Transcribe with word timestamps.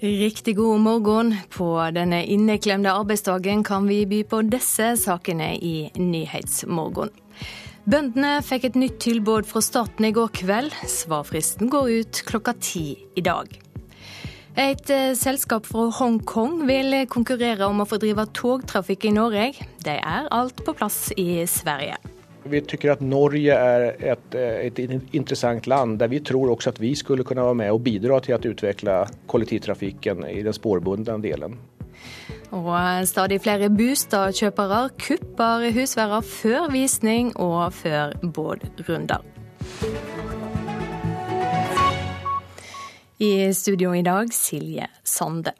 Riktig 0.00 0.56
god 0.56 0.80
morgen. 0.80 1.34
På 1.48 1.70
denne 1.88 2.18
inneklemte 2.28 2.92
arbeidsdagen 2.92 3.62
kan 3.64 3.86
vi 3.88 4.02
by 4.04 4.18
på 4.28 4.42
disse 4.44 4.90
sakene 5.00 5.54
i 5.56 5.88
Nyhetsmorgen. 5.96 7.08
Bøndene 7.88 8.42
fikk 8.44 8.66
et 8.68 8.76
nytt 8.76 8.98
tilbud 9.00 9.48
fra 9.48 9.62
staten 9.64 10.04
i 10.04 10.10
går 10.12 10.34
kveld. 10.36 10.76
Svarfristen 10.84 11.72
går 11.72 11.88
ut 12.02 12.20
klokka 12.28 12.52
ti 12.60 12.90
i 13.16 13.24
dag. 13.24 13.48
Et 14.56 14.92
eh, 14.92 15.14
selskap 15.16 15.64
fra 15.64 15.86
Hongkong 15.96 16.66
vil 16.68 16.98
konkurrere 17.08 17.64
om 17.64 17.80
å 17.80 17.88
få 17.88 17.96
drive 18.02 18.28
togtrafikk 18.36 19.08
i 19.08 19.14
Norge. 19.16 19.48
De 19.80 19.96
er 19.96 20.28
alt 20.28 20.60
på 20.60 20.76
plass 20.76 21.06
i 21.16 21.46
Sverige. 21.48 21.96
Vi 22.50 22.60
tycker 22.68 22.92
at 22.94 23.02
Norge 23.02 23.54
er 23.54 23.86
et, 24.12 24.34
eh, 24.34 24.66
et 24.68 24.78
interessant 25.12 25.66
land 25.66 25.98
der 25.98 26.10
vi 26.12 26.20
tror 26.20 26.52
også 26.54 26.74
at 26.74 26.80
vi 26.80 26.94
skulle 26.94 27.24
kunne 27.24 27.42
være 27.42 27.54
med 27.54 27.72
og 27.72 27.82
bidra 27.82 28.20
til 28.20 28.36
å 28.36 28.52
utvikle 28.52 28.98
kollektivtrafikken 29.26 30.24
i 30.30 30.42
den 30.46 30.54
spårbundne 30.54 31.18
delen. 31.22 31.58
Og 32.54 32.70
stadig 33.08 33.40
flere 33.42 33.68
Bustad-kjøpere 33.74 34.90
kupper 35.02 35.70
husværer 35.74 36.22
før 36.22 36.70
visning 36.70 37.32
og 37.36 37.72
før 37.74 38.14
båtrunder. 38.22 39.24
I 43.18 43.52
studio 43.52 43.94
i 43.96 44.02
dag 44.04 44.32
Silje 44.32 44.86
Sande. 45.02 45.56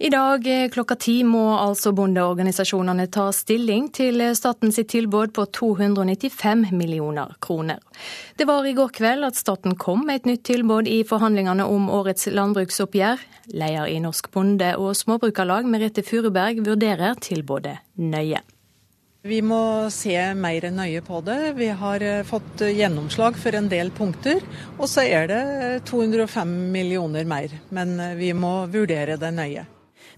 I 0.00 0.08
dag 0.10 0.46
eh, 0.46 0.68
klokka 0.70 0.94
ti 0.94 1.24
må 1.26 1.40
altså 1.58 1.90
bondeorganisasjonene 1.90 3.08
ta 3.10 3.24
stilling 3.34 3.88
til 3.90 4.22
statens 4.38 4.76
tilbud 4.86 5.32
på 5.34 5.46
295 5.58 6.68
millioner 6.70 7.32
kroner. 7.42 7.80
Det 8.38 8.46
var 8.46 8.66
i 8.66 8.76
går 8.78 8.92
kveld 8.94 9.26
at 9.26 9.38
staten 9.40 9.74
kom 9.74 10.04
med 10.06 10.20
et 10.20 10.28
nytt 10.30 10.44
tilbud 10.46 10.86
i 10.86 11.00
forhandlingene 11.02 11.66
om 11.66 11.88
årets 11.90 12.28
landbruksoppgjør. 12.30 13.24
Leder 13.58 13.90
i 13.90 13.96
Norsk 14.04 14.28
Bonde- 14.30 14.76
og 14.78 14.94
Småbrukarlag, 14.94 15.66
Merete 15.66 16.04
Furuberg, 16.06 16.60
vurderer 16.62 17.18
tilbudet 17.18 17.80
nøye. 17.98 18.44
Vi 19.26 19.40
må 19.42 19.90
se 19.90 20.14
mer 20.38 20.68
nøye 20.70 21.00
på 21.02 21.18
det. 21.26 21.40
Vi 21.58 21.72
har 21.80 22.04
eh, 22.06 22.22
fått 22.22 22.62
gjennomslag 22.70 23.34
for 23.34 23.58
en 23.58 23.66
del 23.66 23.90
punkter. 23.90 24.46
Og 24.78 24.86
så 24.86 25.02
er 25.02 25.26
det 25.26 25.42
205 25.90 26.54
millioner 26.70 27.26
mer. 27.26 27.58
Men 27.74 27.98
eh, 27.98 28.14
vi 28.14 28.30
må 28.30 28.60
vurdere 28.70 29.18
det 29.18 29.32
nøye. 29.34 29.66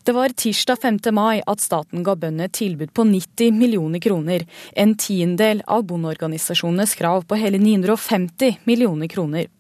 Det 0.03 0.13
var 0.13 0.29
tirsdag 0.29 0.77
5. 0.83 0.99
mai 1.13 1.43
at 1.47 1.61
staten 1.61 2.01
ga 2.07 2.15
bøndene 2.17 2.49
tilbud 2.49 2.95
på 2.97 3.05
90 3.05 3.53
millioner 3.53 4.01
kroner, 4.01 4.47
en 4.73 4.95
tiendedel 4.97 5.61
av 5.67 5.85
bondeorganisasjonenes 5.91 6.95
krav 6.97 7.27
på 7.29 7.37
hele 7.37 7.61
950 7.61 8.63
millioner 8.65 9.13
kroner. 9.13 9.51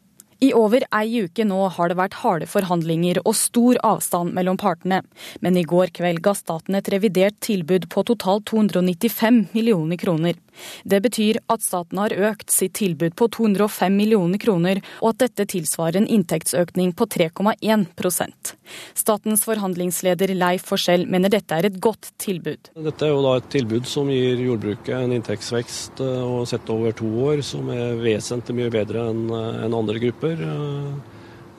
I 0.40 0.54
over 0.56 0.86
ei 0.96 1.26
uke 1.26 1.44
nå 1.44 1.58
har 1.76 1.90
det 1.90 1.98
vært 1.98 2.16
harde 2.22 2.46
forhandlinger 2.48 3.20
og 3.26 3.36
stor 3.36 3.76
avstand 3.84 4.32
mellom 4.32 4.56
partene. 4.56 5.02
Men 5.44 5.58
i 5.60 5.66
går 5.68 5.92
kveld 5.98 6.22
ga 6.24 6.32
staten 6.38 6.78
et 6.78 6.88
revidert 6.88 7.36
tilbud 7.44 7.90
på 7.92 8.06
totalt 8.08 8.48
295 8.48 9.42
millioner 9.52 10.00
kroner. 10.00 10.40
Det 10.84 11.02
betyr 11.04 11.40
at 11.52 11.64
staten 11.64 12.00
har 12.00 12.14
økt 12.30 12.52
sitt 12.54 12.76
tilbud 12.80 13.16
på 13.18 13.28
205 13.36 13.96
millioner 13.96 14.40
kroner, 14.42 14.82
og 15.00 15.14
at 15.14 15.24
dette 15.26 15.48
tilsvarer 15.54 16.00
en 16.00 16.08
inntektsøkning 16.10 16.94
på 16.96 17.08
3,1% 17.10 18.54
Statens 18.94 19.44
forhandlingsleder 19.46 20.34
Leif 20.36 20.66
Forskjell 20.70 21.06
mener 21.10 21.32
dette 21.32 21.56
er 21.56 21.68
et 21.68 21.78
godt 21.82 22.12
tilbud. 22.22 22.72
Dette 22.74 23.06
er 23.06 23.12
jo 23.14 23.22
da 23.24 23.36
et 23.38 23.48
tilbud 23.52 23.88
som 23.88 24.10
gir 24.12 24.40
jordbruket 24.44 24.94
en 24.96 25.14
inntektsvekst 25.16 26.02
eh, 26.04 26.24
og 26.24 26.48
sett 26.50 26.70
over 26.72 26.94
to 26.96 27.10
år 27.26 27.44
som 27.46 27.70
er 27.74 27.98
vesentlig 28.00 28.58
mye 28.60 28.74
bedre 28.74 29.08
enn 29.10 29.24
eh, 29.30 29.78
andre 29.80 30.02
grupper. 30.02 30.44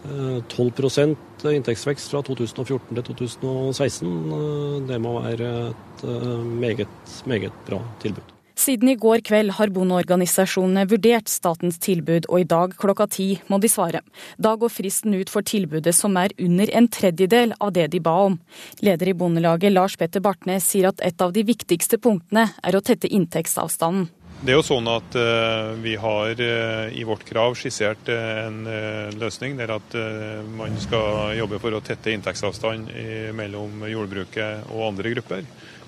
12 0.01 0.87
eh, 1.03 1.55
inntektsvekst 1.55 2.13
fra 2.13 2.23
2014 2.25 2.97
til 2.97 3.07
2016. 3.13 4.85
Det 4.89 5.01
må 5.01 5.17
være 5.21 5.55
et 5.69 6.05
meget, 6.61 7.17
meget 7.29 7.65
bra 7.67 7.81
tilbud. 8.03 8.30
Siden 8.55 8.89
i 8.91 8.95
går 8.99 9.23
kveld 9.25 9.55
har 9.57 9.71
bondeorganisasjonene 9.73 10.85
vurdert 10.91 11.31
statens 11.31 11.79
tilbud, 11.81 12.27
og 12.29 12.43
i 12.43 12.47
dag 12.47 12.75
klokka 12.77 13.07
ti 13.11 13.27
må 13.49 13.61
de 13.63 13.69
svare. 13.71 14.03
Da 14.37 14.55
går 14.59 14.73
fristen 14.73 15.15
ut 15.15 15.31
for 15.31 15.45
tilbudet 15.47 15.95
som 15.95 16.17
er 16.19 16.35
under 16.39 16.71
en 16.75 16.89
tredjedel 16.91 17.55
av 17.59 17.73
det 17.77 17.87
de 17.93 18.01
ba 18.03 18.17
om. 18.27 18.39
Leder 18.83 19.11
i 19.11 19.17
Bondelaget 19.17 19.73
Lars 19.73 19.97
Petter 19.97 20.23
Bartnes 20.23 20.67
sier 20.67 20.91
at 20.91 21.01
et 21.05 21.21
av 21.21 21.33
de 21.33 21.45
viktigste 21.47 22.01
punktene 22.01 22.49
er 22.61 22.75
å 22.75 22.83
tette 22.83 23.09
inntektsavstanden. 23.11 24.09
Det 24.41 24.55
er 24.55 24.57
jo 24.57 24.65
sånn 24.65 24.87
at 24.89 25.13
uh, 25.13 25.77
Vi 25.83 25.91
har 26.01 26.39
uh, 26.41 26.87
i 26.89 27.03
vårt 27.05 27.21
krav 27.29 27.53
skissert 27.59 28.09
uh, 28.09 28.47
en 28.47 28.63
løsning 29.21 29.53
der 29.59 29.75
at 29.75 29.93
man 30.57 30.73
skal 30.81 31.35
jobbe 31.37 31.59
for 31.61 31.77
å 31.77 31.81
tette 31.85 32.09
inntektsavstand 32.13 32.89
mellom 33.37 33.83
jordbruket 33.89 34.71
og 34.73 34.87
andre 34.87 35.13
grupper. 35.13 35.45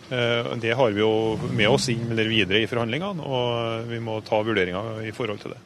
Eh, 0.09 0.49
det 0.61 0.73
har 0.75 0.91
vi 0.91 1.03
jo 1.03 1.37
med 1.55 1.69
oss 1.69 1.89
inn 1.93 2.09
eller 2.11 2.27
videre 2.31 2.63
i 2.63 2.69
forhandlingene, 2.69 3.23
og 3.23 3.87
vi 3.89 4.01
må 4.03 4.19
ta 4.25 4.41
vurderinger 4.43 5.03
i 5.07 5.13
forhold 5.15 5.43
til 5.43 5.55
det. 5.55 5.61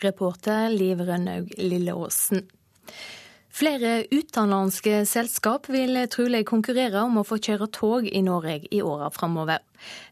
Reporter 0.00 0.70
Liv 0.72 1.02
Rønnaug 1.04 1.52
Lilleåsen. 1.58 2.46
Flere 3.50 4.04
utenlandske 4.14 5.02
selskap 5.10 5.66
vil 5.68 5.98
trolig 6.08 6.44
konkurrere 6.48 7.02
om 7.02 7.18
å 7.20 7.26
få 7.26 7.40
kjøre 7.42 7.66
tog 7.74 8.06
i 8.06 8.22
Norge 8.24 8.62
i 8.70 8.80
åra 8.80 9.10
framover. 9.12 9.58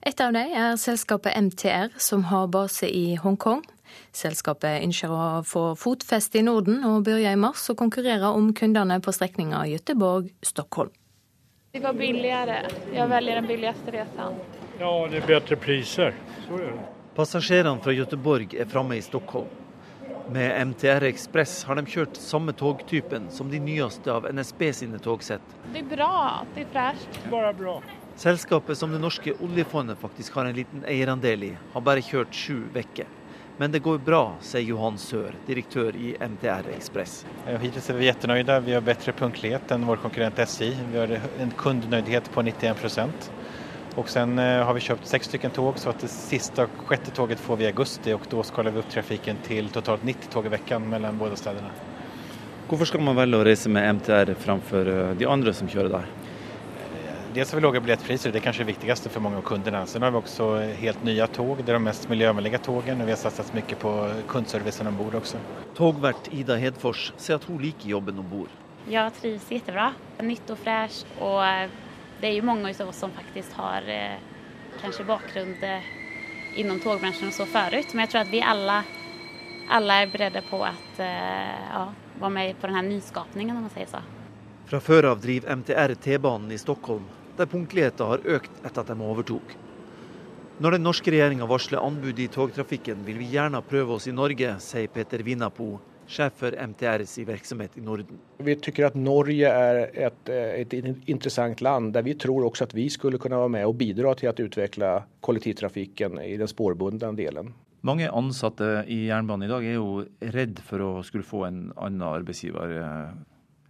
Et 0.03 0.21
av 0.21 0.35
dem 0.35 0.53
er 0.59 0.77
selskapet 0.77 1.39
MTR, 1.39 1.95
som 2.03 2.27
har 2.29 2.51
base 2.53 2.91
i 2.91 3.15
Hongkong. 3.17 3.63
Selskapet 4.13 4.83
ønsker 4.85 5.13
å 5.15 5.43
få 5.47 5.71
fotfeste 5.79 6.41
i 6.41 6.45
Norden 6.45 6.83
og 6.85 7.07
begynner 7.07 7.39
i 7.39 7.41
mars 7.41 7.69
å 7.71 7.79
konkurrere 7.79 8.35
om 8.35 8.51
kundene 8.53 8.99
på 9.01 9.15
strekninga 9.15 9.65
Göteborg-Stockholm. 9.71 10.93
Det 11.73 11.81
var 11.81 11.93
billigere. 11.93 12.63
Jeg 12.95 13.09
velger 13.11 13.35
den 13.35 13.47
billigste 13.47 13.93
reisen. 13.93 14.37
Ja, 14.81 14.93
det 15.11 15.19
er 15.21 15.27
bedre 15.29 15.57
priser. 15.61 16.15
Passasjerene 17.13 17.83
fra 17.85 17.93
Göteborg 17.93 18.55
er 18.57 18.71
framme 18.73 18.97
i 18.97 19.03
Stockholm. 19.05 19.51
Med 20.33 20.55
MTR 20.71 21.05
Ekspress 21.11 21.59
har 21.69 21.77
de 21.77 21.85
kjørt 21.85 22.17
samme 22.17 22.55
togtypen 22.57 23.29
som 23.33 23.53
de 23.53 23.61
nyeste 23.61 24.09
av 24.13 24.31
NSB 24.33 24.65
sine 24.81 25.01
togsett. 25.05 25.45
Det 25.75 25.83
er 25.85 25.93
bra, 25.93 26.11
det 26.55 26.65
er 26.65 26.73
fresht. 26.73 27.21
Bare 27.29 27.53
bra. 27.61 27.77
Selskapet 28.17 28.81
som 28.81 28.97
det 28.97 29.05
norske 29.05 29.37
oljefondet 29.37 30.01
faktisk 30.01 30.41
har 30.41 30.49
en 30.49 30.57
liten 30.57 30.89
eierandel 30.89 31.51
i, 31.51 31.55
har 31.75 31.85
bare 31.85 32.01
kjørt 32.05 32.33
sju 32.33 32.63
uker. 32.73 33.05
Men 33.59 33.73
det 33.75 33.81
går 33.83 33.99
bra, 34.07 34.37
sier 34.45 34.63
Johan 34.63 34.99
Sør, 35.03 35.33
direktør 35.49 35.97
i 35.99 36.13
MTR 36.15 36.69
Ekspress. 36.77 37.25
Hittil 37.59 37.83
er 37.83 37.99
vi 37.99 38.07
kjempefornøyde. 38.07 38.59
Vi 38.69 38.77
har 38.77 38.85
bedre 38.87 39.15
punktlighet 39.19 39.75
enn 39.75 39.87
vår 39.89 39.99
konkurrent 40.05 40.39
SI. 40.47 40.71
Vi 40.93 41.01
har 41.01 41.17
en 41.43 41.51
kundenøydighet 41.59 42.31
på 42.35 42.47
91 42.47 43.33
og 43.99 44.07
så 44.07 44.23
eh, 44.23 44.61
har 44.63 44.75
vi 44.77 44.83
kjøpt 44.85 45.09
seks 45.11 45.27
stykker 45.27 45.51
tog, 45.57 45.79
så 45.81 45.91
at 45.91 46.03
det 46.05 46.11
siste 46.13 46.69
sjette 46.87 47.11
toget 47.17 47.41
får 47.43 47.59
vi 47.59 47.67
i 47.67 47.71
august. 47.73 48.07
Og 48.15 48.29
da 48.31 48.45
skaler 48.47 48.75
vi 48.75 48.83
opp 48.83 48.93
trafikken 48.93 49.41
til 49.47 49.73
totalt 49.75 50.05
90 50.07 50.31
tog 50.31 50.47
i 50.47 50.53
uka 50.55 50.79
mellom 50.79 51.19
begge 51.19 51.41
stedene. 51.41 51.73
Hvorfor 52.69 52.91
skal 52.91 53.03
man 53.03 53.17
velge 53.19 53.41
å 53.41 53.47
reise 53.49 53.73
med 53.73 53.99
MTR 53.99 54.35
framfor 54.39 54.93
eh, 54.93 55.15
de 55.19 55.27
andre 55.27 55.57
som 55.57 55.71
kjører 55.71 55.97
der? 55.97 56.18
Dels 57.39 57.53
har 57.53 57.57
vi 57.57 57.63
låga 57.63 57.81
biljettpriser, 57.81 58.33
det 58.33 58.39
är 58.39 58.41
kanske 58.41 58.63
det 58.63 58.67
viktigste 58.67 59.09
för 59.09 59.21
många 59.21 59.37
av 59.37 59.43
kunderna. 59.43 59.87
Sen 59.87 60.03
har 60.03 60.11
vi 60.11 60.17
också 60.17 60.59
helt 60.59 61.05
nya 61.05 61.27
tåg, 61.27 61.65
det 61.65 61.73
är 61.73 61.75
de 61.75 61.83
mest 61.85 62.09
miljövänliga 62.09 62.59
tågen 62.59 63.01
och 63.01 63.07
vi 63.07 63.13
har 63.13 63.17
satsat 63.17 63.55
mycket 63.55 63.79
på 63.79 64.11
kundservicen 64.29 64.87
ombord 64.87 65.15
också. 65.15 65.37
også. 65.37 65.75
Togvert 65.75 66.29
Ida 66.33 66.57
Hedfors 66.57 67.13
sier 67.17 67.37
at 67.37 67.45
hun 67.45 67.59
liker 67.63 67.89
jobben 67.89 68.19
ombord. 68.19 68.49
Jag 68.89 69.15
trivs 69.15 69.51
jättebra. 69.51 69.93
Nytt 70.21 70.51
och 70.51 70.59
fräscht 70.59 71.07
Og 71.21 71.47
eh, 71.47 71.71
det 72.21 72.27
är 72.27 72.33
ju 72.33 72.43
många 72.43 72.75
av 72.81 72.89
oss 72.89 72.99
som 72.99 73.11
faktiskt 73.11 73.53
har 73.53 73.83
kanske 74.81 75.05
bakgrund 75.05 75.57
inom 76.57 76.81
tågbranschen 76.81 77.29
och 77.29 77.35
så 77.35 77.47
förut. 77.47 77.87
Men 77.93 78.01
jag 78.01 78.11
tror 78.11 78.21
att 78.21 78.33
vi 78.33 78.43
alla, 78.43 78.85
alla 79.69 79.95
är 79.95 80.07
beredda 80.07 80.43
på 80.43 80.65
att 80.65 80.99
ja, 81.73 81.93
vara 82.21 82.31
med 82.31 82.61
på 82.61 82.67
denne 82.67 82.83
nyskapningen, 82.83 83.57
om 83.57 83.63
man 83.63 83.71
säger 83.71 83.87
så. 83.87 83.99
Fra 84.67 84.81
før 84.81 85.05
av 85.05 85.21
driver 85.21 85.57
MTR 85.57 85.95
T-banen 85.95 86.53
i 86.53 86.59
Stockholm 86.59 87.05
der 87.39 87.51
punktligheten 87.51 88.13
har 88.13 88.25
økt 88.39 88.63
etter 88.65 88.85
at 88.85 88.93
de 88.93 88.99
overtok. 88.99 89.57
Når 90.59 90.75
den 90.75 90.83
norske 90.83 91.13
regjeringa 91.15 91.47
varsler 91.47 91.85
anbud 91.87 92.19
i 92.19 92.27
togtrafikken, 92.35 93.05
vil 93.07 93.21
vi 93.21 93.31
gjerne 93.31 93.61
prøve 93.63 93.95
oss 93.95 94.09
i 94.11 94.15
Norge, 94.15 94.57
sier 94.59 94.91
Peter 94.91 95.23
Vinapo, 95.23 95.77
sjef 96.09 96.41
for 96.41 96.57
MTRs 96.57 97.13
virksomhet 97.29 97.77
i 97.79 97.85
Norden. 97.85 98.19
Vi 98.43 98.57
syns 98.57 98.81
at 98.89 98.97
Norge 98.99 99.53
er 99.53 99.81
et, 100.09 100.33
et, 100.33 100.75
interessant 101.07 101.63
land 101.63 101.93
der 101.95 102.07
vi 102.07 102.17
tror 102.19 102.49
også 102.49 102.67
at 102.67 102.75
vi 102.75 102.89
skulle 102.91 103.21
kunne 103.23 103.39
være 103.39 103.55
med 103.55 103.69
og 103.69 103.77
bidra 103.79 104.17
til 104.19 104.33
å 104.33 104.49
utvikle 104.49 104.93
kollektivtrafikken 105.23 106.19
i 106.25 106.35
den 106.41 106.51
sporbundne 106.51 107.13
delen. 107.19 107.53
Mange 107.87 108.09
ansatte 108.11 108.83
i 108.91 109.05
jernbanen 109.07 109.47
i 109.47 109.53
dag 109.53 109.63
er 109.63 109.79
jo 109.79 110.03
redd 110.35 110.59
for 110.67 110.83
å 110.83 110.91
skulle 111.07 111.27
få 111.27 111.45
en 111.47 111.69
annen 111.77 112.03
arbeidsgiver. 112.03 112.75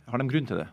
Har 0.09 0.23
de 0.23 0.31
grunn 0.31 0.49
til 0.49 0.63
det? 0.63 0.71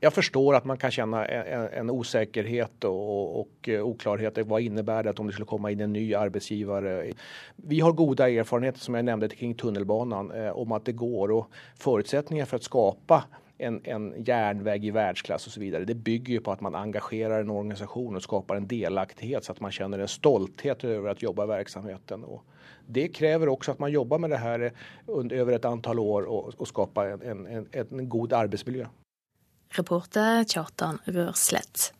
Jag 0.00 0.14
förstår 0.14 0.54
att 0.54 0.64
man 0.64 0.78
kan 0.78 0.90
känna 0.90 1.26
en, 1.26 1.68
en 1.68 1.90
osäkerhet 1.90 2.84
och, 2.84 3.40
och 3.40 3.68
oklarhet. 3.82 4.38
Vad 4.38 4.60
innebär 4.60 5.02
det 5.02 5.18
om 5.18 5.26
det 5.26 5.32
skulle 5.32 5.46
komma 5.46 5.70
in 5.70 5.80
en 5.80 5.92
ny 5.92 6.14
arbetsgivare? 6.14 7.12
Vi 7.56 7.80
har 7.80 7.92
goda 7.92 8.30
erfarenheter 8.30 8.80
som 8.80 8.94
jag 8.94 9.04
nämnde 9.04 9.28
kring 9.28 9.54
tunnelbanan 9.54 10.30
eh, 10.30 10.50
om 10.50 10.72
att 10.72 10.84
det 10.84 10.92
går 10.92 11.30
och 11.30 11.50
förutsättningar 11.76 12.44
för 12.44 12.56
att 12.56 12.62
skapa 12.62 13.24
en, 13.58 13.80
en 13.84 14.14
järnväg 14.24 14.84
i 14.84 14.90
världsklass 14.90 15.46
och 15.46 15.52
så 15.52 15.60
vidare. 15.60 15.84
Det 15.84 15.94
bygger 15.94 16.32
ju 16.32 16.40
på 16.40 16.52
att 16.52 16.60
man 16.60 16.74
engagerar 16.74 17.40
en 17.40 17.50
organisation 17.50 18.16
och 18.16 18.22
skapar 18.22 18.56
en 18.56 18.66
delaktighet 18.66 19.44
så 19.44 19.52
att 19.52 19.60
man 19.60 19.72
känner 19.72 19.98
en 19.98 20.08
stolthet 20.08 20.84
över 20.84 21.10
att 21.10 21.22
jobba 21.22 21.44
i 21.44 21.46
verksamheten. 21.46 22.24
Och 22.24 22.44
det 22.86 23.08
kräver 23.08 23.48
också 23.48 23.70
att 23.70 23.78
man 23.78 23.92
jobbar 23.92 24.18
med 24.18 24.30
det 24.30 24.36
här 24.36 24.72
under, 25.06 25.36
över 25.36 25.52
ett 25.52 25.64
antal 25.64 25.98
år 25.98 26.22
och, 26.22 26.60
och 26.60 26.68
skapar 26.68 27.06
en, 27.06 27.46
en, 27.46 27.66
en, 27.72 27.86
en 27.90 28.08
god 28.08 28.32
arbetsmiljö. 28.32 28.86
Reporter 29.76 30.44
Kjartan 30.48 31.02
Rørslett. 31.04 31.92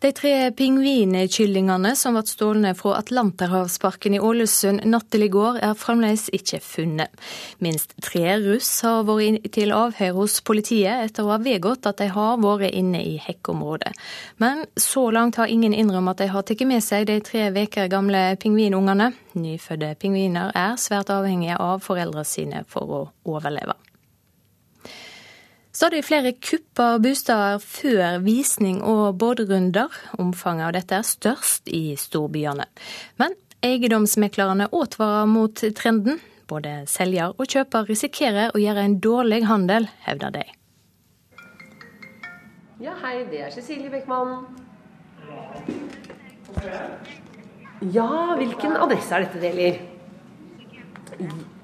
De 0.00 0.08
tre 0.16 0.30
pingvinkyllingene 0.56 1.90
som 1.98 2.14
ble 2.16 2.22
stjålet 2.24 2.78
fra 2.78 2.94
Atlanterhavsparken 3.02 4.14
i 4.16 4.20
Ålesund 4.24 4.80
natt 4.88 5.10
til 5.12 5.26
i 5.26 5.28
går, 5.28 5.58
er 5.60 5.74
fremdeles 5.76 6.30
ikke 6.32 6.62
funnet. 6.64 7.12
Minst 7.60 7.92
tre 8.00 8.38
russ 8.40 8.70
har 8.86 9.04
vært 9.04 9.50
til 9.52 9.74
avhør 9.76 10.22
hos 10.22 10.38
politiet 10.40 11.04
etter 11.04 11.28
å 11.28 11.34
ha 11.34 11.36
vedgått 11.44 11.90
at 11.90 12.00
de 12.00 12.08
har 12.14 12.40
vært 12.40 12.72
inne 12.80 13.02
i 13.10 13.18
hekkeområdet. 13.20 13.92
Men 14.40 14.64
så 14.72 15.04
langt 15.12 15.36
har 15.36 15.52
ingen 15.52 15.76
innrømmet 15.76 16.16
at 16.16 16.24
de 16.24 16.32
har 16.32 16.48
tatt 16.48 16.64
med 16.64 16.80
seg 16.86 17.04
de 17.12 17.18
tre 17.20 17.50
uker 17.52 17.92
gamle 17.92 18.24
pingvinungene. 18.40 19.12
Nyfødte 19.36 19.92
pingviner 20.00 20.56
er 20.56 20.80
svært 20.80 21.12
avhengige 21.12 21.60
av 21.60 21.84
foreldrene 21.84 22.24
sine 22.24 22.64
for 22.72 22.88
å 22.88 23.04
overleve. 23.28 23.76
Stadig 25.80 26.02
flere 26.04 26.34
kupper 26.36 26.98
bosteder 27.00 27.62
før 27.64 28.18
visning 28.20 28.82
og 28.84 29.14
båtrunder. 29.16 29.88
Omfanget 30.20 30.66
av 30.66 30.72
dette 30.76 30.96
er 30.98 31.06
størst 31.08 31.70
i 31.72 31.94
storbyene. 31.96 32.66
Men 33.16 33.32
eiendomsmeklerne 33.64 34.66
advarer 34.76 35.30
mot 35.30 35.62
trenden. 35.78 36.18
Både 36.52 36.82
selger 36.84 37.32
og 37.32 37.48
kjøper 37.48 37.88
risikerer 37.88 38.52
å 38.52 38.60
gjøre 38.60 38.84
en 38.84 38.98
dårlig 39.00 39.38
handel, 39.48 39.88
hevder 40.04 40.34
de. 40.34 40.42
Ja, 42.84 42.98
hei, 43.00 43.14
det 43.32 43.40
er 43.46 43.54
Cecilie 43.54 43.88
Beckmann. 43.88 44.50
Ja, 47.94 48.10
hvilken 48.36 48.76
adresse 48.76 49.16
er 49.16 49.24
dette 49.24 49.40
det 49.40 49.54
gjelder? 49.54 49.80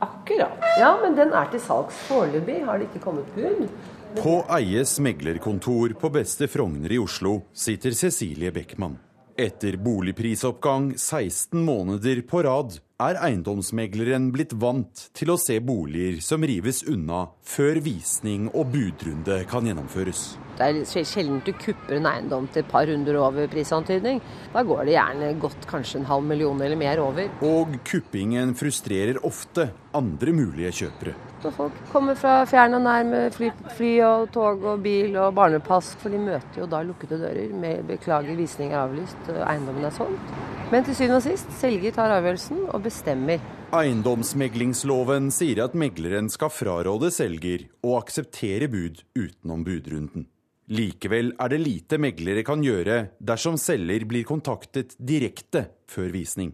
Akkurat. 0.00 0.64
Ja, 0.80 0.94
men 1.04 1.20
den 1.20 1.36
er 1.36 1.52
til 1.52 1.60
salgs 1.60 2.00
foreløpig. 2.08 2.62
Har 2.64 2.80
det 2.80 2.88
ikke 2.88 3.04
kommet 3.10 3.28
bud? 3.36 3.68
På 4.14 4.44
Eies 4.58 4.98
meglerkontor 5.00 5.88
på 5.88 6.10
Beste 6.10 6.48
Frogner 6.48 6.92
i 6.92 6.98
Oslo 6.98 7.42
sitter 7.52 7.90
Cecilie 7.90 8.52
Beckmann. 8.52 8.98
Etter 9.36 9.76
boligprisoppgang 9.76 10.94
16 10.96 11.64
måneder 11.64 12.22
på 12.22 12.40
rad 12.42 12.78
er 13.02 13.18
eiendomsmegleren 13.20 14.30
blitt 14.32 14.54
vant 14.56 15.02
til 15.12 15.34
å 15.34 15.36
se 15.36 15.58
boliger 15.60 16.22
som 16.24 16.46
rives 16.48 16.80
unna 16.88 17.26
før 17.44 17.82
visning 17.84 18.46
og 18.54 18.70
budrunde 18.72 19.42
kan 19.50 19.68
gjennomføres. 19.68 20.24
Det 20.56 20.70
er 20.70 21.04
sjelden 21.04 21.42
du 21.44 21.52
kupper 21.52 21.98
en 21.98 22.08
eiendom 22.08 22.48
til 22.48 22.64
et 22.64 22.72
par 22.72 22.88
hundre 22.88 23.20
over 23.20 23.52
prisantydning. 23.52 24.22
Da 24.54 24.64
går 24.64 24.86
det 24.86 24.96
gjerne 24.96 25.32
godt 25.44 25.68
kanskje 25.68 26.00
en 26.00 26.10
halv 26.14 26.24
million 26.32 26.62
eller 26.64 26.80
mer 26.80 27.04
over. 27.04 27.28
Og 27.44 27.76
kuppingen 27.84 28.56
frustrerer 28.56 29.20
ofte 29.28 29.68
andre 29.92 30.32
mulige 30.32 30.72
kjøpere. 30.80 31.18
Så 31.42 31.50
folk 31.52 31.72
kommer 31.92 32.16
fra 32.16 32.38
fjern 32.48 32.78
og 32.78 32.84
nær 32.86 33.04
med 33.06 33.34
fly, 33.34 33.50
fly, 33.76 33.90
og 34.06 34.30
tog 34.32 34.64
og 34.64 34.80
bil 34.84 35.16
og 35.20 35.34
barnepass, 35.36 35.92
for 36.00 36.12
de 36.12 36.20
møter 36.20 36.62
jo 36.62 36.68
da 36.70 36.80
lukkede 36.82 37.20
dører 37.20 37.52
med 37.52 37.84
'beklager, 37.86 38.36
visning 38.36 38.72
er 38.72 38.86
avlyst, 38.86 39.28
eiendommen 39.28 39.84
er 39.84 39.92
solgt'. 39.92 40.32
Men 40.72 40.84
til 40.84 40.96
syvende 40.96 41.20
og 41.20 41.22
sist, 41.22 41.52
selger 41.60 41.92
tar 41.94 42.10
avgjørelsen 42.10 42.64
og 42.74 42.82
bestemmer. 42.82 43.38
Eiendomsmeglingsloven 43.76 45.28
sier 45.30 45.64
at 45.64 45.74
megleren 45.74 46.30
skal 46.32 46.50
fraråde 46.50 47.10
selger 47.14 47.68
å 47.84 47.98
akseptere 48.00 48.68
bud 48.70 49.04
utenom 49.14 49.62
budrunden. 49.66 50.26
Likevel 50.66 51.32
er 51.38 51.52
det 51.52 51.60
lite 51.62 51.98
meglere 52.02 52.42
kan 52.42 52.64
gjøre 52.64 53.12
dersom 53.22 53.54
selger 53.60 54.06
blir 54.10 54.26
kontaktet 54.26 54.96
direkte 54.98 55.68
før 55.86 56.10
visning. 56.10 56.50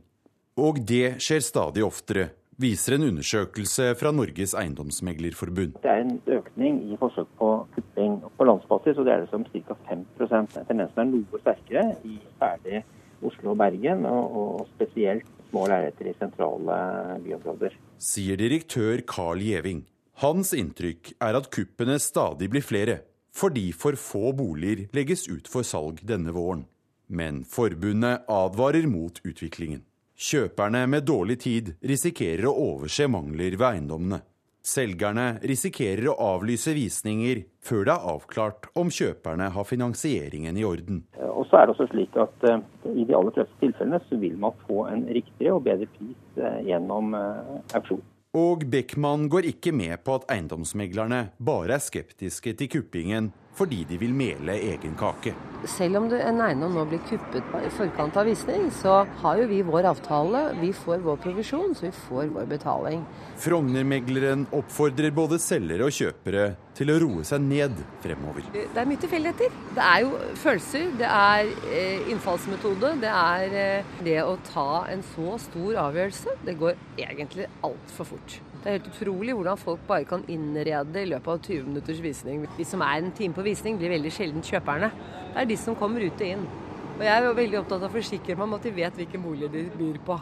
Og 0.60 0.82
det 0.84 1.16
skjer 1.24 1.40
stadig 1.40 1.84
oftere, 1.86 2.28
viser 2.62 2.96
en 2.96 3.08
undersøkelse 3.10 3.92
fra 3.98 4.12
Norges 4.14 4.54
eiendomsmeglerforbund. 4.58 5.76
Det 5.82 5.90
er 5.90 6.04
en 6.04 6.16
økning 6.38 6.80
i 6.88 6.98
forsøk 7.00 7.30
på 7.38 7.50
kupping. 7.74 8.18
På 8.38 8.46
landsbasis 8.48 8.98
og 8.98 9.08
det 9.08 9.14
er 9.14 9.24
det 9.24 9.30
som 9.32 9.44
ca. 9.50 9.76
5% 9.90 10.58
Tendensen 10.68 11.02
er 11.02 11.10
noe 11.10 11.42
sterkere 11.42 11.86
i 12.06 12.18
ferdig 12.40 12.82
Oslo 13.22 13.52
og 13.52 13.60
Bergen, 13.60 14.06
og, 14.08 14.36
og 14.38 14.66
spesielt 14.74 15.28
små 15.50 15.68
leiligheter 15.70 16.10
i 16.10 16.16
sentrale 16.18 16.78
byområder. 17.22 17.76
Sier 18.02 18.40
direktør 18.40 19.04
Carl 19.06 19.42
Gjeving. 19.44 19.84
Hans 20.22 20.52
inntrykk 20.56 21.14
er 21.22 21.38
at 21.38 21.48
kuppene 21.54 21.98
stadig 22.02 22.50
blir 22.52 22.64
flere, 22.66 22.98
fordi 23.32 23.70
for 23.76 23.96
få 23.98 24.32
boliger 24.36 24.88
legges 24.96 25.26
ut 25.30 25.48
for 25.50 25.66
salg 25.66 26.02
denne 26.08 26.34
våren. 26.34 26.66
Men 27.08 27.42
forbundet 27.48 28.26
advarer 28.30 28.86
mot 28.88 29.18
utviklingen. 29.26 29.82
Kjøperne 30.22 30.84
med 30.86 31.02
dårlig 31.02 31.40
tid 31.42 31.72
risikerer 31.82 32.46
å 32.46 32.52
overse 32.54 33.08
mangler 33.10 33.56
ved 33.56 33.64
eiendommene. 33.72 34.20
Selgerne 34.62 35.40
risikerer 35.42 36.12
å 36.12 36.14
avlyse 36.22 36.70
visninger 36.76 37.40
før 37.66 37.88
det 37.88 37.96
er 37.96 38.06
avklart 38.12 38.68
om 38.78 38.92
kjøperne 38.94 39.48
har 39.56 39.66
finansieringen 39.66 40.60
i 40.60 40.62
orden. 40.62 41.02
Og 41.26 41.48
så 41.50 41.58
er 41.58 41.66
det 41.66 41.74
også 41.74 41.88
slik 41.90 42.14
at 42.22 42.46
uh, 42.46 42.62
I 42.86 43.02
de 43.08 43.16
aller 43.18 43.34
fleste 43.34 43.58
tilfellene 43.64 43.98
så 44.06 44.20
vil 44.22 44.38
man 44.38 44.54
få 44.68 44.84
en 44.92 45.02
riktigere 45.10 45.56
og 45.58 45.66
bedre 45.66 45.90
pris 45.96 46.38
uh, 46.38 46.60
gjennom 46.68 47.16
auksjon. 47.18 48.06
Og 48.38 48.62
Beckmann 48.70 49.26
går 49.32 49.50
ikke 49.50 49.74
med 49.74 50.06
på 50.06 50.20
at 50.20 50.30
eiendomsmeglerne 50.30 51.24
bare 51.42 51.80
er 51.80 51.82
skeptiske 51.82 52.54
til 52.62 52.70
kuppingen 52.78 53.32
fordi 53.58 53.84
de 53.88 53.98
vil 54.00 54.14
mele 54.16 54.56
egen 54.72 54.94
kake. 54.98 55.34
Selv 55.68 56.00
om 56.00 56.08
en 56.10 56.40
eiendom 56.42 56.74
nå 56.74 56.82
blir 56.90 57.02
kuppet 57.06 57.52
i 57.62 57.68
forkant 57.70 58.16
av 58.18 58.26
visning, 58.26 58.64
så 58.74 59.04
har 59.20 59.38
jo 59.38 59.46
vi 59.46 59.60
vår 59.62 59.86
avtale. 59.92 60.40
Vi 60.58 60.72
får 60.74 61.04
vår 61.04 61.20
provisjon, 61.22 61.76
så 61.78 61.86
vi 61.86 61.92
får 61.94 62.32
vår 62.34 62.48
betaling. 62.50 63.04
Frogner-megleren 63.42 64.48
oppfordrer 64.58 65.14
både 65.14 65.38
selgere 65.42 65.86
og 65.86 65.94
kjøpere 65.94 66.48
til 66.74 66.90
å 66.90 66.98
roe 67.04 67.26
seg 67.28 67.46
ned 67.46 67.78
fremover. 68.02 68.48
Det 68.56 68.82
er 68.82 68.90
mye 68.90 69.02
tilfeldigheter. 69.04 69.58
Det 69.76 69.86
er 69.86 70.02
jo 70.02 70.12
følelser, 70.42 70.88
det 70.98 71.10
er 71.10 71.52
eh, 71.70 72.10
innfallsmetode. 72.10 72.96
Det 73.04 73.12
er 73.14 73.58
eh, 73.62 73.98
det 74.02 74.18
å 74.24 74.34
ta 74.50 74.86
en 74.90 75.06
så 75.14 75.36
stor 75.46 75.84
avgjørelse. 75.86 76.40
Det 76.42 76.58
går 76.58 76.80
egentlig 76.98 77.46
altfor 77.62 78.16
fort. 78.16 78.40
Det 78.62 78.70
er 78.70 78.76
helt 78.76 78.90
utrolig 78.92 79.34
hvordan 79.34 79.58
folk 79.58 79.80
bare 79.88 80.06
kan 80.06 80.20
innrede 80.30 81.00
i 81.02 81.08
løpet 81.10 81.32
av 81.32 81.40
20 81.42 81.64
minutters 81.66 82.02
visning. 82.04 82.44
De 82.54 82.66
som 82.66 82.84
er 82.86 83.00
en 83.00 83.10
time 83.10 83.34
på 83.34 83.42
visning, 83.42 83.78
blir 83.80 83.90
veldig 83.90 84.12
sjelden 84.14 84.44
kjøperne. 84.46 84.92
Det 85.32 85.42
er 85.42 85.48
de 85.50 85.56
som 85.58 85.74
kommer 85.78 86.04
ut 86.06 86.22
og 86.22 86.28
inn. 86.28 86.44
Og 86.92 87.02
jeg 87.02 87.10
er 87.16 87.26
jo 87.26 87.34
veldig 87.40 87.58
opptatt 87.58 87.82
av 87.82 87.90
å 87.90 87.96
forsikre 87.96 88.36
meg 88.36 88.46
om 88.46 88.54
at 88.54 88.68
de 88.68 88.74
vet 88.76 89.00
hvilken 89.00 89.24
bolig 89.26 89.50
de 89.50 89.64
byr 89.74 89.98
på. 90.06 90.20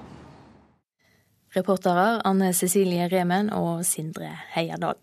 Reportere 1.52 2.08
Anne 2.24 2.54
Cecilie 2.56 3.10
Remen 3.12 3.52
og 3.52 3.84
Sindre 3.84 4.32
Heierdal. 4.54 4.96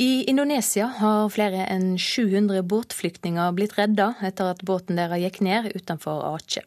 I 0.00 0.24
Indonesia 0.24 0.86
har 0.96 1.26
flere 1.28 1.66
enn 1.68 1.98
700 2.00 2.62
båtflyktninger 2.64 3.50
blitt 3.52 3.74
redda 3.76 4.06
etter 4.24 4.54
at 4.54 4.62
båten 4.64 4.96
deres 4.96 5.20
gikk 5.20 5.40
ned 5.44 5.66
utenfor 5.74 6.22
Aceh. 6.24 6.64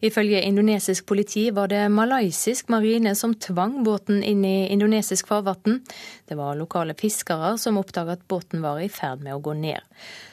Ifølge 0.00 0.40
indonesisk 0.48 1.04
politi 1.10 1.42
var 1.52 1.68
det 1.68 1.82
malaysisk 1.92 2.70
marine 2.72 3.12
som 3.12 3.34
tvang 3.36 3.82
båten 3.84 4.22
inn 4.24 4.46
i 4.48 4.70
indonesisk 4.72 5.28
farvann. 5.28 5.82
Det 6.24 6.38
var 6.38 6.56
lokale 6.56 6.94
fiskere 6.96 7.50
som 7.60 7.76
oppdaget 7.76 8.22
at 8.22 8.28
båten 8.32 8.64
var 8.64 8.80
i 8.80 8.88
ferd 8.88 9.20
med 9.26 9.36
å 9.36 9.42
gå 9.44 9.52
ned. 9.60 9.84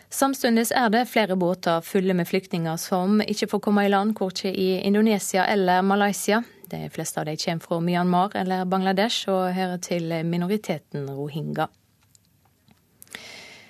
Samtidig 0.07 0.69
er 0.71 0.87
det 0.93 1.09
flere 1.11 1.35
båter 1.35 1.83
fulle 1.83 2.15
med 2.15 2.29
flyktninger 2.29 2.79
som 2.79 3.19
ikke 3.25 3.49
får 3.51 3.63
komme 3.65 3.83
i 3.83 3.91
land, 3.91 4.13
korkje 4.15 4.53
i 4.55 4.69
Indonesia 4.87 5.43
eller 5.51 5.83
Malaysia. 5.83 6.39
De 6.71 6.79
fleste 6.95 7.19
av 7.19 7.27
dem 7.27 7.35
kommer 7.43 7.67
fra 7.67 7.81
Myanmar 7.89 8.39
eller 8.39 8.63
Bangladesh, 8.63 9.27
og 9.27 9.51
hører 9.51 9.83
til 9.83 10.15
minoriteten 10.23 11.11
rohingya. 11.11 11.67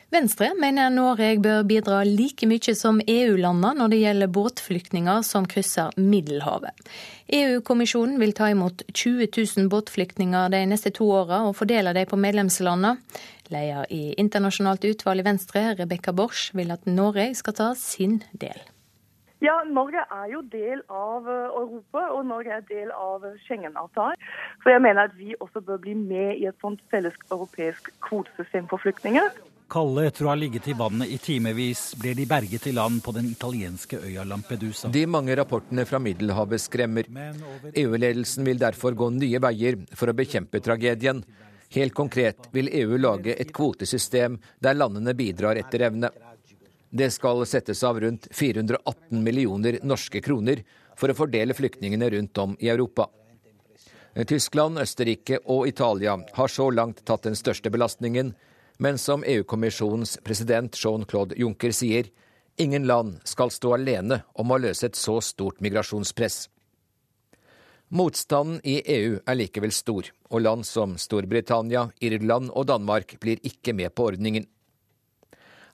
Venstre 0.08 0.54
mener 0.56 0.88
Norge 0.88 1.34
bør 1.44 1.66
bidra 1.68 1.98
like 2.08 2.48
mye 2.48 2.74
som 2.80 3.02
EU-landene 3.12 3.74
når 3.76 3.90
det 3.92 3.98
gjelder 4.00 4.30
båtflyktninger 4.38 5.26
som 5.28 5.44
krysser 5.52 5.92
Middelhavet. 6.00 6.72
EU-kommisjonen 7.36 8.16
vil 8.22 8.32
ta 8.32 8.48
imot 8.54 8.86
20 8.94 9.28
000 9.36 9.68
båtflyktninger 9.74 10.54
de 10.54 10.62
neste 10.72 10.94
to 10.96 11.10
åra 11.12 11.42
og 11.50 11.58
fordele 11.60 11.92
dem 11.98 12.08
på 12.08 12.20
medlemslandene. 12.24 12.94
Leder 13.52 13.92
i 13.92 14.14
internasjonalt 14.16 14.88
utvalg 14.88 15.26
i 15.26 15.28
Venstre, 15.28 15.66
Rebekka 15.76 16.16
Borch, 16.16 16.54
vil 16.56 16.72
at 16.72 16.88
Norge 16.88 17.28
skal 17.36 17.58
ta 17.60 17.68
sin 17.76 18.22
del. 18.32 18.64
Ja, 19.44 19.58
Norge 19.68 20.02
er 20.08 20.32
jo 20.32 20.40
del 20.56 20.80
av 20.88 21.28
eh, 21.28 21.52
Europa, 21.52 22.08
og 22.16 22.24
Norge 22.32 22.56
er 22.56 22.64
del 22.72 22.96
av 22.96 23.28
Schengen-avtalen. 23.44 24.16
Så 24.64 24.72
jeg 24.72 24.82
mener 24.82 25.12
at 25.12 25.20
vi 25.20 25.36
også 25.44 25.62
bør 25.62 25.84
bli 25.84 26.00
med 26.00 26.40
i 26.40 26.48
et 26.50 26.58
sånt 26.64 26.80
felles 26.90 27.20
europeisk 27.28 27.92
kvotesystem 28.08 28.72
for 28.72 28.82
flyktninger. 28.82 29.36
Kalde 29.68 30.06
etter 30.08 30.24
å 30.24 30.30
ha 30.32 30.36
ligget 30.40 30.68
i 30.72 30.74
vannet 30.80 31.10
i 31.12 31.18
timevis, 31.20 31.90
ble 32.00 32.14
de 32.16 32.24
berget 32.30 32.70
i 32.70 32.72
land 32.72 33.02
på 33.04 33.12
den 33.12 33.26
italienske 33.28 34.00
øya 34.00 34.24
Lampedusa. 34.24 34.88
De 34.88 35.02
mange 35.12 35.36
rapportene 35.36 35.84
fra 35.86 36.00
Middelhavet 36.00 36.64
skremmer. 36.64 37.10
EU-ledelsen 37.74 38.48
vil 38.48 38.62
derfor 38.62 38.96
gå 38.96 39.10
nye 39.18 39.42
veier 39.44 39.82
for 39.92 40.08
å 40.08 40.16
bekjempe 40.16 40.64
tragedien. 40.64 41.20
Helt 41.76 41.94
konkret 41.94 42.48
vil 42.56 42.72
EU 42.72 42.96
lage 42.96 43.36
et 43.36 43.52
kvotesystem 43.52 44.40
der 44.64 44.80
landene 44.80 45.12
bidrar 45.20 45.60
etter 45.60 45.84
evne. 45.90 46.14
Det 46.90 47.12
skal 47.12 47.44
settes 47.44 47.84
av 47.84 48.00
rundt 48.00 48.32
418 48.32 49.20
millioner 49.20 49.82
norske 49.84 50.24
kroner 50.24 50.64
for 50.96 51.12
å 51.12 51.18
fordele 51.18 51.54
flyktningene 51.54 52.10
rundt 52.16 52.40
om 52.40 52.56
i 52.64 52.72
Europa. 52.72 53.10
Tyskland, 54.26 54.80
Østerrike 54.80 55.44
og 55.46 55.68
Italia 55.68 56.16
har 56.34 56.48
så 56.48 56.72
langt 56.72 57.04
tatt 57.06 57.28
den 57.28 57.36
største 57.36 57.70
belastningen, 57.70 58.32
men 58.78 58.98
som 58.98 59.24
EU-kommisjonens 59.24 60.18
president 60.24 60.78
Jean-Claude 60.84 61.36
Juncker 61.38 61.72
sier, 61.72 62.10
ingen 62.58 62.88
land 62.88 63.20
skal 63.24 63.52
stå 63.52 63.74
alene 63.78 64.22
om 64.34 64.52
å 64.52 64.60
løse 64.62 64.90
et 64.90 64.96
så 64.98 65.20
stort 65.22 65.62
migrasjonspress. 65.62 66.48
Motstanden 67.90 68.60
i 68.68 68.82
EU 68.84 69.20
er 69.24 69.40
likevel 69.40 69.72
stor, 69.72 70.10
og 70.30 70.44
land 70.44 70.66
som 70.68 70.98
Storbritannia, 71.00 71.88
Irland 72.04 72.52
og 72.52 72.68
Danmark 72.68 73.16
blir 73.24 73.40
ikke 73.48 73.74
med 73.74 73.96
på 73.96 74.10
ordningen. 74.12 74.46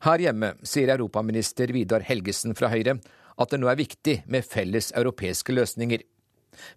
Her 0.03 0.19
hjemme 0.19 0.53
sier 0.67 0.91
europaminister 0.93 1.71
Vidar 1.73 2.03
Helgesen 2.03 2.53
fra 2.59 2.69
Høyre 2.69 2.99
at 3.33 3.49
det 3.49 3.59
nå 3.61 3.69
er 3.71 3.79
viktig 3.79 4.17
med 4.29 4.45
felles 4.45 4.91
europeiske 4.93 5.55
løsninger. 5.55 6.03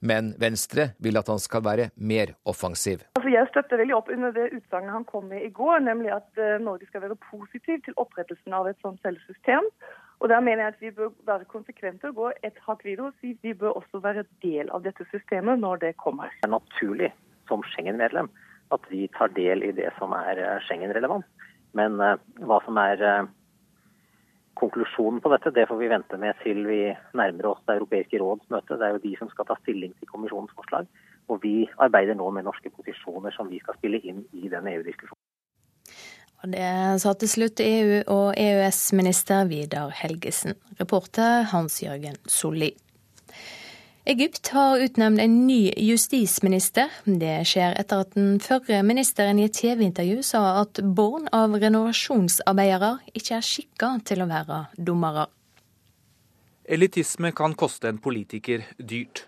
Men 0.01 0.33
Venstre 0.41 0.91
vil 1.03 1.19
at 1.21 1.29
han 1.33 1.43
skal 1.43 1.65
være 1.67 1.91
mer 1.97 2.35
offensiv. 2.49 3.05
Altså 3.19 3.33
jeg 3.33 3.51
støtter 3.51 3.83
veldig 3.83 3.97
opp 3.97 4.11
under 4.15 4.35
det 4.37 4.49
utsagnet 4.57 4.95
han 4.95 5.07
kom 5.09 5.29
med 5.33 5.45
i 5.47 5.53
går, 5.55 5.85
nemlig 5.87 6.13
at 6.17 6.29
uh, 6.41 6.57
Norge 6.63 6.89
skal 6.91 7.05
være 7.07 7.19
positiv 7.29 7.83
til 7.87 7.97
opprettelsen 8.01 8.57
av 8.57 8.71
et 8.71 8.81
sånt 8.85 9.01
selvsystem. 9.07 9.71
Og 10.21 10.31
der 10.33 10.41
mener 10.41 10.65
jeg 10.65 10.75
at 10.75 10.83
vi 10.83 10.91
bør 10.97 11.13
være 11.29 11.49
konsekvente 11.53 12.09
og 12.09 12.21
gå 12.21 12.31
et 12.47 12.57
hakk 12.65 12.85
videre 12.87 13.11
og 13.11 13.21
si 13.21 13.35
vi 13.43 13.53
bør 13.53 13.77
også 13.83 14.01
være 14.05 14.25
del 14.45 14.71
av 14.73 14.85
dette 14.87 15.05
systemet 15.13 15.61
når 15.61 15.83
det 15.85 15.97
kommer. 16.01 16.33
Det 16.41 16.49
er 16.49 16.57
naturlig 16.57 17.11
som 17.51 17.65
Schengen-medlem 17.73 18.31
at 18.75 18.87
vi 18.91 19.07
tar 19.15 19.35
del 19.37 19.63
i 19.63 19.75
det 19.77 19.93
som 19.99 20.15
er 20.17 20.41
eh, 20.43 20.63
Schengen-relevant. 20.67 21.27
Men 21.77 22.01
uh, 22.01 22.17
hva 22.49 22.59
som 22.65 22.79
er 22.81 23.03
uh, 23.05 23.29
konklusjonen 24.57 25.21
på 25.21 25.31
dette, 25.33 25.53
det 25.55 25.67
får 25.69 25.79
vi 25.81 25.91
vente 25.93 26.19
med 26.21 26.39
til 26.43 26.65
vi 26.69 26.81
nærmer 27.19 27.51
oss 27.53 27.63
Det 27.67 27.77
europeiske 27.77 28.21
råds 28.23 28.49
møte. 28.53 28.79
Det 28.79 28.87
er 28.87 28.97
jo 28.97 29.05
de 29.05 29.15
som 29.19 29.31
skal 29.33 29.49
ta 29.49 29.57
stilling 29.63 29.93
til 29.99 30.11
kommisjonens 30.11 30.55
forslag. 30.57 30.89
Og 31.29 31.43
vi 31.43 31.69
arbeider 31.83 32.17
nå 32.19 32.31
med 32.31 32.47
norske 32.47 32.71
posisjoner 32.71 33.35
som 33.35 33.51
vi 33.51 33.61
skal 33.63 33.77
spille 33.79 34.01
inn 34.01 34.25
i 34.33 34.49
den 34.53 34.69
EU-diskusjonen. 34.73 35.23
Og 36.45 36.53
det 36.53 37.01
sa 37.03 37.13
til 37.17 37.31
slutt 37.33 37.61
EU- 37.65 38.05
og 38.13 38.35
EØS-minister 38.37 39.47
Vidar 39.51 39.93
Helgesen. 40.03 40.55
Reporter 40.81 41.47
Hans-Jørgen 41.53 42.21
Solli. 42.29 42.75
Egypt 44.09 44.49
har 44.49 44.79
utnevnt 44.79 45.19
en 45.19 45.47
ny 45.47 45.73
justisminister. 45.83 46.93
Det 47.05 47.41
skjer 47.51 47.73
etter 47.75 48.05
at 48.05 48.13
den 48.15 48.37
førre 48.39 48.79
ministeren 48.87 49.41
i 49.43 49.49
et 49.49 49.57
TV-intervju 49.59 50.23
sa 50.23 50.43
at 50.61 50.79
barn 50.95 51.27
av 51.35 51.57
renovasjonsarbeidere 51.59 52.93
ikke 53.19 53.35
er 53.41 53.49
skikka 53.49 53.91
til 54.07 54.23
å 54.23 54.29
være 54.31 54.61
dommere. 54.79 55.27
Elitisme 56.71 57.33
kan 57.35 57.59
koste 57.59 57.91
en 57.91 57.99
politiker 57.99 58.63
dyrt, 58.79 59.25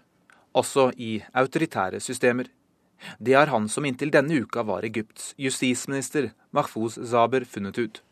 også 0.54 0.92
i 0.94 1.16
autoritære 1.35 1.99
systemer. 1.99 2.47
Det 3.18 3.35
har 3.35 3.50
han 3.50 3.66
som 3.66 3.82
inntil 3.82 4.14
denne 4.14 4.44
uka 4.47 4.62
var 4.62 4.87
Egypts 4.87 5.32
justisminister, 5.38 6.30
Mahfouz 6.54 7.02
Zaber, 7.02 7.42
funnet 7.50 7.82
ut. 7.82 8.02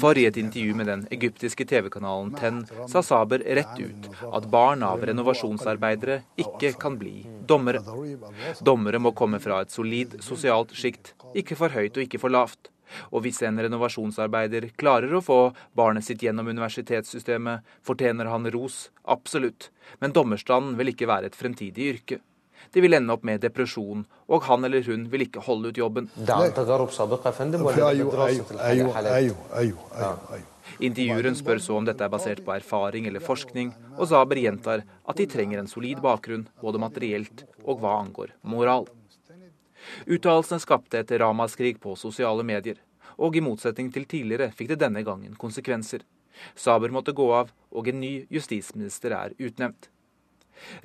For 0.00 0.18
i 0.18 0.26
et 0.28 0.38
intervju 0.40 0.76
med 0.78 0.90
den 0.90 1.06
egyptiske 1.14 1.66
TV-kanalen 1.68 2.32
TEN 2.36 2.62
sa 2.90 3.02
Saber 3.04 3.44
rett 3.58 3.80
ut 3.80 4.08
at 4.32 4.48
barn 4.52 4.84
av 4.86 5.04
renovasjonsarbeidere 5.06 6.20
ikke 6.42 6.72
kan 6.80 6.98
bli 7.00 7.24
dommere. 7.48 7.82
Dommere 8.60 9.02
må 9.02 9.14
komme 9.16 9.40
fra 9.42 9.62
et 9.62 9.74
solid 9.74 10.18
sosialt 10.24 10.74
sjikt, 10.76 11.14
ikke 11.34 11.58
for 11.58 11.74
høyt 11.74 11.96
og 11.96 12.06
ikke 12.06 12.22
for 12.22 12.34
lavt. 12.34 12.70
Og 13.10 13.24
hvis 13.24 13.40
en 13.46 13.58
renovasjonsarbeider 13.58 14.68
klarer 14.78 15.16
å 15.16 15.24
få 15.24 15.40
barnet 15.78 16.06
sitt 16.06 16.22
gjennom 16.22 16.46
universitetssystemet, 16.52 17.66
fortjener 17.86 18.30
han 18.30 18.46
ros, 18.54 18.86
absolutt, 19.02 19.70
men 20.00 20.14
dommerstanden 20.14 20.76
vil 20.78 20.94
ikke 20.94 21.10
være 21.10 21.32
et 21.32 21.38
fremtidig 21.38 21.90
yrke. 21.94 22.20
De 22.72 22.82
vil 22.84 22.96
ende 22.96 23.14
opp 23.14 23.24
med 23.26 23.42
depresjon, 23.44 24.04
og 24.28 24.46
han 24.48 24.66
eller 24.66 24.84
hun 24.86 25.06
vil 25.12 25.26
ikke 25.26 25.44
holde 25.46 25.70
ut 25.70 25.80
jobben. 25.80 26.08
Intervjueren 30.80 31.38
spør 31.38 31.62
så 31.62 31.78
om 31.78 31.86
dette 31.86 32.04
er 32.04 32.12
basert 32.12 32.42
på 32.44 32.54
erfaring 32.56 33.06
eller 33.08 33.22
forskning, 33.24 33.72
og 33.96 34.10
Zaber 34.10 34.40
gjentar 34.42 34.82
at 35.06 35.20
de 35.20 35.28
trenger 35.30 35.62
en 35.62 35.70
solid 35.70 36.02
bakgrunn, 36.04 36.48
både 36.60 36.82
materielt 36.82 37.46
og 37.64 37.80
hva 37.80 38.00
angår 38.02 38.34
moral. 38.42 38.88
Uttalelsene 40.06 40.60
skapte 40.60 41.00
et 41.00 41.14
ramaskrik 41.22 41.78
på 41.80 41.94
sosiale 41.96 42.44
medier, 42.46 42.80
og 43.16 43.36
i 43.36 43.44
motsetning 43.44 43.88
til 43.94 44.04
tidligere 44.10 44.50
fikk 44.52 44.74
det 44.74 44.82
denne 44.82 45.02
gangen 45.06 45.36
konsekvenser. 45.40 46.02
Saber 46.54 46.92
måtte 46.92 47.14
gå 47.16 47.26
av, 47.32 47.52
og 47.72 47.88
en 47.88 48.00
ny 48.02 48.26
justisminister 48.32 49.14
er 49.16 49.36
utnevnt. 49.38 49.88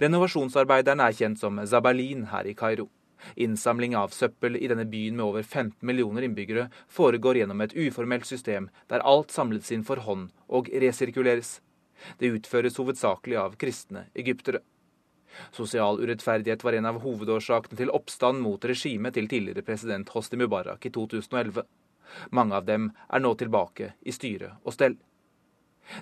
Renovasjonsarbeideren 0.02 1.04
er 1.04 1.16
kjent 1.16 1.40
som 1.40 1.60
Zabalin 1.68 2.28
her 2.32 2.48
i 2.48 2.56
Kairo. 2.58 2.90
Innsamling 3.36 3.96
av 3.96 4.14
søppel 4.16 4.58
i 4.58 4.68
denne 4.68 4.88
byen 4.90 5.18
med 5.18 5.26
over 5.26 5.44
15 5.44 5.86
millioner 5.86 6.26
innbyggere 6.26 6.70
foregår 6.90 7.42
gjennom 7.42 7.62
et 7.62 7.76
uformelt 7.78 8.26
system 8.26 8.70
der 8.90 9.06
alt 9.06 9.32
samles 9.32 9.72
inn 9.72 9.86
for 9.86 10.02
hånd 10.08 10.32
og 10.50 10.72
resirkuleres. 10.84 11.60
Det 12.18 12.34
utføres 12.34 12.80
hovedsakelig 12.82 13.38
av 13.38 13.58
kristne 13.62 14.08
egyptere. 14.18 14.64
Sosial 15.52 16.02
urettferdighet 16.02 16.64
var 16.64 16.76
en 16.76 16.90
av 16.90 17.00
hovedårsakene 17.06 17.78
til 17.80 17.94
oppstand 17.94 18.42
mot 18.44 18.66
regimet 18.66 19.16
til 19.16 19.30
tidligere 19.32 19.64
president 19.64 20.10
Hosni 20.12 20.42
Mubarak 20.42 20.86
i 20.86 20.92
2011. 20.92 21.64
Mange 22.36 22.58
av 22.58 22.68
dem 22.68 22.90
er 23.08 23.24
nå 23.24 23.32
tilbake 23.40 23.94
i 24.02 24.12
styre 24.16 24.58
og 24.66 24.76
stell. 24.76 24.98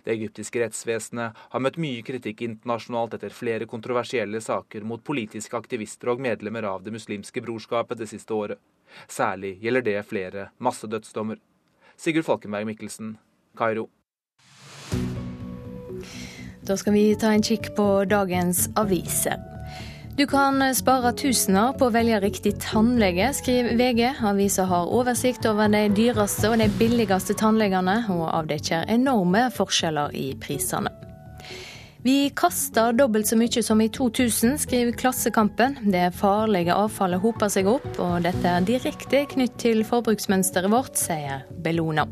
Det 0.03 0.13
egyptiske 0.15 0.61
rettsvesenet 0.63 1.37
har 1.53 1.63
møtt 1.63 1.79
mye 1.81 2.03
kritikk 2.05 2.43
internasjonalt 2.45 3.15
etter 3.17 3.35
flere 3.35 3.67
kontroversielle 3.69 4.41
saker 4.41 4.85
mot 4.87 5.03
politiske 5.03 5.57
aktivister 5.57 6.13
og 6.13 6.23
medlemmer 6.23 6.67
av 6.69 6.83
Det 6.83 6.93
muslimske 6.95 7.43
brorskapet 7.45 7.99
det 7.99 8.09
siste 8.11 8.33
året. 8.33 8.59
Særlig 9.07 9.57
gjelder 9.61 9.85
det 9.85 9.99
flere 10.09 10.49
massedødsdommer. 10.57 11.37
Sigurd 11.99 12.25
Falkenberg 12.25 12.65
Mikkelsen, 12.65 13.17
Kairo. 13.57 13.89
Da 16.65 16.77
skal 16.77 16.93
vi 16.93 17.15
ta 17.19 17.33
en 17.33 17.43
kikk 17.43 17.73
på 17.75 17.87
dagens 18.09 18.67
aviser. 18.77 19.58
Du 20.19 20.27
kan 20.27 20.59
spare 20.75 21.13
tusener 21.15 21.77
på 21.79 21.87
å 21.87 21.91
velge 21.95 22.17
riktig 22.19 22.51
tannlege, 22.59 23.29
skriver 23.37 23.77
VG. 23.79 24.01
Avisa 24.27 24.65
har 24.67 24.89
oversikt 24.91 25.45
over 25.47 25.71
de 25.71 25.85
dyreste 25.95 26.49
og 26.51 26.57
de 26.59 26.65
billigste 26.75 27.37
tannlegene, 27.39 27.93
og 28.11 28.25
avdekker 28.27 28.91
enorme 28.91 29.45
forskjeller 29.55 30.11
i 30.19 30.25
prisene. 30.43 30.91
Vi 32.03 32.17
kaster 32.35 32.91
dobbelt 32.99 33.31
så 33.31 33.39
mye 33.39 33.63
som 33.63 33.79
i 33.79 33.87
2000, 33.95 34.59
skriver 34.65 34.99
Klassekampen. 34.99 35.79
Det 35.87 36.09
farlige 36.19 36.75
avfallet 36.75 37.23
hoper 37.23 37.55
seg 37.55 37.71
opp, 37.71 37.87
og 37.95 38.19
dette 38.27 38.43
er 38.43 38.67
direkte 38.67 39.23
knytt 39.37 39.55
til 39.63 39.85
forbruksmønsteret 39.87 40.75
vårt, 40.75 40.99
sier 40.99 41.47
Bellona. 41.63 42.09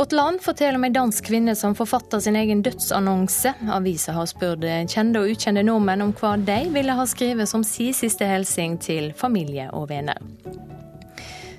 Vårt 0.00 0.12
Land 0.12 0.40
forteller 0.40 0.78
om 0.78 0.84
ei 0.86 0.92
dansk 0.96 1.26
kvinne 1.28 1.52
som 1.54 1.74
forfatter 1.76 2.22
sin 2.24 2.36
egen 2.40 2.62
dødsannonse. 2.64 3.50
Avisa 3.68 4.14
har 4.16 4.30
spurt 4.30 4.64
kjente 4.88 5.20
og 5.20 5.28
ukjente 5.28 5.60
nordmenn 5.60 6.00
om 6.00 6.14
hva 6.16 6.30
de 6.40 6.56
ville 6.72 6.94
ha 6.96 7.04
skrevet 7.04 7.50
som 7.50 7.60
si 7.68 7.90
siste 7.92 8.24
hilsen 8.24 8.78
til 8.80 9.10
familie 9.12 9.66
og 9.76 9.90
venner. 9.90 10.16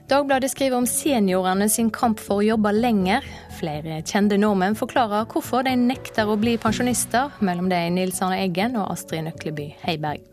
Dagbladet 0.10 0.50
skriver 0.56 0.80
om 0.80 0.90
seniorene 0.90 1.70
sin 1.70 1.94
kamp 1.94 2.18
for 2.18 2.42
å 2.42 2.48
jobbe 2.48 2.74
lenger. 2.74 3.30
Flere 3.60 4.02
kjente 4.02 4.42
nordmenn 4.42 4.80
forklarer 4.80 5.30
hvorfor 5.30 5.70
de 5.70 5.78
nekter 5.78 6.26
å 6.26 6.40
bli 6.42 6.58
pensjonister, 6.58 7.30
mellom 7.46 7.70
de 7.70 7.84
Nils 7.94 8.26
Arne 8.26 8.42
Eggen 8.42 8.74
og 8.74 8.90
Astrid 8.96 9.30
Nøkleby 9.30 9.76
Heiberg. 9.86 10.26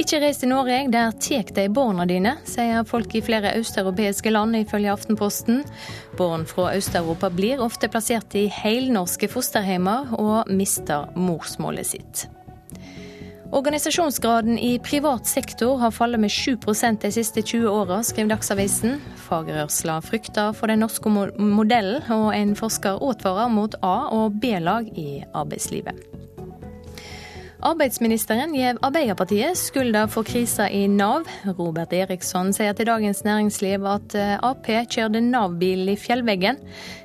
Ikke 0.00 0.16
reis 0.22 0.38
til 0.40 0.48
Norge, 0.48 0.78
der 0.88 1.12
tek 1.20 1.50
de 1.52 1.66
barna 1.76 2.06
dine, 2.08 2.32
sier 2.48 2.86
folk 2.88 3.12
i 3.18 3.20
flere 3.20 3.50
østeuropeiske 3.58 4.30
land, 4.32 4.56
ifølge 4.56 4.94
Aftenposten. 4.94 5.58
Barn 6.16 6.46
fra 6.48 6.70
Øst-Europa 6.78 7.28
blir 7.28 7.60
ofte 7.60 7.90
plassert 7.92 8.32
i 8.38 8.46
helnorske 8.48 9.28
fosterhjemmer 9.28 10.14
og 10.16 10.48
mister 10.48 11.10
morsmålet 11.20 11.90
sitt. 11.90 12.22
Organisasjonsgraden 13.52 14.56
i 14.62 14.78
privat 14.80 15.28
sektor 15.28 15.76
har 15.82 15.92
fallet 15.92 16.22
med 16.22 16.32
7% 16.32 17.02
de 17.02 17.10
siste 17.12 17.42
20 17.42 17.68
åra, 17.68 17.98
skriver 18.06 18.32
Dagsavisen. 18.32 19.02
Fagrørsla 19.26 19.98
frykter 20.06 20.54
for 20.56 20.72
den 20.72 20.80
norske 20.80 21.12
modellen, 21.12 22.00
og 22.08 22.30
en 22.32 22.56
forsker 22.56 23.02
advarer 23.04 23.52
mot 23.52 23.76
A- 23.82 24.08
og 24.16 24.40
B-lag 24.40 24.88
i 24.96 25.20
arbeidslivet. 25.34 26.09
Arbeidsministeren 27.60 28.54
gir 28.56 28.78
Arbeiderpartiet 28.80 29.58
skylda 29.58 30.06
for 30.08 30.24
krisa 30.24 30.64
i 30.72 30.86
Nav. 30.88 31.26
Robert 31.58 31.92
Eriksson 31.92 32.54
sier 32.56 32.72
til 32.72 32.88
Dagens 32.88 33.20
Næringsliv 33.26 33.84
at 33.84 34.14
eh, 34.16 34.38
Ap 34.40 34.64
kjørte 34.64 35.20
Nav-bil 35.20 35.90
i 35.92 35.96
fjellveggen. 36.00 36.56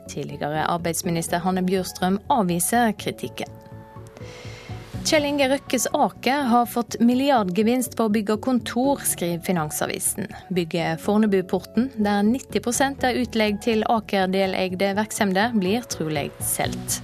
Tidligere 0.08 0.64
arbeidsminister 0.72 1.44
Hanne 1.44 1.64
Bjurstrøm 1.68 2.22
avviser 2.32 2.94
kritikken. 2.96 3.52
Kjell 5.06 5.28
Inge 5.28 5.50
Røkkes 5.52 5.90
Aker 5.92 6.48
har 6.50 6.70
fått 6.72 6.96
milliardgevinst 7.04 7.98
på 8.00 8.08
å 8.08 8.14
bygge 8.14 8.38
kontor, 8.42 9.04
skriver 9.06 9.44
Finansavisen. 9.46 10.32
Bygget 10.56 11.04
Fornebuporten, 11.04 11.92
der 12.00 12.24
90% 12.24 13.04
er 13.06 13.20
utleid 13.26 13.60
til 13.68 13.84
Aker-deleide 13.92 14.96
virksomheter, 14.98 15.52
blir 15.60 15.84
trolig 15.92 16.32
solgt. 16.40 17.04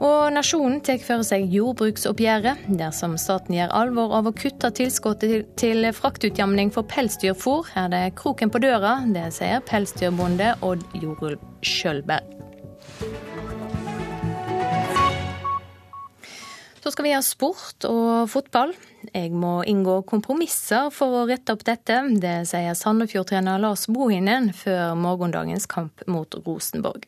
Og 0.00 0.30
Nasjonen 0.32 0.78
tar 0.80 0.96
for 1.04 1.20
seg 1.28 1.50
jordbruksoppgjøret. 1.52 2.62
Dersom 2.80 3.18
staten 3.20 3.58
gjør 3.58 3.74
alvor 3.76 4.14
av 4.16 4.30
å 4.30 4.32
kutte 4.32 4.70
tilskuddet 4.78 5.50
til 5.60 5.84
fraktutjamning 5.92 6.72
for 6.72 6.88
pelsdyrfôr, 6.88 7.68
er 7.76 7.90
det 7.92 8.04
kroken 8.16 8.48
på 8.48 8.62
døra. 8.64 8.94
Det 9.12 9.26
sier 9.36 9.60
pelsdyrbonde 9.68 10.54
Odd 10.64 10.86
Jorulv 10.96 11.44
Skjølberg. 11.60 12.32
Så 16.80 16.94
skal 16.94 17.04
vi 17.04 17.12
ha 17.12 17.20
sport 17.20 17.84
og 17.84 18.24
fotball. 18.32 18.72
Jeg 19.12 19.34
må 19.36 19.58
inngå 19.68 19.98
kompromisser 20.08 20.88
for 20.96 21.12
å 21.18 21.26
rette 21.28 21.52
opp 21.52 21.68
dette. 21.68 22.00
Det 22.24 22.38
sier 22.48 22.72
Sandefjord-trener 22.72 23.60
Lars 23.60 23.84
Bohinen 23.92 24.48
før 24.56 24.96
morgendagens 24.96 25.68
kamp 25.68 26.00
mot 26.08 26.40
Rosenborg. 26.46 27.04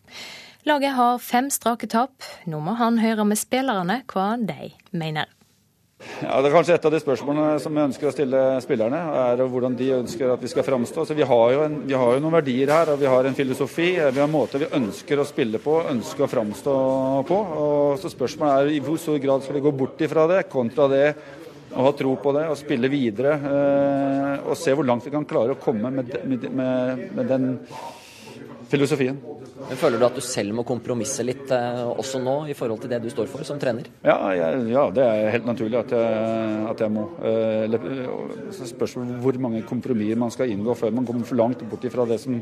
Laget 0.63 0.93
har 0.95 1.19
fem 1.19 1.49
strake 1.51 1.89
tap. 1.91 2.23
Nå 2.47 2.61
må 2.63 2.77
han 2.79 3.01
høre 3.03 3.25
med 3.27 3.39
spillerne 3.41 3.97
hva 4.13 4.37
de 4.39 4.69
mener. 4.95 5.27
Ja, 6.23 6.37
det 6.39 6.49
er 6.49 6.55
kanskje 6.55 6.77
et 6.77 6.87
av 6.87 6.95
de 6.95 7.01
spørsmålene 7.03 7.57
som 7.63 7.75
vi 7.75 7.83
ønsker 7.83 8.07
å 8.07 8.13
stille 8.15 8.43
spillerne. 8.63 9.01
er 9.25 9.43
Hvordan 9.43 9.75
de 9.79 9.89
ønsker 9.97 10.31
at 10.31 10.43
vi 10.43 10.51
skal 10.53 10.67
framstå. 10.67 11.07
Så 11.09 11.17
vi 11.19 11.27
har, 11.27 11.57
en, 11.65 11.81
vi 11.87 11.99
har, 11.99 12.15
jo 12.15 12.23
noen 12.23 12.37
verdier 12.39 12.71
her, 12.71 12.93
og 12.95 13.03
vi 13.03 13.11
har 13.11 13.27
en 13.27 13.39
filosofi. 13.39 13.89
Vi 13.99 14.21
har 14.21 14.29
en 14.29 14.35
måte 14.35 14.63
vi 14.63 14.71
ønsker 14.79 15.19
å 15.19 15.27
spille 15.27 15.59
på, 15.63 15.81
ønsker 15.91 16.29
å 16.29 16.31
framstå 16.31 16.79
på. 17.27 17.43
Og 17.67 17.99
så 17.99 18.15
Spørsmålet 18.15 18.55
er 18.55 18.77
i 18.77 18.83
hvor 18.87 19.03
stor 19.03 19.19
grad 19.23 19.43
skal 19.43 19.59
vi 19.59 19.67
gå 19.67 19.75
bort 19.83 20.07
ifra 20.07 20.29
det, 20.31 20.45
kontra 20.53 20.87
det 20.95 21.07
å 21.73 21.89
ha 21.89 21.95
tro 21.99 22.15
på 22.23 22.39
det 22.39 22.47
og 22.53 22.59
spille 22.61 22.91
videre. 22.93 23.35
Eh, 23.51 24.47
og 24.47 24.55
se 24.63 24.79
hvor 24.79 24.87
langt 24.87 25.11
vi 25.11 25.15
kan 25.15 25.27
klare 25.27 25.57
å 25.57 25.63
komme 25.63 25.91
med, 25.91 26.19
med, 26.23 26.51
med, 26.55 27.07
med 27.19 27.35
den 27.35 27.55
filosofien. 28.71 29.19
Men 29.69 29.79
Føler 29.81 30.01
du 30.01 30.07
at 30.07 30.19
du 30.19 30.23
selv 30.25 30.57
må 30.57 30.65
kompromisse 30.69 31.25
litt 31.27 31.51
eh, 31.55 31.83
også 31.89 32.21
nå, 32.23 32.37
i 32.53 32.57
forhold 32.59 32.83
til 32.83 32.93
det 32.93 33.01
du 33.05 33.09
står 33.13 33.31
for 33.31 33.47
som 33.47 33.61
trener? 33.63 33.89
Ja, 34.05 34.17
jeg, 34.37 34.63
ja 34.73 34.87
det 34.95 35.07
er 35.07 35.33
helt 35.37 35.49
naturlig 35.49 35.81
at 35.81 35.95
jeg, 35.97 36.63
at 36.73 36.85
jeg 36.85 36.95
må. 36.95 37.07
Eh, 37.25 37.77
så 38.57 38.69
spørs 38.69 38.97
hvor 39.23 39.39
mange 39.43 39.63
kompromisser 39.69 40.21
man 40.21 40.33
skal 40.35 40.53
inngå 40.53 40.77
før 40.79 40.95
man 40.95 41.09
kommer 41.09 41.29
for 41.29 41.41
langt 41.41 41.63
bort 41.71 41.87
fra 41.93 42.09
det 42.09 42.21
som 42.23 42.41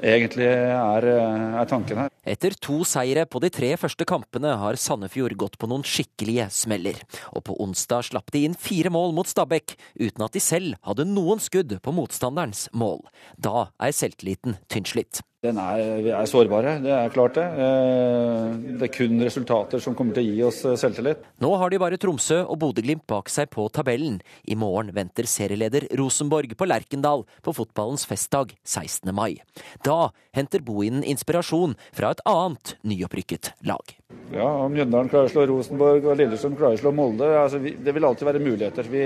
egentlig 0.00 0.46
er, 0.46 1.06
er, 1.06 1.64
tanken 1.68 2.04
her. 2.04 2.12
Etter 2.20 2.52
to 2.60 2.82
seire 2.84 3.24
på 3.24 3.40
de 3.40 3.48
tre 3.48 3.70
første 3.80 4.04
kampene 4.04 4.52
har 4.60 4.76
Sandefjord 4.76 5.32
gått 5.40 5.56
på 5.60 5.70
noen 5.70 5.84
skikkelige 5.86 6.50
smeller. 6.52 7.00
Og 7.32 7.46
på 7.48 7.56
onsdag 7.64 8.10
slapp 8.10 8.28
de 8.34 8.44
inn 8.44 8.58
fire 8.60 8.92
mål 8.92 9.16
mot 9.16 9.28
Stabæk, 9.28 9.72
uten 9.96 10.26
at 10.26 10.36
de 10.36 10.44
selv 10.44 10.76
hadde 10.84 11.08
noen 11.08 11.40
skudd 11.40 11.78
på 11.80 11.96
motstanderens 11.96 12.68
mål. 12.76 13.06
Da 13.40 13.70
er 13.80 13.96
selvtilliten 13.96 14.60
tynnslitt. 14.68 15.24
Den 15.40 15.56
er, 15.56 16.02
vi 16.04 16.10
er 16.12 16.26
sårbare, 16.28 16.74
det 16.84 16.90
er 16.92 17.12
klart 17.14 17.38
det. 17.38 17.46
Eh, 17.64 18.56
det 18.76 18.84
er 18.84 18.92
kun 18.92 19.22
resultater 19.24 19.80
som 19.80 19.94
kommer 19.96 20.12
til 20.12 20.26
å 20.26 20.34
gi 20.34 20.42
oss 20.44 20.58
eh, 20.68 20.76
selvtillit. 20.76 21.22
Nå 21.40 21.54
har 21.56 21.72
de 21.72 21.78
bare 21.80 21.96
Tromsø 21.96 22.42
og 22.42 22.58
Bodø-Glimt 22.60 23.06
bak 23.08 23.32
seg 23.32 23.48
på 23.54 23.64
tabellen. 23.72 24.18
I 24.44 24.58
morgen 24.60 24.92
venter 24.92 25.24
serieleder 25.24 25.86
Rosenborg 25.96 26.52
på 26.60 26.68
Lerkendal 26.68 27.24
på 27.40 27.54
fotballens 27.56 28.04
festdag 28.10 28.52
16. 28.68 29.08
mai. 29.16 29.40
Da 29.80 30.10
henter 30.36 30.60
Bohinen 30.60 31.06
inspirasjon 31.08 31.72
fra 31.88 32.12
et 32.12 32.19
annet 32.28 32.76
nyopprykket 32.86 33.52
lag. 33.68 33.96
Ja, 34.34 34.46
Om 34.64 34.74
Mjøndalen 34.74 35.10
klarer 35.10 35.30
å 35.30 35.32
slå 35.32 35.46
Rosenborg 35.50 36.06
og 36.06 36.20
Lillestrøm 36.20 36.54
klarer 36.58 36.78
å 36.78 36.82
slå 36.84 36.92
Molde, 36.94 37.26
altså 37.40 37.58
vi, 37.62 37.74
det 37.78 37.94
vil 37.96 38.06
alltid 38.06 38.28
være 38.28 38.42
muligheter. 38.44 38.86
Vi, 38.92 39.02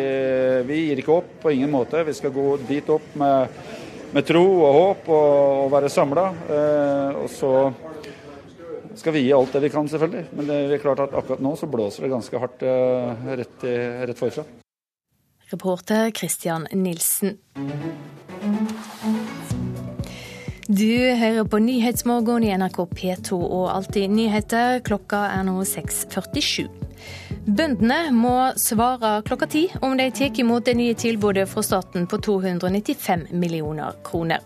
vi 0.68 0.82
gir 0.88 1.00
ikke 1.00 1.18
opp 1.20 1.32
på 1.44 1.54
ingen 1.54 1.72
måte. 1.72 2.04
Vi 2.04 2.16
skal 2.16 2.34
gå 2.34 2.50
dit 2.68 2.92
opp 2.92 3.16
med 3.20 3.56
med 4.14 4.26
tro 4.28 4.42
og 4.46 4.76
håp 4.78 5.08
og, 5.10 5.30
og 5.64 5.72
være 5.74 5.90
samla. 5.90 6.28
Eh, 6.46 7.22
og 7.24 7.30
så 7.32 7.52
skal 8.94 9.16
vi 9.16 9.24
gi 9.26 9.32
alt 9.34 9.56
det 9.56 9.64
vi 9.66 9.72
kan, 9.74 9.88
selvfølgelig. 9.90 10.26
Men 10.38 10.50
det 10.50 10.58
er 10.76 10.82
klart 10.82 11.02
at 11.02 11.16
akkurat 11.18 11.42
nå 11.42 11.56
så 11.58 11.70
blåser 11.70 12.06
det 12.06 12.12
ganske 12.14 12.42
hardt 12.44 12.62
eh, 12.62 13.24
rett, 13.42 13.56
i, 13.66 13.74
rett 14.06 14.20
forfra. 14.20 14.46
Reporter 15.50 16.10
Christian 16.14 16.68
Nilsen. 16.72 17.38
Du 20.68 21.14
hører 21.14 21.44
på 21.44 21.58
Nyhetsmorgen 21.60 22.44
i 22.46 22.54
NRK 22.56 22.78
P2 22.96 23.36
og 23.36 23.66
Alltid 23.68 24.08
nyheter. 24.08 24.78
Klokka 24.80 25.26
er 25.34 25.42
nå 25.44 25.58
6.47. 25.68 26.70
Bøndene 27.44 27.98
må 28.16 28.32
svare 28.56 29.18
klokka 29.28 29.48
ti 29.52 29.66
om 29.84 29.98
de 30.00 30.06
tar 30.16 30.40
imot 30.40 30.64
det 30.64 30.72
nye 30.78 30.94
tilbudet 30.96 31.44
fra 31.50 31.60
staten 31.66 32.06
på 32.08 32.16
295 32.16 33.26
millioner 33.36 33.92
kroner. 34.08 34.40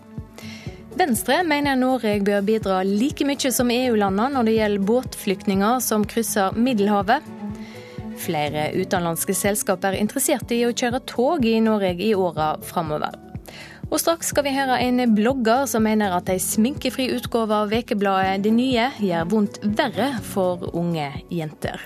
Venstre 0.99 1.39
mener 1.47 1.79
Norge 1.79 2.17
bør 2.27 2.43
bidra 2.43 2.81
like 2.83 3.23
mye 3.23 3.53
som 3.55 3.71
EU-landene 3.71 4.35
når 4.35 4.49
det 4.49 4.57
gjelder 4.57 4.87
båtflyktninger 4.91 5.79
som 5.87 6.03
krysser 6.03 6.59
Middelhavet. 6.59 7.23
Flere 8.19 8.73
utenlandske 8.75 9.37
selskap 9.39 9.87
er 9.87 10.01
interessert 10.03 10.51
i 10.51 10.65
å 10.67 10.75
kjøre 10.75 10.99
tog 11.07 11.47
i 11.47 11.61
Norge 11.63 11.95
i 12.03 12.11
åra 12.11 12.57
framover. 12.59 13.28
Og 13.89 13.97
straks 13.97 14.29
skal 14.29 14.45
vi 14.45 14.53
høre 14.53 14.77
en 14.85 15.01
blogger 15.17 15.65
som 15.69 15.81
mener 15.87 16.13
at 16.13 16.29
ei 16.29 16.37
sminkefri 16.41 17.07
utgave 17.15 17.55
av 17.65 17.73
ukebladet 17.73 18.43
Det 18.45 18.51
Nye 18.53 18.91
gjør 19.01 19.31
vondt 19.31 19.57
verre 19.65 20.11
for 20.29 20.69
unge 20.77 21.09
jenter. 21.33 21.81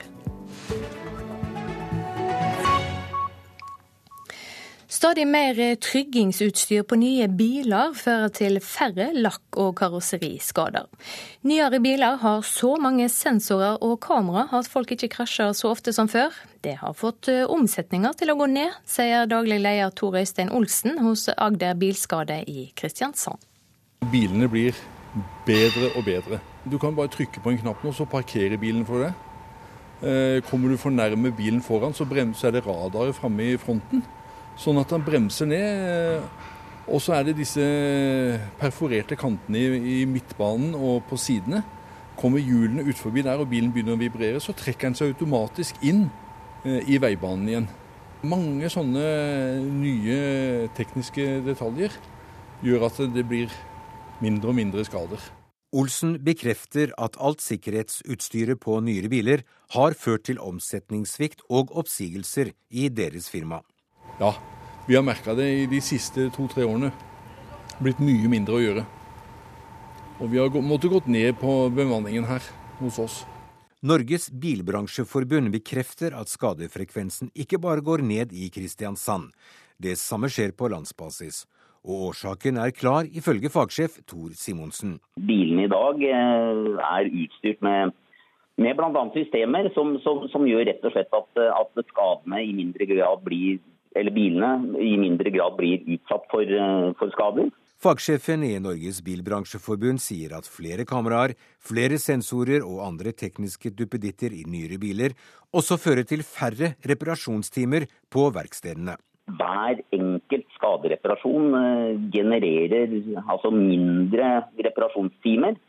Stadig 5.04 5.26
mer 5.28 5.58
tryggingsutstyr 5.84 6.86
på 6.88 6.96
nye 6.96 7.26
biler 7.28 7.92
fører 7.92 8.30
til 8.32 8.60
færre 8.63 9.10
lakk- 9.12 9.58
og 9.60 9.74
karosseriskader. 9.76 10.86
Nyere 11.44 11.82
biler 11.84 12.16
har 12.22 12.46
så 12.48 12.78
mange 12.80 13.10
sensorer 13.12 13.84
og 13.84 13.98
kamera 14.06 14.46
at 14.56 14.70
folk 14.72 14.94
ikke 14.96 15.10
krasjer 15.18 15.52
så 15.60 15.74
ofte 15.74 15.92
som 15.92 16.08
før. 16.08 16.32
Det 16.63 16.78
har 16.80 16.96
fått 16.96 17.28
eh, 17.34 17.44
omsetninga 17.44 18.13
til 18.16 18.32
å 18.32 18.38
gå 18.39 18.48
ned, 18.54 18.80
sier 18.88 19.28
daglig 19.28 19.60
leder 19.66 19.92
Tor 19.92 20.16
Øystein 20.22 20.54
Olsen 20.56 20.96
hos 21.04 21.28
Agder 21.36 21.76
Bilskade 21.76 22.39
i 22.48 22.70
Kristiansand. 22.72 23.44
Bilene 24.08 24.48
blir 24.48 24.72
bedre 25.44 25.92
og 25.98 26.08
bedre. 26.08 26.39
Du 26.63 26.80
kan 26.80 26.96
bare 26.96 27.12
trykke 27.12 27.44
på 27.44 27.52
en 27.52 27.60
knapp 27.66 27.84
nå, 27.84 27.92
så 27.92 28.08
parkerer 28.08 28.56
bilen 28.56 28.88
for 28.88 29.04
deg. 29.04 29.30
Eh, 30.00 30.42
kommer 30.48 30.72
du 30.72 30.80
for 30.80 30.96
nærme 30.96 31.36
bilen 31.36 31.60
foran, 31.60 31.92
så 31.92 32.08
bremser 32.08 32.56
det 32.56 32.63
radaret 32.63 33.20
framme 33.20 33.52
i 33.52 33.60
fronten 33.60 34.08
sånn 34.60 34.80
at 34.82 34.92
han 34.94 35.06
bremser 35.06 35.50
ned. 35.50 36.26
Og 36.84 37.00
så 37.00 37.16
er 37.16 37.30
det 37.30 37.38
disse 37.38 37.63
perforerte 38.60 39.16
kantene 39.20 39.62
i, 39.62 40.02
i 40.02 40.10
midtbanen 40.10 40.74
og 40.76 41.06
på 41.08 41.20
sidene. 41.20 41.63
Kommer 42.20 42.44
hjulene 42.44 42.84
ut 42.86 43.00
forbi 43.00 43.24
der 43.26 43.39
og 43.42 43.50
bilen 43.52 43.72
begynner 43.74 43.96
å 43.96 44.02
vibrere, 44.02 44.42
så 44.44 44.54
trekker 44.58 44.92
den 44.92 44.98
seg 45.00 45.13
automatisk 45.13 45.80
inn 45.82 46.06
eh, 46.66 46.84
i 46.86 47.00
veibanen 47.02 47.50
igjen. 47.50 47.70
Mange 48.24 48.70
sånne 48.72 49.06
nye 49.68 50.20
tekniske 50.78 51.42
detaljer 51.48 51.96
gjør 52.63 52.86
at 52.88 53.02
det 53.16 53.26
blir 53.28 53.52
mindre 54.24 54.54
og 54.54 54.60
mindre 54.60 54.86
skader. 54.88 55.24
Olsen 55.74 56.20
bekrefter 56.22 56.94
at 57.02 57.18
alt 57.18 57.42
sikkerhetsutstyret 57.42 58.62
på 58.62 58.78
nyere 58.86 59.10
biler 59.10 59.42
har 59.74 59.98
ført 59.98 60.28
til 60.30 60.38
omsetningssvikt 60.39 61.42
og 61.50 61.74
oppsigelser 61.82 62.54
i 62.70 62.89
deres 62.94 63.32
firma. 63.34 63.63
Ja, 64.19 64.36
vi 64.86 64.95
har 64.95 65.04
merka 65.06 65.34
det 65.34 65.47
i 65.63 65.65
de 65.65 65.80
siste 65.82 66.28
to-tre 66.36 66.65
årene. 66.67 66.91
Blitt 67.82 68.02
mye 68.04 68.30
mindre 68.30 68.60
å 68.60 68.62
gjøre. 68.62 68.84
Og 70.21 70.30
vi 70.30 70.41
har 70.41 70.54
måttet 70.62 70.93
gått 70.93 71.08
ned 71.10 71.39
på 71.41 71.54
bemanningen 71.73 72.28
her 72.30 72.43
hos 72.82 72.99
oss. 73.02 73.15
Norges 73.84 74.30
bilbransjeforbund 74.30 75.49
bekrefter 75.52 76.13
at 76.15 76.32
skadefrekvensen 76.32 77.34
ikke 77.36 77.60
bare 77.60 77.84
går 77.84 78.06
ned 78.06 78.32
i 78.32 78.47
Kristiansand. 78.54 79.34
Det 79.76 79.97
samme 79.99 80.30
skjer 80.32 80.54
på 80.56 80.69
landsbasis. 80.71 81.43
Og 81.84 82.13
årsaken 82.13 82.62
er 82.63 82.71
klar, 82.71 83.10
ifølge 83.12 83.52
fagsjef 83.52 83.97
Tor 84.08 84.32
Simonsen. 84.39 85.02
Bilene 85.19 85.65
i 85.65 85.71
dag 85.73 85.99
eh, 86.08 86.80
er 86.80 87.10
utstyrt 87.12 87.60
med, 87.65 87.91
med 88.56 88.80
bl.a. 88.80 89.04
systemer 89.17 89.67
som, 89.76 89.97
som, 90.06 90.23
som, 90.32 90.47
gjør 90.47 90.63
rett 90.69 90.88
og 90.88 90.95
slett 90.95 91.19
at, 91.19 91.43
at 91.52 91.84
skadene 91.89 92.39
i 92.45 92.56
mindre 92.56 92.88
grad 92.88 93.28
blir 93.28 93.60
eller 93.95 94.15
bilene 94.15 94.79
i 94.82 94.95
mindre 94.99 95.32
grad 95.34 95.58
blir 95.58 95.84
utsatt 95.95 96.25
for, 96.32 96.41
eh, 96.43 96.93
for 96.99 97.13
skader. 97.15 97.51
Fagsjefen 97.84 98.45
i 98.47 98.53
Norges 98.63 99.01
bilbransjeforbund 99.03 99.99
sier 99.99 100.32
at 100.38 100.47
flere 100.47 100.86
kameraer, 100.88 101.34
flere 101.60 101.97
sensorer 101.99 102.63
og 102.63 102.79
andre 102.86 103.12
tekniske 103.12 103.73
duppeditter 103.75 104.32
i 104.32 104.45
nyere 104.47 104.79
biler 104.79 105.17
også 105.51 105.75
fører 105.75 106.08
til 106.08 106.23
færre 106.23 106.77
reparasjonstimer 106.88 107.89
på 108.10 108.29
verkstedene. 108.38 108.95
Hver 109.36 109.82
enkelt 109.95 110.47
skadereparasjon 110.56 111.53
eh, 111.60 111.99
genererer 112.15 112.95
altså 113.27 113.51
mindre 113.51 114.32
reparasjonstimer. 114.63 115.60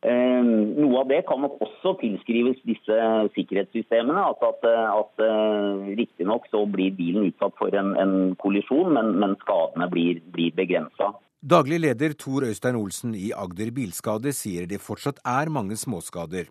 Eh, 0.00 0.44
noe 0.80 1.02
av 1.02 1.10
det 1.10 1.20
kan 1.28 1.42
nok 1.44 1.58
også 1.60 1.92
tilskrives 2.00 2.60
disse 2.64 3.00
sikkerhetssystemene. 3.34 4.22
Altså 4.30 4.54
at, 4.54 4.64
at 4.70 5.24
uh, 5.26 5.90
Riktignok 5.98 6.48
så 6.48 6.64
blir 6.64 6.94
bilen 6.96 7.28
utsatt 7.28 7.52
for 7.60 7.74
en, 7.76 7.92
en 8.00 8.14
kollisjon, 8.40 8.94
men, 8.96 9.12
men, 9.20 9.36
skadene 9.44 9.90
blir, 9.92 10.22
blir 10.32 10.56
begrensa. 10.56 11.12
Daglig 11.40 11.82
leder 11.84 12.16
Tor 12.16 12.48
Øystein 12.48 12.80
Olsen 12.80 13.12
i 13.16 13.30
Agder 13.36 13.72
Bilskade 13.76 14.32
sier 14.36 14.66
det 14.68 14.80
fortsatt 14.80 15.20
er 15.24 15.52
mange 15.52 15.76
småskader. 15.76 16.48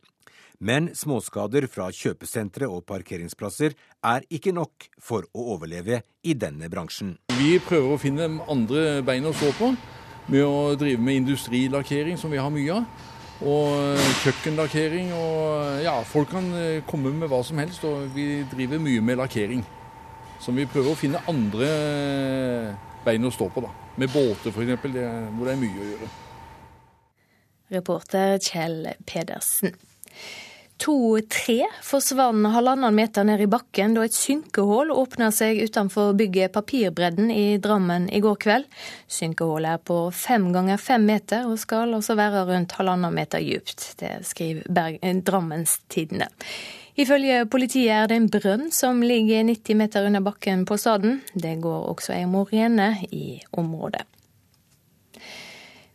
Men 0.59 0.89
småskader 0.93 1.69
fra 1.71 1.87
kjøpesentre 1.95 2.67
og 2.69 2.83
parkeringsplasser 2.89 3.73
er 4.05 4.25
ikke 4.29 4.51
nok 4.53 4.89
for 5.01 5.25
å 5.33 5.53
overleve 5.55 6.03
i 6.21 6.35
denne 6.37 6.69
bransjen. 6.69 7.15
Vi 7.39 7.57
prøver 7.63 7.95
å 7.95 8.01
finne 8.01 8.27
andre 8.51 8.99
bein 9.07 9.29
å 9.29 9.33
stå 9.33 9.53
på 9.57 9.71
med 10.29 10.43
å 10.45 10.75
drive 10.77 11.01
med 11.01 11.23
industrilakkering, 11.23 12.19
som 12.19 12.29
vi 12.29 12.41
har 12.41 12.51
mye 12.53 12.75
av. 12.75 13.15
Og 13.39 13.99
kjøkkenlakkering. 14.23 15.13
Og 15.15 15.83
ja, 15.83 15.95
folk 16.07 16.31
kan 16.33 16.49
eh, 16.59 16.81
komme 16.87 17.13
med 17.15 17.31
hva 17.31 17.41
som 17.45 17.59
helst, 17.61 17.85
og 17.87 18.09
vi 18.15 18.43
driver 18.51 18.81
mye 18.83 19.03
med 19.03 19.21
lakkering. 19.21 19.63
Så 20.39 20.55
vi 20.55 20.67
prøver 20.69 20.93
å 20.93 20.99
finne 20.99 21.21
andre 21.27 21.69
bein 23.05 23.27
å 23.27 23.31
stå 23.33 23.49
på, 23.51 23.63
da. 23.63 23.71
Med 23.99 24.11
båter 24.11 24.51
f.eks., 24.51 24.83
hvor 24.83 25.47
det 25.47 25.53
er 25.55 25.61
mye 25.61 25.79
å 25.83 25.87
gjøre. 25.93 26.11
Reporter 27.69 28.37
Kjell 28.41 28.87
Pedersen. 29.05 29.75
To 30.79 31.19
tre 31.27 31.65
forsvant 31.83 32.47
halvannen 32.53 32.95
meter 32.95 33.25
ned 33.27 33.41
i 33.43 33.47
bakken 33.51 33.97
da 33.97 34.05
et 34.07 34.15
synkehull 34.15 34.93
åpna 34.95 35.27
seg 35.35 35.59
utenfor 35.67 36.13
bygget 36.15 36.53
Papirbredden 36.55 37.27
i 37.33 37.57
Drammen 37.59 38.05
i 38.07 38.21
går 38.23 38.37
kveld. 38.39 38.67
Synkehullet 39.11 39.75
er 39.75 39.81
på 39.83 39.97
fem 40.15 40.47
ganger 40.55 40.79
fem 40.79 41.03
meter 41.03 41.49
og 41.49 41.59
skal 41.59 41.97
altså 41.97 42.15
være 42.15 42.45
rundt 42.47 42.77
halvannen 42.79 43.11
meter 43.11 43.43
dypt. 43.43 43.89
Det 43.99 44.21
skriver 44.29 44.69
Berg 44.71 45.01
Drammens 45.03 45.25
Drammenstidene. 45.27 46.29
Ifølge 46.99 47.43
politiet 47.51 47.91
er 47.95 48.07
det 48.07 48.15
en 48.19 48.29
brønn 48.31 48.71
som 48.75 49.03
ligger 49.03 49.43
90 49.47 49.79
meter 49.79 50.07
under 50.07 50.23
bakken 50.23 50.63
på 50.67 50.79
staden. 50.79 51.19
Det 51.33 51.57
går 51.59 51.91
også 51.91 52.15
ei 52.15 52.23
morene 52.27 52.93
i 53.11 53.41
området. 53.51 54.07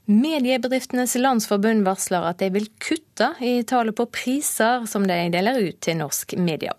Mediebedriftenes 0.04 1.14
landsforbund 1.16 1.86
varsler 1.86 2.26
at 2.28 2.42
de 2.42 2.50
vil 2.52 2.66
kutte 2.82 3.30
i 3.40 3.62
tallet 3.64 3.96
på 3.96 4.04
priser 4.12 4.84
som 4.90 5.06
de 5.08 5.16
deler 5.32 5.62
ut 5.64 5.78
til 5.80 5.96
norsk 5.96 6.34
media. 6.36 6.74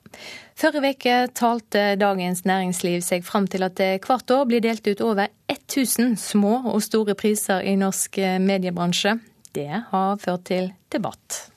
Forrige 0.56 0.94
uke 0.94 1.16
talte 1.36 1.88
Dagens 2.00 2.46
Næringsliv 2.46 3.02
seg 3.04 3.26
fram 3.26 3.50
til 3.50 3.66
at 3.66 3.80
det 3.82 4.06
hvert 4.06 4.30
år 4.32 4.46
blir 4.52 4.62
delt 4.64 4.86
ut 4.86 5.02
over 5.02 5.34
1000 5.52 6.16
små 6.22 6.60
og 6.70 6.86
store 6.86 7.18
priser 7.18 7.66
i 7.66 7.74
norsk 7.82 8.22
mediebransje. 8.46 9.18
Det 9.58 9.72
har 9.90 10.22
ført 10.22 10.46
til 10.52 10.72
debatt. 10.94 11.55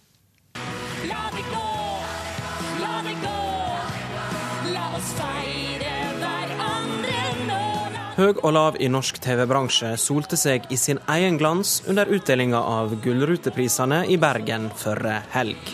Høg 8.18 8.40
og 8.42 8.50
lav 8.50 8.76
i 8.82 8.88
norsk 8.90 9.20
TV-bransje 9.22 9.92
solte 10.02 10.34
seg 10.34 10.64
i 10.74 10.76
sin 10.80 10.98
egen 11.14 11.36
glans 11.38 11.76
under 11.86 12.08
utdelinga 12.10 12.58
av 12.58 12.96
Gullruteprisene 13.04 14.00
i 14.10 14.16
Bergen 14.18 14.64
førre 14.74 15.20
helg. 15.30 15.70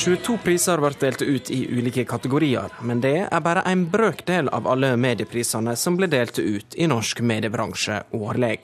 22 0.00 0.38
priser 0.40 0.80
ble 0.80 0.94
delt 1.02 1.20
ut 1.20 1.50
i 1.52 1.58
ulike 1.68 2.06
kategorier, 2.08 2.72
men 2.80 3.04
det 3.04 3.18
er 3.26 3.44
bare 3.44 3.66
en 3.68 3.84
brøkdel 3.92 4.48
av 4.48 4.64
alle 4.72 4.94
medieprisene 4.96 5.76
som 5.76 6.00
ble 6.00 6.08
delt 6.08 6.40
ut 6.40 6.72
i 6.72 6.88
norsk 6.88 7.20
mediebransje 7.20 8.00
årlig. 8.16 8.62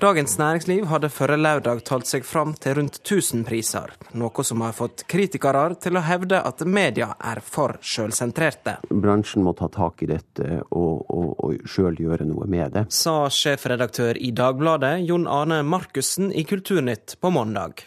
Dagens 0.00 0.38
Næringsliv 0.38 0.86
hadde 0.88 1.10
forrige 1.12 1.42
lørdag 1.44 1.82
talt 1.84 2.08
seg 2.08 2.24
fram 2.24 2.54
til 2.56 2.78
rundt 2.78 2.94
1000 3.02 3.42
priser, 3.44 3.90
noe 4.16 4.44
som 4.48 4.62
har 4.64 4.72
fått 4.72 5.02
kritikere 5.12 5.74
til 5.76 5.98
å 6.00 6.02
hevde 6.06 6.38
at 6.40 6.62
media 6.64 7.10
er 7.20 7.42
for 7.44 7.76
sjølsentrerte. 7.84 8.78
Bransjen 8.88 9.44
må 9.44 9.52
ta 9.58 9.68
tak 9.68 10.00
i 10.00 10.08
dette 10.08 10.62
og, 10.70 11.04
og, 11.04 11.28
og 11.44 11.68
sjøl 11.68 12.00
gjøre 12.00 12.24
noe 12.30 12.48
med 12.48 12.78
det. 12.78 12.86
Sa 12.96 13.28
sjefredaktør 13.28 14.16
i 14.16 14.32
Dagbladet 14.32 14.94
Jon 15.04 15.28
Arne 15.28 15.60
Markussen 15.68 16.32
i 16.32 16.46
Kulturnytt 16.48 17.18
på 17.20 17.36
mandag. 17.36 17.84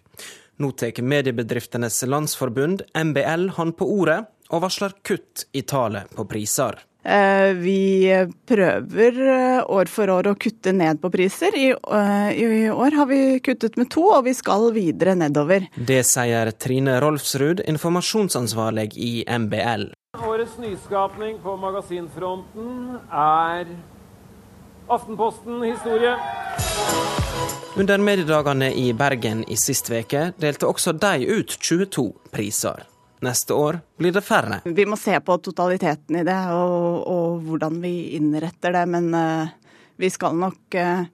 Nå 0.62 0.70
tar 0.78 1.02
Mediebedriftenes 1.02 2.04
Landsforbund, 2.06 2.86
MBL, 2.94 3.50
han 3.58 3.74
på 3.74 3.90
ordet 3.90 4.22
og 4.54 4.68
varsler 4.68 4.94
kutt 5.02 5.48
i 5.58 5.66
tallet 5.66 6.14
på 6.14 6.30
priser. 6.30 6.78
Eh, 7.04 7.54
vi 7.54 8.08
prøver 8.48 9.18
eh, 9.28 9.64
år 9.68 9.90
for 9.92 10.08
år 10.08 10.30
å 10.32 10.36
kutte 10.40 10.72
ned 10.72 11.02
på 11.04 11.12
priser. 11.12 11.56
I, 11.60 11.72
eh, 11.76 12.30
I, 12.32 12.70
år 12.72 12.96
har 12.96 13.10
vi 13.10 13.40
kuttet 13.44 13.76
med 13.76 13.90
to, 13.92 14.06
og 14.16 14.24
vi 14.30 14.34
skal 14.34 14.70
videre 14.76 15.16
nedover. 15.20 15.68
Det 15.76 16.00
sier 16.08 16.54
Trine 16.56 17.02
Rolfsrud, 17.04 17.66
informasjonsansvarlig 17.68 18.94
i 18.96 19.12
MBL. 19.28 19.90
Årets 20.24 20.56
nyskapning 20.62 21.42
på 21.44 21.58
magasinfronten 21.60 23.02
er 23.12 23.76
Aftenposten-historie. 24.88 26.16
Under 27.76 27.98
mediedagene 27.98 28.70
i 28.78 28.92
Bergen 28.94 29.44
i 29.50 29.58
sist 29.58 29.90
veke 29.90 30.28
delte 30.40 30.70
også 30.70 30.94
de 30.94 31.26
ut 31.26 31.56
22 31.58 32.12
priser. 32.32 32.84
Neste 33.24 33.56
år 33.56 33.80
blir 33.98 34.12
det 34.12 34.24
færre. 34.26 34.60
Vi 34.66 34.86
må 34.90 34.98
se 35.00 35.16
på 35.24 35.38
totaliteten 35.40 36.20
i 36.20 36.26
det 36.28 36.40
og, 36.52 37.04
og 37.08 37.44
hvordan 37.48 37.80
vi 37.84 37.94
innretter 38.18 38.76
det, 38.76 38.84
men 38.92 39.12
uh, 39.16 39.52
vi 40.00 40.10
skal 40.12 40.36
nok 40.36 40.76
uh, 40.76 41.06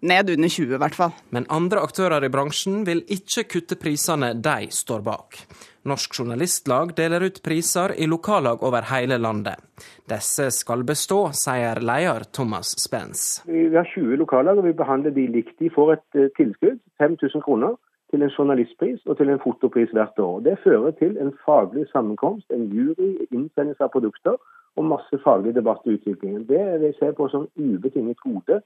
ned 0.00 0.30
under 0.30 0.48
20 0.48 0.76
i 0.76 0.80
hvert 0.80 0.96
fall. 0.96 1.16
Men 1.34 1.48
andre 1.52 1.82
aktører 1.84 2.24
i 2.24 2.30
bransjen 2.32 2.84
vil 2.88 3.02
ikke 3.12 3.44
kutte 3.52 3.76
prisene 3.80 4.32
de 4.38 4.70
står 4.72 5.04
bak. 5.04 5.42
Norsk 5.88 6.18
Journalistlag 6.18 6.92
deler 6.96 7.24
ut 7.28 7.40
priser 7.44 7.94
i 7.96 8.08
lokallag 8.08 8.62
over 8.66 8.88
hele 8.90 9.18
landet. 9.20 9.60
Disse 10.08 10.50
skal 10.52 10.84
bestå, 10.88 11.20
sier 11.36 11.80
leder 11.80 12.26
Thomas 12.32 12.74
Spence. 12.80 13.44
Vi 13.48 13.68
har 13.74 13.88
20 13.94 14.20
lokallag, 14.20 14.60
og 14.60 14.68
vi 14.68 14.76
behandler 14.76 15.14
de 15.16 15.26
likt. 15.36 15.56
De 15.60 15.72
får 15.74 15.98
et 15.98 16.20
uh, 16.20 16.30
tilskudd, 16.40 16.80
5000 17.02 17.44
kroner 17.44 17.76
til 18.10 18.22
en 18.22 18.30
journalistpris 18.38 19.00
og 19.06 19.16
til 19.16 19.28
en 19.28 19.40
fotopris 19.44 19.90
hvert 19.90 20.18
år. 20.18 20.40
Det 20.40 20.58
fører 20.64 20.90
til 20.90 21.18
en 21.20 21.32
faglig 21.44 21.86
sammenkomst, 21.92 22.50
en 22.50 22.68
jury, 22.72 23.10
innsendelse 23.30 23.84
av 23.84 23.92
produkter 23.92 24.36
og 24.76 24.84
masse 24.84 25.18
faglig 25.24 25.54
debatt 25.54 25.86
i 25.86 25.96
utviklingen. 25.96 26.46
Det 26.48 26.60
det 26.82 26.94
jeg 27.00 27.14
på 27.14 27.28
som 27.28 27.48
ubetinget 27.56 28.20
gode. 28.20 28.60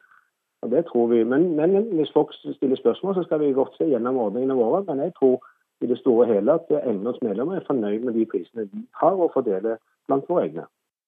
Og 0.62 0.70
det 0.70 0.84
tror 0.86 1.06
vi. 1.06 1.24
Men, 1.24 1.56
men, 1.56 1.82
hvis 1.96 2.12
folk 2.12 2.34
stiller 2.56 2.76
spørsmål, 2.76 3.14
så 3.14 3.22
skal 3.22 3.40
vi 3.40 3.52
godt 3.52 3.76
se 3.76 3.84
gjennom 3.84 4.16
ordningene 4.16 4.54
våre. 4.54 4.84
Men 4.84 4.98
jeg 5.04 5.14
tror 5.18 5.42
i 5.80 5.86
det 5.86 5.98
store 5.98 6.26
og 6.26 6.34
hele 6.34 6.52
at 6.52 6.70
LNOs 6.86 7.22
medlemmer 7.22 7.56
er 7.56 7.66
fornøyd 7.66 8.04
med 8.04 8.14
de 8.14 8.26
prisene 8.30 8.68
de 8.70 8.84
har 9.00 9.18
å 9.18 9.30
fordele 9.34 9.76
blant 10.06 10.28
våre 10.28 10.46
egne. 10.46 10.66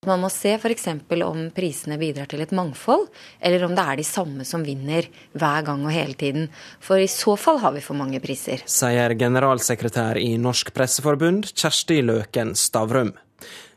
Man 0.09 0.21
må 0.21 0.29
se 0.33 0.55
f.eks. 0.59 0.89
om 1.25 1.41
prisene 1.55 1.99
bidrar 2.01 2.29
til 2.31 2.43
et 2.45 2.53
mangfold, 2.55 3.07
eller 3.41 3.65
om 3.67 3.75
det 3.77 3.85
er 3.85 4.01
de 4.01 4.07
samme 4.07 4.45
som 4.49 4.65
vinner 4.67 5.09
hver 5.33 5.67
gang 5.67 5.85
og 5.87 5.95
hele 5.95 6.17
tiden. 6.19 6.49
For 6.85 7.01
i 7.01 7.09
så 7.11 7.37
fall 7.41 7.61
har 7.65 7.75
vi 7.77 7.83
for 7.85 7.97
mange 7.99 8.21
priser. 8.25 8.65
Sier 8.69 9.17
generalsekretær 9.19 10.21
i 10.21 10.35
Norsk 10.41 10.75
Presseforbund, 10.77 11.51
Kjersti 11.55 12.01
Løken 12.05 12.55
Stavrum. 12.59 13.15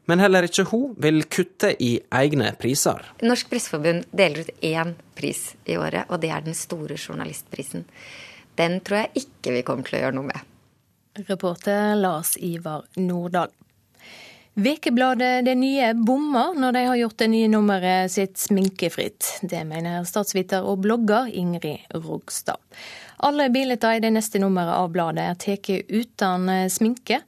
Men 0.08 0.24
heller 0.24 0.48
ikke 0.48 0.64
hun 0.70 0.94
vil 1.04 1.26
kutte 1.28 1.74
i 1.84 1.98
egne 2.16 2.54
priser. 2.60 3.04
Norsk 3.28 3.50
Presseforbund 3.52 4.08
deler 4.16 4.46
ut 4.48 4.64
én 4.64 4.96
pris 5.18 5.50
i 5.68 5.76
året, 5.76 6.08
og 6.08 6.22
det 6.24 6.32
er 6.32 6.46
den 6.46 6.56
store 6.56 6.96
journalistprisen. 6.96 7.84
Den 8.58 8.80
tror 8.82 9.04
jeg 9.04 9.26
ikke 9.26 9.58
vi 9.58 9.66
kommer 9.68 9.88
til 9.88 10.00
å 10.00 10.06
gjøre 10.06 10.18
noe 10.18 10.32
med. 10.32 10.54
Reporter 11.28 11.96
Lars 12.00 12.36
Ivar 12.40 12.86
Nordahl. 12.96 13.52
Vekebladet 14.58 15.46
Det 15.46 15.54
Nye 15.56 15.92
bommer 15.94 16.56
når 16.58 16.72
de 16.74 16.82
har 16.88 16.96
gjort 16.98 17.20
det 17.22 17.28
nye 17.30 17.50
nummeret 17.52 18.10
sitt 18.10 18.40
sminkefritt. 18.42 19.28
Det 19.46 19.60
mener 19.70 20.02
statsviter 20.10 20.66
og 20.66 20.80
blogger 20.82 21.30
Ingrid 21.30 21.86
Rogstad. 21.94 22.58
Alle 23.22 23.52
bilder 23.54 23.92
i 23.94 24.02
det 24.02 24.10
neste 24.16 24.42
nummeret 24.42 24.74
av 24.74 24.90
bladet 24.96 25.28
er 25.28 25.38
tatt 25.44 25.70
uten 25.70 26.50
eh, 26.50 26.66
sminke. 26.74 27.22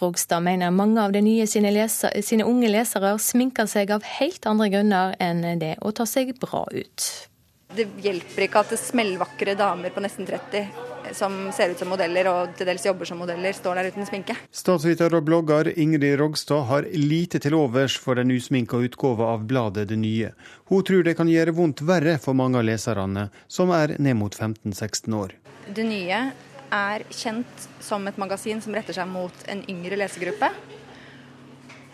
Rogstad 0.00 0.40
mener 0.40 0.72
mange 0.72 1.04
av 1.04 1.12
de 1.12 1.20
nye 1.26 1.44
sine, 1.44 1.68
leser, 1.68 2.16
sine 2.24 2.48
unge 2.48 2.72
lesere 2.72 3.12
sminker 3.20 3.68
seg 3.68 3.92
av 3.92 4.08
helt 4.16 4.48
andre 4.48 4.72
grunner 4.72 5.14
enn 5.20 5.44
det 5.60 5.74
å 5.84 5.92
ta 5.92 6.08
seg 6.08 6.32
bra 6.40 6.64
ut. 6.72 7.10
Det 7.74 7.88
hjelper 8.04 8.46
ikke 8.46 8.60
at 8.62 8.74
det 8.74 8.80
smellvakre 8.80 9.56
damer 9.58 9.94
på 9.94 10.02
nesten 10.04 10.28
30 10.28 10.92
som 11.12 11.52
ser 11.52 11.70
ut 11.70 11.78
som 11.78 11.90
modeller 11.92 12.28
og 12.30 12.54
til 12.58 12.68
dels 12.68 12.84
jobber 12.86 13.08
som 13.08 13.18
modeller, 13.20 13.52
står 13.52 13.78
der 13.78 13.90
uten 13.92 14.06
sminke. 14.08 14.36
Statsviter 14.54 15.14
og 15.16 15.26
blogger 15.26 15.70
Ingrid 15.74 16.16
Rogstad 16.20 16.64
har 16.70 16.88
lite 16.96 17.40
til 17.42 17.56
overs 17.58 17.96
for 18.00 18.18
den 18.18 18.32
usminka 18.34 18.80
utgåva 18.80 19.34
av 19.34 19.44
bladet 19.48 19.88
Det 19.90 19.98
Nye. 20.00 20.32
Hun 20.70 20.84
tror 20.84 21.04
det 21.04 21.16
kan 21.18 21.30
gjøre 21.30 21.54
vondt 21.56 21.84
verre 21.84 22.16
for 22.22 22.36
mange 22.36 22.60
av 22.60 22.66
leserne, 22.66 23.28
som 23.48 23.72
er 23.74 23.96
ned 23.98 24.18
mot 24.20 24.34
15-16 24.34 25.18
år. 25.18 25.36
Det 25.68 25.84
Nye 25.86 26.20
er 26.74 27.04
kjent 27.10 27.68
som 27.84 28.06
et 28.08 28.18
magasin 28.18 28.62
som 28.64 28.74
retter 28.74 28.96
seg 28.96 29.10
mot 29.10 29.44
en 29.50 29.62
yngre 29.70 30.00
lesegruppe. 30.00 30.50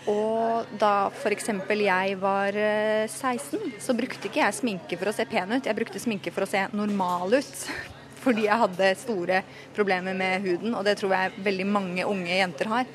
Og 0.08 0.70
da 0.80 1.10
f.eks. 1.12 1.50
jeg 1.68 2.18
var 2.22 2.56
16, 2.56 3.72
så 3.82 3.96
brukte 3.96 4.30
ikke 4.30 4.40
jeg 4.40 4.56
sminke 4.56 4.96
for 4.96 5.10
å 5.10 5.14
se 5.14 5.26
pen 5.28 5.52
ut, 5.52 5.66
jeg 5.66 5.76
brukte 5.76 6.00
sminke 6.00 6.32
for 6.32 6.46
å 6.46 6.50
se 6.50 6.64
normal 6.72 7.36
ut. 7.36 7.64
fordi 8.20 8.46
jeg 8.46 8.62
hadde 8.62 8.90
store 9.00 9.40
problemer 9.76 10.16
med 10.16 10.44
huden, 10.44 10.74
og 10.76 10.84
det 10.86 10.98
tror 11.00 11.16
jeg 11.16 11.44
veldig 11.46 11.66
mange 11.68 12.06
unge 12.08 12.36
jenter 12.36 12.70
har. 12.72 12.90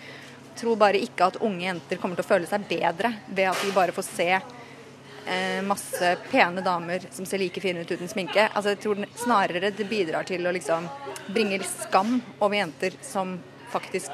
Jeg 0.45 0.61
tror 0.61 0.77
bare 0.79 1.01
ikke 1.01 1.31
at 1.31 1.41
unge 1.43 1.65
jenter 1.65 1.99
kommer 1.99 2.19
til 2.19 2.25
å 2.25 2.29
føle 2.29 2.49
seg 2.49 2.67
bedre 2.69 3.11
ved 3.27 3.49
at 3.51 3.63
de 3.63 3.73
bare 3.75 3.95
får 3.95 4.07
se 4.07 4.29
eh, 4.35 5.59
masse 5.67 6.13
pene 6.29 6.63
damer 6.63 7.09
som 7.11 7.27
ser 7.27 7.43
like 7.43 7.63
fine 7.63 7.83
ut 7.83 7.91
uten 7.91 8.11
sminke. 8.11 8.47
Altså, 8.53 8.75
jeg 8.75 8.83
tror 8.85 9.03
snarere 9.19 9.73
det 9.75 9.89
bidrar 9.89 10.27
til 10.27 10.47
å 10.47 10.55
liksom 10.55 10.87
bringe 11.27 11.59
skam 11.67 12.19
over 12.39 12.55
jenter 12.61 12.95
som 13.03 13.35
faktisk 13.73 14.13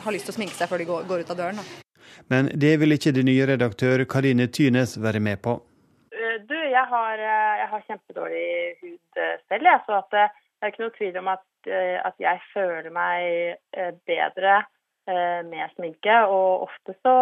har 0.00 0.14
lyst 0.14 0.28
til 0.28 0.36
å 0.36 0.38
sminke 0.38 0.56
seg 0.56 0.70
før 0.70 0.84
de 0.84 0.90
går 0.92 1.24
ut 1.24 1.32
av 1.34 1.40
døren. 1.40 1.60
Da. 1.60 1.89
Men 2.28 2.50
det 2.60 2.76
vil 2.80 2.96
ikke 2.96 3.14
den 3.16 3.28
nye 3.30 3.46
redaktør 3.52 4.04
Karine 4.04 4.46
Tynes 4.46 4.96
være 5.02 5.20
med 5.20 5.40
på. 5.42 5.56
Du, 6.48 6.56
jeg 6.56 6.86
har, 6.92 7.16
jeg 7.60 7.68
har 7.70 7.86
kjempedårlig 7.86 8.50
hud 8.82 9.22
selv, 9.48 9.66
jeg. 9.66 9.80
Så 9.86 10.02
det 10.12 10.26
er 10.26 10.72
ikke 10.72 10.84
noe 10.84 10.94
tvil 10.98 11.18
om 11.20 11.32
at, 11.32 11.48
at 12.10 12.22
jeg 12.22 12.44
føler 12.52 12.92
meg 12.94 13.56
bedre 14.08 14.62
med 15.50 15.74
sminke. 15.74 16.16
Og 16.28 16.68
ofte 16.68 16.94
så, 17.00 17.16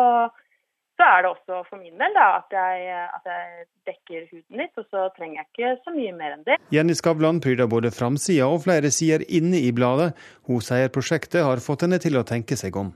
så, 0.99 1.09
er 1.09 1.25
det 1.25 1.33
også 1.33 1.63
for 1.71 1.81
min 1.81 1.99
del 2.01 2.17
da, 2.17 2.29
at, 2.41 2.57
jeg, 2.59 3.09
at 3.19 3.33
jeg 3.33 3.67
dekker 3.91 4.29
huden 4.31 4.63
litt, 4.63 4.75
og 4.81 4.87
så 4.89 5.09
trenger 5.17 5.43
jeg 5.43 5.51
ikke 5.51 5.75
så 5.83 5.97
mye 5.97 6.15
mer 6.21 6.37
enn 6.37 6.47
det. 6.49 6.61
Jenny 6.75 6.97
Skavlan 6.99 7.43
pryder 7.45 7.71
både 7.71 7.95
framsida 7.95 8.49
og 8.49 8.65
flere 8.69 8.93
sider 8.95 9.27
inne 9.29 9.61
i 9.65 9.75
bladet. 9.75 10.13
Hun 10.49 10.65
sier 10.65 10.93
prosjektet 10.95 11.47
har 11.47 11.65
fått 11.65 11.87
henne 11.87 12.01
til 12.03 12.21
å 12.21 12.27
tenke 12.29 12.59
seg 12.61 12.77
om 12.81 12.95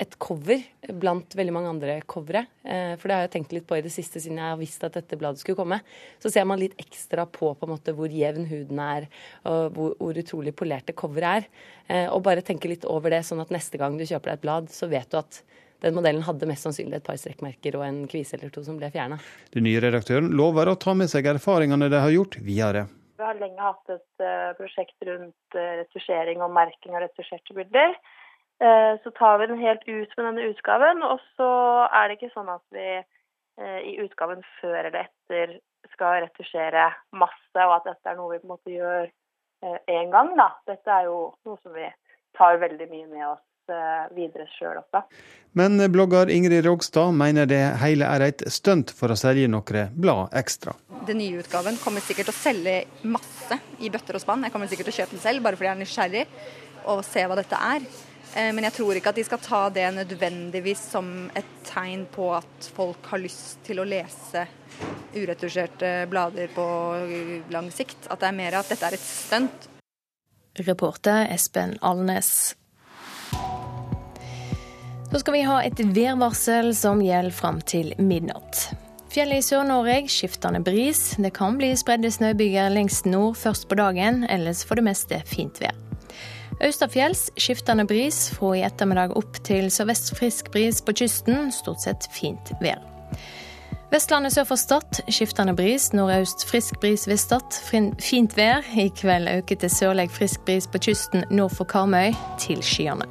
et 0.00 0.14
cover 0.22 0.62
blant 0.96 1.34
veldig 1.36 1.52
mange 1.52 1.70
andre 1.74 1.94
covere. 2.08 2.46
For 2.64 3.04
det 3.04 3.16
har 3.16 3.26
jeg 3.26 3.32
tenkt 3.34 3.52
litt 3.52 3.66
på 3.68 3.76
i 3.76 3.82
det 3.84 3.92
siste, 3.92 4.22
siden 4.22 4.38
jeg 4.40 4.48
har 4.48 4.58
visst 4.60 4.84
at 4.86 4.96
dette 4.96 5.18
bladet 5.20 5.42
skulle 5.42 5.58
komme. 5.58 5.80
Så 6.22 6.32
ser 6.32 6.46
man 6.48 6.60
litt 6.60 6.78
ekstra 6.80 7.26
på, 7.28 7.52
på 7.60 7.68
måte, 7.68 7.92
hvor 7.96 8.08
jevn 8.08 8.46
huden 8.48 8.80
er, 8.80 9.10
og 9.44 9.76
hvor, 9.76 9.94
hvor 10.00 10.20
utrolig 10.22 10.54
polerte 10.56 10.96
coveret 10.96 11.50
er. 11.92 12.06
Og 12.14 12.22
bare 12.24 12.44
tenke 12.46 12.70
litt 12.70 12.86
over 12.88 13.12
det, 13.12 13.22
sånn 13.28 13.42
at 13.44 13.52
neste 13.52 13.80
gang 13.80 13.98
du 14.00 14.06
kjøper 14.06 14.32
deg 14.32 14.40
et 14.40 14.46
blad, 14.46 14.70
så 14.72 14.88
vet 14.88 15.10
du 15.12 15.18
at 15.20 15.42
den 15.84 15.96
modellen 15.96 16.24
hadde 16.24 16.48
mest 16.48 16.66
sannsynlig 16.66 16.98
et 16.98 17.06
par 17.06 17.18
strekkmerker 17.20 17.76
og 17.78 17.84
en 17.86 18.00
kvise 18.10 18.36
eller 18.36 18.52
to 18.52 18.64
som 18.64 18.78
ble 18.80 18.90
fjerna. 18.92 19.20
Den 19.54 19.64
nye 19.68 19.80
redaktøren 19.84 20.32
lover 20.36 20.72
å 20.72 20.78
ta 20.80 20.96
med 20.96 21.12
seg 21.12 21.28
erfaringene 21.28 21.88
de 21.92 22.00
har 22.00 22.12
gjort, 22.12 22.40
videre. 22.44 22.86
Vi 23.20 23.24
har 23.24 23.36
lenge 23.36 23.60
hatt 23.60 23.92
et 23.92 24.24
prosjekt 24.56 24.96
rundt 25.08 25.56
retusjering 25.56 26.40
og 26.44 26.52
merking 26.56 26.96
av 26.96 27.04
retusjerte 27.04 27.56
bilder. 27.56 27.96
Så 28.60 29.10
tar 29.16 29.38
vi 29.40 29.46
den 29.48 29.60
helt 29.62 29.86
ut 29.88 30.10
med 30.18 30.26
denne 30.26 30.48
utgaven, 30.50 31.00
og 31.06 31.22
så 31.38 31.48
er 31.96 32.10
det 32.10 32.18
ikke 32.18 32.34
sånn 32.34 32.50
at 32.52 32.64
vi 32.76 32.88
i 33.88 33.94
utgaven 34.04 34.42
før 34.58 34.82
eller 34.82 35.06
etter 35.06 35.54
skal 35.94 36.20
retusjere 36.26 36.90
masse, 37.16 37.56
og 37.56 37.72
at 37.78 37.88
dette 37.88 38.12
er 38.12 38.18
noe 38.18 38.34
vi 38.34 38.42
på 38.42 38.48
en 38.50 38.52
måte 38.52 38.74
gjør 38.74 39.08
én 39.88 40.12
gang. 40.12 40.34
da. 40.36 40.50
Dette 40.68 40.92
er 40.92 41.08
jo 41.08 41.30
noe 41.48 41.56
som 41.62 41.72
vi 41.72 41.88
tar 42.36 42.60
veldig 42.60 42.88
mye 42.90 43.08
med 43.08 43.26
oss 43.30 43.46
videre 44.14 44.46
sjøl 44.56 44.80
også. 44.80 45.02
Men 45.56 45.78
blogger 45.92 46.30
Ingrid 46.30 46.64
Rogstad 46.66 47.12
mener 47.16 47.46
det 47.50 47.62
hele 47.82 48.06
er 48.06 48.24
et 48.28 48.44
stunt 48.50 48.92
for 48.94 49.12
å 49.12 49.18
selge 49.18 49.48
noen 49.50 49.92
blad 49.94 50.34
ekstra. 50.40 50.74
Den 51.08 51.20
nye 51.22 51.40
utgaven 51.42 51.78
kommer 51.82 52.04
sikkert 52.04 52.30
til 52.30 52.36
å 52.36 52.40
selge 52.40 52.76
masse 53.08 53.60
i 53.80 53.90
bøtter 53.92 54.18
og 54.18 54.24
spann. 54.24 54.44
Jeg 54.46 54.54
kommer 54.54 54.70
sikkert 54.70 54.90
til 54.90 54.96
å 54.96 55.00
kjøpe 55.00 55.16
den 55.16 55.24
selv, 55.24 55.44
bare 55.46 55.58
fordi 55.58 55.70
jeg 55.70 55.76
er 55.76 55.82
nysgjerrig 55.84 56.24
og 56.90 57.04
se 57.06 57.26
hva 57.28 57.38
dette 57.38 57.60
er. 57.70 57.90
Men 58.34 58.62
jeg 58.68 58.76
tror 58.76 58.94
ikke 58.94 59.10
at 59.10 59.18
de 59.18 59.24
skal 59.26 59.40
ta 59.42 59.60
det 59.74 59.88
nødvendigvis 59.96 60.84
som 60.92 61.08
et 61.34 61.48
tegn 61.66 62.04
på 62.14 62.28
at 62.36 62.68
folk 62.76 63.10
har 63.10 63.22
lyst 63.22 63.58
til 63.66 63.82
å 63.82 63.86
lese 63.88 64.44
uretusjerte 65.14 66.06
blader 66.10 66.52
på 66.54 66.66
lang 67.50 67.70
sikt. 67.74 68.06
At 68.06 68.22
det 68.22 68.30
er 68.30 68.38
mer 68.38 68.60
at 68.60 68.70
dette 68.70 68.86
er 68.86 68.96
et 68.96 69.04
stunt. 69.04 69.68
Reporter 70.66 71.26
Espen 71.30 71.76
Alnes. 71.82 72.54
Så 75.10 75.18
skal 75.18 75.34
vi 75.34 75.42
ha 75.42 75.58
et 75.66 75.80
værvarsel 75.82 76.70
som 76.78 77.02
gjelder 77.02 77.34
fram 77.34 77.58
til 77.66 77.94
midnatt. 77.98 78.68
Fjellet 79.10 79.42
i 79.42 79.42
Sør-Norge 79.42 80.04
skiftende 80.06 80.60
bris. 80.62 81.16
Det 81.18 81.32
kan 81.34 81.58
bli 81.58 81.72
spredde 81.78 82.12
snøbyger 82.14 82.70
lengst 82.70 83.10
nord 83.10 83.34
først 83.40 83.66
på 83.66 83.78
dagen, 83.80 84.22
ellers 84.30 84.62
for 84.62 84.78
det 84.78 84.86
meste 84.86 85.18
fint 85.26 85.58
vær. 85.58 85.74
Østafjells 86.60 87.30
skiftende 87.40 87.86
bris, 87.88 88.26
fra 88.36 88.52
i 88.58 88.64
ettermiddag 88.66 89.14
opp 89.16 89.38
til 89.46 89.70
sørvest 89.72 90.12
frisk 90.18 90.50
bris 90.52 90.82
på 90.84 90.92
kysten. 90.92 91.48
Stort 91.56 91.86
sett 91.86 92.08
fint 92.12 92.52
vær. 92.60 92.82
Vestlandet 93.90 94.36
sør 94.36 94.46
for 94.52 94.60
Stad 94.60 95.00
skiftende 95.10 95.56
bris, 95.58 95.88
nordøst 95.96 96.44
frisk 96.46 96.76
bris 96.82 97.08
ved 97.08 97.18
Stad. 97.18 97.56
Fint 98.04 98.36
vær. 98.36 98.62
I 98.76 98.90
kveld 98.92 99.32
øker 99.32 99.62
til 99.64 99.72
sørlig 99.72 100.10
frisk 100.14 100.44
bris 100.46 100.68
på 100.70 100.78
kysten 100.84 101.24
nord 101.30 101.56
for 101.56 101.64
Karmøy, 101.64 102.12
til 102.38 102.62
skyene. 102.62 103.08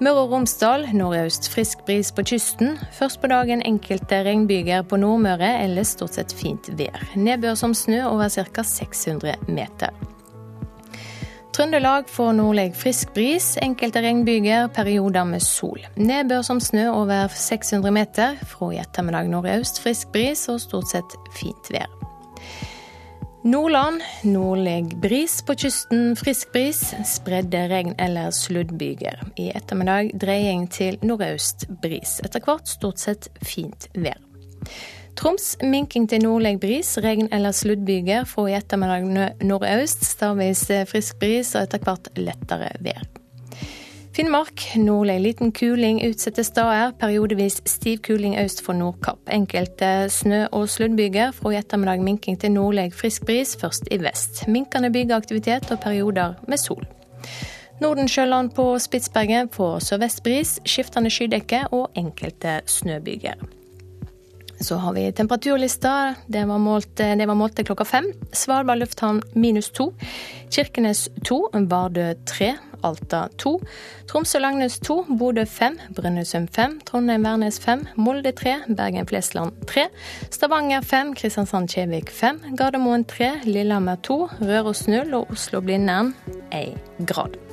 Møre 0.00 0.24
og 0.24 0.32
Romsdal 0.32 0.88
nordøst 0.96 1.50
frisk 1.52 1.84
bris 1.86 2.10
på 2.12 2.24
kysten. 2.26 2.78
Først 2.92 3.20
på 3.22 3.30
dagen 3.30 3.62
enkelte 3.62 4.24
regnbyger 4.26 4.82
på 4.82 4.96
Nordmøre, 4.96 5.58
ellers 5.64 5.94
stort 5.94 6.18
sett 6.18 6.34
fint 6.34 6.72
vær. 6.74 7.04
Nedbør 7.14 7.54
som 7.54 7.76
snø 7.76 8.02
over 8.08 8.28
ca. 8.32 8.64
600 8.64 9.36
meter. 9.48 9.94
Trøndelag 11.50 12.06
får 12.06 12.34
nordlig 12.38 12.68
frisk 12.78 13.10
bris, 13.14 13.56
enkelte 13.58 13.98
regnbyger, 14.04 14.68
perioder 14.70 15.26
med 15.26 15.42
sol. 15.42 15.82
Nedbør 15.98 16.44
som 16.46 16.60
snø 16.62 16.84
over 16.92 17.32
600 17.34 17.90
meter. 17.94 18.36
Fra 18.46 18.68
i 18.70 18.78
ettermiddag 18.78 19.26
nordøst 19.32 19.80
frisk 19.82 20.12
bris 20.14 20.44
og 20.52 20.60
stort 20.62 20.92
sett 20.92 21.16
fint 21.34 21.72
vær. 21.74 21.90
Nordland 23.50 23.98
nordlig 24.28 24.92
bris 25.02 25.40
på 25.42 25.56
kysten, 25.58 26.14
frisk 26.20 26.52
bris. 26.54 26.84
Spredde 27.08 27.66
regn- 27.72 27.98
eller 27.98 28.30
sluddbyger. 28.30 29.18
I 29.36 29.50
ettermiddag 29.50 30.14
dreying 30.22 30.68
til 30.70 31.00
nordøst 31.02 31.66
bris. 31.82 32.20
Etter 32.22 32.46
hvert 32.46 32.68
stort 32.68 33.02
sett 33.02 33.30
fint 33.42 33.90
vær. 33.98 34.22
Troms 35.20 35.58
minking 35.60 36.06
til 36.08 36.22
nordlig 36.24 36.54
bris, 36.60 36.94
regn- 36.98 37.28
eller 37.32 37.52
sluddbyger. 37.52 38.24
Fra 38.24 38.46
i 38.48 38.54
ettermiddag 38.56 39.34
nordøst 39.44 40.06
stavvis 40.08 40.62
frisk 40.88 41.18
bris 41.20 41.50
og 41.58 41.66
etter 41.66 41.82
hvert 41.84 42.08
lettere 42.16 42.70
vær. 42.80 43.02
Finnmark 44.16 44.64
nordlig 44.80 45.18
liten 45.20 45.52
kuling 45.52 46.00
utsatte 46.08 46.44
steder. 46.44 46.96
Periodevis 46.96 47.60
stiv 47.68 48.00
kuling 48.08 48.38
øst 48.40 48.64
for 48.64 48.72
Nordkapp. 48.72 49.20
Enkelte 49.28 50.08
snø- 50.08 50.48
og 50.52 50.68
sluddbyger. 50.68 51.36
Fra 51.36 51.52
i 51.52 51.60
ettermiddag 51.60 52.00
minking 52.00 52.40
til 52.40 52.56
nordlig 52.56 52.88
frisk 52.94 53.26
bris, 53.26 53.56
først 53.60 53.92
i 53.92 54.00
vest. 54.00 54.46
Minkende 54.48 54.90
bygeaktivitet 54.90 55.70
og 55.70 55.80
perioder 55.80 56.34
med 56.48 56.56
sol. 56.56 56.86
Nordensjøland 57.80 58.50
på 58.56 58.78
Spitsbergen 58.78 59.48
får 59.52 59.78
sørvest 59.78 60.22
bris, 60.22 60.60
skiftende 60.64 61.10
skydekke 61.10 61.66
og 61.72 61.90
enkelte 61.94 62.60
snøbyger. 62.66 63.59
Så 64.60 64.76
har 64.76 64.92
vi 64.92 65.12
temperaturlista. 65.12 66.14
Det 66.26 66.44
var 66.44 66.58
målt, 66.58 66.96
det 66.96 67.26
var 67.26 67.34
målt 67.34 67.56
til 67.56 67.64
klokka 67.64 67.84
fem. 67.88 68.10
Svalbard 68.32 68.78
lufthavn 68.82 69.22
minus 69.32 69.70
to. 69.70 69.90
Kirkenes 70.52 71.08
to. 71.24 71.46
Vardø 71.52 72.12
tre. 72.28 72.54
Alta 72.84 73.26
to. 73.38 73.56
Tromsø-Langnes 74.08 74.78
to. 74.84 75.02
Bodø 75.08 75.44
fem. 75.48 75.78
Brønnøysund 75.96 76.48
fem. 76.52 76.80
Trondheim-Værnes 76.84 77.60
fem. 77.60 77.86
Molde 77.96 78.32
tre. 78.36 78.58
Bergen-Flesland 78.68 79.64
tre. 79.66 79.88
Stavanger 80.30 80.84
fem. 80.84 81.14
Kristiansand-Kjevik 81.16 82.12
fem. 82.12 82.42
Gardermoen 82.56 83.04
tre. 83.04 83.38
Lillehammer 83.44 83.96
to. 84.04 84.26
Røros 84.40 84.88
null. 84.88 85.14
og 85.14 85.32
Oslo-Blindern 85.32 86.14
én 86.52 86.76
grad. 87.06 87.49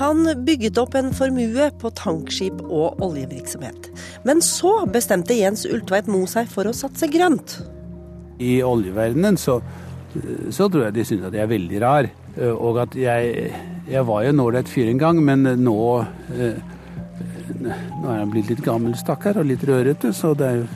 Han 0.00 0.24
bygget 0.46 0.78
opp 0.80 0.94
en 0.96 1.10
formue 1.12 1.66
på 1.76 1.90
tankskip 1.92 2.62
og 2.64 3.02
oljevirksomhet. 3.04 3.90
Men 4.24 4.40
så 4.40 4.86
bestemte 4.88 5.36
Jens 5.36 5.66
Ulltveit 5.68 6.08
Moe 6.08 6.28
seg 6.30 6.48
for 6.48 6.64
å 6.64 6.72
satse 6.76 7.10
grønt. 7.12 7.58
I 8.40 8.62
oljeverdenen 8.64 9.36
så, 9.36 9.58
så 10.48 10.70
tror 10.72 10.86
jeg 10.86 10.96
de 10.96 11.04
syns 11.04 11.28
at 11.28 11.36
jeg 11.36 11.44
er 11.44 11.52
veldig 11.52 11.82
rar. 11.84 12.08
Og 12.56 12.80
at 12.80 12.96
jeg, 12.96 13.52
jeg 13.90 14.06
var 14.08 14.24
jo 14.24 14.32
en 14.32 14.42
ålreit 14.46 14.72
fyr 14.72 14.88
en 14.88 15.02
gang, 15.02 15.20
men 15.24 15.44
nå 15.60 15.78
Nå 17.60 18.06
er 18.08 18.20
han 18.22 18.30
blitt 18.32 18.48
litt 18.48 18.62
gammel 18.64 18.94
stakkar 18.96 19.36
og 19.36 19.44
litt 19.50 19.64
rørete, 19.68 20.14
så 20.16 20.30
det 20.38 20.46
er 20.46 20.60
jo 20.62 20.68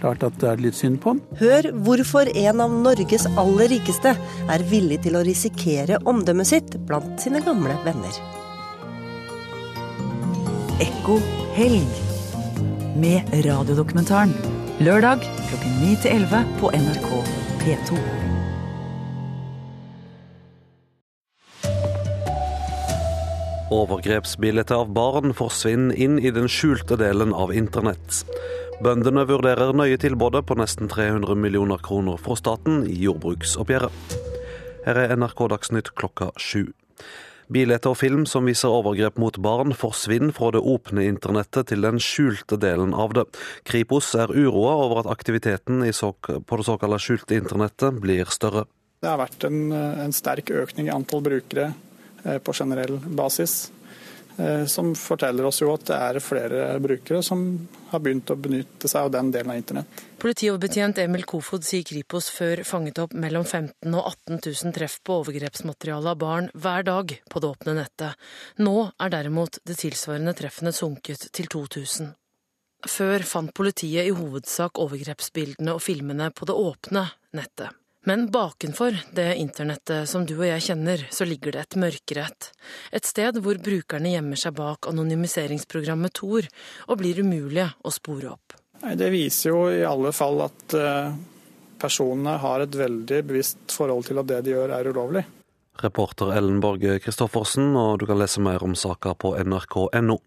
klart 0.00 0.22
at 0.24 0.38
det 0.40 0.48
er 0.48 0.62
litt 0.64 0.78
synd 0.78 0.96
på 1.02 1.12
han. 1.12 1.20
Hør 1.42 1.68
hvorfor 1.84 2.30
en 2.32 2.62
av 2.64 2.72
Norges 2.86 3.26
aller 3.36 3.68
rikeste 3.74 4.14
er 4.16 4.64
villig 4.70 5.02
til 5.04 5.18
å 5.18 5.24
risikere 5.26 6.00
omdømmet 6.08 6.48
sitt 6.48 6.78
blant 6.88 7.20
sine 7.20 7.44
gamle 7.44 7.76
venner. 7.84 8.16
Ekko 10.80 11.18
helg 11.52 11.88
med 12.96 13.28
radiodokumentaren. 13.44 14.32
Lørdag 14.80 15.20
klokken 15.20 15.74
9 15.82 15.96
til 16.00 16.14
11 16.14 16.46
på 16.60 16.70
NRK 16.72 17.08
P2. 17.60 17.98
Overgrepsbildet 23.72 24.72
av 24.72 24.88
barn 24.96 25.36
forsvinner 25.36 25.92
inn 25.92 26.16
i 26.16 26.32
den 26.32 26.48
skjulte 26.48 26.96
delen 26.96 27.34
av 27.36 27.52
internett. 27.52 28.22
Bøndene 28.80 29.26
vurderer 29.28 29.74
nøye 29.76 30.00
tilbudet 30.00 30.46
på 30.48 30.56
nesten 30.56 30.88
300 30.88 31.36
millioner 31.36 31.84
kroner 31.84 32.16
fra 32.16 32.38
staten 32.40 32.86
i 32.88 32.96
jordbruksoppgjøret. 33.04 34.16
Her 34.88 35.04
er 35.04 35.16
NRK 35.20 35.44
Dagsnytt 35.52 35.92
klokka 36.00 36.32
sju. 36.40 36.72
Bilder 37.52 37.84
og 37.90 37.98
film 38.00 38.24
som 38.28 38.46
viser 38.48 38.72
overgrep 38.72 39.18
mot 39.20 39.36
barn, 39.44 39.74
forsvinner 39.76 40.32
fra 40.36 40.52
det 40.54 40.62
åpne 40.64 41.04
internettet 41.04 41.68
til 41.72 41.84
den 41.84 42.00
skjulte 42.00 42.56
delen 42.60 42.94
av 42.96 43.12
det. 43.18 43.26
Kripos 43.68 44.12
er 44.16 44.32
uroa 44.32 44.76
over 44.86 45.02
at 45.02 45.10
aktiviteten 45.12 45.84
på 45.84 46.58
det 46.58 46.68
såkalte 46.68 47.02
skjulte 47.02 47.36
internettet 47.36 48.00
blir 48.00 48.32
større. 48.32 48.64
Det 49.02 49.10
har 49.10 49.18
vært 49.18 49.44
en, 49.48 49.72
en 49.74 50.14
sterk 50.14 50.52
økning 50.54 50.88
i 50.88 50.94
antall 50.94 51.24
brukere 51.26 51.72
eh, 52.24 52.38
på 52.38 52.54
generell 52.54 53.00
basis. 53.02 53.72
Eh, 54.36 54.64
som 54.70 54.94
forteller 54.96 55.44
oss 55.44 55.60
jo 55.60 55.72
at 55.74 55.84
det 55.90 55.98
er 55.98 56.20
flere 56.24 56.60
brukere 56.80 57.20
som 57.26 57.42
har 57.90 58.00
begynt 58.00 58.30
å 58.32 58.38
benytte 58.38 58.88
seg 58.88 59.08
av 59.08 59.12
den 59.12 59.32
delen 59.34 59.52
av 59.52 59.58
internett. 59.60 60.04
Politioverbetjent 60.22 61.00
Emil 61.02 61.24
Kofod 61.26 61.64
sier 61.66 61.82
Kripos 61.82 62.28
før 62.30 62.60
fanget 62.62 63.00
opp 63.02 63.14
mellom 63.18 63.42
15 63.42 63.90
og 63.90 64.04
18 64.28 64.36
000 64.36 64.74
treff 64.76 65.00
på 65.02 65.16
overgrepsmateriale 65.18 66.12
av 66.12 66.20
barn 66.20 66.46
hver 66.54 66.86
dag 66.86 67.14
på 67.26 67.42
det 67.42 67.50
åpne 67.50 67.74
nettet. 67.80 68.20
Nå 68.62 68.74
er 69.02 69.10
derimot 69.10 69.58
det 69.66 69.80
tilsvarende 69.80 70.36
treffene 70.38 70.70
sunket 70.70 71.26
til 71.34 71.50
2000. 71.50 72.12
Før 72.86 73.26
fant 73.26 73.50
politiet 73.50 74.12
i 74.12 74.14
hovedsak 74.14 74.78
overgrepsbildene 74.86 75.74
og 75.74 75.82
filmene 75.82 76.30
på 76.30 76.46
det 76.46 76.58
åpne 76.68 77.04
nettet. 77.34 77.74
Men 78.06 78.28
bakenfor 78.30 79.02
det 79.18 79.28
internettet 79.42 80.06
som 80.10 80.22
du 80.22 80.36
og 80.36 80.46
jeg 80.46 80.68
kjenner, 80.70 81.02
så 81.10 81.26
ligger 81.26 81.58
det 81.58 81.66
et 81.66 81.80
mørkere 81.82 82.30
et. 82.30 82.52
Et 82.94 83.10
sted 83.10 83.42
hvor 83.42 83.58
brukerne 83.58 84.14
gjemmer 84.14 84.38
seg 84.38 84.54
bak 84.54 84.86
anonymiseringsprogrammet 84.94 86.14
Tor, 86.14 86.46
og 86.86 86.98
blir 87.02 87.26
umulige 87.26 87.72
å 87.82 87.90
spore 87.90 88.36
opp. 88.36 88.61
Det 88.82 89.10
viser 89.14 89.52
jo 89.52 89.66
i 89.70 89.84
alle 89.86 90.10
fall 90.14 90.42
at 90.42 90.74
eh, 90.74 91.14
personene 91.82 92.34
har 92.42 92.64
et 92.64 92.74
veldig 92.74 93.22
bevisst 93.28 93.76
forhold 93.76 94.08
til 94.08 94.18
at 94.22 94.28
det 94.30 94.40
de 94.46 94.56
gjør 94.56 94.74
er 94.74 94.90
ulovlig. 94.90 95.22
Reporter 95.82 96.34
Ellen 96.36 96.60
Borge 96.60 96.98
Christoffersen, 97.00 97.72
og 97.78 98.02
du 98.02 98.06
kan 98.10 98.20
lese 98.20 98.42
mer 98.44 98.62
om 98.66 98.74
saka 98.76 99.14
på 99.14 99.36
nrk.no. 99.40 100.18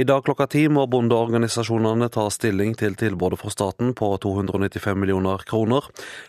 I 0.00 0.04
dag 0.06 0.24
klokka 0.24 0.46
ti 0.48 0.62
må 0.72 0.86
bondeorganisasjonene 0.88 2.08
ta 2.14 2.26
stilling 2.32 2.76
til 2.78 2.94
tilbudet 2.96 3.40
fra 3.40 3.50
staten 3.52 3.94
på 3.98 4.10
295 4.22 4.96
millioner 4.96 5.42
kroner. 5.48 5.88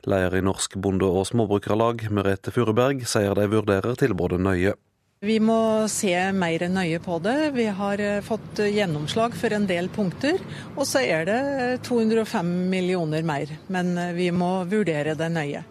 Leder 0.10 0.40
i 0.40 0.46
Norsk 0.46 0.76
bonde- 0.82 1.08
og 1.08 1.28
småbrukerlag, 1.30 2.08
Merete 2.12 2.52
Furuberg, 2.52 3.06
sier 3.08 3.38
de 3.38 3.48
vurderer 3.52 3.96
tilbudet 4.00 4.42
nøye. 4.42 4.74
Vi 5.22 5.36
må 5.38 5.86
se 5.86 6.16
mer 6.34 6.64
nøye 6.74 6.98
på 6.98 7.20
det. 7.22 7.52
Vi 7.54 7.68
har 7.78 8.02
eh, 8.02 8.24
fått 8.26 8.58
gjennomslag 8.66 9.36
for 9.38 9.54
en 9.54 9.68
del 9.70 9.86
punkter. 9.94 10.42
Og 10.74 10.82
så 10.90 11.04
er 11.06 11.28
det 11.30 11.42
205 11.86 12.50
millioner 12.72 13.22
mer. 13.22 13.52
Men 13.70 13.94
eh, 14.02 14.16
vi 14.18 14.32
må 14.34 14.50
vurdere 14.72 15.14
det 15.20 15.28
nøye. 15.30 15.62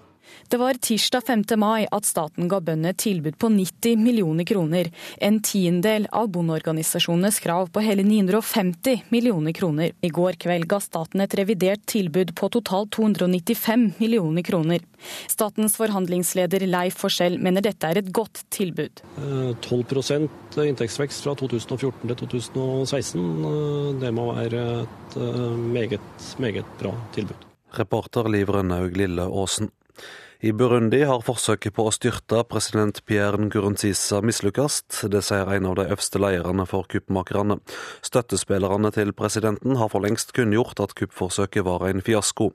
Det 0.51 0.57
var 0.57 0.75
tirsdag 0.75 1.21
5. 1.27 1.45
mai 1.57 1.87
at 1.95 2.07
staten 2.09 2.49
ga 2.51 2.59
bøndene 2.59 2.91
tilbud 2.99 3.37
på 3.39 3.53
90 3.55 4.01
millioner 4.03 4.43
kroner, 4.45 4.89
en 5.23 5.37
tiendedel 5.47 6.09
av 6.11 6.33
bondeorganisasjonenes 6.35 7.39
krav 7.45 7.69
på 7.71 7.85
hele 7.87 8.03
950 8.03 9.05
millioner 9.15 9.55
kroner. 9.55 9.93
I 10.03 10.11
går 10.11 10.41
kveld 10.43 10.67
ga 10.67 10.81
staten 10.83 11.23
et 11.23 11.37
revidert 11.39 11.87
tilbud 11.87 12.35
på 12.35 12.51
totalt 12.51 12.91
295 12.99 13.85
millioner 14.03 14.43
kroner. 14.43 14.83
Statens 15.31 15.79
forhandlingsleder 15.79 16.67
Leif 16.67 16.99
Forskjell 16.99 17.39
mener 17.39 17.63
dette 17.63 17.87
er 17.87 18.03
et 18.03 18.11
godt 18.11 18.43
tilbud. 18.51 19.05
12 19.23 20.03
eh, 20.19 20.65
inntektsvekst 20.67 21.29
fra 21.29 21.37
2014 21.39 22.11
til 22.11 22.25
2016. 22.25 23.29
Eh, 23.53 23.93
det 24.03 24.11
må 24.19 24.33
være 24.35 24.67
et 24.83 25.15
eh, 25.15 25.47
meget, 25.79 26.33
meget 26.43 26.79
bra 26.83 26.97
tilbud. 27.15 27.47
Reporter 27.79 28.27
Liv 28.27 28.51
Rønnaug 28.51 28.99
Lille 28.99 29.31
Aasen. 29.31 29.71
I 30.40 30.55
Burundi 30.57 31.03
har 31.05 31.20
forsøket 31.20 31.74
på 31.76 31.85
å 31.85 31.90
styrte 31.92 32.38
president 32.48 33.03
Pierre 33.05 33.37
Nkurunziza 33.37 34.22
mislykkes. 34.24 34.79
Det 35.12 35.20
sier 35.26 35.50
en 35.53 35.66
av 35.68 35.74
de 35.76 35.85
øverste 35.85 36.16
lederne 36.16 36.64
for 36.64 36.88
kuppmakerne. 36.88 37.59
Støttespillerne 38.00 38.88
til 38.96 39.12
presidenten 39.12 39.76
har 39.76 39.90
for 39.92 40.00
lengst 40.00 40.33
kunngjort 40.33 40.81
at 40.81 40.94
kuppforsøket 40.96 41.66
var 41.66 41.85
en 41.90 42.00
fiasko. 42.07 42.55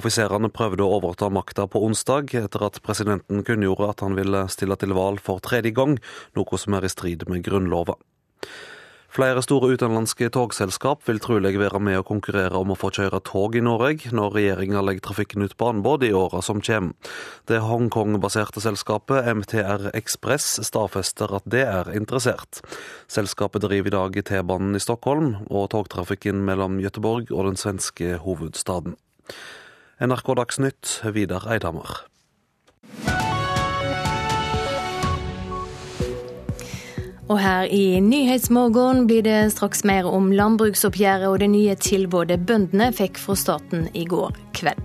Offiserene 0.00 0.48
prøvde 0.48 0.86
å 0.86 0.96
overta 0.96 1.28
makta 1.28 1.68
på 1.68 1.82
onsdag, 1.84 2.32
etter 2.32 2.64
at 2.64 2.80
presidenten 2.86 3.44
kunngjorde 3.44 3.90
at 3.92 4.06
han 4.06 4.16
ville 4.16 4.46
stille 4.48 4.80
til 4.80 4.96
valg 4.96 5.20
for 5.20 5.44
tredje 5.44 5.76
gang, 5.76 5.98
noe 6.32 6.64
som 6.64 6.80
er 6.80 6.88
i 6.88 6.94
strid 6.96 7.28
med 7.28 7.44
grunnloven. 7.44 8.00
Flere 9.08 9.40
store 9.40 9.70
utenlandske 9.72 10.28
togselskap 10.34 11.00
vil 11.08 11.18
trolig 11.24 11.54
være 11.56 11.80
med 11.80 11.96
å 11.96 12.04
konkurrere 12.06 12.60
om 12.60 12.74
å 12.74 12.76
få 12.76 12.90
kjøre 12.92 13.22
tog 13.24 13.56
i 13.56 13.62
Norge, 13.64 14.10
når 14.12 14.34
regjeringa 14.36 14.82
legger 14.84 15.06
trafikken 15.06 15.46
ut 15.46 15.56
på 15.56 15.70
anbud 15.72 16.04
i 16.04 16.12
åra 16.12 16.42
som 16.44 16.60
kommer. 16.60 16.92
Det 17.48 17.62
Hongkong-baserte 17.64 18.60
selskapet 18.60 19.30
MTR 19.32 19.88
Ekspress 19.96 20.58
stadfester 20.68 21.32
at 21.40 21.48
det 21.48 21.64
er 21.64 21.88
interessert. 21.96 22.60
Selskapet 23.08 23.64
driver 23.64 23.88
i 23.88 23.96
dag 23.96 24.20
T-banen 24.28 24.76
i 24.76 24.84
Stockholm 24.84 25.38
og 25.48 25.70
togtrafikken 25.72 26.44
mellom 26.44 26.76
Gøteborg 26.84 27.32
og 27.32 27.48
den 27.48 27.56
svenske 27.56 28.20
hovedstaden. 28.20 28.98
NRK 30.04 30.36
Dagsnytt, 30.36 31.00
Vidar 31.16 31.48
Eidhammer. 31.48 32.04
Og 37.28 37.36
her 37.42 37.68
i 37.68 38.00
Nyhetsmorgen 38.00 39.04
blir 39.08 39.24
det 39.26 39.52
straks 39.52 39.84
mer 39.84 40.06
om 40.08 40.30
landbruksoppgjøret 40.32 41.28
og 41.28 41.40
det 41.42 41.50
nye 41.52 41.74
tilbudet 41.76 42.40
bøndene 42.48 42.88
fikk 42.96 43.20
fra 43.20 43.36
staten 43.36 43.88
i 43.92 44.06
går 44.08 44.32
kveld. 44.56 44.80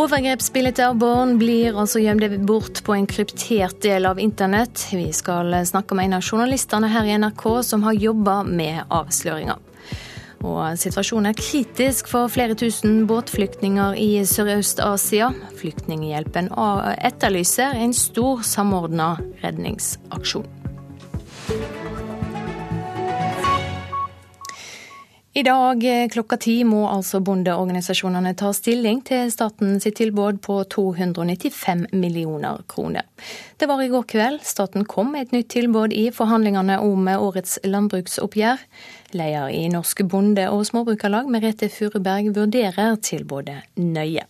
Overgrepsbilder 0.00 0.86
av 0.86 0.94
barn 0.96 1.34
blir 1.36 1.76
altså 1.76 2.00
gjemt 2.00 2.38
bort 2.48 2.80
på 2.86 2.94
en 2.94 3.08
kryptert 3.10 3.82
del 3.84 4.06
av 4.08 4.20
internett. 4.22 4.86
Vi 4.94 5.10
skal 5.12 5.52
snakke 5.68 5.96
med 5.98 6.08
en 6.08 6.16
av 6.16 6.24
journalistene 6.24 6.88
her 6.88 7.04
i 7.04 7.18
NRK 7.20 7.44
som 7.68 7.84
har 7.84 7.98
jobba 7.98 8.38
med 8.48 8.86
avsløringa. 8.88 9.58
Og 10.40 10.78
situasjonen 10.80 11.34
er 11.34 11.36
kritisk 11.36 12.08
for 12.08 12.32
flere 12.32 12.56
tusen 12.56 13.02
båtflyktninger 13.10 13.98
i 14.00 14.22
Sørøst-Asia. 14.24 15.34
Flyktninghjelpen 15.60 16.48
etterlyser 16.96 17.76
en 17.82 17.92
stor 17.92 18.40
samordna 18.46 19.18
redningsaksjon. 19.44 20.59
I 25.32 25.42
dag 25.42 25.84
eh, 25.84 26.08
klokka 26.08 26.36
ti 26.36 26.56
må 26.68 26.80
altså 26.90 27.20
bondeorganisasjonene 27.24 28.32
ta 28.36 28.50
stilling 28.52 28.98
til 29.06 29.30
statens 29.32 29.86
tilbud 29.86 30.40
på 30.42 30.56
295 30.74 31.86
millioner 31.94 32.64
kroner. 32.68 33.06
Det 33.56 33.68
var 33.70 33.80
i 33.80 33.86
går 33.92 34.08
kveld 34.10 34.42
staten 34.44 34.84
kom 34.90 35.14
med 35.14 35.28
et 35.28 35.36
nytt 35.36 35.48
tilbud 35.54 35.94
i 35.96 36.10
forhandlingene 36.12 36.80
om 36.82 37.08
årets 37.14 37.60
landbruksoppgjør. 37.64 38.66
Leder 39.16 39.54
i 39.54 39.62
Norsk 39.72 40.02
bonde- 40.10 40.50
og 40.50 40.66
småbrukarlag, 40.66 41.30
Merete 41.30 41.70
Furuberg, 41.72 42.34
vurderer 42.34 42.98
tilbudet 42.98 43.62
nøye. 43.78 44.26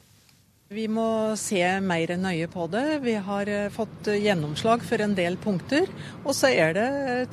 Vi 0.71 0.85
må 0.87 1.35
se 1.35 1.65
mer 1.83 2.13
nøye 2.15 2.47
på 2.47 2.69
det. 2.71 3.01
Vi 3.03 3.17
har 3.27 3.49
eh, 3.51 3.73
fått 3.75 4.07
gjennomslag 4.15 4.85
for 4.87 5.03
en 5.03 5.17
del 5.19 5.35
punkter. 5.43 5.91
Og 6.23 6.31
så 6.39 6.53
er 6.55 6.77
det 6.77 6.85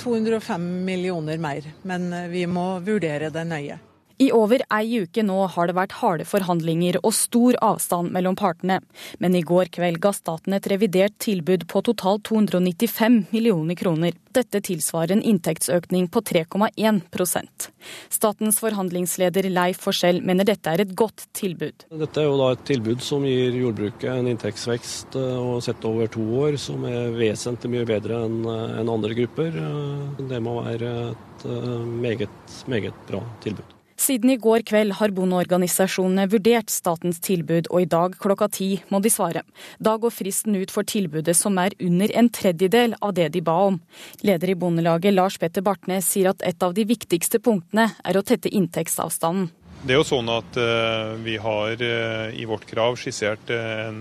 205 0.01 0.65
millioner 0.87 1.37
mer. 1.37 1.67
Men 1.85 2.09
eh, 2.17 2.31
vi 2.31 2.47
må 2.49 2.65
vurdere 2.81 3.29
det 3.29 3.43
nøye. 3.45 3.77
I 4.17 4.31
over 4.33 4.63
ei 4.73 5.03
uke 5.03 5.21
nå 5.21 5.43
har 5.53 5.69
det 5.69 5.75
vært 5.77 5.99
harde 5.99 6.25
forhandlinger 6.25 6.97
og 7.03 7.13
stor 7.13 7.57
avstand 7.61 8.09
mellom 8.15 8.37
partene. 8.39 8.79
Men 9.21 9.35
i 9.37 9.43
går 9.45 9.69
kveld 9.75 9.99
ga 10.01 10.09
staten 10.15 10.55
et 10.57 10.69
revidert 10.71 11.13
tilbud 11.21 11.67
på 11.69 11.83
totalt 11.85 12.25
295 12.25 13.27
millioner 13.29 13.77
kroner. 13.77 14.17
Dette 14.33 14.63
tilsvarer 14.65 15.13
en 15.15 15.21
inntektsøkning 15.21 16.09
på 16.13 16.21
3,1% 16.25 17.69
Statens 18.09 18.59
forhandlingsleder 18.61 19.47
Leif 19.53 19.79
Forskjell 19.85 20.23
mener 20.25 20.49
dette 20.49 20.73
er 20.73 20.81
et 20.83 20.97
godt 20.97 21.27
tilbud. 21.37 21.87
Dette 22.01 22.21
er 22.21 22.27
jo 22.27 22.35
da 22.41 22.51
et 22.55 22.65
tilbud 22.67 23.05
som 23.05 23.25
gir 23.25 23.53
jordbruket 23.61 24.09
en 24.11 24.33
inntektsvekst 24.33 25.17
eh, 25.21 25.37
og 25.37 25.61
sett 25.65 25.85
over 25.87 26.09
to 26.11 26.25
år 26.41 26.57
som 26.61 26.89
er 26.89 27.13
vesentlig 27.17 27.75
mye 27.77 27.87
bedre 27.89 28.25
enn 28.25 28.43
eh, 28.49 28.83
andre 28.97 29.17
grupper. 29.21 29.61
Eh, 29.61 30.27
det 30.33 30.43
må 30.43 30.59
være 30.65 30.93
et 31.13 31.49
meget, 31.85 32.53
meget 32.65 33.05
bra 33.09 33.21
tilbud. 33.45 33.76
Siden 33.97 34.29
i 34.29 34.37
går 34.37 34.61
kveld 34.69 34.93
har 34.99 35.13
bondeorganisasjonene 35.17 36.27
vurdert 36.29 36.69
statens 36.69 37.17
tilbud, 37.25 37.65
og 37.73 37.81
i 37.81 37.89
dag 37.89 38.13
klokka 38.21 38.47
ti 38.53 38.69
må 38.93 39.01
de 39.01 39.09
svare. 39.09 39.41
Da 39.81 39.95
går 39.97 40.13
fristen 40.13 40.55
ut 40.55 40.73
for 40.73 40.85
tilbudet 40.85 41.33
som 41.37 41.57
er 41.57 41.73
under 41.81 42.13
en 42.13 42.29
tredjedel 42.29 42.93
av 43.01 43.15
det 43.17 43.31
de 43.33 43.41
ba 43.41 43.57
om. 43.71 43.79
Leder 44.21 44.53
i 44.53 44.57
Bondelaget 44.59 45.17
Lars 45.17 45.39
Petter 45.41 45.65
Bartnes 45.65 46.05
sier 46.13 46.29
at 46.29 46.45
et 46.45 46.61
av 46.61 46.77
de 46.77 46.85
viktigste 46.85 47.41
punktene 47.41 47.89
er 48.05 48.19
å 48.19 48.25
tette 48.25 48.53
inntektsavstanden. 48.53 49.49
Det 49.77 49.93
er 49.93 49.99
jo 49.99 50.07
sånn 50.07 50.29
at 50.33 50.57
uh, 50.57 51.13
Vi 51.21 51.35
har 51.37 51.81
uh, 51.85 52.29
i 52.33 52.47
vårt 52.49 52.65
krav 52.69 52.95
skissert 52.97 53.51
uh, 53.53 53.87
en 53.87 53.99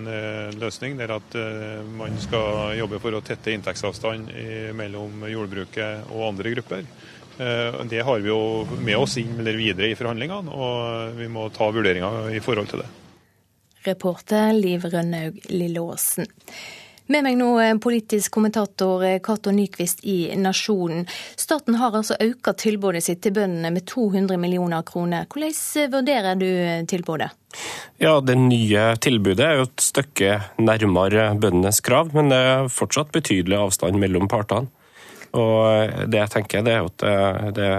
løsning 0.60 0.96
der 0.96 1.12
at 1.18 1.36
man 1.96 2.16
skal 2.20 2.76
jobbe 2.78 3.00
for 3.00 3.16
å 3.16 3.24
tette 3.24 3.52
inntektsavstand 3.52 4.32
mellom 4.76 5.24
jordbruket 5.28 6.08
og 6.12 6.30
andre 6.30 6.56
grupper. 6.56 6.88
Det 7.36 8.00
har 8.06 8.22
vi 8.24 8.30
jo 8.30 8.64
med 8.80 8.96
oss 8.96 9.18
inn 9.20 9.34
eller 9.38 9.58
videre 9.60 9.90
i 9.90 9.98
forhandlingene, 9.98 10.52
og 10.52 11.18
vi 11.18 11.28
må 11.28 11.50
ta 11.52 11.68
vurderinger 11.74 12.30
i 12.32 12.40
forhold 12.40 12.70
til 12.72 12.80
det. 12.80 12.88
Reporter 13.86 14.52
Liv 14.56 14.88
Rønnaug 14.88 15.38
Lilleåsen. 15.52 16.26
Med 17.06 17.22
meg 17.22 17.36
nå 17.38 17.52
politisk 17.78 18.34
kommentator 18.34 19.04
eh, 19.06 19.20
Cato 19.22 19.52
Nyquist 19.54 20.00
i 20.10 20.34
Nasjonen. 20.42 21.04
Staten 21.38 21.78
har 21.78 21.94
altså 21.94 22.16
økt 22.18 22.50
tilbudet 22.58 23.04
sitt 23.06 23.20
til 23.22 23.36
bøndene 23.36 23.70
med 23.70 23.86
200 23.86 24.34
millioner 24.42 24.82
kroner. 24.82 25.28
Hvordan 25.30 25.54
eh, 25.54 25.90
vurderer 25.92 26.40
du 26.40 26.48
eh, 26.48 26.82
tilbudet? 26.90 27.30
Ja, 28.02 28.18
Det 28.20 28.34
nye 28.40 28.88
tilbudet 28.98 29.46
er 29.46 29.60
jo 29.60 29.68
et 29.68 29.86
stykke 29.86 30.40
nærmere 30.58 31.28
bøndenes 31.38 31.78
krav, 31.80 32.10
men 32.16 32.34
det 32.34 32.40
er 32.42 32.72
fortsatt 32.74 33.14
betydelig 33.14 33.60
avstand 33.60 34.02
mellom 34.02 34.26
partene. 34.26 34.66
Og 35.32 36.06
det 36.12 36.20
jeg 36.22 36.32
tenker, 36.36 36.66
det 36.66 36.76
er 36.76 36.86
at 36.86 37.54
det, 37.56 37.70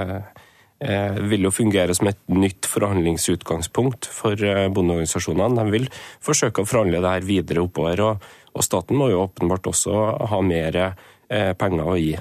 det 0.82 1.28
vil 1.32 1.48
jo 1.48 1.54
fungere 1.54 1.96
som 1.98 2.10
et 2.12 2.20
nytt 2.30 2.68
forhandlingsutgangspunkt 2.70 4.10
for 4.12 4.36
bondeorganisasjonene. 4.38 5.64
De 5.64 5.74
vil 5.74 5.88
forsøke 6.24 6.62
å 6.62 6.70
forhandle 6.70 7.02
det 7.02 7.16
her 7.16 7.32
videre 7.32 7.64
oppover. 7.64 8.04
og 8.10 8.28
og 8.58 8.66
staten 8.66 8.98
må 8.98 9.12
jo 9.12 9.22
åpenbart 9.28 9.70
også 9.70 9.94
ha 10.32 10.42
mer 10.46 10.80
eh, 10.82 11.54
penger 11.58 11.86
å 11.86 12.00
gi. 12.00 12.16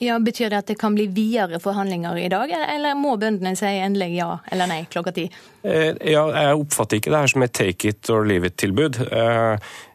Ja, 0.00 0.16
Betyr 0.24 0.48
det 0.48 0.62
at 0.62 0.70
det 0.70 0.78
kan 0.80 0.94
bli 0.96 1.04
videre 1.12 1.58
forhandlinger 1.60 2.16
i 2.16 2.28
dag, 2.32 2.52
eller 2.56 2.96
må 2.96 3.18
bøndene 3.20 3.52
si 3.58 3.68
endelig 3.68 4.14
ja 4.14 4.30
eller 4.48 4.70
nei 4.70 4.78
klokka 4.88 5.12
ti? 5.16 5.26
Eh, 5.60 5.92
ja, 6.08 6.22
jeg 6.32 6.62
oppfatter 6.62 7.00
ikke 7.00 7.12
det 7.12 7.20
her 7.20 7.32
som 7.34 7.44
et 7.44 7.56
take 7.56 7.92
it 7.92 8.12
or 8.12 8.24
leave 8.28 8.48
it-tilbud. 8.48 8.96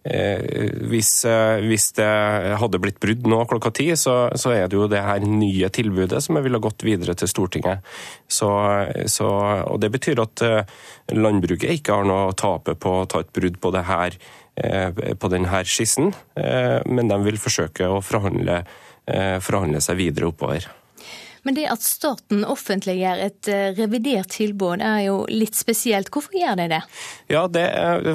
Eh, 0.06 0.70
hvis, 0.86 1.12
hvis, 1.66 1.88
det 1.98 2.10
hadde 2.62 2.82
blitt 2.82 3.00
brudd 3.02 3.26
nå 3.26 3.42
klokka 3.50 3.74
ti, 3.74 3.88
så, 3.98 4.30
så, 4.38 4.54
er 4.54 4.70
det 4.70 4.78
jo 4.78 4.90
det 4.92 5.02
her 5.02 5.26
nye 5.26 5.72
tilbudet 5.74 6.22
som 6.22 6.38
ville 6.38 6.62
gått 6.62 6.86
videre 6.86 7.18
til 7.18 7.32
Stortinget. 7.32 7.86
Så, 8.28 8.50
så, 9.10 9.30
og 9.66 9.82
Det 9.82 9.92
betyr 9.98 10.22
at 10.24 10.46
landbruket 11.14 11.80
ikke 11.80 12.00
har 12.00 12.10
noe 12.10 12.30
å 12.30 12.38
tape 12.38 12.78
på 12.78 13.00
å 13.02 13.06
ta 13.10 13.26
et 13.26 13.34
brudd 13.34 13.62
på 13.62 13.74
det 13.74 13.86
her 13.90 14.18
Eh, 14.56 14.92
på 15.20 15.28
denne 15.28 15.64
skissen, 15.68 16.14
eh, 16.40 16.80
men 16.88 17.10
de 17.12 17.18
vil 17.26 17.36
forsøke 17.36 17.90
å 17.92 18.00
forhandle, 18.00 18.64
eh, 19.06 19.38
forhandle 19.44 19.82
seg 19.84 19.98
videre 19.98 20.32
oppover. 20.32 20.64
Men 21.46 21.58
det 21.58 21.68
at 21.72 21.84
staten 21.86 22.44
offentliggjør 22.50 23.22
et 23.28 23.50
revidert 23.78 24.34
tilbud 24.34 24.84
er 24.84 25.04
jo 25.08 25.18
litt 25.30 25.58
spesielt. 25.58 26.10
Hvorfor 26.14 26.36
gjør 26.38 26.58
de 26.60 26.68
det? 26.74 26.82
Ja, 27.32 27.46
det, 27.48 27.66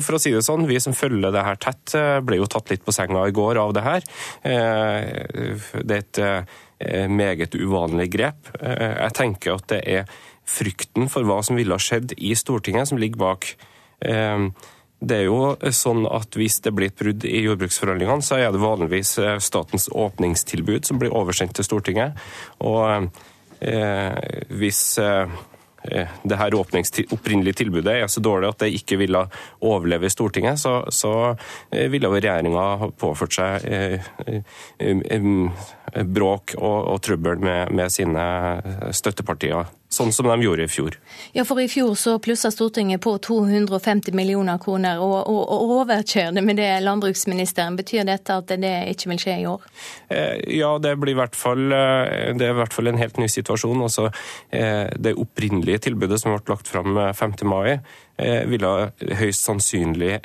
for 0.04 0.18
å 0.18 0.22
si 0.22 0.32
det 0.34 0.42
sånn, 0.46 0.66
Vi 0.70 0.80
som 0.82 0.96
følger 0.96 1.32
det 1.34 1.44
her 1.46 1.60
tett, 1.62 1.94
ble 2.26 2.40
jo 2.40 2.48
tatt 2.50 2.72
litt 2.72 2.84
på 2.86 2.94
senga 2.94 3.22
i 3.28 3.34
går 3.34 3.60
av 3.62 3.74
det 3.76 3.84
her. 3.86 4.08
Det 4.42 6.00
er 6.00 6.02
et 6.02 7.08
meget 7.10 7.54
uvanlig 7.54 8.10
grep. 8.16 8.50
Jeg 8.60 9.16
tenker 9.18 9.56
at 9.58 9.70
det 9.72 9.80
er 9.86 10.10
frykten 10.50 11.10
for 11.12 11.26
hva 11.28 11.40
som 11.46 11.58
ville 11.58 11.76
ha 11.76 11.82
skjedd 11.82 12.16
i 12.18 12.34
Stortinget 12.38 12.90
som 12.90 13.00
ligger 13.00 13.22
bak. 13.22 13.50
Det 15.00 15.16
er 15.16 15.28
jo 15.30 15.54
sånn 15.72 16.04
at 16.10 16.36
Hvis 16.36 16.60
det 16.64 16.74
blir 16.76 16.90
et 16.90 16.98
brudd 16.98 17.24
i 17.24 17.44
jordbruksforhandlingene, 17.46 18.24
så 18.24 18.40
er 18.40 18.52
det 18.52 18.60
vanligvis 18.60 19.16
eh, 19.22 19.38
statens 19.40 19.88
åpningstilbud 19.88 20.88
som 20.88 21.00
blir 21.00 21.14
oversendt 21.16 21.56
til 21.56 21.66
Stortinget. 21.66 22.18
Og 22.68 23.08
eh, 23.64 24.18
hvis 24.60 24.82
eh, 25.00 25.40
eh 25.88 26.08
det 26.22 26.36
her 26.36 26.54
opprinnelige 26.54 27.56
tilbudet 27.62 27.94
er 27.96 28.06
så 28.12 28.20
dårlig 28.20 28.50
at 28.50 28.58
det 28.60 28.74
ikke 28.76 28.98
ville 29.00 29.24
overleve 29.64 30.06
i 30.06 30.12
Stortinget, 30.12 30.60
så, 30.60 30.84
så 30.92 31.36
eh, 31.72 31.88
ville 31.88 32.12
regjeringa 32.12 32.92
påført 33.00 33.40
seg 33.40 33.64
eh, 33.64 34.12
bråk 36.04 36.54
og, 36.58 36.78
og 36.92 37.00
trøbbel 37.00 37.40
med, 37.40 37.72
med 37.72 37.88
sine 37.92 38.24
støttepartier 38.92 39.79
sånn 39.90 40.12
som 40.14 40.28
de 40.30 40.36
gjorde 40.44 40.64
i 40.64 40.70
fjor. 40.70 40.96
Ja, 41.34 41.44
for 41.46 41.58
i 41.60 41.66
fjor 41.70 41.96
så 41.98 42.14
plussa 42.22 42.52
Stortinget 42.54 43.02
på 43.02 43.16
250 43.18 44.14
millioner 44.14 44.60
kroner, 44.62 45.00
og, 45.02 45.16
og, 45.26 45.40
og 45.50 45.74
overkjørte 45.80 46.44
med 46.46 46.60
det 46.60 46.68
landbruksministeren. 46.84 47.78
Betyr 47.78 48.06
dette 48.06 48.36
at 48.38 48.54
det 48.62 48.72
ikke 48.92 49.10
vil 49.10 49.22
skje 49.24 49.36
i 49.42 49.48
år? 49.50 49.66
Eh, 50.14 50.36
ja, 50.60 50.70
det 50.82 50.94
blir 51.02 51.16
i 51.16 51.18
hvert 51.18 51.38
fall, 51.38 51.66
eh, 51.74 52.30
det 52.38 52.46
er 52.46 52.54
i 52.54 52.60
hvert 52.60 52.76
fall 52.76 52.92
en 52.92 53.02
helt 53.02 53.18
ny 53.18 53.26
situasjon. 53.30 53.82
Altså, 53.88 54.08
eh, 54.54 54.86
det 54.94 55.16
opprinnelige 55.18 55.86
tilbudet 55.90 56.20
som 56.22 56.36
ble 56.36 56.54
lagt 56.54 56.70
fram 56.70 56.94
5. 56.94 57.36
mai, 57.50 57.80
ville 58.20 58.70
høyst 59.16 59.46
sannsynlig 59.46 60.18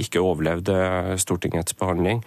ikke 0.00 0.22
overlevd 0.24 0.70
Stortingets 1.20 1.76
behandling. 1.76 2.22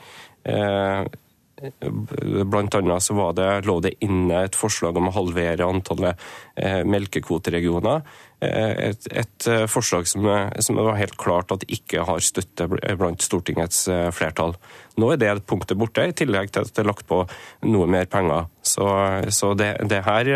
Blant 2.45 2.75
annet 2.75 3.03
så 3.03 3.13
var 3.17 3.33
det, 3.33 3.65
lå 3.65 3.79
det 3.81 3.95
inne 4.05 4.43
et 4.45 4.55
forslag 4.57 4.97
om 4.99 5.09
å 5.09 5.13
halvere 5.15 5.65
antallet 5.65 6.19
eh, 6.53 6.83
melkekvoteregioner. 6.85 8.03
Eh, 8.45 8.73
et, 8.91 9.07
et, 9.09 9.47
eh, 9.49 9.63
forslag 9.65 10.05
som, 10.05 10.27
som, 10.61 10.77
var 10.77 10.99
helt 10.99 11.17
klart 11.17 11.55
at 11.55 11.65
ikke 11.65 12.05
har 12.05 12.21
støtte 12.21 12.67
blant 12.69 13.25
Stortingets 13.25 13.87
flertall. 14.13 14.53
Nå 15.01 15.09
er 15.13 15.21
det 15.21 15.31
punktet 15.49 15.79
borte, 15.81 16.05
i 16.05 16.13
tillegg 16.17 16.53
til 16.53 16.67
at 16.67 16.75
det 16.75 16.83
er 16.83 16.89
lagt 16.91 17.07
på 17.09 17.23
noe 17.65 17.89
mer 17.89 18.05
penger. 18.11 18.45
Så, 18.61 18.85
så 19.33 19.53
det, 19.57 19.71
det, 19.89 20.03
her 20.05 20.29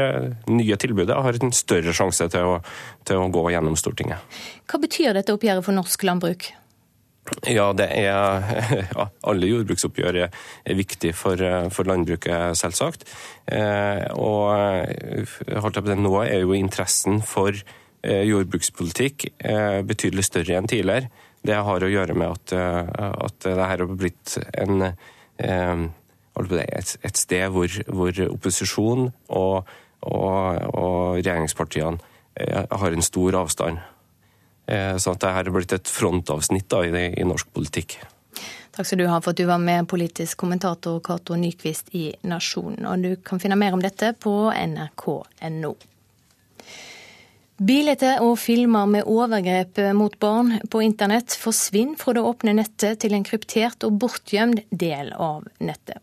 nye 0.50 0.80
tilbudet 0.82 1.22
har 1.22 1.38
en 1.38 1.54
større 1.54 1.94
sjanse 1.94 2.32
til 2.34 2.56
å, 2.56 2.58
til 3.06 3.22
å 3.22 3.30
gå 3.30 3.46
gjennom 3.54 3.78
Stortinget. 3.78 4.42
Hva 4.66 4.82
betyr 4.82 5.14
dette 5.18 5.38
oppgjøret 5.38 5.70
for 5.70 5.78
norsk 5.78 6.10
landbruk? 6.10 6.50
Ja, 7.48 7.70
det 7.78 7.88
er 7.94 8.42
ja, 8.96 9.06
Alle 9.30 9.50
jordbruksoppgjør 9.50 10.18
er 10.26 10.78
viktig 10.78 11.14
for, 11.16 11.42
for 11.74 11.88
landbruket, 11.88 12.58
selvsagt. 12.58 13.06
Eh, 13.46 14.08
og 14.18 14.50
holdt 15.62 15.78
jeg 15.78 15.86
på 15.86 15.92
det, 15.92 16.00
nå 16.02 16.16
er 16.24 16.42
jo 16.42 16.58
interessen 16.58 17.22
for 17.26 17.54
eh, 17.54 18.24
jordbrukspolitikk 18.28 19.30
eh, 19.38 19.80
betydelig 19.88 20.28
større 20.28 20.58
enn 20.58 20.70
tidligere. 20.72 21.12
Det 21.42 21.58
har 21.58 21.82
å 21.86 21.90
gjøre 21.90 22.18
med 22.18 22.36
at, 22.36 22.52
at 23.02 23.38
det 23.48 23.56
her 23.58 23.82
har 23.82 23.94
blitt 23.98 24.36
en, 24.62 24.84
et, 25.42 26.92
et 27.02 27.18
sted 27.18 27.48
hvor, 27.50 27.80
hvor 27.90 28.20
opposisjon 28.28 29.08
og, 29.10 29.72
og, 30.06 30.68
og 30.70 31.16
regjeringspartiene 31.16 31.98
har 32.70 32.94
en 32.94 33.08
stor 33.08 33.40
avstand. 33.42 33.82
Eh, 34.66 34.96
så 34.98 35.16
at 35.16 35.28
her 35.28 35.48
er 35.48 35.54
blitt 35.54 35.76
et 35.76 35.90
frontavsnitt 35.90 36.70
da, 36.72 36.84
i, 36.86 37.06
i, 37.18 37.28
norsk 37.28 37.52
politikk. 37.54 37.98
Takk 38.72 38.88
skal 38.88 39.02
du 39.02 39.08
ha 39.10 39.20
for 39.20 39.34
at 39.34 39.40
du 39.42 39.48
var 39.50 39.60
med, 39.60 39.90
politisk 39.92 40.40
kommentator 40.44 41.02
Cato 41.04 41.36
Nyquist 41.36 41.92
i 41.98 42.10
Nasjonen. 42.24 42.86
Og 42.88 43.04
du 43.04 43.16
kan 43.26 43.42
finne 43.42 43.60
mer 43.60 43.76
om 43.76 43.84
dette 43.84 44.14
på 44.20 44.36
nrk.no. 44.56 45.74
Bilder 47.62 48.24
og 48.26 48.40
filmer 48.42 48.88
med 48.90 49.06
overgrep 49.06 49.78
mot 49.94 50.16
barn 50.24 50.56
på 50.72 50.80
internett 50.82 51.36
forsvinner 51.38 52.00
fra 52.00 52.16
det 52.18 52.24
åpne 52.26 52.56
nettet 52.58 53.04
til 53.04 53.14
en 53.14 53.26
kryptert 53.28 53.86
og 53.86 54.00
bortgjemt 54.02 54.64
del 54.72 55.12
av 55.14 55.46
nettet. 55.62 56.02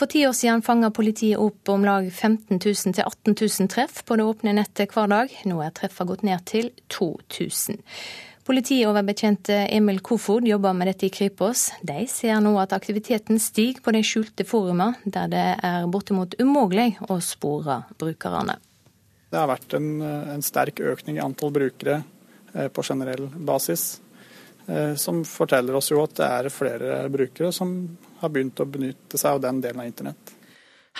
For 0.00 0.08
ti 0.08 0.22
år 0.24 0.32
siden 0.32 0.62
fanga 0.64 0.88
politiet 0.96 1.36
opp 1.36 1.68
om 1.68 1.82
lag 1.84 2.06
15 2.08 2.56
000 2.56 2.94
til 2.96 3.04
18 3.04 3.34
000 3.36 3.68
treff 3.68 3.98
på 4.08 4.16
det 4.16 4.24
åpne 4.24 4.54
nettet 4.56 4.94
hver 4.96 5.10
dag. 5.12 5.34
Nå 5.44 5.58
er 5.60 5.74
treffa 5.76 6.06
gått 6.08 6.22
ned 6.24 6.40
til 6.48 6.70
2000. 6.88 7.82
Politioverbetjente 8.48 9.58
Emil 9.68 10.00
Kofod 10.00 10.48
jobber 10.48 10.72
med 10.72 10.88
dette 10.88 11.04
i 11.04 11.12
Kripos. 11.12 11.66
De 11.84 12.06
ser 12.08 12.40
nå 12.40 12.54
at 12.62 12.72
aktiviteten 12.72 13.36
stiger 13.36 13.84
på 13.84 13.92
de 13.92 14.00
skjulte 14.00 14.48
foruma, 14.48 14.94
der 15.04 15.28
det 15.28 15.44
er 15.68 15.84
bortimot 15.92 16.38
umulig 16.40 16.94
å 17.12 17.20
spore 17.20 17.82
brukerne. 18.00 18.56
Det 19.28 19.36
har 19.36 19.52
vært 19.52 19.76
en, 19.76 19.90
en 20.00 20.42
sterk 20.42 20.80
økning 20.80 21.20
i 21.20 21.26
antall 21.28 21.52
brukere 21.52 22.00
eh, 22.54 22.72
på 22.72 22.88
generell 22.88 23.28
basis. 23.36 23.98
Eh, 24.70 24.94
som 24.94 25.24
forteller 25.24 25.74
oss 25.74 25.90
jo 25.90 25.98
at 26.04 26.14
det 26.20 26.26
er 26.26 26.48
flere 26.54 26.98
brukere 27.10 27.50
som 27.52 27.72
har 28.20 28.30
begynt 28.30 28.60
å 28.62 28.68
benytte 28.70 29.18
seg 29.18 29.34
av 29.38 29.40
den 29.42 29.58
delen 29.64 29.82
av 29.82 29.88
internett. 29.88 30.34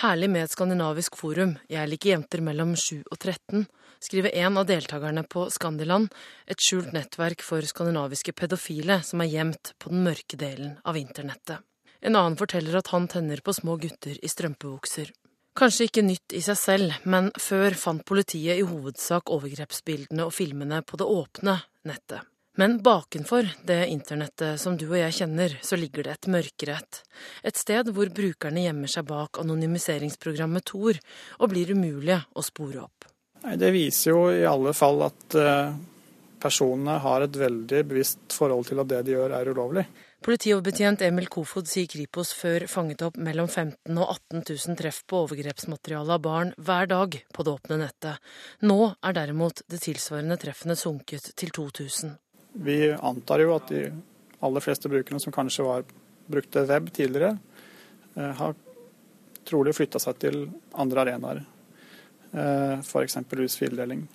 Herlig 0.01 0.27
med 0.31 0.43
et 0.43 0.51
skandinavisk 0.51 1.15
forum, 1.19 1.53
jeg 1.71 1.87
liker 1.87 2.11
jenter 2.11 2.43
mellom 2.43 2.73
7 2.75 3.03
og 3.05 3.15
13, 3.15 3.65
skriver 4.01 4.35
en 4.43 4.57
av 4.59 4.67
deltakerne 4.67 5.23
på 5.29 5.45
Skandiland, 5.53 6.09
et 6.47 6.59
skjult 6.59 6.91
nettverk 6.95 7.43
for 7.45 7.63
skandinaviske 7.67 8.33
pedofile 8.35 8.99
som 9.07 9.23
er 9.23 9.31
gjemt 9.31 9.73
på 9.79 9.91
den 9.93 10.03
mørke 10.07 10.39
delen 10.41 10.73
av 10.83 10.99
internettet. 10.99 11.61
En 12.01 12.17
annen 12.17 12.35
forteller 12.39 12.79
at 12.79 12.89
han 12.91 13.07
tenner 13.07 13.43
på 13.45 13.53
små 13.53 13.77
gutter 13.79 14.17
i 14.17 14.31
strømpebukser. 14.31 15.13
Kanskje 15.55 15.87
ikke 15.87 16.03
nytt 16.07 16.33
i 16.35 16.41
seg 16.43 16.57
selv, 16.57 16.97
men 17.03 17.29
før 17.39 17.77
fant 17.77 18.03
politiet 18.07 18.57
i 18.57 18.67
hovedsak 18.67 19.31
overgrepsbildene 19.31 20.27
og 20.27 20.35
filmene 20.35 20.81
på 20.87 20.99
det 20.99 21.07
åpne 21.07 21.59
nettet. 21.87 22.30
Men 22.59 22.81
bakenfor 22.83 23.47
det 23.63 23.85
internettet 23.87 24.59
som 24.59 24.75
du 24.77 24.89
og 24.89 24.97
jeg 24.99 25.15
kjenner, 25.21 25.53
så 25.63 25.77
ligger 25.79 26.03
det 26.03 26.17
et 26.17 26.27
mørkere 26.33 26.81
et. 26.81 26.99
Sted 27.55 27.93
hvor 27.95 28.11
brukerne 28.11 28.65
gjemmer 28.65 28.91
seg 28.91 29.07
bak 29.07 29.39
anonymiseringsprogrammet 29.39 30.67
Tor 30.67 30.99
og 31.39 31.53
blir 31.53 31.71
umulige 31.71 32.19
å 32.35 32.43
spore 32.43 32.83
opp. 32.83 33.07
Det 33.41 33.71
viser 33.73 34.11
jo 34.11 34.27
i 34.35 34.43
alle 34.45 34.75
fall 34.77 34.99
at 35.07 35.39
uh, 35.39 35.71
personene 36.43 36.99
har 37.01 37.25
et 37.25 37.39
veldig 37.39 37.83
bevisst 37.87 38.35
forhold 38.35 38.67
til 38.67 38.83
at 38.83 38.89
det 38.91 39.03
de 39.07 39.15
gjør 39.15 39.37
er 39.39 39.51
ulovlig. 39.55 39.85
Politioverbetjent 40.21 41.01
Emil 41.01 41.25
Kofod 41.33 41.65
sier 41.65 41.87
Kripos 41.89 42.35
før 42.37 42.67
fanget 42.69 43.01
opp 43.07 43.15
mellom 43.17 43.47
15 43.49 43.95
og 43.95 44.03
18 44.05 44.43
000 44.43 44.77
treff 44.77 44.99
på 45.09 45.23
overgrepsmateriale 45.25 46.19
av 46.19 46.21
barn 46.27 46.51
hver 46.61 46.91
dag 46.91 47.17
på 47.33 47.45
det 47.47 47.55
åpne 47.55 47.79
nettet. 47.81 48.33
Nå 48.61 48.91
er 49.01 49.17
derimot 49.17 49.63
det 49.65 49.81
tilsvarende 49.81 50.37
treffene 50.43 50.77
sunket 50.77 51.31
til 51.33 51.49
2000. 51.57 52.19
Vi 52.53 52.91
antar 52.91 53.43
jo 53.43 53.55
at 53.55 53.71
de 53.71 53.85
aller 54.41 54.63
fleste 54.63 54.89
brukerne 54.89 55.21
som 55.23 55.33
kanskje 55.33 55.65
var, 55.65 55.83
brukte 56.31 56.65
web 56.67 56.91
tidligere, 56.93 57.37
eh, 58.15 58.31
har 58.41 58.55
trolig 59.47 59.75
flytta 59.75 59.99
seg 59.99 60.19
til 60.19 60.43
andre 60.73 61.05
arenaer. 61.05 61.43
Eh, 62.31 62.79
F.eks. 62.79 63.17
fildeling. 63.57 64.07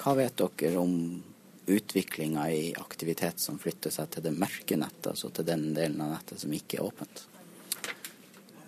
Hva 0.00 0.16
vet 0.18 0.42
dere 0.58 0.80
om 0.80 1.22
utviklinga 1.66 2.48
i 2.52 2.74
aktivitet 2.76 3.40
som 3.40 3.58
flytter 3.58 3.92
seg 3.94 4.10
til 4.10 4.26
det 4.26 4.34
mørke 4.36 4.76
nettet, 4.76 5.14
altså 5.14 5.30
til 5.32 5.46
den 5.48 5.70
delen 5.76 6.02
av 6.04 6.16
nettet 6.18 6.42
som 6.42 6.52
ikke 6.52 6.80
er 6.80 6.88
åpent? 6.88 7.24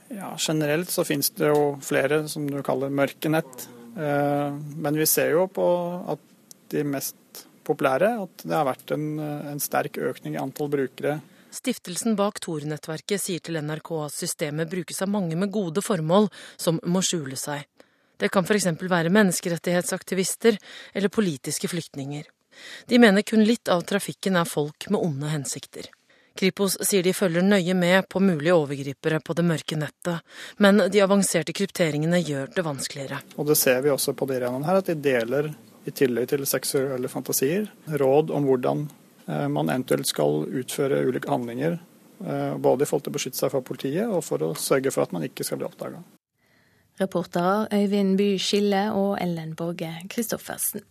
Ja, 0.08 0.30
Generelt 0.38 0.90
så 0.90 1.04
finnes 1.04 1.32
det 1.34 1.50
jo 1.50 1.76
flere 1.82 2.22
som 2.30 2.46
du 2.48 2.60
kaller 2.64 2.94
mørke 2.94 3.30
nett. 3.32 3.68
Eh, 3.98 4.50
men 4.54 4.96
vi 4.96 5.06
ser 5.06 5.34
jo 5.34 5.46
på 5.50 5.66
at 6.14 6.22
de 6.70 6.84
mest 6.86 7.46
populære 7.66 8.12
at 8.24 8.44
det 8.46 8.54
har 8.54 8.68
vært 8.68 8.94
en, 8.96 9.06
en 9.52 9.62
sterk 9.62 9.98
økning 9.98 10.36
i 10.36 10.42
antall 10.42 10.70
brukere. 10.72 11.18
Stiftelsen 11.56 12.16
bak 12.18 12.40
Tor-nettverket 12.44 13.22
sier 13.22 13.42
til 13.44 13.58
NRK 13.62 13.90
at 14.04 14.14
systemet 14.14 14.70
brukes 14.70 15.02
av 15.02 15.10
mange 15.12 15.38
med 15.38 15.52
gode 15.54 15.82
formål 15.84 16.28
som 16.60 16.80
må 16.84 17.02
skjule 17.04 17.38
seg. 17.40 17.64
Det 18.16 18.30
kan 18.32 18.44
f.eks. 18.48 18.68
være 18.80 19.12
menneskerettighetsaktivister 19.12 20.56
eller 20.96 21.12
politiske 21.12 21.68
flyktninger. 21.68 22.24
De 22.88 22.98
mener 22.98 23.22
kun 23.22 23.44
litt 23.44 23.68
av 23.68 23.84
trafikken 23.88 24.38
er 24.40 24.48
folk 24.48 24.88
med 24.88 25.02
onde 25.02 25.32
hensikter. 25.32 25.90
Kripos 26.36 26.76
sier 26.84 27.04
de 27.04 27.14
følger 27.16 27.44
nøye 27.44 27.72
med 27.76 28.08
på 28.12 28.20
mulige 28.20 28.56
overgripere 28.56 29.22
på 29.24 29.36
det 29.36 29.44
mørke 29.48 29.78
nettet, 29.80 30.20
men 30.60 30.82
de 30.92 31.00
avanserte 31.00 31.54
krypteringene 31.56 32.20
gjør 32.20 32.50
det 32.52 32.64
vanskeligere. 32.64 33.22
Og 33.40 33.48
det 33.48 33.56
ser 33.56 33.80
vi 33.84 33.92
også 33.92 34.12
på 34.16 34.28
de 34.28 34.42
her, 34.42 34.76
at 34.76 34.90
de 34.90 34.96
deler, 35.00 35.48
i 35.86 35.94
tillegg 35.94 36.30
til 36.30 36.46
seksuelle 36.48 37.10
fantasier, 37.10 37.68
råd 37.86 38.32
om 38.34 38.48
hvordan 38.48 38.86
eh, 39.28 39.46
man 39.52 39.70
eventuelt 39.70 40.08
skal 40.10 40.44
utføre 40.46 41.04
ulike 41.06 41.30
handlinger. 41.30 41.78
Eh, 42.24 42.56
både 42.56 42.84
i 42.84 42.88
forhold 42.88 43.06
til 43.06 43.14
å 43.14 43.16
beskytte 43.18 43.40
seg 43.42 43.52
fra 43.54 43.62
politiet, 43.64 44.06
og 44.08 44.24
for 44.26 44.42
å 44.42 44.54
sørge 44.58 44.92
for 44.94 45.06
at 45.06 45.14
man 45.14 45.26
ikke 45.26 45.46
skal 45.46 45.60
bli 45.60 45.68
oppdaga. 45.68 46.02
Reportere 46.96 47.66
Øyvind 47.76 48.16
By 48.16 48.30
Skille 48.40 48.86
og 48.96 49.18
Ellen 49.20 49.52
Borge 49.56 49.90
Christoffersen. 50.12 50.84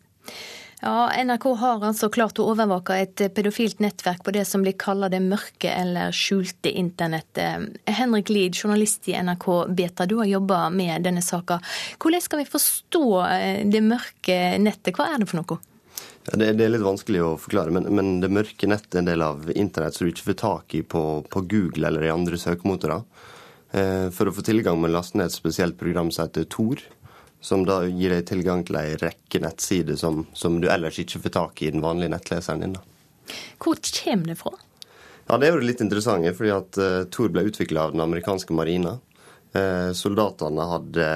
Ja, 0.82 1.08
NRK 1.24 1.46
har 1.56 1.84
altså 1.88 2.10
klart 2.12 2.40
å 2.40 2.50
overvåke 2.52 2.98
et 3.00 3.22
pedofilt 3.34 3.80
nettverk 3.80 4.26
på 4.26 4.34
det 4.36 4.44
som 4.48 4.64
blir 4.66 4.76
kalt 4.80 5.08
det 5.14 5.22
mørke 5.24 5.72
eller 5.72 6.12
skjulte 6.16 6.72
internettet. 6.72 7.78
Henrik 7.88 8.30
Lid, 8.30 8.58
journalist 8.60 9.08
i 9.08 9.16
NRK 9.16 9.48
Beta, 9.72 10.06
du 10.06 10.18
har 10.20 10.28
jobba 10.28 10.66
med 10.70 11.08
denne 11.08 11.24
saka. 11.24 11.62
Hvordan 12.02 12.26
skal 12.26 12.44
vi 12.44 12.50
forstå 12.50 13.06
eh, 13.24 13.62
det 13.72 13.82
mørke 13.86 14.38
nettet, 14.60 14.98
hva 14.98 15.14
er 15.14 15.24
det 15.24 15.30
for 15.32 15.40
noe? 15.40 15.58
Ja, 16.26 16.36
det, 16.42 16.52
det, 16.60 16.66
er 16.66 16.74
litt 16.74 16.84
vanskelig 16.84 17.24
å 17.24 17.32
forklare, 17.40 17.72
men, 17.72 17.88
men, 17.96 18.20
det 18.20 18.34
mørke 18.34 18.68
nettet 18.68 18.98
er 18.98 19.04
en 19.04 19.10
del 19.14 19.24
av 19.24 19.48
internett 19.56 19.96
som 19.96 20.06
du 20.06 20.12
ikke 20.12 20.28
får 20.32 20.40
tak 20.42 20.76
i 20.76 20.84
på, 20.84 21.06
på 21.32 21.46
Google 21.48 21.88
eller 21.88 22.04
i 22.04 22.12
andre 22.12 22.40
søkemotorer. 22.42 23.06
Eh, 23.72 24.08
for 24.12 24.28
å 24.28 24.36
få 24.36 24.44
tilgang 24.44 24.82
med 24.82 24.92
å 24.92 24.98
laste 24.98 25.22
ned 25.22 25.32
et 25.32 25.38
spesielt 25.38 25.80
program 25.80 26.12
som 26.12 26.28
heter 26.28 26.50
Tor 26.52 26.84
som 27.46 27.66
da 27.66 27.84
gir 27.86 28.10
deg 28.10 28.26
tilgang 28.26 28.64
til 28.66 28.80
ei 28.80 28.96
rekke 28.98 29.41
nettsider 29.43 29.98
som, 30.02 30.24
som, 30.34 30.58
du 30.62 30.70
ellers 30.72 30.98
ikke 31.02 31.22
får 31.22 31.34
tak 31.36 31.62
i 31.62 31.70
den 31.76 31.84
vanlige 31.84 32.16
nettleseren 32.16 32.64
din. 32.64 32.74
Da. 32.78 32.82
Hvor 33.62 33.78
kommer 33.78 34.32
det 34.32 34.39
fra? 34.39 34.56
Ja, 35.28 35.38
Det 35.38 35.48
er 35.48 35.54
jo 35.54 35.66
litt 35.66 35.84
interessant, 35.86 36.26
fordi 36.38 36.54
at 36.54 36.80
uh, 36.82 37.04
Tor 37.14 37.30
ble 37.34 37.46
utvikla 37.50 37.86
av 37.86 37.93
den 37.93 38.02
amerikanske 38.02 38.54
marina. 38.54 38.98
Uh, 39.54 39.93
soldatene 39.93 40.66
hadde 40.72 41.08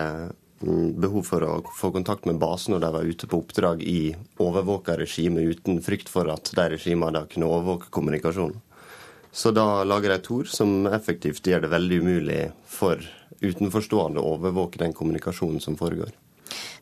um, 0.62 0.94
behov 1.02 1.26
for 1.28 1.46
å 1.46 1.60
få 1.78 1.92
kontakt 1.98 2.30
med 2.30 2.40
basen 2.42 2.76
når 2.76 2.86
de 2.86 2.94
var 2.96 3.10
ute 3.10 3.30
på 3.30 3.42
oppdrag 3.42 3.82
i 3.82 4.14
overvåka 4.42 4.98
regime 5.02 5.44
uten 5.50 5.82
frykt 5.86 6.10
for 6.14 6.30
at 6.30 6.54
de 6.56 6.70
regimene 6.78 7.26
kunne 7.34 7.50
overvåke 7.50 7.90
kommunikasjonen. 7.94 8.62
Så 9.32 9.52
da 9.54 9.84
lager 9.86 10.14
de 10.14 10.22
Tor 10.26 10.50
som 10.50 10.88
effektivt 10.90 11.46
gjør 11.46 11.66
det 11.66 11.74
veldig 11.74 12.00
umulig 12.02 12.44
for 12.70 13.02
utenforstående 13.42 14.24
overvåke 14.24 14.82
den 14.82 14.94
kommunikasjonen 14.94 15.62
som 15.64 15.78
foregår. 15.80 16.12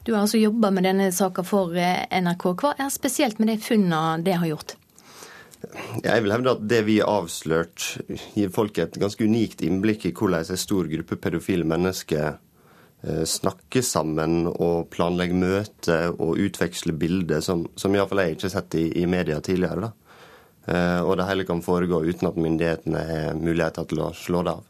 Du 0.03 0.13
har 0.13 0.23
altså 0.23 0.39
jobba 0.39 0.71
med 0.71 0.87
denne 0.87 1.11
saka 1.11 1.43
for 1.43 1.75
eh, 1.75 2.05
NRK. 2.21 2.45
Hva 2.61 2.73
er 2.79 2.91
spesielt 2.93 3.39
med 3.41 3.51
de 3.51 3.57
funnene 3.61 4.23
det 4.23 4.37
har 4.39 4.47
gjort? 4.47 4.77
Jeg 6.03 6.23
vil 6.23 6.31
hevde 6.31 6.53
at 6.53 6.65
det 6.69 6.83
vi 6.85 6.99
har 7.01 7.23
avslørt, 7.23 7.97
gir 8.37 8.51
folk 8.53 8.77
et 8.77 8.97
ganske 9.01 9.25
unikt 9.25 9.63
innblikk 9.65 10.05
i 10.05 10.13
hvordan 10.15 10.45
en 10.45 10.59
stor 10.61 10.87
gruppe 10.91 11.17
pedofile 11.19 11.65
mennesker 11.67 12.27
eh, 12.29 13.23
snakker 13.27 13.83
sammen 13.83 14.45
og 14.53 14.87
planlegger 14.93 15.41
møter 15.41 16.13
og 16.13 16.39
utveksler 16.45 16.95
bilder 16.95 17.41
som, 17.43 17.65
som 17.75 17.95
iallfall 17.97 18.23
jeg 18.23 18.37
ikke 18.37 18.47
har 18.47 18.55
sett 18.59 18.79
i, 18.79 18.85
i 19.01 19.07
media 19.09 19.41
tidligere. 19.43 19.89
da. 19.89 19.93
Eh, 20.67 21.01
og 21.01 21.17
det 21.17 21.27
hele 21.29 21.47
kan 21.47 21.63
foregå 21.65 22.03
uten 22.05 22.29
at 22.29 22.39
myndighetene 22.39 23.03
har 23.11 23.37
muligheter 23.39 23.87
til 23.89 24.03
å 24.03 24.13
slå 24.15 24.45
det 24.45 24.55
av. 24.59 24.65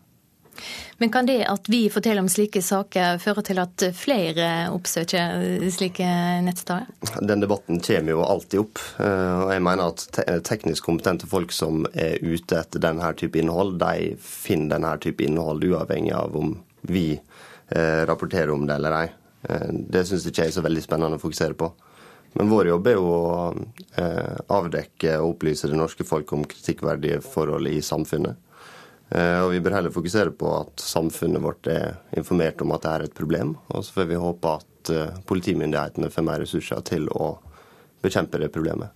Men 0.98 1.12
kan 1.14 1.28
det 1.30 1.44
at 1.46 1.70
vi 1.70 1.84
forteller 1.94 2.24
om 2.24 2.30
slike 2.32 2.62
saker, 2.66 3.20
føre 3.22 3.44
til 3.46 3.60
at 3.62 3.84
flere 3.94 4.48
oppsøker 4.74 5.68
slike 5.74 6.08
nettsteder? 6.46 6.88
Den 7.22 7.44
debatten 7.44 7.82
kommer 7.86 8.16
jo 8.16 8.24
alltid 8.26 8.64
opp. 8.64 8.82
Eh, 8.98 9.34
og 9.44 9.52
jeg 9.54 9.64
mener 9.68 9.94
at 9.94 10.42
teknisk 10.48 10.88
kompetente 10.90 11.30
folk 11.30 11.54
som 11.54 11.86
er 11.94 12.18
ute 12.24 12.58
etter 12.58 12.82
denne 12.82 13.12
type 13.20 13.38
innhold, 13.38 13.78
de 13.82 14.16
finner 14.24 14.74
denne 14.74 14.96
type 15.04 15.24
innhold 15.24 15.66
uavhengig 15.68 16.16
av 16.18 16.38
om 16.38 16.56
vi 16.88 17.12
eh, 17.14 18.02
rapporterer 18.10 18.56
om 18.56 18.66
det 18.66 18.80
eller 18.80 18.98
ei. 19.04 19.06
Eh, 19.50 19.70
det 19.94 20.08
syns 20.10 20.26
ikke 20.26 20.48
jeg 20.48 20.56
er 20.56 20.58
så 20.58 20.66
veldig 20.66 20.86
spennende 20.88 21.22
å 21.22 21.26
fokusere 21.28 21.58
på. 21.60 21.70
Men 22.38 22.50
vår 22.52 22.72
jobb 22.74 22.90
er 22.90 22.98
jo 22.98 23.06
å 23.08 23.30
avdekke 24.54 25.14
og 25.24 25.32
opplyse 25.32 25.70
det 25.72 25.78
norske 25.80 26.06
folk 26.06 26.34
om 26.36 26.44
kritikkverdige 26.46 27.22
forhold 27.26 27.70
i 27.72 27.80
samfunnet. 27.82 28.38
Eh, 29.10 29.40
og 29.40 29.54
vi 29.54 29.62
bør 29.64 29.78
heller 29.78 29.94
fokusere 29.94 30.34
på 30.36 30.50
at 30.58 30.84
samfunnet 30.84 31.44
vårt 31.44 31.68
er 31.72 32.00
informert 32.20 32.62
om 32.64 32.74
at 32.76 32.84
det 32.84 32.94
er 32.94 33.06
et 33.06 33.16
problem. 33.16 33.56
Og 33.72 33.86
så 33.86 34.00
får 34.00 34.10
vi 34.10 34.20
håpe 34.20 34.56
at 34.60 34.92
eh, 34.92 35.20
politimyndighetene 35.30 36.12
får 36.12 36.28
mer 36.28 36.44
ressurser 36.44 36.84
til 36.88 37.08
å 37.16 37.38
bekjempe 38.04 38.42
det 38.42 38.52
problemet. 38.56 38.92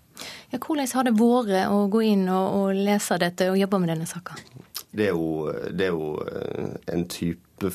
Ja, 0.51 0.59
hvordan 0.59 0.89
har 0.91 1.07
det 1.07 1.15
vært 1.17 1.71
å 1.71 1.85
gå 1.91 2.03
inn 2.11 2.27
og, 2.29 2.57
og 2.57 2.81
lese 2.89 3.17
dette 3.21 3.47
og 3.53 3.57
jobbe 3.57 3.79
med 3.81 3.93
denne 3.93 4.09
saka? 4.09 4.35
Det 4.91 5.07
det 5.71 5.85
er 5.87 5.95
jo 5.95 6.11
eh, 6.27 6.75
en 6.91 7.07
type 7.07 7.71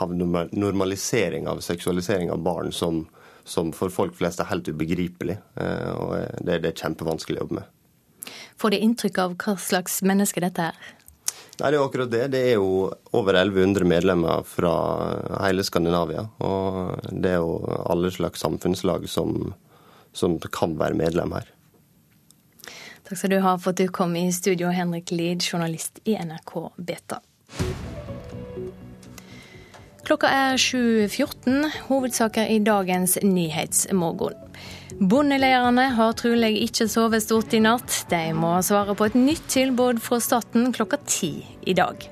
av 0.00 0.12
normalisering 0.16 1.46
av 1.46 1.62
seksualisering 1.62 2.32
av 2.32 2.42
barn 2.42 2.72
som, 2.72 3.04
som 3.44 3.70
for 3.76 3.92
folk 3.94 4.16
flest 4.18 4.40
er 4.40 4.48
helt 4.50 4.68
ubegripelig. 4.72 5.36
Og 5.60 6.14
det, 6.40 6.62
det 6.64 6.70
er 6.70 6.80
kjempevanskelig 6.80 7.36
å 7.36 7.44
jobbe 7.44 7.58
med. 7.60 7.72
Får 8.56 8.72
de 8.72 8.80
inntrykk 8.80 9.18
av 9.20 9.34
hva 9.44 9.54
slags 9.60 10.00
menneske 10.08 10.40
dette 10.40 10.70
er? 10.72 10.78
Nei, 11.56 11.70
Det 11.70 11.76
er 11.76 11.80
jo 11.80 11.86
akkurat 11.88 12.10
det. 12.12 12.24
Det 12.34 12.40
er 12.50 12.54
jo 12.58 12.70
over 13.16 13.34
1100 13.40 13.88
medlemmer 13.88 14.44
fra 14.44 14.72
hele 15.40 15.64
Skandinavia. 15.64 16.26
Og 16.44 16.98
det 17.10 17.32
er 17.32 17.40
jo 17.40 17.60
alle 17.88 18.10
slags 18.12 18.44
samfunnslag 18.44 19.08
som, 19.08 19.54
som 20.12 20.38
kan 20.52 20.76
være 20.78 20.98
medlem 20.98 21.32
her. 21.32 21.48
Takk 23.06 23.20
skal 23.20 23.36
du 23.36 23.40
ha 23.40 23.54
for 23.56 23.72
at 23.72 23.80
du 23.80 23.88
kom 23.88 24.16
i 24.18 24.26
studio, 24.34 24.68
Henrik 24.74 25.12
Lid, 25.14 25.44
journalist 25.46 26.02
i 26.04 26.18
NRK 26.18 26.72
Beta. 26.76 27.22
Klokka 30.06 30.28
er 30.30 30.58
7.14. 30.60 31.70
Hovedsaker 31.88 32.50
i 32.50 32.60
dagens 32.62 33.16
Nyhetsmorgen. 33.22 34.45
Bondeleirene 34.94 35.88
har 35.96 36.14
trolig 36.16 36.52
ikke 36.62 36.86
sovet 36.88 37.24
stort 37.24 37.54
i 37.56 37.60
natt. 37.60 38.04
De 38.10 38.30
må 38.36 38.54
svare 38.64 38.94
på 38.96 39.08
et 39.08 39.16
nytt 39.18 39.48
tilbud 39.50 39.98
fra 40.02 40.20
staten 40.22 40.70
klokka 40.76 41.00
ti 41.04 41.32
i 41.66 41.74
dag. 41.76 42.06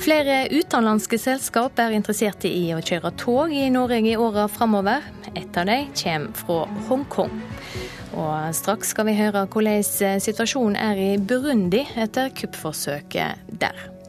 Flere 0.00 0.46
utenlandske 0.48 1.18
selskap 1.20 1.78
er 1.82 1.92
interesserte 1.92 2.48
i 2.48 2.70
å 2.72 2.80
kjøre 2.80 3.12
tog 3.20 3.52
i 3.52 3.68
Norge 3.74 4.00
i 4.08 4.16
åra 4.16 4.46
framover. 4.48 5.04
Et 5.34 5.60
av 5.60 5.68
dem 5.68 5.92
kommer 5.92 6.40
fra 6.40 6.60
Hongkong. 6.88 7.36
Og 8.16 8.56
straks 8.56 8.94
skal 8.94 9.10
vi 9.10 9.18
høre 9.20 9.44
hvordan 9.46 9.84
situasjonen 10.24 10.80
er 10.80 10.98
i 10.98 11.10
Burundi 11.20 11.84
etter 12.00 12.32
kuppforsøket 12.34 13.52
der. 13.60 13.99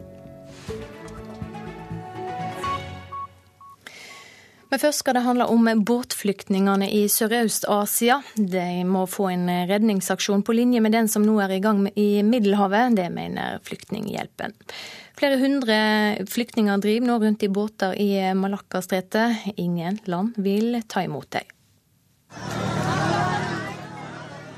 Men 4.72 4.80
først 4.80 5.01
skal 5.03 5.17
det 5.17 5.26
handle 5.26 5.45
om 5.51 5.67
båtflyktningene 5.84 6.88
i 6.95 7.01
Sørøst-Asia. 7.11 8.22
De 8.39 8.86
må 8.88 9.03
få 9.09 9.28
en 9.34 9.49
redningsaksjon 9.67 10.45
på 10.47 10.55
linje 10.55 10.80
med 10.80 10.95
den 10.95 11.11
som 11.11 11.26
nå 11.28 11.36
er 11.43 11.57
i 11.57 11.59
gang 11.63 11.84
i 11.99 12.24
Middelhavet. 12.24 12.95
Det 12.95 13.09
mener 13.11 13.59
Flyktninghjelpen. 13.67 14.55
Flere 15.19 15.41
hundre 15.41 15.76
flyktninger 16.32 16.80
driver 16.82 17.09
nå 17.09 17.17
rundt 17.19 17.43
i 17.43 17.51
båter 17.51 17.99
i 17.99 18.09
Malakkastretet. 18.32 19.51
Ingen 19.59 19.99
land 20.07 20.39
vil 20.39 20.80
ta 20.88 21.03
imot 21.03 21.28
dem. 21.36 21.51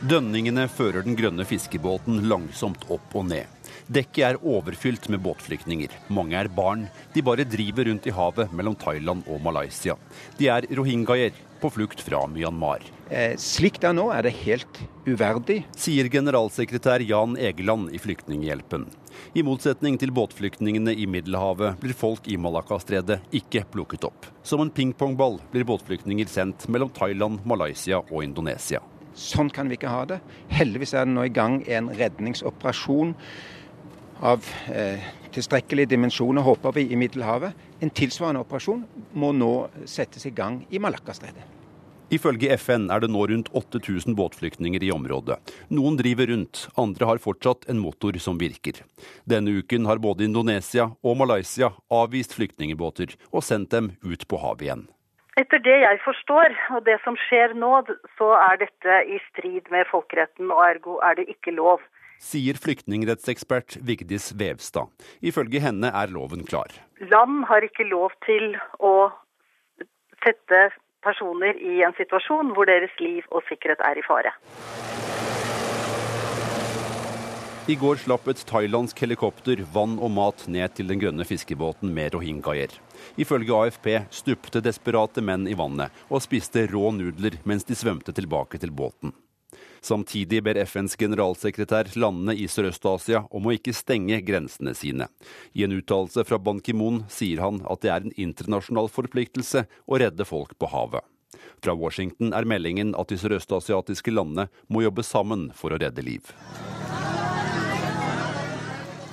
Dønningene 0.03 0.67
fører 0.69 1.07
den 1.07 1.17
grønne 1.17 1.47
fiskebåten 1.47 2.21
langsomt 2.29 2.85
opp 2.91 3.17
og 3.17 3.31
ned. 3.33 3.62
Dekket 3.87 4.23
er 4.23 4.37
overfylt 4.39 5.09
med 5.11 5.19
båtflyktninger. 5.25 5.91
Mange 6.13 6.37
er 6.39 6.47
barn. 6.47 6.85
De 7.13 7.23
bare 7.25 7.43
driver 7.43 7.89
rundt 7.89 8.07
i 8.07 8.13
havet 8.15 8.53
mellom 8.55 8.77
Thailand 8.79 9.27
og 9.27 9.41
Malaysia. 9.43 9.97
De 10.39 10.47
er 10.47 10.67
rohingyaer 10.71 11.35
på 11.59 11.71
flukt 11.71 12.01
fra 12.03 12.21
Myanmar. 12.27 12.83
Eh, 13.09 13.35
slik 13.39 13.79
det 13.79 13.89
er 13.91 13.95
nå, 13.95 14.09
er 14.11 14.25
det 14.25 14.33
helt 14.43 14.79
uverdig. 15.07 15.61
Sier 15.79 16.09
generalsekretær 16.11 17.03
Jan 17.07 17.35
Egeland 17.39 17.91
i 17.95 17.99
Flyktninghjelpen. 18.03 18.87
I 19.35 19.43
motsetning 19.45 19.99
til 20.01 20.11
båtflyktningene 20.15 20.95
i 20.95 21.07
Middelhavet 21.07 21.77
blir 21.83 21.95
folk 21.95 22.27
i 22.27 22.39
Malakastredet 22.39 23.19
ikke 23.35 23.65
plukket 23.71 24.07
opp. 24.07 24.27
Som 24.43 24.63
en 24.63 24.73
pingpongball 24.73 25.39
blir 25.51 25.67
båtflyktninger 25.67 26.31
sendt 26.31 26.67
mellom 26.71 26.91
Thailand, 26.95 27.43
Malaysia 27.47 28.01
og 28.09 28.23
Indonesia. 28.23 28.81
Sånn 29.13 29.51
kan 29.53 29.69
vi 29.69 29.77
ikke 29.77 29.91
ha 29.93 30.05
det. 30.09 30.23
Heldigvis 30.49 30.95
er 30.97 31.05
det 31.05 31.13
nå 31.13 31.27
i 31.27 31.33
gang 31.33 31.59
en 31.69 31.91
redningsoperasjon 31.93 33.13
av 34.23 34.45
eh, 34.71 35.03
tilstrekkelige 35.35 35.91
dimensjoner, 35.93 36.41
håper 36.45 36.77
vi, 36.77 36.87
i 36.91 36.99
Middelhavet. 36.99 37.57
En 37.83 37.91
tilsvarende 37.91 38.43
operasjon 38.45 38.85
må 39.19 39.33
nå 39.35 39.51
settes 39.89 40.25
i 40.29 40.33
gang 40.35 40.61
i 40.71 40.79
Malaccastredet. 40.79 41.43
Ifølge 42.13 42.51
FN 42.59 42.89
er 42.93 43.01
det 43.01 43.09
nå 43.09 43.23
rundt 43.29 43.49
8000 43.57 44.13
båtflyktninger 44.15 44.83
i 44.85 44.91
området. 44.93 45.39
Noen 45.73 45.95
driver 45.97 46.29
rundt, 46.29 46.67
andre 46.77 47.07
har 47.09 47.21
fortsatt 47.23 47.65
en 47.71 47.79
motor 47.81 48.19
som 48.21 48.37
virker. 48.37 48.83
Denne 49.25 49.55
uken 49.57 49.87
har 49.89 50.01
både 50.03 50.27
Indonesia 50.27 50.91
og 51.01 51.17
Malaysia 51.23 51.71
avvist 51.89 52.35
flyktningbåter 52.37 53.15
og 53.31 53.41
sendt 53.47 53.73
dem 53.73 53.95
ut 54.05 54.27
på 54.29 54.39
havet 54.43 54.67
igjen. 54.67 54.85
Etter 55.41 55.63
det 55.65 55.79
jeg 55.81 55.97
forstår, 56.03 56.53
og 56.77 56.83
det 56.85 56.99
som 57.01 57.17
skjer 57.17 57.55
nå, 57.57 57.71
så 58.19 58.27
er 58.37 58.59
dette 58.61 58.99
i 59.09 59.17
strid 59.31 59.71
med 59.73 59.89
folkeretten, 59.89 60.51
og 60.53 60.61
ergo 60.67 60.99
er 61.01 61.17
det 61.17 61.25
ikke 61.33 61.55
lov. 61.57 61.81
Sier 62.23 62.55
flyktningrettsekspert 62.63 63.77
Vigdis 63.83 64.31
Vevstad. 64.39 64.87
Ifølge 65.19 65.59
henne 65.59 65.91
er 65.91 66.13
loven 66.13 66.45
klar. 66.47 66.71
Land 67.11 67.43
har 67.49 67.65
ikke 67.67 67.83
lov 67.89 68.15
til 68.23 68.55
å 68.79 69.11
sette 70.23 70.69
personer 71.03 71.59
i 71.59 71.81
en 71.83 71.95
situasjon 71.99 72.53
hvor 72.55 72.69
deres 72.69 72.93
liv 73.03 73.27
og 73.29 73.43
sikkerhet 73.49 73.83
er 73.83 73.99
i 73.99 74.05
fare. 74.07 74.31
I 77.63 77.75
går 77.79 78.01
slapp 78.01 78.25
et 78.27 78.41
thailandsk 78.47 78.97
helikopter 79.05 79.61
vann 79.71 79.93
og 80.03 80.11
mat 80.11 80.41
ned 80.51 80.73
til 80.75 80.89
den 80.91 80.99
grønne 80.99 81.23
fiskebåten 81.27 81.93
med 81.95 82.11
rohingyaer. 82.15 82.73
Ifølge 83.15 83.55
AFP 83.55 83.87
stupte 84.11 84.59
desperate 84.63 85.23
menn 85.23 85.47
i 85.47 85.55
vannet 85.55 86.03
og 86.09 86.23
spiste 86.25 86.65
rå 86.71 86.91
nudler 86.91 87.39
mens 87.47 87.63
de 87.67 87.77
svømte 87.79 88.15
tilbake 88.15 88.59
til 88.59 88.75
båten. 88.75 89.15
Samtidig 89.83 90.39
ber 90.45 90.55
FNs 90.63 90.95
generalsekretær 90.95 91.89
landene 91.99 92.37
i 92.39 92.45
Sørøst-Asia 92.47 93.25
om 93.35 93.49
å 93.49 93.55
ikke 93.57 93.73
stenge 93.75 94.21
grensene 94.23 94.71
sine. 94.79 95.09
I 95.51 95.65
en 95.65 95.75
uttalelse 95.75 96.23
fra 96.23 96.39
Ban 96.39 96.61
Ki-moon 96.63 97.01
sier 97.11 97.43
han 97.43 97.59
at 97.67 97.83
det 97.83 97.91
er 97.91 98.05
en 98.05 98.15
internasjonal 98.15 98.87
forpliktelse 98.87 99.65
å 99.83 99.99
redde 99.99 100.23
folk 100.29 100.55
på 100.55 100.71
havet. 100.71 101.03
Fra 101.59 101.75
Washington 101.75 102.31
er 102.31 102.47
meldingen 102.47 102.95
at 102.95 103.11
de 103.11 103.19
sørøstasiatiske 103.19 104.15
landene 104.15 104.47
må 104.71 104.85
jobbe 104.85 105.03
sammen 105.03 105.49
for 105.57 105.75
å 105.75 105.81
redde 105.83 106.05
liv. 106.05 106.31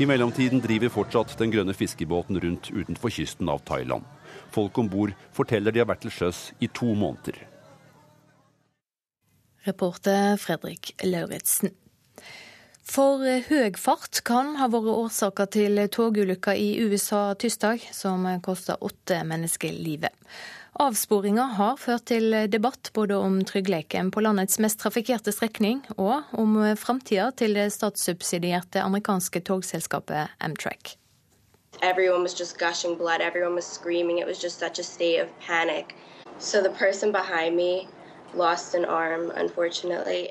I 0.01 0.07
mellomtiden 0.07 0.63
driver 0.63 0.95
fortsatt 0.95 1.35
den 1.43 1.51
grønne 1.51 1.75
fiskebåten 1.77 2.39
rundt 2.41 2.71
utenfor 2.71 3.11
kysten 3.13 3.51
av 3.51 3.67
Thailand. 3.67 4.07
Folk 4.55 4.79
om 4.79 4.89
bord 4.89 5.19
forteller 5.35 5.75
de 5.75 5.83
har 5.83 5.91
vært 5.91 6.07
til 6.07 6.15
sjøs 6.15 6.51
i 6.63 6.71
to 6.71 6.95
måneder. 6.95 7.50
Reporter 9.65 10.37
Fredrik 10.41 10.95
Lauritzen. 11.05 11.75
For 12.91 13.23
høy 13.23 13.77
fart 13.79 14.23
kan 14.27 14.57
ha 14.59 14.67
vært 14.73 14.89
årsaker 14.91 15.51
til 15.55 15.79
togulykka 15.95 16.57
i 16.59 16.73
USA 16.83 17.35
tirsdag, 17.39 17.85
som 17.95 18.25
kosta 18.43 18.79
åtte 18.81 19.21
mennesker 19.29 19.77
livet. 19.77 20.17
Avsporinga 20.81 21.45
har 21.59 21.77
ført 21.77 22.07
til 22.09 22.35
debatt 22.51 22.91
både 22.97 23.19
om 23.21 23.37
tryggheten 23.45 24.11
på 24.11 24.23
landets 24.25 24.59
mest 24.63 24.81
trafikkerte 24.81 25.35
strekning, 25.35 25.85
og 25.99 26.33
om 26.33 26.57
framtida 26.79 27.29
til 27.37 27.55
det 27.59 27.69
statssubsidierte 27.75 28.83
amerikanske 28.83 29.45
togselskapet 29.45 30.35
Amtrak. 30.41 30.97
Everyone 31.83 32.23
was 32.23 32.35
just 32.35 32.59
gushing 32.59 32.97
blood. 32.97 33.21
Everyone 33.21 33.55
was 33.55 33.67
screaming. 33.67 34.19
It 34.19 34.27
was 34.27 34.43
just 34.43 34.59
such 34.59 34.79
a 34.79 34.83
state 34.83 35.21
of 35.21 35.29
panic. 35.39 35.95
So 36.39 36.63
the 36.63 36.71
person 36.71 37.13
behind 37.13 37.55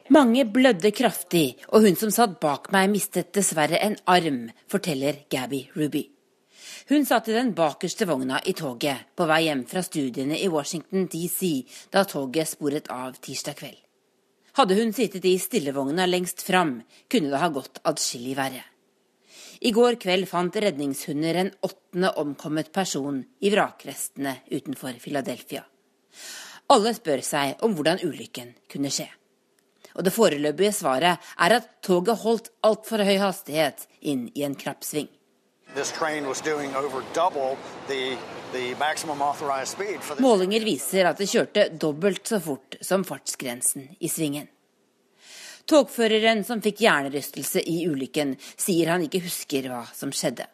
Mange 0.10 0.45
blødde 0.45 0.91
kraftig, 0.95 1.58
og 1.74 1.84
hun 1.86 1.97
som 2.00 2.14
satt 2.14 2.38
bak 2.41 2.72
meg 2.76 2.88
mistet 2.93 3.34
dessverre 3.36 3.82
en 3.84 3.97
arm, 4.08 4.47
forteller 4.72 5.26
Gabby 5.32 5.66
Ruby. 5.76 6.06
Hun 6.89 7.06
satt 7.06 7.28
i 7.30 7.36
den 7.36 7.52
bakerste 7.54 8.08
vogna 8.10 8.39
i 8.45 8.56
toget 8.58 9.12
på 9.16 9.28
vei 9.30 9.43
hjem 9.45 9.62
fra 9.70 9.84
studiene 9.86 10.39
i 10.39 10.47
Washington 10.50 11.06
DC 11.12 11.52
da 11.93 12.06
toget 12.08 12.50
sporet 12.50 12.89
av 12.93 13.20
tirsdag 13.22 13.60
kveld. 13.60 13.78
Hadde 14.58 14.76
hun 14.80 14.91
sittet 14.95 15.26
i 15.30 15.36
stillevogna 15.39 16.08
lengst 16.10 16.41
fram, 16.41 16.80
kunne 17.12 17.30
det 17.30 17.41
ha 17.43 17.50
gått 17.54 17.82
adskillig 17.86 18.34
verre. 18.39 18.64
I 19.62 19.72
går 19.76 20.00
kveld 20.02 20.26
fant 20.32 20.56
redningshunder 20.56 21.38
en 21.41 21.52
åttende 21.68 22.14
omkommet 22.22 22.72
person 22.74 23.22
i 23.43 23.52
vrakrestene 23.54 24.39
utenfor 24.50 24.97
Philadelphia. 25.04 25.66
Alle 26.70 26.91
spør 26.93 27.24
seg 27.26 27.63
om 27.65 27.74
hvordan 27.74 28.01
ulykken 28.05 28.51
kunne 28.70 28.91
skje. 28.93 29.07
Og 29.97 30.05
det 30.05 30.13
foreløpige 30.13 30.74
svaret 30.78 31.32
er 31.41 31.55
at 31.55 31.70
toget 31.86 32.22
holdt 32.22 32.51
altfor 32.67 33.01
høy 33.01 33.17
hastighet 33.17 33.88
inn 34.05 34.28
i 34.38 34.45
en 34.45 34.53
krapp 34.59 34.86
sving. 34.86 35.09
Målinger 40.20 40.63
viser 40.65 41.09
at 41.09 41.17
det 41.17 41.30
kjørte 41.34 41.65
dobbelt 41.82 42.32
så 42.32 42.39
fort 42.41 42.78
som 42.86 43.05
fartsgrensen 43.05 43.89
i 43.99 44.09
svingen. 44.09 44.47
Togføreren 45.70 46.41
som 46.45 46.61
fikk 46.65 46.82
hjernerystelse 46.86 47.61
i 47.65 47.84
ulykken, 47.89 48.38
sier 48.57 48.89
han 48.93 49.05
ikke 49.05 49.22
husker 49.26 49.70
hva 49.70 49.84
som 49.93 50.13
skjedde. 50.13 50.47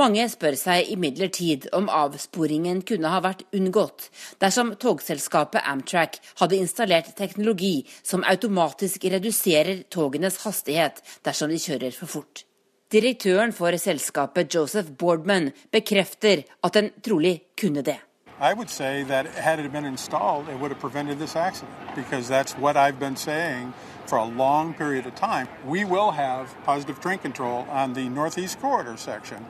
Mange 0.00 0.22
spør 0.32 0.54
seg 0.56 0.88
imidlertid 0.94 1.66
om 1.76 1.90
avsporingen 1.92 2.78
kunne 2.88 3.10
ha 3.12 3.18
vært 3.20 3.42
unngått 3.52 4.06
dersom 4.40 4.70
togselskapet 4.80 5.66
Amtrak 5.68 6.16
hadde 6.40 6.56
installert 6.56 7.10
teknologi 7.18 7.82
som 8.00 8.24
automatisk 8.24 9.04
reduserer 9.12 9.82
togenes 9.92 10.38
hastighet 10.46 11.02
dersom 11.26 11.52
de 11.52 11.60
kjører 11.60 11.92
for 11.92 12.14
fort. 12.14 12.46
Direktøren 12.90 13.52
for 13.52 13.76
selskapet, 13.76 14.48
Joseph 14.54 14.88
Boardman, 14.96 15.52
bekrefter 15.70 16.46
at 16.64 16.78
den 16.78 16.88
trolig 17.04 17.36
kunne 17.60 17.84
det. 17.84 18.00
I 18.40 18.54
would 18.54 18.70
say 18.70 19.04
that 19.04 19.26
had 19.26 19.60
it 19.60 19.70
been 19.70 19.84
installed, 19.84 20.48
it 20.48 20.58
would 20.60 20.72
have 20.72 20.80
prevented 20.80 21.18
this 21.18 21.36
accident. 21.36 21.76
Because 21.94 22.26
that's 22.26 22.56
what 22.56 22.74
I've 22.74 22.98
been 22.98 23.16
saying 23.16 23.74
for 24.06 24.16
a 24.16 24.24
long 24.24 24.72
period 24.72 25.04
of 25.04 25.14
time. 25.14 25.46
We 25.66 25.84
will 25.84 26.10
have 26.10 26.48
positive 26.64 27.00
train 27.00 27.18
control 27.18 27.66
on 27.68 27.92
the 27.92 28.08
northeast 28.08 28.60
corridor 28.62 28.96
section 28.96 29.44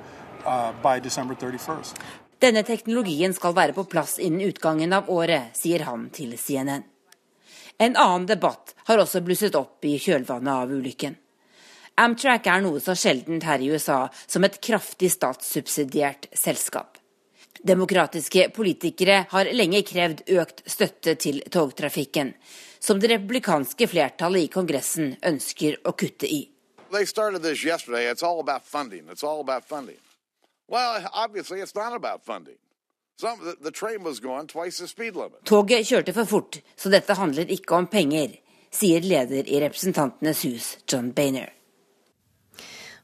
uh, 0.47 0.71
by 0.83 1.01
December 1.03 1.35
31st. 1.35 2.01
Denne 2.41 2.63
teknologien 2.65 3.35
skal 3.37 3.53
være 3.57 3.77
på 3.77 3.85
plass 3.85 4.19
innen 4.19 4.49
utgangen 4.49 4.93
av 4.97 5.11
året, 5.13 5.53
sier 5.57 5.85
han 5.85 6.09
til 6.15 6.39
CNN. 6.41 6.87
En 7.81 7.97
annen 7.97 8.27
debatt 8.29 8.75
har 8.89 9.01
også 9.01 9.21
blusset 9.25 9.57
opp 9.57 9.85
i 9.89 9.99
kjølvannet 10.01 10.53
av 10.53 10.73
ulykken. 10.73 11.17
Amtrak 12.01 12.47
er 12.49 12.63
noe 12.65 12.81
så 12.81 12.95
sjeldent 12.97 13.45
her 13.45 13.61
i 13.61 13.69
USA 13.73 14.07
som 14.25 14.45
et 14.45 14.57
kraftig 14.65 15.11
statssubsidiert 15.13 16.31
selskap. 16.37 16.97
Demokratiske 17.61 18.47
politikere 18.57 19.27
har 19.29 19.51
lenge 19.53 19.83
krevd 19.85 20.23
økt 20.33 20.63
støtte 20.65 21.15
til 21.21 21.43
togtrafikken, 21.53 22.33
som 22.81 23.01
det 23.01 23.11
republikanske 23.13 23.89
flertallet 23.91 24.47
i 24.47 24.53
Kongressen 24.53 25.13
ønsker 25.21 25.77
å 25.85 25.93
kutte 25.93 26.29
i. 26.29 26.47
Toget 35.51 35.89
kjørte 35.89 36.15
for 36.17 36.31
fort, 36.31 36.61
så 36.79 36.93
dette 36.93 37.17
handler 37.19 37.51
ikke 37.53 37.77
om 37.77 37.89
penger, 37.91 38.39
sier 38.73 39.05
leder 39.05 39.49
i 39.51 39.61
Representantenes 39.65 40.45
hus, 40.47 40.71
John 40.89 41.11
Bainer. 41.13 41.51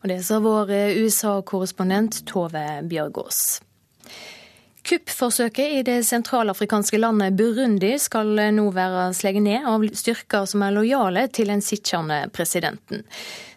Og 0.04 0.08
det 0.12 0.22
sa 0.24 0.38
vår 0.40 0.70
eh, 0.70 0.98
USA-korrespondent 1.02 2.22
Tove 2.30 2.64
Bjørgaas. 2.86 3.58
Kuppforsøket 4.86 5.72
i 5.80 5.82
det 5.82 5.96
sentralafrikanske 6.06 7.00
landet 7.00 7.34
Burundi 7.34 7.96
skal 7.98 8.28
nå 8.54 8.68
være 8.70 9.08
sleget 9.18 9.42
ned 9.42 9.66
av 9.66 9.82
styrker 9.98 10.46
som 10.46 10.62
er 10.62 10.76
lojale 10.76 11.26
til 11.34 11.50
den 11.50 11.64
sittende 11.64 12.20
presidenten. 12.30 13.02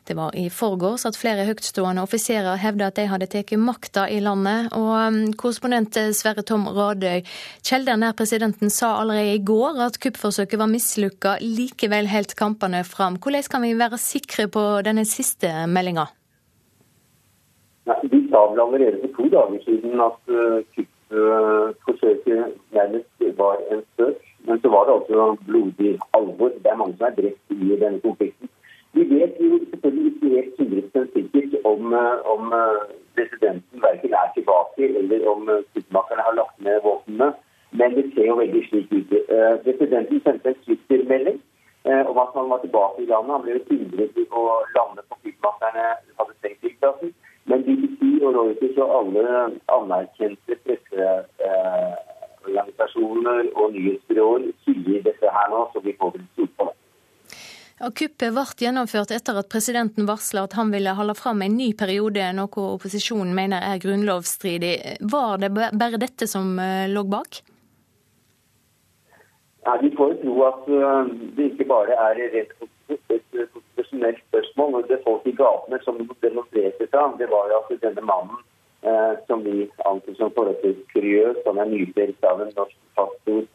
Det 0.09 0.15
var 0.17 0.33
i 0.33 0.47
forgårs 0.49 1.03
at 1.05 1.17
flere 1.21 1.43
høytstående 1.45 2.01
offiserer 2.01 2.57
hevda 2.57 2.87
at 2.89 2.95
de 2.97 3.03
hadde 3.11 3.27
tatt 3.29 3.51
makta 3.61 4.07
i 4.09 4.15
landet. 4.25 4.71
Og 4.73 4.87
um, 4.89 5.19
korrespondent 5.37 5.99
Sverre 6.17 6.41
Tom 6.41 6.63
Radøy, 6.65 7.21
kilder 7.61 7.99
nær 8.01 8.15
presidenten 8.17 8.73
sa 8.73 8.95
allerede 9.03 9.35
i 9.37 9.43
går 9.45 9.77
at 9.85 9.99
kuppforsøket 10.01 10.57
var 10.57 10.71
mislykka. 10.71 11.35
Likevel 11.45 12.09
helt 12.09 12.33
kampene 12.39 12.81
fram. 12.89 13.19
Hvordan 13.21 13.45
kan 13.53 13.61
vi 13.67 13.75
være 13.77 14.01
sikre 14.01 14.47
på 14.49 14.65
denne 14.87 15.05
siste 15.05 15.53
meldinga? 15.69 16.07
Vi 18.09 18.25
sa 18.33 18.41
vel 18.49 18.65
allerede 18.65 19.03
for 19.03 19.13
to 19.19 19.29
dager 19.37 19.61
siden 19.67 20.05
at 20.09 20.19
uh, 20.33 20.57
kuppforsøket 20.73 22.57
nærmest 22.73 23.29
var 23.37 23.61
en 23.69 23.85
spøk. 23.93 24.25
Men 24.47 24.57
så 24.61 24.73
var 24.73 24.89
det 24.89 24.97
altså 24.97 25.35
blodig 25.45 25.99
alvor. 26.17 26.49
Det 26.63 26.73
er 26.73 26.81
mange 26.81 26.97
som 26.97 27.11
er 27.11 27.19
drept 27.21 27.59
i 27.61 27.75
denne 27.77 28.01
konflikten. 28.01 28.48
Vi 28.99 29.03
vet 29.15 29.33
jo 29.39 29.59
selvfølgelig 29.71 30.11
ikke 30.11 30.29
helt 30.35 30.53
100 30.59 31.07
sikkert 31.15 31.53
om, 31.71 31.81
eh, 31.99 32.17
om 32.33 32.43
eh, 32.61 32.79
presidenten 33.15 33.77
verken 33.87 34.11
er 34.21 34.27
tilbake 34.37 34.83
eller 34.99 35.19
om 35.33 35.41
sluttmakerne 35.71 36.23
har 36.27 36.35
lagt 36.41 36.57
ned 36.65 36.77
våpnene. 36.87 37.29
Men 37.79 37.89
det 37.95 38.05
ser 38.13 38.25
jo 38.31 38.41
veldig 38.43 38.61
slik 38.67 38.89
ut. 38.97 39.09
Presidenten 39.65 40.17
sendte 40.25 40.47
en 40.49 40.61
Twitter-melding 40.65 41.39
om 42.11 42.17
at 42.23 42.31
han 42.37 42.47
var 42.51 42.59
tilbake 42.61 42.97
i 43.03 43.09
landet. 43.11 43.33
Han 43.35 43.43
ble 43.43 43.51
jo 43.57 43.67
hindret 43.69 44.13
i 44.17 44.19
å 44.39 44.41
lande 44.77 45.01
på 45.09 45.15
kuppmakerne 45.23 45.85
hadde 46.17 46.33
stengt 46.39 46.61
flyplassen. 46.63 47.09
Men 47.49 47.59
BBC 47.67 47.99
og 48.25 48.31
Reuters 48.35 48.77
og 48.83 48.89
alle 48.97 49.23
anerkjente 49.77 50.53
presseorganisasjoner 50.65 53.41
og 53.55 53.67
nyhetsbyråer 53.77 54.41
sier 54.65 54.99
dette 55.07 55.27
her 55.37 55.47
nå, 55.53 55.59
så 55.73 55.77
vi 55.85 55.91
får 56.01 56.09
vel 56.17 56.25
stole 56.33 56.53
på 56.57 56.63
det. 56.69 56.77
Kuppet 57.79 58.33
ble 58.35 58.43
gjennomført 58.59 59.11
etter 59.15 59.37
at 59.39 59.47
presidenten 59.51 60.07
varsla 60.07 60.43
at 60.43 60.55
han 60.59 60.71
ville 60.73 60.91
holde 60.97 61.13
fram 61.15 61.39
en 61.45 61.53
ny 61.55 61.69
periode, 61.79 62.25
noe 62.35 62.63
opposisjonen 62.75 63.31
mener 63.35 63.63
er 63.63 63.79
grunnlovsstridig. 63.79 64.73
Var 64.99 65.39
det 65.39 65.49
bare 65.55 66.01
dette 66.01 66.27
som 66.27 66.59
eh, 66.59 66.89
lå 66.91 67.05
bak? 67.07 67.39
Ja, 69.63 69.77
vi 69.79 69.93
får 69.95 70.11
jo 70.11 70.19
tro 70.25 70.35
at 70.49 70.67
eh, 70.75 71.13
det 71.37 71.47
ikke 71.53 71.69
bare 71.71 71.95
er 72.09 72.19
et 72.27 72.51
konstitusjonelt 72.59 74.19
spørsmål. 74.27 74.81
og 74.81 74.91
Det 74.91 74.99
folk 75.07 75.31
i 75.31 75.37
gatene 75.39 75.79
som 75.87 76.03
demonstrerte 76.19 76.91
fra, 76.91 77.07
det 77.15 77.31
var 77.31 77.47
jo 77.47 77.63
at 77.63 77.73
denne 77.87 78.03
mannen, 78.11 78.43
eh, 78.83 79.15
som 79.31 79.47
vi 79.47 79.69
anser 79.87 80.19
som 80.19 80.35
forholdsvis 80.35 80.83
kuriøs, 80.91 81.45
han 81.47 81.63
er 81.63 81.71
nyfrelst 81.71 82.27
av 82.27 82.43
en 82.43 82.51
norsk 82.59 82.75
pastor, 82.99 83.47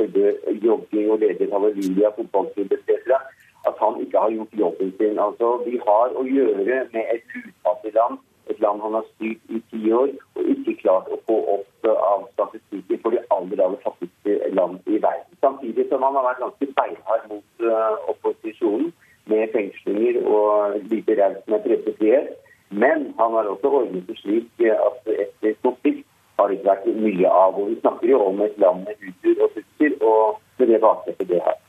jogging 0.64 1.12
og 1.12 1.20
leder 1.20 1.58
Olivia 1.60 2.16
fotballklubb 2.16 2.72
etc 2.80 3.20
at 3.68 3.76
han 3.80 4.00
ikke 4.00 4.18
har 4.18 4.30
gjort 4.36 4.60
jobben 4.62 4.92
sin. 4.98 5.18
Altså, 5.18 5.56
Vi 5.66 5.80
har 5.86 6.14
å 6.20 6.24
gjøre 6.36 6.78
med 6.92 7.04
et 7.14 7.36
utfattig 7.40 7.94
land, 7.94 8.18
et 8.50 8.60
land 8.60 8.80
han 8.84 8.96
har 8.98 9.06
styrt 9.14 9.42
i 9.48 9.60
ti 9.70 9.92
år, 9.92 10.10
og 10.36 10.50
ikke 10.54 10.76
klart 10.82 11.08
å 11.08 11.20
få 11.28 11.38
opp 11.56 11.88
eh, 11.88 12.02
av 12.12 12.26
statistikken 12.34 13.00
for 13.02 13.16
de 13.16 13.22
aller 13.36 13.64
aller 13.64 13.80
fattigste 13.86 14.52
land 14.58 14.80
i 14.86 15.00
verden. 15.00 15.32
Samtidig 15.40 15.88
som 15.88 16.04
han 16.04 16.18
har 16.18 16.28
vært 16.28 16.44
ganske 16.44 16.70
beinhard 16.76 17.24
mot 17.32 17.64
uh, 17.64 17.96
opposisjonen, 18.12 18.92
med 19.26 19.48
fengslinger 19.52 20.18
og 20.28 20.74
lite 20.90 21.16
raus 21.16 21.46
med 21.48 21.62
pressefrihet. 21.64 22.34
Men 22.70 23.14
han 23.18 23.32
har 23.32 23.48
også 23.48 23.70
ordnet 23.78 24.08
det 24.08 24.18
slik 24.18 24.64
at 24.68 25.08
etter 25.08 25.56
konflikt 25.62 26.04
har 26.38 26.50
det 26.50 26.58
ikke 26.58 26.70
vært 26.70 26.88
mye 27.06 27.30
av. 27.30 27.60
Og 27.60 27.70
vi 27.70 27.80
snakker 27.80 28.10
jo 28.10 28.20
om 28.28 28.42
et 28.44 28.58
land 28.58 28.84
med 28.88 29.00
hutur 29.00 29.46
og 29.46 29.54
tutser, 29.56 29.96
og 30.02 30.40
med 30.58 30.72
det 30.72 30.80
bakteppet 30.84 31.30
det 31.30 31.40
har. 31.46 31.60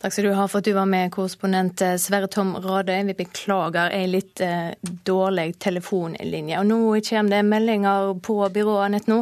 Takk 0.00 0.14
skal 0.14 0.24
du 0.24 0.32
ha 0.32 0.46
for 0.48 0.62
at 0.62 0.64
du 0.64 0.72
var 0.72 0.86
med, 0.88 1.10
korrespondent 1.12 1.82
eh, 1.84 1.98
Sverre 2.00 2.28
Tom 2.32 2.54
Radøy. 2.56 3.02
Vi 3.10 3.14
beklager 3.18 3.92
ei 3.92 4.06
litt 4.08 4.40
eh, 4.40 4.70
dårlig 5.04 5.58
telefonlinje. 5.60 6.56
Og 6.56 6.68
Nå 6.70 6.78
kommer 7.04 7.34
det 7.34 7.40
meldinger 7.44 8.14
på 8.24 8.38
byrået 8.54 8.94
nett 8.94 9.10
nå 9.12 9.18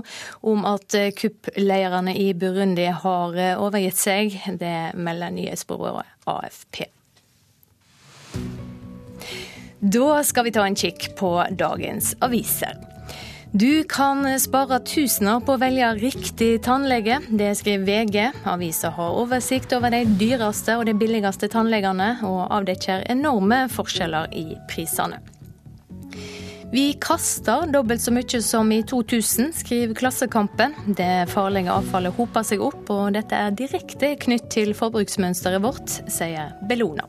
om 0.46 0.62
at 0.70 0.94
eh, 0.94 1.10
kupplederne 1.18 2.14
i 2.14 2.28
Burundi 2.30 2.86
har 2.94 3.34
eh, 3.34 3.58
overgitt 3.58 3.98
seg. 3.98 4.38
Det 4.60 4.76
melder 4.94 5.34
nyhetsbyrået 5.34 6.14
AFP. 6.30 6.84
Da 9.82 10.22
skal 10.30 10.46
vi 10.46 10.54
ta 10.54 10.62
en 10.62 10.78
kikk 10.78 11.10
på 11.18 11.32
dagens 11.58 12.14
aviser. 12.22 12.78
Du 13.52 13.84
kan 13.84 14.26
spare 14.40 14.76
tusener 14.84 15.40
på 15.40 15.54
å 15.54 15.60
velge 15.60 15.86
riktig 16.02 16.50
tannlege. 16.66 17.16
Det 17.32 17.54
skriver 17.56 17.86
VG. 17.86 18.42
Avisa 18.44 18.90
har 18.92 19.16
oversikt 19.16 19.72
over 19.72 19.94
de 19.94 20.02
dyreste 20.20 20.74
og 20.76 20.84
de 20.84 20.92
billigste 20.92 21.48
tannlegene, 21.48 22.10
og 22.28 22.42
avdekker 22.52 23.06
enorme 23.08 23.62
forskjeller 23.72 24.28
i 24.36 24.50
prisene. 24.68 25.22
Vi 26.68 26.90
kaster 27.00 27.64
dobbelt 27.72 28.04
så 28.04 28.12
mye 28.12 28.42
som 28.44 28.68
i 28.68 28.82
2000, 28.84 29.54
skriver 29.56 29.96
Klassekampen. 29.96 30.76
Det 30.98 31.30
farlige 31.32 31.72
avfallet 31.72 32.20
hoper 32.20 32.44
seg 32.44 32.60
opp, 32.60 32.84
og 32.92 33.16
dette 33.16 33.32
er 33.32 33.56
direkte 33.56 34.12
knytt 34.26 34.50
til 34.52 34.76
forbruksmønsteret 34.76 35.64
vårt, 35.64 36.02
sier 36.12 36.52
Bellona. 36.68 37.08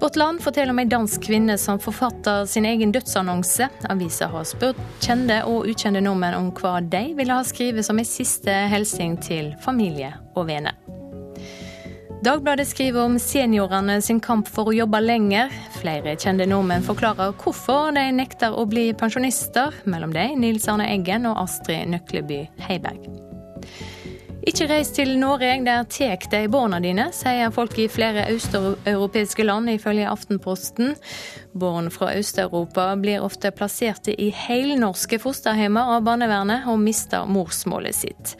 Vårt 0.00 0.16
Land 0.16 0.42
forteller 0.42 0.70
om 0.70 0.78
ei 0.78 0.88
dansk 0.90 1.22
kvinne 1.22 1.54
som 1.58 1.78
forfatter 1.80 2.46
sin 2.46 2.66
egen 2.66 2.92
dødsannonse. 2.92 3.68
Avisa 3.88 4.26
har 4.32 4.44
spurt 4.48 4.80
kjente 5.00 5.38
og 5.48 5.68
ukjente 5.70 6.02
nordmenn 6.02 6.36
om 6.38 6.50
hva 6.58 6.80
de 6.82 7.04
ville 7.16 7.36
ha 7.36 7.44
skrevet 7.46 7.86
som 7.86 8.00
en 8.00 8.08
siste 8.08 8.52
hilsen 8.72 9.16
til 9.22 9.52
familie 9.64 10.10
og 10.34 10.48
venner. 10.50 10.74
Dagbladet 12.24 12.64
skriver 12.70 13.04
om 13.04 13.18
seniorene 13.20 13.98
sin 14.02 14.20
kamp 14.24 14.48
for 14.48 14.70
å 14.70 14.74
jobbe 14.74 15.00
lenger. 15.02 15.52
Flere 15.76 16.16
kjente 16.16 16.46
nordmenn 16.48 16.86
forklarer 16.86 17.34
hvorfor 17.36 17.92
de 17.94 18.06
nekter 18.16 18.56
å 18.56 18.64
bli 18.68 18.88
pensjonister, 18.96 19.76
mellom 19.84 20.14
dem 20.16 20.40
Nils 20.40 20.66
Arne 20.72 20.88
Eggen 20.88 21.28
og 21.28 21.36
Astrid 21.44 21.92
Nøkleby 21.92 22.46
Heiberg. 22.64 23.04
Ikke 24.44 24.66
reis 24.68 24.90
til 24.92 25.14
Norge, 25.16 25.48
der 25.64 25.86
tek 25.88 26.26
de 26.28 26.42
barna 26.52 26.76
dine, 26.82 27.06
sier 27.16 27.52
folk 27.54 27.78
i 27.80 27.86
flere 27.88 28.26
østeuropeiske 28.34 29.46
land, 29.46 29.70
ifølge 29.72 30.08
Aftenposten. 30.10 30.92
Barn 31.56 31.88
fra 31.94 32.10
Øst-Europa 32.18 32.90
blir 33.00 33.24
ofte 33.24 33.54
plasserte 33.56 34.12
i 34.12 34.28
heilnorske 34.34 35.16
fosterhjemmer 35.22 35.96
av 35.96 36.04
barnevernet, 36.04 36.68
og 36.68 36.82
mister 36.82 37.24
morsmålet 37.24 37.96
sitt. 37.96 38.34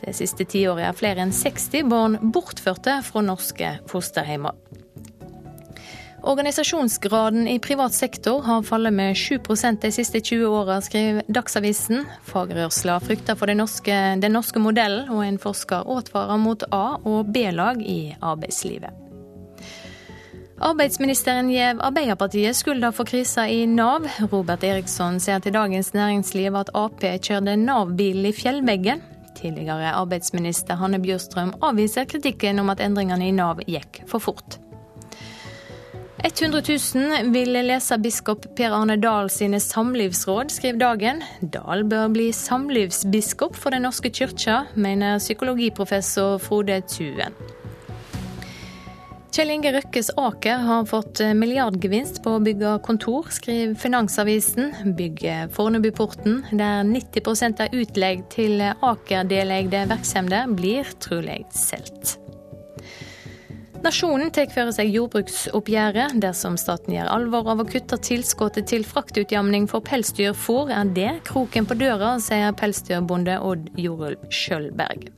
Det 0.00 0.16
siste 0.16 0.48
tiåret 0.48 0.88
er 0.88 0.96
flere 0.96 1.26
enn 1.26 1.34
60 1.36 1.84
barn 1.92 2.16
bortførte 2.32 3.02
fra 3.04 3.24
norske 3.26 3.76
fosterhjemmer. 3.90 4.56
Organisasjonsgraden 6.22 7.48
i 7.48 7.58
privat 7.58 7.92
sektor 7.92 8.42
har 8.42 8.62
fallet 8.62 8.92
med 8.92 9.14
7% 9.16 9.80
de 9.80 9.92
siste 9.92 10.20
20 10.20 10.46
åra, 10.46 10.80
skriver 10.80 11.22
Dagsavisen. 11.28 12.04
Fagrørsla 12.28 12.98
frykter 13.00 13.38
for 13.40 13.48
den 13.48 13.62
norske, 13.62 13.96
den 14.20 14.36
norske 14.36 14.60
modellen, 14.60 15.08
og 15.08 15.24
en 15.24 15.38
forsker 15.40 15.88
advarer 15.88 16.36
mot 16.36 16.66
A- 16.70 17.00
og 17.08 17.32
B-lag 17.32 17.80
i 17.80 18.14
arbeidslivet. 18.20 18.92
Arbeidsministeren 20.60 21.48
gjev 21.48 21.80
Arbeiderpartiet 21.80 22.56
skylda 22.58 22.92
for 22.92 23.08
krisa 23.08 23.46
i 23.48 23.64
Nav. 23.64 24.04
Robert 24.28 24.64
Eriksson 24.64 25.16
sier 25.24 25.40
til 25.40 25.56
Dagens 25.56 25.94
Næringsliv 25.96 26.58
at 26.60 26.74
Ap 26.76 27.00
kjørte 27.00 27.56
Nav-bilen 27.56 28.28
i 28.28 28.36
fjellveggen. 28.36 29.00
Tidligere 29.40 29.94
arbeidsminister 29.96 30.76
Hanne 30.76 31.00
Bjørstrøm 31.00 31.56
avviser 31.64 32.04
kritikken 32.04 32.60
om 32.60 32.68
at 32.68 32.84
endringene 32.84 33.30
i 33.30 33.32
Nav 33.32 33.64
gikk 33.64 34.02
for 34.10 34.20
fort. 34.20 34.60
100 36.20 36.60
000 36.94 37.30
vil 37.32 37.54
lese 37.64 37.96
biskop 37.96 38.44
Per 38.56 38.74
Arne 38.76 38.98
Dahl 39.00 39.30
sine 39.32 39.56
samlivsråd, 39.60 40.52
skriver 40.52 40.80
Dagen. 40.82 41.22
Dahl 41.40 41.86
bør 41.88 42.10
bli 42.12 42.26
samlivsbiskop 42.36 43.56
for 43.56 43.72
Den 43.72 43.86
norske 43.88 44.10
kyrkja, 44.12 44.66
mener 44.76 45.16
psykologiprofessor 45.22 46.36
Frode 46.44 46.82
Tuen. 46.92 47.36
Kjell 49.30 49.52
Inge 49.54 49.72
Røkkes 49.72 50.10
Aker 50.18 50.64
har 50.66 50.88
fått 50.90 51.22
milliardgevinst 51.38 52.20
på 52.24 52.34
å 52.36 52.42
bygge 52.44 52.74
kontor, 52.84 53.30
skriver 53.32 53.76
Finansavisen. 53.80 54.74
Bygget 54.98 55.54
Fornebuporten, 55.56 56.42
der 56.50 56.82
90% 56.84 57.64
av 57.64 57.78
utlegg 57.80 58.26
til 58.34 58.60
Aker-deleide 58.60 59.86
virksomheter, 59.94 60.52
blir 60.52 60.92
trolig 61.00 61.46
solgt. 61.54 62.18
Nasjonen 63.80 64.28
tar 64.28 64.50
for 64.52 64.68
seg 64.76 64.90
jordbruksoppgjøret. 64.92 66.18
Dersom 66.20 66.58
staten 66.60 66.92
gjør 66.92 67.08
alvor 67.14 67.46
av 67.48 67.62
å 67.62 67.64
kutte 67.68 67.96
tilskuddet 68.04 68.68
til 68.68 68.84
fraktutjamning 68.84 69.64
for 69.70 69.80
pelsdyrfôr, 69.86 70.68
er 70.76 70.90
det 70.92 71.12
kroken 71.30 71.64
på 71.64 71.78
døra, 71.80 72.18
sier 72.20 72.52
pelsdyrbonde 72.60 73.38
Odd 73.40 73.70
Jorulf 73.80 74.26
Skjølberg. 74.28 75.08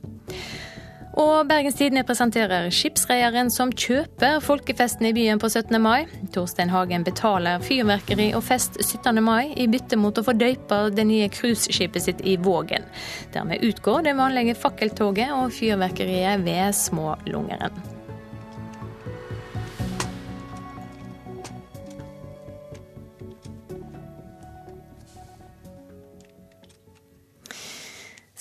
Og 1.19 1.43
Bergens 1.45 1.75
Tidende 1.77 2.05
presenterer 2.07 2.71
skipsrederen 2.73 3.51
som 3.53 3.69
kjøper 3.69 4.39
folkefesten 4.41 5.05
i 5.11 5.13
byen 5.13 5.41
på 5.43 5.51
17. 5.51 5.75
mai. 5.83 6.07
Torstein 6.33 6.71
Hagen 6.73 7.03
betaler 7.05 7.61
fyrverkeri 7.61 8.31
og 8.33 8.45
fest 8.47 8.79
17. 8.79 9.19
mai 9.21 9.51
i 9.59 9.67
bytte 9.69 9.99
mot 9.99 10.17
å 10.17 10.25
få 10.25 10.33
døype 10.39 10.85
det 10.95 11.05
nye 11.11 11.27
cruiseskipet 11.35 12.07
sitt 12.07 12.23
i 12.25 12.39
Vågen. 12.41 12.87
Dermed 13.35 13.61
utgår 13.61 14.07
det 14.07 14.15
vanlige 14.17 14.55
fakkeltoget 14.57 15.35
og 15.35 15.51
fyrverkeriet 15.53 16.47
ved 16.47 16.79
Smålungeren. 16.79 17.92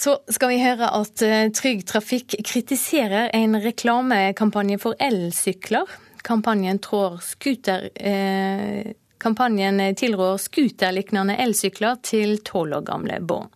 Så 0.02 0.16
skal 0.34 0.50
vi 0.50 0.58
høre 0.58 0.88
at 0.96 1.22
eh, 1.22 1.48
Trygg 1.54 1.84
Trafikk 1.86 2.34
kritiserer 2.42 3.28
en 3.36 3.54
reklamekampanje 3.62 4.80
for 4.82 4.98
elsykler. 4.98 5.90
Kampanjen, 6.26 6.80
scooter, 7.22 7.86
eh, 7.94 8.94
kampanjen 9.22 9.78
tilrår 9.94 10.40
scooterlignende 10.42 11.36
elsykler 11.38 12.00
til 12.02 12.40
tolv 12.42 12.80
år 12.80 12.86
gamle 12.88 13.20
barn. 13.22 13.52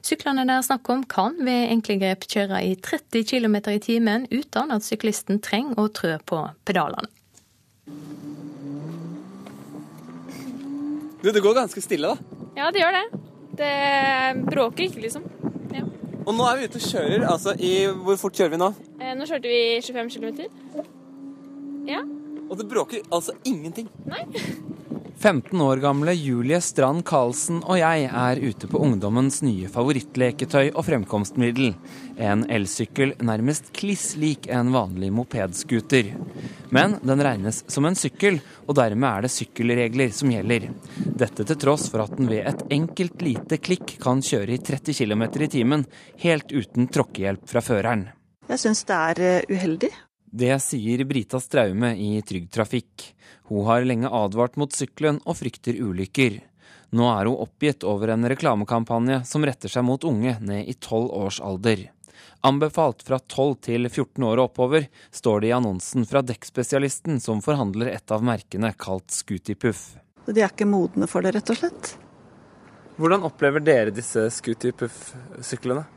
Syklene 0.00 0.46
det 0.48 0.56
er 0.56 0.64
snakk 0.70 0.88
om 0.88 1.04
kan 1.04 1.36
ved 1.36 1.68
enkle 1.74 1.98
grep 2.00 2.24
kjøre 2.24 2.62
i 2.64 2.72
30 2.80 3.26
km 3.28 3.56
i 3.68 3.80
timen 3.84 4.24
uten 4.32 4.72
at 4.72 4.86
syklisten 4.86 5.42
trenger 5.44 5.84
å 5.84 5.90
trø 5.92 6.16
på 6.24 6.40
pedalene. 6.64 7.12
Du, 11.20 11.28
det 11.28 11.44
går 11.44 11.60
ganske 11.60 11.84
stille, 11.84 12.14
da. 12.14 12.40
Ja, 12.56 12.72
det 12.72 12.80
gjør 12.80 12.96
det. 12.96 13.06
Det 13.60 13.74
bråker 14.48 14.88
ikke, 14.88 15.04
liksom. 15.04 15.28
Ja. 15.74 15.84
Og 16.26 16.34
nå 16.36 16.46
er 16.46 16.58
vi 16.60 16.68
ute 16.68 16.80
og 16.80 16.86
kjører. 16.86 17.26
Altså, 17.30 17.54
i, 17.58 17.72
Hvor 18.04 18.18
fort 18.20 18.36
kjører 18.36 18.54
vi 18.54 18.60
nå? 18.60 18.72
Eh, 19.00 19.14
nå 19.16 19.28
kjørte 19.28 19.50
vi 19.50 19.60
25 19.82 20.10
km. 20.16 20.84
Ja. 21.88 22.02
Og 22.50 22.58
det 22.58 22.68
bråker 22.68 23.06
altså 23.12 23.36
ingenting. 23.44 23.88
Nei. 24.10 24.26
15 25.20 25.60
år 25.60 25.76
gamle 25.76 26.12
Julie 26.16 26.60
Strand 26.64 27.02
Karlsen 27.04 27.58
og 27.60 27.76
jeg 27.76 28.06
er 28.08 28.38
ute 28.40 28.68
på 28.72 28.80
ungdommens 28.80 29.42
nye 29.44 29.68
favorittleketøy 29.68 30.70
og 30.70 30.86
fremkomstmiddel. 30.86 31.74
En 32.16 32.46
elsykkel 32.48 33.12
nærmest 33.20 33.68
kliss 33.76 34.14
lik 34.16 34.48
en 34.48 34.72
vanlig 34.72 35.10
mopedscooter. 35.12 36.14
Men 36.72 36.96
den 37.04 37.20
regnes 37.20 37.60
som 37.68 37.84
en 37.84 38.00
sykkel, 38.00 38.40
og 38.64 38.78
dermed 38.80 39.10
er 39.10 39.26
det 39.26 39.34
sykkelregler 39.36 40.16
som 40.16 40.32
gjelder. 40.32 40.70
Dette 40.96 41.44
til 41.44 41.62
tross 41.66 41.90
for 41.92 42.06
at 42.06 42.16
den 42.16 42.30
ved 42.32 42.48
et 42.48 42.64
enkelt 42.80 43.20
lite 43.20 43.60
klikk 43.60 43.98
kan 44.00 44.24
kjøre 44.24 44.56
i 44.56 44.62
30 44.72 45.02
km 45.02 45.28
i 45.36 45.52
timen, 45.52 45.88
helt 46.24 46.48
uten 46.48 46.88
tråkkehjelp 46.88 47.44
fra 47.50 47.60
føreren. 47.60 48.08
Jeg 48.48 48.64
syns 48.64 48.86
det 48.88 49.02
er 49.10 49.26
eh, 49.26 49.50
uheldig. 49.52 49.92
Det 50.32 50.60
sier 50.62 51.04
Brita 51.04 51.40
Straume 51.40 51.96
i 51.96 52.22
Trygg 52.22 52.50
Trafikk. 52.50 53.14
Hun 53.42 53.66
har 53.66 53.84
lenge 53.84 54.08
advart 54.14 54.54
mot 54.56 54.72
sykkelen 54.72 55.18
og 55.24 55.40
frykter 55.40 55.74
ulykker. 55.74 56.36
Nå 56.94 57.08
er 57.10 57.26
hun 57.26 57.40
oppgitt 57.42 57.82
over 57.82 58.12
en 58.14 58.28
reklamekampanje 58.30 59.24
som 59.26 59.42
retter 59.46 59.72
seg 59.72 59.82
mot 59.86 60.06
unge 60.06 60.36
ned 60.38 60.70
i 60.70 60.76
12 60.78 61.10
års 61.18 61.40
alder. 61.42 61.88
Anbefalt 62.46 63.02
fra 63.02 63.18
12 63.18 63.56
til 63.66 63.90
14 63.90 64.22
år 64.30 64.38
og 64.38 64.52
oppover, 64.52 64.86
står 65.10 65.42
det 65.42 65.50
i 65.50 65.56
annonsen 65.56 66.06
fra 66.06 66.22
dekkspesialisten 66.22 67.18
som 67.20 67.42
forhandler 67.42 67.90
et 67.90 68.14
av 68.14 68.22
merkene 68.22 68.70
kalt 68.78 69.10
Scootypuff. 69.10 69.96
De 70.30 70.38
er 70.38 70.52
ikke 70.52 70.68
modne 70.68 71.10
for 71.10 71.26
det, 71.26 71.34
rett 71.34 71.50
og 71.50 71.58
slett. 71.58 71.96
Hvordan 73.02 73.26
opplever 73.26 73.66
dere 73.66 73.94
disse 73.96 74.28
Scootypuff-syklene? 74.38 75.88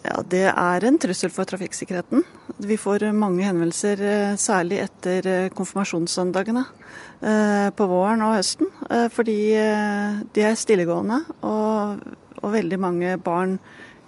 Ja, 0.00 0.22
Det 0.24 0.46
er 0.48 0.84
en 0.86 0.96
trussel 0.98 1.28
for 1.32 1.44
trafikksikkerheten. 1.44 2.22
Vi 2.64 2.76
får 2.80 3.10
mange 3.12 3.44
henvendelser, 3.44 4.00
eh, 4.00 4.36
særlig 4.36 4.78
etter 4.80 5.26
eh, 5.26 5.48
konfirmasjonssøndagene 5.52 6.64
eh, 7.20 7.68
på 7.76 7.86
våren 7.88 8.24
og 8.24 8.38
høsten. 8.38 8.70
Fordi 9.12 9.36
de 10.34 10.42
er 10.42 10.56
stillegående, 10.58 11.20
og, 11.46 12.00
og 12.40 12.52
veldig 12.52 12.78
mange 12.80 13.18
barn 13.20 13.58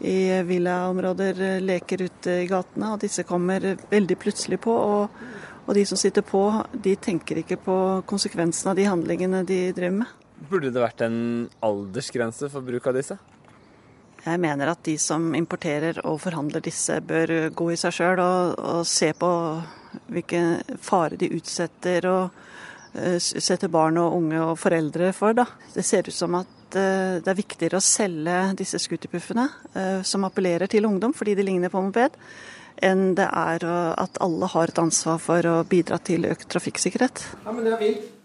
i 0.01 0.43
villaområder 0.43 1.61
leker 1.63 2.07
ute 2.09 2.39
i 2.43 2.49
gatene. 2.51 2.95
Og 2.95 3.05
disse 3.05 3.27
kommer 3.29 3.77
veldig 3.91 4.17
plutselig 4.19 4.59
på. 4.65 4.73
Og, 4.73 5.21
og 5.67 5.77
de 5.77 5.85
som 5.87 6.01
sitter 6.01 6.25
på, 6.27 6.43
de 6.73 6.97
tenker 6.97 7.43
ikke 7.45 7.61
på 7.63 7.77
konsekvensen 8.09 8.73
av 8.73 8.81
de 8.81 8.89
handlingene 8.89 9.45
de 9.47 9.61
driver 9.77 10.01
med. 10.01 10.19
Burde 10.51 10.73
det 10.75 10.83
vært 10.83 11.05
en 11.07 11.21
aldersgrense 11.63 12.49
for 12.51 12.65
bruk 12.67 12.89
av 12.91 12.99
disse? 12.99 13.21
Jeg 14.23 14.39
mener 14.39 14.71
at 14.71 14.85
de 14.87 14.95
som 15.03 15.33
importerer 15.35 15.99
og 16.07 16.21
forhandler 16.23 16.63
disse, 16.63 17.01
bør 17.03 17.51
gå 17.59 17.73
i 17.73 17.79
seg 17.81 17.95
sjøl 17.97 18.23
og, 18.23 18.55
og, 18.55 18.83
se 18.87 19.11
på 19.19 19.31
hvilken 20.15 20.79
fare 20.81 21.19
de 21.19 21.29
utsetter 21.35 22.07
og 22.09 22.31
uh, 22.95 23.19
setter 23.19 23.73
barn 23.73 23.99
og 24.01 24.15
unge 24.21 24.39
og 24.45 24.55
foreldre 24.63 25.11
for. 25.17 25.35
Da. 25.35 25.49
Det 25.75 25.85
ser 25.85 26.07
ut 26.07 26.15
som 26.15 26.39
at 26.39 26.77
uh, 26.79 27.19
det 27.19 27.33
er 27.33 27.41
viktigere 27.41 27.81
å 27.81 27.85
selge 27.85 28.37
disse 28.63 28.79
scooterpuffene 28.85 29.49
uh, 29.75 30.01
som 30.07 30.29
appellerer 30.29 30.71
til 30.71 30.87
ungdom 30.87 31.17
fordi 31.17 31.35
de 31.39 31.49
ligner 31.49 31.73
på 31.73 31.83
moped, 31.83 32.15
enn 32.83 33.13
det 33.19 33.27
er 33.27 33.67
at 33.67 34.23
alle 34.25 34.49
har 34.55 34.71
et 34.71 34.81
ansvar 34.81 35.19
for 35.23 35.51
å 35.51 35.59
bidra 35.69 35.99
til 36.03 36.25
økt 36.31 36.47
trafikksikkerhet. 36.51 37.27
Ja, 37.45 37.83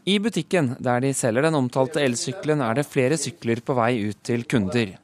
I 0.07 0.15
butikken 0.23 0.71
der 0.79 1.03
de 1.03 1.11
selger 1.17 1.49
den 1.49 1.57
omtalte 1.57 2.01
elsykkelen, 2.05 2.63
er 2.63 2.79
det 2.79 2.87
flere 2.87 3.19
sykler 3.19 3.65
på 3.65 3.75
vei 3.77 3.91
ut 4.07 4.23
til 4.25 4.47
kunder. 4.49 4.95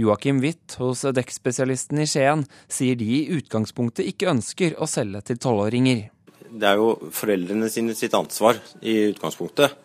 Joakim 0.00 0.40
Witt 0.40 0.78
hos 0.80 1.02
dekkspesialisten 1.16 2.00
i 2.00 2.06
Skien 2.08 2.46
sier 2.70 2.96
de 2.96 3.08
i 3.18 3.26
utgangspunktet 3.36 4.08
ikke 4.08 4.30
ønsker 4.32 4.78
å 4.80 4.88
selge 4.88 5.22
til 5.28 5.40
tolvåringer. 5.42 6.08
Det 6.50 6.66
er 6.66 6.80
jo 6.80 6.94
foreldrene 7.14 7.68
sine 7.70 7.94
sitt 7.98 8.14
ansvar 8.16 8.58
i 8.80 8.96
utgangspunktet. 9.12 9.76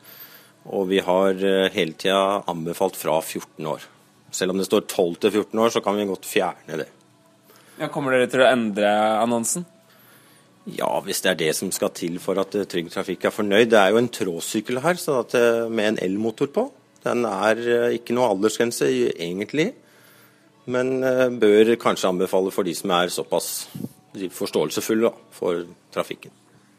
Og 0.74 0.88
vi 0.90 1.02
har 1.06 1.38
eh, 1.46 1.68
hele 1.76 1.94
tida 1.94 2.42
anbefalt 2.50 2.98
fra 2.98 3.20
14 3.22 3.68
år. 3.70 3.84
Selv 4.34 4.56
om 4.56 4.60
det 4.60 4.66
står 4.66 4.88
12 4.88 5.20
til 5.22 5.36
14 5.44 5.62
år, 5.62 5.74
så 5.76 5.84
kan 5.86 5.98
vi 6.00 6.08
godt 6.10 6.26
fjerne 6.26 6.80
det. 6.82 6.88
Ja, 7.78 7.92
kommer 7.94 8.16
dere 8.16 8.32
til 8.32 8.42
å 8.42 8.50
endre 8.50 8.90
annonsen? 9.20 9.68
Ja, 10.66 10.90
hvis 11.06 11.22
det 11.22 11.36
er 11.36 11.42
det 11.44 11.52
som 11.60 11.70
skal 11.76 11.94
til 11.94 12.18
for 12.24 12.42
at 12.42 12.58
eh, 12.58 12.66
Trygg 12.72 12.90
Trafikk 12.94 13.28
er 13.30 13.36
fornøyd. 13.36 13.70
Det 13.70 13.82
er 13.84 13.94
jo 13.94 14.02
en 14.02 14.14
tråsykkel 14.22 14.82
her 14.82 14.98
så 14.98 15.22
eh, 15.38 15.66
med 15.70 15.92
en 15.92 16.04
elmotor 16.08 16.50
på. 16.56 16.70
Den 17.06 17.28
er 17.30 17.60
ikke 17.94 18.16
noe 18.18 18.32
aldersgrense 18.34 18.88
egentlig 18.90 19.76
men 20.72 21.04
eh, 21.04 21.28
bør 21.30 21.76
kanskje 21.82 22.10
anbefale 22.10 22.54
for 22.54 22.68
de 22.68 22.74
som 22.78 22.94
er 22.96 23.14
såpass 23.14 23.68
forståelsesfulle 24.36 25.12
for 25.36 25.66
trafikken. 25.94 26.34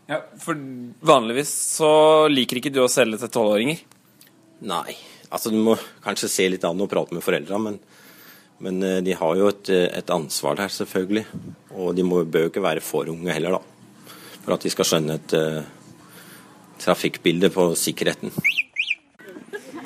Ja, 0.07 0.20
for 0.41 0.59
Vanligvis 1.07 1.51
så 1.76 1.91
liker 2.30 2.61
ikke 2.61 2.72
du 2.74 2.80
å 2.84 2.91
selge 2.91 3.18
til 3.20 3.32
tolvåringer? 3.34 3.82
Nei, 4.66 4.97
altså 5.28 5.53
du 5.53 5.59
må 5.61 5.74
kanskje 6.05 6.30
se 6.32 6.49
litt 6.49 6.64
an 6.64 6.80
og 6.80 6.91
prate 6.91 7.14
med 7.14 7.24
foreldra, 7.26 7.59
men, 7.61 7.78
men, 8.64 8.82
eh, 8.87 9.01
de 9.07 9.16
har 9.18 9.39
jo 9.39 9.51
et, 9.53 9.70
et, 9.70 10.12
ansvar 10.14 10.59
der, 10.62 10.72
selvfølgelig. 10.72 11.26
Og 11.76 11.95
de 11.97 12.07
må, 12.07 12.22
bør 12.24 12.47
jo 12.47 12.55
ikke 12.55 12.64
være 12.64 12.84
for 12.84 13.11
unge 13.12 13.34
heller, 13.34 13.59
da. 13.59 14.12
For 14.45 14.55
at 14.55 14.62
de 14.62 14.70
skal 14.70 14.87
skjønne 14.87 15.16
et 15.18 15.32
uh, 15.34 15.64
trafikkbilde 16.78 17.51
på 17.51 17.64
sikkerheten. 17.74 18.30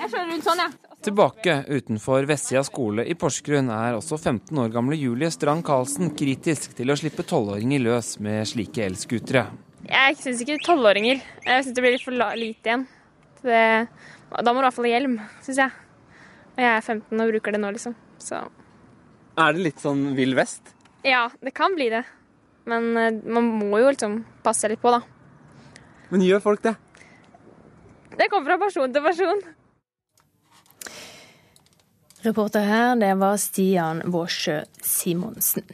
Jeg 0.00 0.08
kjører 0.14 0.30
rundt 0.30 0.46
sånn, 0.46 0.60
ja. 0.62 0.68
Tilbake 1.04 1.54
utenfor 1.68 2.24
Vessia 2.28 2.60
skole 2.64 3.04
i 3.08 3.16
Porsgrunn 3.20 3.68
er 3.72 3.96
også 3.98 4.16
15 4.16 4.56
år 4.62 4.70
gamle 4.72 4.96
Julie 4.96 5.28
Strand 5.32 5.64
Karlsen 5.64 6.14
kritisk 6.16 6.72
til 6.76 6.92
å 6.92 6.96
slippe 6.96 7.24
tolvåringer 7.28 7.82
løs 7.84 8.14
med 8.24 8.48
slike 8.48 8.84
elskutere. 8.86 9.46
Jeg 9.84 10.16
syns 10.20 10.40
ikke 10.44 10.58
tolvåringer. 10.64 11.20
Jeg 11.44 11.66
syns 11.66 11.76
det 11.76 11.84
blir 11.84 11.96
litt 11.96 12.04
for 12.06 12.16
lite 12.16 12.72
igjen. 12.72 12.86
Det, 13.44 13.60
da 14.32 14.52
må 14.52 14.60
du 14.60 14.62
i 14.62 14.66
hvert 14.68 14.78
fall 14.78 14.88
ha 14.88 14.94
hjelm, 14.94 15.18
syns 15.44 15.62
jeg. 15.66 15.76
Og 16.56 16.64
jeg 16.64 16.72
er 16.72 16.84
15 16.84 17.24
og 17.24 17.32
bruker 17.34 17.56
det 17.56 17.62
nå, 17.62 17.72
liksom. 17.76 17.96
Så 18.20 18.40
Er 19.40 19.56
det 19.56 19.64
litt 19.68 19.84
sånn 19.84 20.10
vill 20.16 20.36
vest? 20.36 20.74
Ja, 21.04 21.26
det 21.40 21.52
kan 21.56 21.76
bli 21.76 21.88
det. 21.92 22.04
Men 22.68 22.90
eh, 22.96 23.22
man 23.24 23.52
må 23.56 23.80
jo 23.80 23.92
liksom 23.92 24.20
passe 24.44 24.68
litt 24.68 24.80
på, 24.80 24.92
da. 24.92 25.00
Men 26.12 26.24
gjør 26.24 26.44
folk 26.44 26.64
det? 26.64 26.76
Det 28.16 28.28
kommer 28.28 28.52
fra 28.52 28.60
person 28.66 28.92
til 28.92 29.04
person. 29.04 29.40
Reporter 32.22 32.60
her, 32.60 32.96
det 32.96 33.14
var 33.14 33.36
Stian 33.36 34.02
Vårsjø 34.04 34.60
Simonsen. 34.82 35.64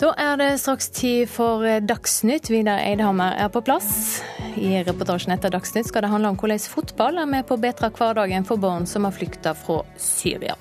Da 0.00 0.14
er 0.16 0.38
det 0.40 0.48
straks 0.62 0.88
tid 0.96 1.28
for 1.28 1.62
Dagsnytt. 1.84 2.48
Vidar 2.50 2.80
Eidhammer 2.80 3.36
er 3.36 3.50
på 3.52 3.60
plass. 3.62 4.22
I 4.56 4.80
reportasjen 4.86 5.34
etter 5.36 5.52
Dagsnytt 5.52 5.90
skal 5.90 6.06
det 6.06 6.10
handle 6.10 6.32
om 6.32 6.40
hvordan 6.40 6.64
fotball 6.72 7.20
er 7.20 7.28
med 7.28 7.46
på 7.46 7.58
å 7.58 7.60
bedre 7.60 7.92
hverdagen 7.92 8.48
for 8.48 8.58
barn 8.58 8.88
som 8.88 9.06
har 9.06 9.14
flykta 9.14 9.52
fra 9.54 9.82
Syria. 10.00 10.56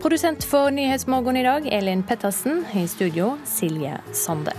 Produsent 0.00 0.44
for 0.46 0.70
Nyhetsmorgen 0.70 1.40
i 1.40 1.48
dag, 1.48 1.66
Elin 1.66 2.04
Pettersen. 2.04 2.62
I 2.76 2.86
studio, 2.88 3.34
Silje 3.48 3.98
Sande. 4.12 4.54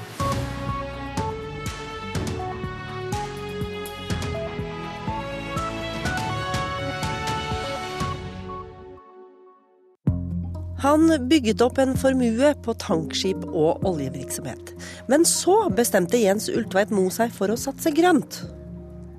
Han 10.81 11.11
bygget 11.29 11.61
opp 11.61 11.77
en 11.77 11.93
formue 11.99 12.55
på 12.65 12.73
tankskip 12.81 13.43
og 13.51 13.83
oljevirksomhet. 13.85 14.73
Men 15.11 15.27
så 15.29 15.67
bestemte 15.77 16.17
Jens 16.17 16.49
Ulltveit 16.49 16.89
Moe 16.95 17.13
seg 17.13 17.33
for 17.35 17.53
å 17.53 17.59
satse 17.59 17.93
grønt. 17.93 18.41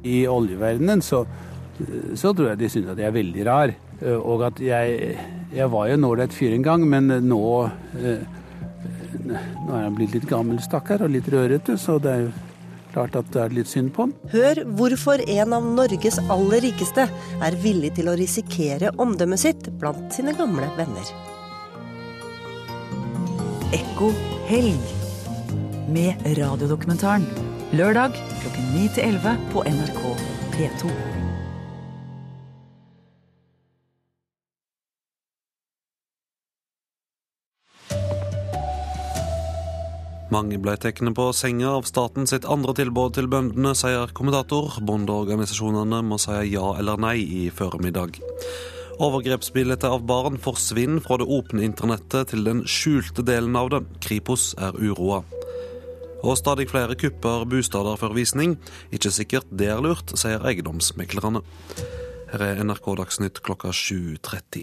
I 0.02 0.24
oljeverdenen 0.26 1.04
så, 1.06 1.22
så 2.18 2.32
tror 2.34 2.52
jeg 2.52 2.62
de 2.64 2.70
syns 2.72 2.90
at 2.90 2.98
jeg 2.98 3.12
er 3.12 3.14
veldig 3.14 3.46
rar. 3.46 3.74
Og 4.18 4.42
at 4.48 4.58
jeg, 4.58 5.16
jeg 5.54 5.70
var 5.70 5.86
jo 5.86 5.98
en 5.98 6.06
ålreit 6.10 6.34
fyr 6.34 6.56
en 6.56 6.66
gang, 6.66 6.86
men 6.88 7.12
nå 7.28 7.42
Nå 9.22 9.36
er 9.76 9.84
han 9.84 9.94
blitt 9.94 10.16
litt 10.16 10.26
gammel, 10.26 10.58
stakkar, 10.64 11.04
og 11.04 11.12
litt 11.14 11.28
rørete, 11.30 11.76
så 11.78 11.94
det 12.02 12.10
er 12.10 12.24
jo 12.24 12.30
klart 12.92 13.14
at 13.20 13.28
det 13.32 13.42
er 13.44 13.54
litt 13.54 13.70
synd 13.70 13.92
på 13.94 14.08
han. 14.08 14.14
Hør 14.32 14.62
hvorfor 14.80 15.22
en 15.22 15.54
av 15.54 15.68
Norges 15.78 16.18
aller 16.32 16.64
rikeste 16.66 17.06
er 17.06 17.58
villig 17.62 17.92
til 18.00 18.10
å 18.10 18.16
risikere 18.18 18.90
omdømmet 19.00 19.44
sitt 19.44 19.70
blant 19.78 20.10
sine 20.16 20.34
gamle 20.36 20.66
venner. 20.80 21.12
Ekko 23.72 24.10
helg 24.50 24.80
med 25.88 26.26
radiodokumentaren. 26.36 27.24
Lørdag 27.72 28.18
klokken 28.42 28.66
9 28.74 28.88
til 28.92 29.04
11 29.06 29.32
på 29.54 29.62
NRK 29.64 30.02
P2. 30.52 30.90
Mange 40.32 40.60
ble 40.60 40.76
tatt 40.76 41.00
på 41.16 41.30
senga 41.32 41.72
av 41.78 41.88
staten 41.88 42.28
sitt 42.28 42.44
andre 42.44 42.76
tilbud 42.76 43.16
til 43.16 43.32
bøndene, 43.32 43.72
sier 43.72 44.12
kommentator. 44.12 44.82
Bondeorganisasjonene 44.84 46.04
må 46.04 46.20
si 46.20 46.36
ja 46.52 46.74
eller 46.76 47.00
nei 47.00 47.16
i 47.24 47.48
formiddag. 47.48 48.20
Overgrepsbildet 49.02 49.82
av 49.82 50.04
barn 50.06 50.36
forsvinner 50.38 51.02
fra 51.02 51.16
det 51.18 51.26
åpne 51.26 51.64
internettet 51.66 52.30
til 52.30 52.44
den 52.46 52.60
skjulte 52.70 53.24
delen 53.26 53.56
av 53.58 53.72
det. 53.72 53.80
Kripos 54.04 54.52
er 54.62 54.76
uroa. 54.78 55.24
Og 56.22 56.36
stadig 56.38 56.68
flere 56.70 56.94
kupper 56.94 57.42
bosteder 57.50 57.98
for 57.98 58.14
visning. 58.14 58.54
Ikke 58.94 59.10
sikkert 59.10 59.50
det 59.50 59.72
er 59.74 59.82
lurt, 59.82 60.14
sier 60.14 60.46
eiendomsmeklerne. 60.46 61.42
Her 62.30 62.44
er 62.46 62.62
NRK 62.62 62.86
Dagsnytt 63.02 63.42
klokka 63.42 63.74
7.30. 63.74 64.62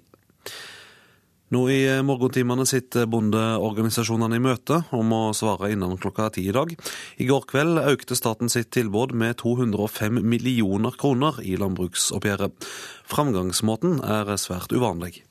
Nå 1.50 1.64
i 1.74 1.80
morgentimene 2.06 2.62
sitter 2.70 3.08
bondeorganisasjonene 3.10 4.38
i 4.38 4.42
møte 4.44 4.84
om 4.94 5.14
å 5.18 5.22
svare 5.34 5.72
innen 5.74 5.98
klokka 5.98 6.28
ti 6.36 6.44
i 6.46 6.54
dag. 6.54 6.76
I 7.18 7.26
går 7.26 7.48
kveld 7.50 7.80
økte 7.90 8.18
staten 8.18 8.54
sitt 8.54 8.70
tilbud 8.76 9.16
med 9.18 9.40
205 9.42 10.22
millioner 10.22 10.94
kroner 10.94 11.40
i 11.42 11.56
landbruksoppgjøret. 11.58 12.70
Framgangsmåten 13.10 13.98
er 14.06 14.30
svært 14.38 14.76
uvanlig. 14.78 15.24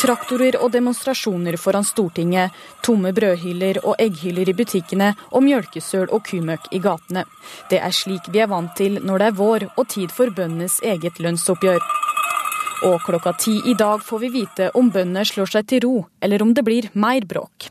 Traktorer 0.00 0.56
og 0.62 0.70
demonstrasjoner 0.72 1.58
foran 1.60 1.84
Stortinget, 1.84 2.54
tomme 2.86 3.10
brødhyller 3.12 3.82
og 3.82 3.98
egghyller 4.00 4.48
i 4.48 4.54
butikkene 4.56 5.10
og 5.34 5.44
mjølkesøl 5.44 6.06
og 6.14 6.22
kumøkk 6.30 6.70
i 6.72 6.80
gatene. 6.80 7.26
Det 7.68 7.82
er 7.82 7.92
slik 7.92 8.30
vi 8.30 8.40
er 8.40 8.48
vant 8.54 8.72
til 8.78 9.02
når 9.02 9.18
det 9.18 9.28
er 9.28 9.36
vår 9.42 9.66
og 9.74 9.90
tid 9.90 10.14
for 10.14 10.30
bøndenes 10.32 10.78
eget 10.86 11.18
lønnsoppgjør. 11.20 11.82
Og 12.80 13.02
klokka 13.04 13.34
ti 13.36 13.58
i 13.68 13.74
dag 13.76 14.00
får 14.00 14.18
vi 14.22 14.28
vite 14.32 14.70
om 14.78 14.88
bøndene 14.92 15.26
slår 15.28 15.50
seg 15.52 15.66
til 15.68 15.82
ro, 15.84 15.94
eller 16.24 16.40
om 16.40 16.54
det 16.56 16.64
blir 16.64 16.88
mer 16.96 17.26
bråk. 17.28 17.68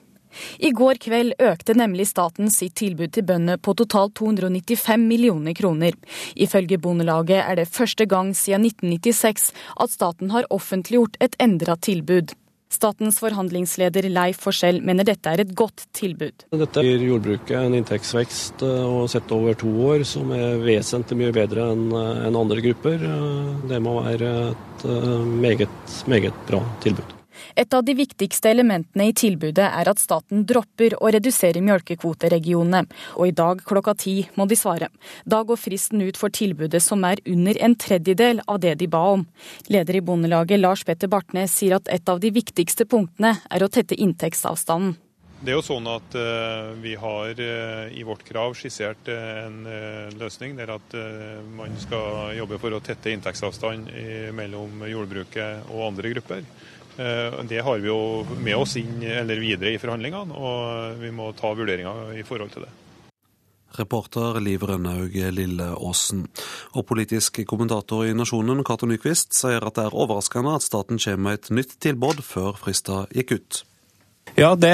I 0.62 0.70
går 0.70 1.00
kveld 1.02 1.34
økte 1.42 1.74
nemlig 1.74 2.06
staten 2.12 2.52
sitt 2.54 2.76
tilbud 2.78 3.16
til 3.16 3.26
bøndene 3.26 3.58
på 3.58 3.74
totalt 3.74 4.14
295 4.20 5.08
millioner 5.10 5.58
kroner. 5.58 5.98
Ifølge 6.38 6.78
Bondelaget 6.78 7.42
er 7.42 7.58
det 7.58 7.72
første 7.74 8.06
gang 8.06 8.36
siden 8.38 8.68
1996 8.70 9.50
at 9.82 9.96
staten 9.96 10.30
har 10.36 10.46
offentliggjort 10.54 11.18
et 11.26 11.36
endra 11.42 11.74
tilbud. 11.76 12.36
Statens 12.70 13.18
forhandlingsleder 13.18 14.06
Leif 14.14 14.44
Forskjell 14.46 14.78
mener 14.86 15.08
dette 15.08 15.32
er 15.32 15.42
et 15.42 15.54
godt 15.58 15.88
tilbud. 15.98 16.46
Dette 16.54 16.84
gir 16.86 17.02
jordbruket 17.02 17.56
en 17.58 17.74
inntektsvekst 17.80 18.62
eh, 18.66 18.86
og 18.86 19.10
sett 19.10 19.34
over 19.34 19.58
to 19.58 19.74
år 19.90 20.06
som 20.06 20.30
er 20.38 20.62
vesentlig 20.62 21.18
mye 21.24 21.36
bedre 21.36 21.72
enn 21.74 21.88
eh, 21.90 22.28
andre 22.30 22.62
grupper. 22.70 23.08
Eh, 23.10 23.54
det 23.74 23.82
må 23.82 23.98
være 24.06 24.34
et 24.54 24.90
meget, 25.26 25.96
meget 26.08 26.46
bra 26.48 26.62
tilbud. 26.86 27.19
Et 27.56 27.74
av 27.74 27.84
de 27.86 27.96
viktigste 27.98 28.52
elementene 28.52 29.10
i 29.10 29.16
tilbudet 29.16 29.66
er 29.66 29.90
at 29.90 30.02
staten 30.02 30.46
dropper 30.50 30.96
å 31.00 31.12
redusere 31.14 31.64
mjølkekvoteregionene, 31.66 32.86
og 33.18 33.28
i 33.28 33.36
dag 33.36 33.64
klokka 33.66 33.96
ti 34.00 34.16
må 34.38 34.48
de 34.50 34.58
svare. 34.60 34.92
Da 35.26 35.42
går 35.44 35.60
fristen 35.60 36.04
ut 36.06 36.20
for 36.20 36.34
tilbudet 36.34 36.82
som 36.84 37.04
er 37.08 37.22
under 37.26 37.60
en 37.64 37.76
tredjedel 37.76 38.44
av 38.48 38.62
det 38.64 38.78
de 38.80 38.88
ba 38.92 39.04
om. 39.16 39.28
Leder 39.70 40.00
i 40.00 40.06
Bondelaget 40.06 40.62
Lars 40.62 40.86
Petter 40.88 41.12
Bartnes 41.12 41.54
sier 41.56 41.80
at 41.80 41.90
et 41.92 42.10
av 42.10 42.22
de 42.22 42.34
viktigste 42.34 42.88
punktene 42.90 43.38
er 43.50 43.64
å 43.64 43.72
tette 43.72 43.98
inntektsavstanden. 43.98 44.98
Det 45.40 45.54
er 45.54 45.56
jo 45.56 45.64
sånn 45.64 45.86
at 45.88 46.16
uh, 46.20 46.76
Vi 46.84 46.98
har 47.00 47.40
uh, 47.40 47.86
i 47.96 48.04
vårt 48.04 48.26
krav 48.28 48.58
skissert 48.60 49.08
uh, 49.08 49.46
en 49.46 49.62
løsning 50.20 50.58
der 50.58 50.74
at 50.74 50.96
man 51.56 51.78
skal 51.80 52.34
jobbe 52.36 52.60
for 52.60 52.76
å 52.76 52.82
tette 52.84 53.14
inntektsavstand 53.14 53.88
mellom 54.36 54.84
jordbruket 54.90 55.70
og 55.72 55.86
andre 55.92 56.12
grupper. 56.16 56.44
Eh, 57.00 57.44
det 57.44 57.60
har 57.60 57.80
vi 57.80 57.88
jo 57.88 58.26
med 58.44 58.58
oss 58.60 58.76
inn 58.76 59.00
eller 59.04 59.40
videre 59.40 59.72
i 59.72 59.80
forhandlingene, 59.80 60.36
og 60.36 61.00
vi 61.00 61.12
må 61.16 61.32
ta 61.38 61.54
vurderinger 61.56 62.12
i 62.20 62.26
forhold 62.28 62.52
til 62.52 62.68
det. 62.68 62.76
Reporter 63.80 64.40
Liv 64.44 64.64
Rønnaug 64.66 65.14
Lilleåsen. 65.32 66.26
Og 66.76 66.88
politisk 66.90 67.40
kommentator 67.48 68.08
i 68.10 68.16
Nasjonen, 68.18 68.66
Cato 68.68 68.90
Nyquist, 68.90 69.32
sier 69.38 69.64
at 69.64 69.78
det 69.78 69.86
er 69.88 69.96
overraskende 69.96 70.58
at 70.58 70.66
staten 70.66 71.00
kommer 71.00 71.30
med 71.30 71.40
et 71.40 71.52
nytt 71.56 71.76
tilbud 71.80 72.24
før 72.26 72.58
fristen 72.60 73.08
gikk 73.16 73.38
ut. 73.38 73.64
Ja, 74.38 74.52
det, 74.60 74.74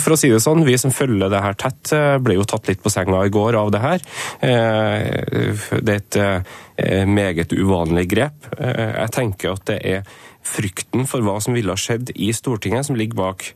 for 0.00 0.14
å 0.14 0.18
si 0.18 0.30
det 0.32 0.40
sånn, 0.40 0.62
vi 0.64 0.76
som 0.80 0.92
følger 0.94 1.32
det 1.32 1.40
her 1.44 1.56
tett, 1.60 1.90
eh, 1.92 2.14
ble 2.22 2.38
jo 2.38 2.46
tatt 2.48 2.70
litt 2.70 2.84
på 2.84 2.92
senga 2.92 3.24
i 3.26 3.32
går 3.32 3.58
av 3.58 3.72
det 3.74 3.82
her. 3.82 4.04
Eh, 4.40 5.58
det 5.84 5.98
er 6.20 6.44
et 6.78 7.08
meget 7.08 7.52
uvanlig 7.52 8.06
grep. 8.10 8.48
Jeg 8.58 9.10
tenker 9.14 9.52
at 9.54 9.66
det 9.68 9.80
er 9.82 10.14
frykten 10.44 11.08
for 11.10 11.24
hva 11.24 11.38
som 11.42 11.56
ville 11.56 11.72
ha 11.72 11.80
skjedd 11.80 12.14
i 12.14 12.30
Stortinget, 12.36 12.86
som 12.88 12.98
ligger 12.98 13.20
bak. 13.24 13.50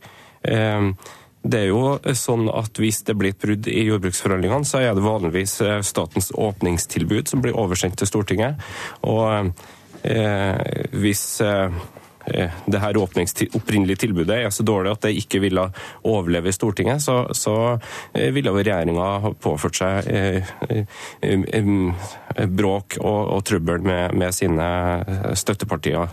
Ehm, 0.49 0.93
det 1.39 1.61
er 1.61 1.69
jo 1.71 2.15
sånn 2.17 2.49
at 2.51 2.79
Hvis 2.79 3.03
det 3.07 3.15
blir 3.19 3.31
et 3.31 3.39
brudd 3.41 3.69
i 3.71 3.85
jordbruksforhandlingene, 3.87 4.67
så 4.67 4.81
er 4.83 4.95
det 4.95 5.05
vanligvis 5.05 5.59
eh, 5.63 5.79
statens 5.85 6.33
åpningstilbud 6.35 7.31
som 7.31 7.43
blir 7.43 7.55
oversendt 7.55 7.99
til 7.99 8.09
Stortinget. 8.09 8.59
Og 9.07 9.53
eh, 10.03 10.59
hvis 10.99 11.23
eh, 11.45 11.79
det 12.29 12.81
her 12.83 12.99
opprinnelige 12.99 14.03
tilbudet 14.03 14.35
er 14.35 14.51
så 14.53 14.65
dårlig 14.67 14.91
at 14.91 15.07
det 15.07 15.15
ikke 15.17 15.39
ville 15.41 15.63
overleve 16.05 16.51
i 16.51 16.53
Stortinget, 16.53 17.01
så, 17.01 17.23
så 17.33 17.55
ville 18.13 18.53
regjeringa 18.53 19.31
påført 19.41 19.79
seg 19.79 20.11
bråk 22.59 22.99
og, 22.99 23.21
og 23.33 23.41
trøbbel 23.49 23.81
med, 23.81 24.13
med 24.19 24.35
sine 24.35 24.69
støttepartier. 25.41 26.11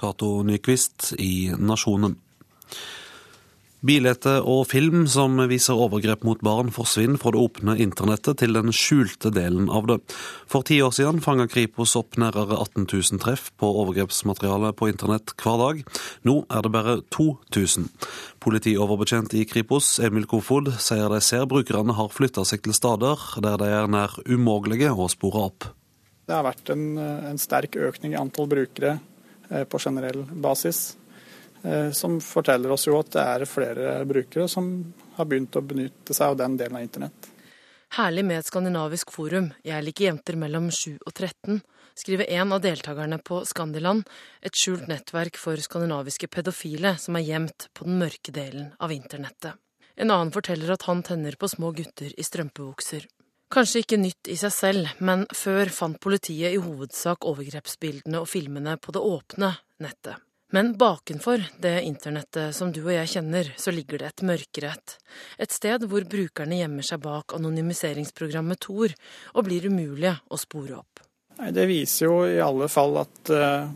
Cato 0.00 0.40
Nyquist 0.46 1.12
i 1.20 1.52
Nasjonen. 1.58 2.16
Bilder 3.80 4.42
og 4.44 4.66
film 4.68 5.06
som 5.08 5.38
viser 5.48 5.78
overgrep 5.80 6.20
mot 6.28 6.42
barn, 6.44 6.68
forsvinner 6.68 7.16
fra 7.20 7.30
det 7.32 7.40
åpne 7.40 7.78
internettet 7.80 8.42
til 8.42 8.52
den 8.52 8.74
skjulte 8.76 9.32
delen 9.32 9.70
av 9.72 9.86
det. 9.88 9.96
For 10.52 10.66
ti 10.68 10.82
år 10.84 10.92
siden 10.92 11.22
fanga 11.24 11.46
Kripos 11.48 11.96
opp 11.96 12.18
nærmere 12.20 12.58
18 12.60 12.84
000 12.84 13.22
treff 13.24 13.48
på 13.56 13.70
overgrepsmateriale 13.80 14.74
på 14.76 14.90
internett 14.92 15.32
hver 15.40 15.56
dag. 15.64 15.82
Nå 16.28 16.36
er 16.52 16.66
det 16.66 16.74
bare 16.76 16.98
2000. 17.16 17.88
Politioverbetjent 18.44 19.32
i 19.40 19.46
Kripos, 19.48 19.94
Emil 20.04 20.28
Kofod, 20.28 20.74
sier 20.76 21.08
de 21.08 21.24
ser 21.24 21.48
brukerne 21.48 21.96
har 21.96 22.12
flytta 22.12 22.44
seg 22.44 22.66
til 22.66 22.76
steder 22.76 23.28
der 23.40 23.60
de 23.64 23.74
er 23.80 23.88
nær 23.88 24.20
umulige 24.28 24.92
å 24.92 25.08
spore 25.08 25.48
opp. 25.48 25.72
Det 26.28 26.36
har 26.36 26.44
vært 26.44 26.68
en, 26.76 26.84
en 27.00 27.40
sterk 27.40 27.80
økning 27.80 28.12
i 28.12 28.20
antall 28.20 28.46
brukere 28.50 28.98
på 29.50 29.78
generell 29.82 30.24
basis. 30.30 30.96
Eh, 31.62 31.90
som 31.90 32.20
forteller 32.20 32.72
oss 32.72 32.86
jo 32.86 32.96
at 33.00 33.10
det 33.12 33.24
er 33.24 33.48
flere 33.48 33.98
brukere 34.08 34.48
som 34.48 34.70
har 35.18 35.28
begynt 35.28 35.58
å 35.58 35.64
benytte 35.64 36.16
seg 36.16 36.32
av 36.32 36.38
den 36.40 36.56
delen 36.60 36.78
av 36.78 36.86
internett. 36.86 37.28
Herlig 37.98 38.24
med 38.24 38.38
et 38.38 38.48
skandinavisk 38.48 39.10
forum, 39.12 39.50
jeg 39.66 39.84
liker 39.84 40.06
jenter 40.06 40.38
mellom 40.38 40.70
7 40.70 40.94
og 40.94 41.10
13, 41.12 41.58
skriver 41.98 42.30
en 42.38 42.54
av 42.54 42.62
deltakerne 42.64 43.18
på 43.18 43.42
Skandiland, 43.44 44.06
et 44.40 44.56
skjult 44.56 44.86
nettverk 44.88 45.36
for 45.36 45.60
skandinaviske 45.60 46.30
pedofile 46.30 46.94
som 47.02 47.18
er 47.18 47.26
gjemt 47.26 47.66
på 47.74 47.88
den 47.88 47.98
mørke 48.00 48.32
delen 48.32 48.70
av 48.78 48.94
internettet. 48.94 49.58
En 50.00 50.14
annen 50.14 50.30
forteller 50.32 50.70
at 50.72 50.86
han 50.88 51.02
tenner 51.04 51.36
på 51.36 51.50
små 51.50 51.74
gutter 51.76 52.14
i 52.14 52.24
strømpebukser. 52.24 53.04
Kanskje 53.50 53.80
ikke 53.82 53.96
nytt 53.98 54.28
i 54.30 54.36
seg 54.38 54.52
selv, 54.54 54.90
men 55.02 55.24
før 55.34 55.72
fant 55.74 55.98
politiet 55.98 56.54
i 56.54 56.60
hovedsak 56.62 57.26
overgrepsbildene 57.26 58.20
og 58.22 58.28
filmene 58.30 58.76
på 58.78 58.94
det 58.94 59.02
åpne 59.02 59.48
nettet. 59.82 60.22
Men 60.54 60.72
bakenfor 60.78 61.42
det 61.62 61.76
internettet 61.86 62.54
som 62.54 62.70
du 62.74 62.80
og 62.84 62.92
jeg 62.94 63.10
kjenner, 63.10 63.50
så 63.58 63.74
ligger 63.74 64.02
det 64.02 64.08
et 64.08 64.24
mørkerett. 64.26 64.94
Et 65.38 65.50
sted 65.50 65.82
hvor 65.90 66.06
brukerne 66.10 66.58
gjemmer 66.58 66.86
seg 66.86 67.02
bak 67.02 67.34
anonymiseringsprogrammet 67.38 68.62
Tor 68.62 68.94
og 69.34 69.46
blir 69.46 69.66
umulige 69.66 70.16
å 70.30 70.38
spore 70.38 70.78
opp. 70.78 71.02
Det 71.50 71.66
viser 71.70 72.06
jo 72.06 72.16
i 72.26 72.38
alle 72.42 72.66
fall 72.70 72.98
at 73.02 73.30
eh, 73.34 73.70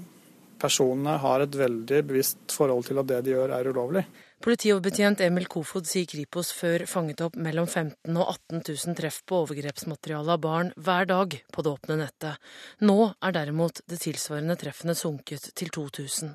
personene 0.61 1.17
har 1.23 1.43
et 1.43 1.59
veldig 1.65 2.03
bevisst 2.07 2.55
forhold 2.55 2.87
til 2.91 3.03
at 3.03 3.11
det 3.11 3.23
de 3.27 3.35
gjør 3.35 3.55
er 3.59 3.71
ulovlig. 3.71 4.07
Politioverbetjent 4.45 5.23
Emil 5.25 5.47
Kofod 5.49 5.87
sier 5.89 6.05
Kripos 6.05 6.51
før 6.53 6.83
fanget 6.85 7.23
opp 7.25 7.37
mellom 7.41 7.65
15 7.65 8.13
og 8.13 8.27
18 8.29 8.59
000 8.61 8.97
treff 8.99 9.23
på 9.25 9.39
overgrepsmateriale 9.41 10.35
av 10.35 10.43
barn 10.45 10.73
hver 10.77 11.09
dag 11.09 11.37
på 11.49 11.65
det 11.65 11.71
åpne 11.73 11.97
nettet. 12.03 12.43
Nå 12.85 12.99
er 13.25 13.33
derimot 13.33 13.81
det 13.89 14.03
tilsvarende 14.03 14.59
treffene 14.61 14.93
sunket 15.01 15.47
til 15.57 15.73
2000. 15.73 16.35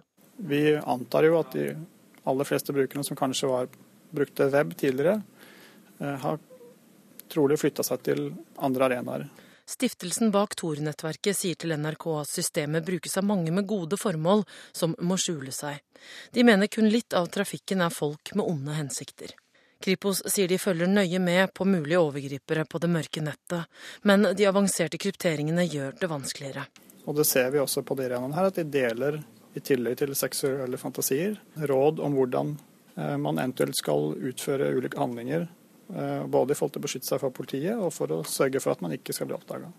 Vi 0.49 0.63
antar 0.79 1.27
jo 1.27 1.37
at 1.37 1.53
de 1.53 1.67
aller 2.33 2.49
fleste 2.49 2.73
brukerne 2.73 3.05
som 3.05 3.19
kanskje 3.19 3.51
var, 3.51 3.69
brukte 4.09 4.49
web 4.57 4.73
tidligere, 4.73 5.21
eh, 6.01 6.17
har 6.25 6.41
trolig 7.29 7.59
flytta 7.61 7.85
seg 7.85 8.01
til 8.09 8.31
andre 8.57 8.89
arenaer. 8.89 9.27
Stiftelsen 9.69 10.31
bak 10.31 10.55
Tor-nettverket 10.57 11.37
sier 11.37 11.57
til 11.61 11.75
NRK 11.77 12.05
at 12.23 12.29
systemet 12.31 12.81
brukes 12.87 13.19
av 13.19 13.25
mange 13.29 13.51
med 13.53 13.67
gode 13.69 13.99
formål 14.01 14.41
som 14.73 14.95
må 15.05 15.13
skjule 15.21 15.53
seg. 15.53 15.77
De 16.33 16.41
mener 16.47 16.71
kun 16.73 16.87
litt 16.89 17.13
av 17.13 17.27
trafikken 17.29 17.83
er 17.85 17.93
folk 17.93 18.31
med 18.33 18.49
onde 18.49 18.73
hensikter. 18.73 19.35
Kripos 19.77 20.23
sier 20.25 20.49
de 20.49 20.57
følger 20.57 20.89
nøye 20.89 21.21
med 21.21 21.53
på 21.53 21.67
mulige 21.69 22.01
overgripere 22.01 22.65
på 22.65 22.81
det 22.81 22.89
mørke 22.89 23.21
nettet, 23.21 23.69
men 24.01 24.31
de 24.33 24.47
avanserte 24.49 24.97
krypteringene 24.97 25.67
gjør 25.69 26.01
det 26.01 26.09
vanskeligere. 26.15 26.65
Og 27.05 27.21
det 27.21 27.27
ser 27.29 27.53
vi 27.53 27.61
også 27.61 27.85
på 27.85 27.99
de 27.99 28.09
arenaene 28.09 28.39
her, 28.39 28.49
at 28.49 28.57
de 28.57 28.65
deler, 28.65 29.21
i 29.53 29.61
tillegg 29.61 30.01
til 30.01 30.17
seksuelle 30.17 30.81
fantasier, 30.81 31.37
råd 31.69 32.01
om 32.01 32.17
hvordan 32.17 32.57
eh, 32.97 33.15
man 33.21 33.37
eventuelt 33.37 33.77
skal 33.77 34.17
utføre 34.17 34.73
ulike 34.73 34.97
handlinger. 34.97 35.45
Eh, 35.89 36.25
både 36.27 36.53
i 36.53 36.57
forhold 36.57 36.75
til 36.75 36.83
å 36.83 36.85
beskytte 36.85 37.09
seg 37.09 37.21
fra 37.21 37.31
politiet, 37.33 37.77
og 37.77 37.93
for 37.93 38.11
å 38.13 38.23
sørge 38.27 38.61
for 38.61 38.75
at 38.75 38.83
man 38.85 38.93
ikke 38.93 39.15
skal 39.15 39.29
bli 39.29 39.37
oppdaga. 39.37 39.71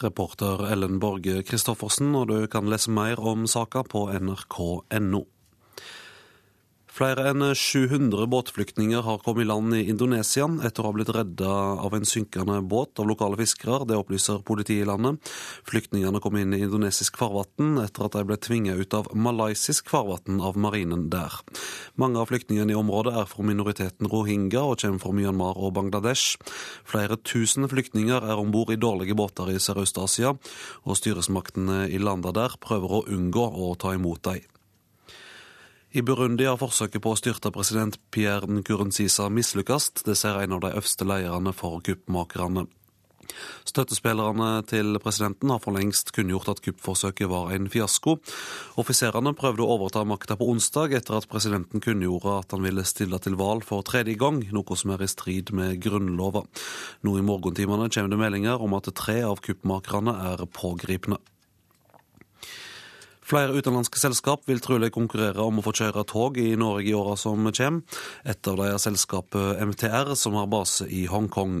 Reporter 0.00 0.64
Ellen 0.72 0.98
Borge 1.02 1.42
Christoffersen, 1.46 2.14
og 2.16 2.30
du 2.32 2.38
kan 2.50 2.70
lese 2.70 2.90
mer 2.90 3.20
om 3.20 3.46
saka 3.50 3.84
på 3.86 4.08
nrk.no. 4.16 5.22
Flere 6.90 7.28
enn 7.30 7.44
700 7.54 8.26
båtflyktninger 8.26 9.04
har 9.06 9.20
kommet 9.22 9.44
i 9.44 9.48
land 9.48 9.74
i 9.78 9.84
Indonesia 9.92 10.48
etter 10.66 10.82
å 10.82 10.90
ha 10.90 10.96
blitt 10.96 11.12
redda 11.14 11.50
av 11.86 11.94
en 11.94 12.08
synkende 12.08 12.58
båt 12.66 12.98
av 12.98 13.06
lokale 13.06 13.38
fiskere. 13.38 13.84
Det 13.86 13.94
opplyser 13.94 14.42
politiet 14.46 14.82
i 14.82 14.88
landet. 14.88 15.22
Flyktningene 15.70 16.20
kom 16.20 16.36
inn 16.40 16.56
i 16.56 16.62
indonesisk 16.66 17.20
farvann 17.20 17.78
etter 17.84 18.08
at 18.08 18.18
de 18.18 18.24
ble 18.26 18.40
tvinget 18.42 18.82
ut 18.82 18.98
av 18.98 19.08
malaysisk 19.14 19.88
farvann 19.92 20.42
av 20.42 20.58
marinen 20.58 21.06
der. 21.14 21.38
Mange 21.94 22.18
av 22.18 22.28
flyktningene 22.32 22.74
i 22.74 22.80
området 22.82 23.14
er 23.22 23.30
fra 23.30 23.46
minoriteten 23.46 24.10
rohingya 24.10 24.66
og 24.66 24.82
kommer 24.82 25.04
fra 25.06 25.14
Myanmar 25.14 25.62
og 25.62 25.76
Bangladesh. 25.78 26.40
Flere 26.82 27.20
tusen 27.22 27.70
flyktninger 27.70 28.26
er 28.34 28.38
om 28.42 28.50
bord 28.50 28.74
i 28.74 28.80
dårlige 28.80 29.14
båter 29.14 29.54
i 29.54 29.60
Sørøst-Asia, 29.62 30.34
og 30.82 30.98
styresmaktene 30.98 31.84
i 31.86 32.02
landene 32.02 32.34
der 32.34 32.58
prøver 32.60 32.98
å 32.98 33.04
unngå 33.06 33.46
å 33.46 33.76
ta 33.78 33.94
imot 33.94 34.26
dem. 34.26 34.42
I 35.90 36.04
Burundi 36.06 36.44
har 36.46 36.54
forsøket 36.54 37.02
på 37.02 37.10
å 37.10 37.18
styrte 37.18 37.50
president 37.50 37.96
Pierre 38.14 38.46
Nkurunziza 38.46 39.24
mislykkes. 39.34 39.88
Det 40.06 40.14
ser 40.14 40.36
en 40.38 40.52
av 40.54 40.60
de 40.62 40.68
øverste 40.70 41.02
lederne 41.02 41.50
for 41.50 41.82
kuppmakerne. 41.82 42.68
Støttespillerne 43.66 44.62
til 44.70 45.00
presidenten 45.02 45.50
har 45.50 45.58
for 45.62 45.74
lengst 45.74 46.12
kunngjort 46.14 46.52
at 46.52 46.62
kuppforsøket 46.62 47.30
var 47.30 47.50
en 47.56 47.66
fiasko. 47.70 48.16
Offiserene 48.78 49.34
prøvde 49.38 49.66
å 49.66 49.74
overta 49.74 50.04
makta 50.06 50.38
på 50.38 50.46
onsdag 50.52 50.94
etter 51.00 51.18
at 51.18 51.26
presidenten 51.30 51.82
kunngjorde 51.82 52.36
at 52.38 52.54
han 52.54 52.62
ville 52.66 52.86
stille 52.86 53.18
til 53.22 53.38
valg 53.40 53.66
for 53.66 53.82
tredje 53.86 54.14
gang, 54.20 54.44
noe 54.54 54.78
som 54.78 54.94
er 54.94 55.02
i 55.02 55.10
strid 55.10 55.50
med 55.50 55.82
grunnlova. 55.82 56.44
Nå 57.02 57.18
i 57.18 57.26
morgentimene 57.26 57.90
kommer 57.90 58.14
det 58.14 58.22
meldinger 58.22 58.62
om 58.62 58.78
at 58.78 58.94
tre 58.94 59.20
av 59.26 59.42
kuppmakerne 59.42 60.14
er 60.34 60.46
pågripne. 60.54 61.18
Flere 63.30 63.54
utenlandske 63.54 64.00
selskap 64.00 64.42
vil 64.48 64.58
trolig 64.58 64.88
konkurrere 64.90 65.44
om 65.44 65.60
å 65.60 65.62
få 65.62 65.70
kjøre 65.78 66.02
tog 66.10 66.38
i 66.42 66.48
Norge 66.58 66.90
i 66.90 66.94
åra 66.98 67.12
som 67.20 67.44
kommer. 67.46 68.00
Et 68.26 68.48
av 68.50 68.56
dem 68.58 68.66
er 68.66 68.80
selskapet 68.82 69.60
MTR, 69.68 70.16
som 70.18 70.34
har 70.34 70.48
base 70.50 70.88
i 70.90 71.04
Hongkong. 71.06 71.60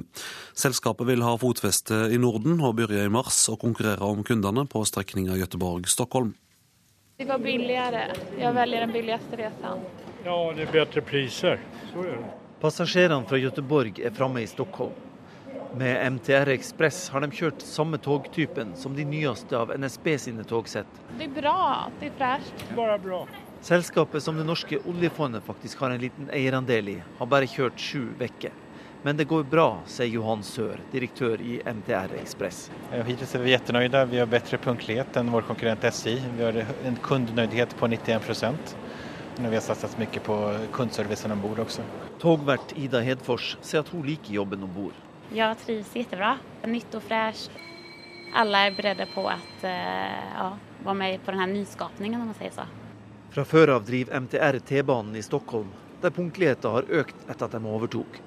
Selskapet 0.58 1.06
vil 1.06 1.22
ha 1.22 1.36
fotfeste 1.38 2.08
i 2.10 2.18
Norden 2.18 2.58
og 2.58 2.74
begynne 2.80 3.04
i 3.06 3.12
mars 3.14 3.38
å 3.52 3.54
konkurrere 3.60 4.02
om 4.02 4.24
kundene 4.26 4.64
på 4.66 4.82
strekninga 4.82 5.38
Göteborg-Stockholm. 5.44 6.32
Det 7.20 7.28
var 7.28 7.38
billigere. 7.38 8.02
Jeg 8.40 8.54
velger 8.56 8.86
den 8.88 8.96
billigste 8.96 9.38
reisen. 9.38 9.86
Ja, 10.24 10.40
det 10.56 10.66
er 10.66 10.74
bedre 10.74 11.04
priser. 11.06 11.62
Så 11.92 12.02
er 12.02 12.18
det. 12.18 12.32
Passasjerene 12.64 13.30
fra 13.30 13.38
Göteborg 13.38 14.02
er 14.02 14.16
framme 14.16 14.42
i 14.42 14.50
Stockholm. 14.50 14.98
Med 15.74 16.12
MTR 16.12 16.48
Ekspress 16.48 17.08
har 17.08 17.22
de 17.22 17.30
kjørt 17.30 17.62
samme 17.62 17.98
togtypen 18.02 18.72
som 18.76 18.94
de 18.96 19.04
nyeste 19.06 19.54
av 19.54 19.70
NSB 19.78 20.08
sine 20.18 20.42
togsett. 20.44 20.88
Det 21.18 21.28
er 21.28 21.34
bra. 21.36 21.90
Det 22.00 22.08
er 22.08 22.16
fresht. 22.18 22.64
Bare 22.74 22.96
bra. 22.98 23.20
Selskapet 23.62 24.24
som 24.24 24.38
det 24.40 24.46
norske 24.48 24.80
oljefondet 24.88 25.44
faktisk 25.46 25.84
har 25.84 25.94
en 25.94 26.00
liten 26.02 26.30
eierandel 26.34 26.88
i, 26.96 26.96
har 27.18 27.28
bare 27.30 27.46
kjørt 27.46 27.78
sju 27.78 28.08
uker. 28.18 28.56
Men 29.02 29.16
det 29.16 29.28
går 29.30 29.46
bra, 29.48 29.68
sier 29.88 30.10
Johan 30.10 30.42
Sør, 30.44 30.80
direktør 30.92 31.40
i 31.40 31.60
MTR 31.64 32.16
Ekspress. 32.20 32.66
Hittil 32.90 33.28
er 33.38 33.44
vi 33.44 33.52
kjempefornøyde. 33.54 34.02
Vi 34.10 34.18
har 34.20 34.32
bedre 34.32 34.58
punktlighet 34.60 35.20
enn 35.20 35.30
vår 35.32 35.46
konkurrent 35.48 35.86
SI. 35.94 36.16
Vi 36.36 36.44
har 36.44 36.58
en 36.88 36.98
kundenøydhet 37.06 37.76
på 37.78 37.88
91% 37.94 38.74
når 39.40 39.54
vi 39.54 39.56
har 39.56 39.64
satset 39.64 39.94
mye 39.96 40.20
på 40.24 40.36
kundeservicen 40.74 41.32
om 41.32 41.40
bord 41.40 41.62
også. 41.62 41.86
Togvert 42.20 42.74
Ida 42.76 43.00
Hedfors 43.06 43.54
sier 43.62 43.80
at 43.84 43.94
hun 43.94 44.02
liker 44.04 44.34
jobben 44.34 44.66
om 44.66 44.74
bord. 44.74 44.98
Jag 45.32 45.58
trivs 45.58 45.96
jättebra. 45.96 46.38
Nytt 46.64 46.94
och 46.94 47.02
fräscht. 47.02 47.50
Alla 48.34 48.58
är 48.58 48.70
beredda 48.70 49.06
på 49.06 49.28
att 49.28 49.64
eh, 49.64 50.34
ja, 50.38 50.58
vara 50.84 50.94
med 50.94 51.24
på 51.24 51.30
den 51.30 51.40
här 51.40 51.46
nyskapningen 51.46 52.20
om 52.20 52.26
man 52.26 52.34
säger 52.34 52.50
så. 52.50 52.62
Fra 53.30 53.44
før 53.44 53.68
av 53.68 53.84
driver 53.84 54.20
MTR 54.20 54.58
T-banen 54.58 55.16
i 55.16 55.22
Stockholm, 55.22 55.68
der 56.02 56.10
punktligheten 56.10 56.70
har 56.70 56.86
økt 56.90 57.16
etter 57.30 57.46
at 57.46 57.52
de 57.52 57.66
overtok. 57.66 58.18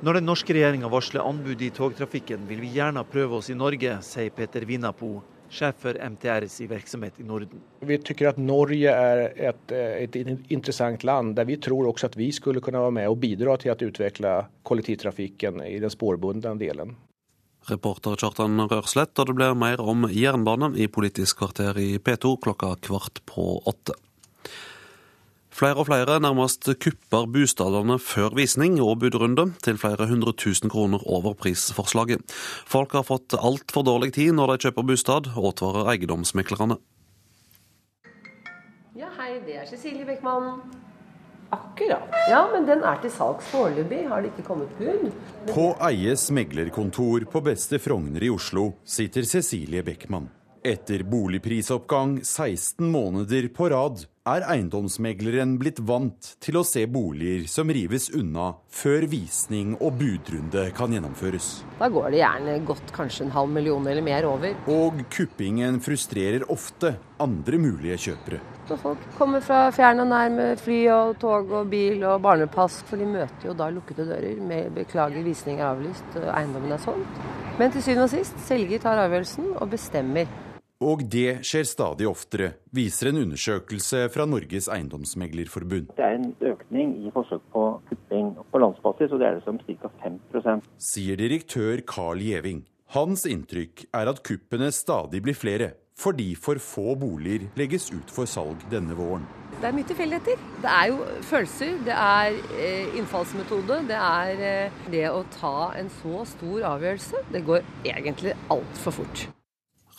Når 0.00 0.14
den 0.14 0.28
norske 0.30 0.54
regjeringa 0.54 0.88
varsler 0.88 1.26
anbud 1.28 1.62
i 1.62 1.70
togtrafikken, 1.70 2.46
vil 2.48 2.60
vi 2.60 2.70
gjerne 2.78 3.04
prøve 3.04 3.36
oss 3.40 3.50
i 3.50 3.56
Norge, 3.58 3.98
sier 4.06 4.30
Peter 4.30 4.64
Vinnapo, 4.64 5.18
sjef 5.50 5.82
for 5.82 5.98
MTRs 5.98 6.60
virksomhet 6.70 7.20
i 7.20 7.26
Norden. 7.26 7.60
Vi 7.80 7.98
tycker 7.98 8.30
at 8.30 8.40
Norge 8.40 8.92
er 8.92 9.24
et, 9.50 9.74
et 9.74 10.16
interessant 10.52 11.04
land, 11.04 11.34
der 11.38 11.48
vi 11.48 11.58
tror 11.62 11.90
også 11.90 12.10
at 12.10 12.16
vi 12.18 12.30
skulle 12.34 12.62
kunne 12.64 12.82
være 12.82 12.96
med 13.00 13.10
og 13.10 13.20
bidra 13.22 13.56
til 13.60 13.74
å 13.74 13.90
utvikle 13.90 14.34
kollektivtrafikken 14.68 15.62
i 15.66 15.78
den 15.82 15.92
spårbundne 15.92 16.56
delen. 16.60 16.96
Reporter 17.68 18.16
Kjartan 18.16 18.60
Rørslett, 18.70 19.18
og 19.18 19.28
det 19.28 19.36
blir 19.36 19.56
mer 19.58 19.80
om 19.82 20.06
jernbane 20.12 20.72
i 20.80 20.88
Politisk 20.88 21.42
kvarter 21.42 21.76
i 21.82 21.98
P2 21.98 22.38
klokka 22.44 22.74
kvart 22.80 23.20
på 23.28 23.58
åtte. 23.68 23.96
Flere 25.58 25.80
og 25.82 25.88
flere 25.88 26.20
nærmest 26.22 26.68
kupper 26.78 27.24
bostadene 27.34 27.96
før 27.98 28.36
visning 28.38 28.76
og 28.78 29.00
budrunde 29.02 29.48
til 29.64 29.78
flere 29.80 30.06
hundre 30.06 30.30
tusen 30.38 30.70
kroner 30.70 31.02
over 31.02 31.34
prisforslaget. 31.34 32.22
Folk 32.70 32.92
har 32.94 33.02
fått 33.08 33.34
altfor 33.34 33.82
dårlig 33.88 34.12
tid 34.14 34.36
når 34.38 34.52
de 34.52 34.68
kjøper 34.68 34.86
bostad, 34.86 35.26
advarer 35.34 35.90
eiendomsmeklerne. 35.96 36.76
Ja, 38.94 39.10
hei, 39.18 39.40
det 39.46 39.56
er 39.58 39.66
Cecilie 39.66 40.06
Beckmann. 40.06 40.60
Akkurat. 41.50 42.06
Ja, 42.30 42.44
men 42.52 42.68
den 42.68 42.84
er 42.86 43.00
til 43.02 43.10
salgs 43.10 43.48
foreløpig. 43.50 44.04
Har 44.06 44.22
det 44.22 44.30
ikke 44.30 44.46
kommet 44.46 44.70
bud? 44.78 45.08
På 45.50 45.72
Eies 45.88 46.28
meglerkontor 46.30 47.26
på 47.32 47.42
Beste 47.42 47.80
Frogner 47.82 48.22
i 48.22 48.30
Oslo 48.30 48.76
sitter 48.86 49.26
Cecilie 49.26 49.82
Beckmann. 49.82 50.28
Etter 50.62 51.02
boligprisoppgang 51.08 52.18
16 52.22 52.86
måneder 52.92 53.48
på 53.54 53.70
rad 53.72 54.06
er 54.28 54.44
eiendomsmegleren 54.50 55.56
blitt 55.60 55.78
vant 55.86 56.34
til 56.42 56.58
å 56.60 56.64
se 56.66 56.84
boliger 56.90 57.46
som 57.50 57.70
rives 57.72 58.08
unna 58.16 58.50
før 58.72 59.06
visning 59.10 59.76
og 59.78 59.98
budrunde 60.00 60.68
kan 60.76 60.92
gjennomføres. 60.94 61.48
Da 61.78 61.88
går 61.92 62.10
det 62.12 62.22
gjerne 62.22 62.58
godt 62.68 62.92
kanskje 62.96 63.26
en 63.26 63.34
halv 63.36 63.52
million 63.54 63.86
eller 63.86 64.04
mer 64.04 64.28
over. 64.28 64.56
Og 64.72 65.02
kuppingen 65.14 65.80
frustrerer 65.84 66.46
ofte 66.52 66.96
andre 67.22 67.60
mulige 67.60 67.98
kjøpere. 68.08 68.40
Så 68.68 68.76
folk 68.76 69.04
kommer 69.16 69.40
fra 69.40 69.62
fjern 69.72 70.02
og 70.04 70.10
nær 70.10 70.28
med 70.34 70.60
fly 70.60 70.82
og 70.92 71.14
tog 71.22 71.54
og 71.56 71.70
bil 71.72 72.02
og 72.04 72.20
barnepass, 72.24 72.82
for 72.88 73.00
de 73.00 73.06
møter 73.08 73.48
jo 73.48 73.54
da 73.56 73.70
lukkede 73.72 74.04
dører 74.10 74.42
med 74.44 74.74
'beklager, 74.74 75.24
visning 75.24 75.60
er 75.60 75.70
avlyst, 75.70 76.18
eiendommen 76.20 76.72
er 76.72 76.82
solgt'. 76.84 77.22
Men 77.58 77.72
til 77.72 77.82
syvende 77.82 78.04
og 78.04 78.10
sist, 78.10 78.36
selger 78.44 78.78
tar 78.78 79.00
avgjørelsen 79.06 79.56
og 79.56 79.70
bestemmer. 79.70 80.28
Og 80.78 81.00
det 81.10 81.40
skjer 81.42 81.64
stadig 81.66 82.06
oftere, 82.06 82.52
viser 82.70 83.08
en 83.10 83.24
undersøkelse 83.24 84.04
fra 84.14 84.28
Norges 84.30 84.68
eiendomsmeglerforbund. 84.70 85.88
Det 85.98 86.04
er 86.06 86.14
en 86.20 86.28
økning 86.52 86.92
i 87.02 87.10
forsøk 87.10 87.42
på 87.50 87.64
kupping 87.88 88.28
på 88.52 88.60
landsbasis, 88.62 89.10
og 89.10 89.18
det 89.18 89.26
er 89.26 89.40
det 89.40 89.42
som 89.46 89.58
ca. 89.58 89.90
5% 90.04 90.68
Sier 90.78 91.18
direktør 91.18 91.82
Carl 91.82 92.22
Gjeving. 92.22 92.60
Hans 92.94 93.26
inntrykk 93.26 93.88
er 93.90 94.10
at 94.12 94.22
kuppene 94.22 94.70
stadig 94.70 95.18
blir 95.24 95.34
flere, 95.34 95.72
fordi 95.98 96.28
for 96.38 96.62
få 96.62 96.94
boliger 96.94 97.48
legges 97.58 97.88
ut 97.90 98.12
for 98.14 98.30
salg 98.30 98.62
denne 98.70 98.94
våren. 98.94 99.24
Det 99.58 99.66
er 99.66 99.74
mye 99.74 99.88
tilfeldigheter. 99.88 100.44
Det 100.62 100.76
er 100.76 100.92
jo 100.92 101.00
følelser, 101.26 101.72
det 101.88 101.96
er 101.96 102.38
innfallsmetode. 103.00 103.80
Det 103.90 103.98
er 103.98 104.70
det 104.94 105.02
å 105.10 105.26
ta 105.40 105.72
en 105.74 105.90
så 105.98 106.22
stor 106.36 106.68
avgjørelse. 106.70 107.24
Det 107.34 107.42
går 107.50 107.66
egentlig 107.82 108.36
altfor 108.54 109.00
fort. 109.00 109.26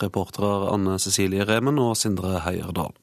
Reportere 0.00 0.70
Anne 0.72 0.98
Cecilie 0.98 1.46
Remen 1.48 1.78
og 1.82 1.96
Sindre 2.00 2.40
Heierdal. 2.46 2.94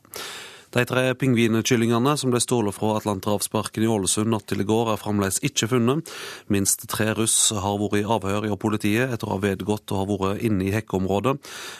De 0.75 0.83
tre 0.83 1.13
pingvinkyllingene 1.15 2.11
som 2.19 2.29
ble 2.33 2.41
stjålet 2.43 2.75
fra 2.75 2.97
Atlanterhavsparken 2.97 3.85
i 3.85 3.87
Ålesund 3.89 4.29
natt 4.33 4.49
til 4.51 4.61
i 4.61 4.65
går, 4.67 4.91
er 4.91 4.99
fremdeles 4.99 5.39
ikke 5.47 5.69
funnet. 5.71 6.11
Minst 6.51 6.83
tre 6.91 7.13
russ 7.15 7.53
har 7.55 7.77
vært 7.79 8.01
i 8.01 8.03
avhør 8.17 8.49
i 8.49 8.57
politiet 8.59 9.13
etter 9.15 9.29
å 9.29 9.37
ha 9.37 9.43
vedgått 9.45 9.93
å 9.95 10.01
ha 10.01 10.07
vært 10.09 10.43
inne 10.45 10.67
i 10.67 10.73
hekkeområdet, 10.75 11.37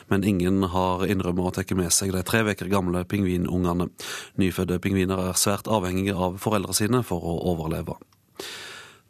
men 0.09 0.27
ingen 0.31 0.63
har 0.71 1.03
innrømmet 1.05 1.51
å 1.51 1.55
ta 1.59 1.77
med 1.77 1.91
seg 1.91 2.15
de 2.15 2.23
tre 2.23 2.45
uker 2.47 2.71
gamle 2.71 3.03
pingvinungene. 3.11 3.89
Nyfødte 4.39 4.79
pingviner 4.81 5.27
er 5.27 5.41
svært 5.41 5.67
avhengige 5.67 6.15
av 6.15 6.39
foreldrene 6.41 6.79
sine 6.79 7.03
for 7.05 7.21
å 7.21 7.37
overleve. 7.51 7.99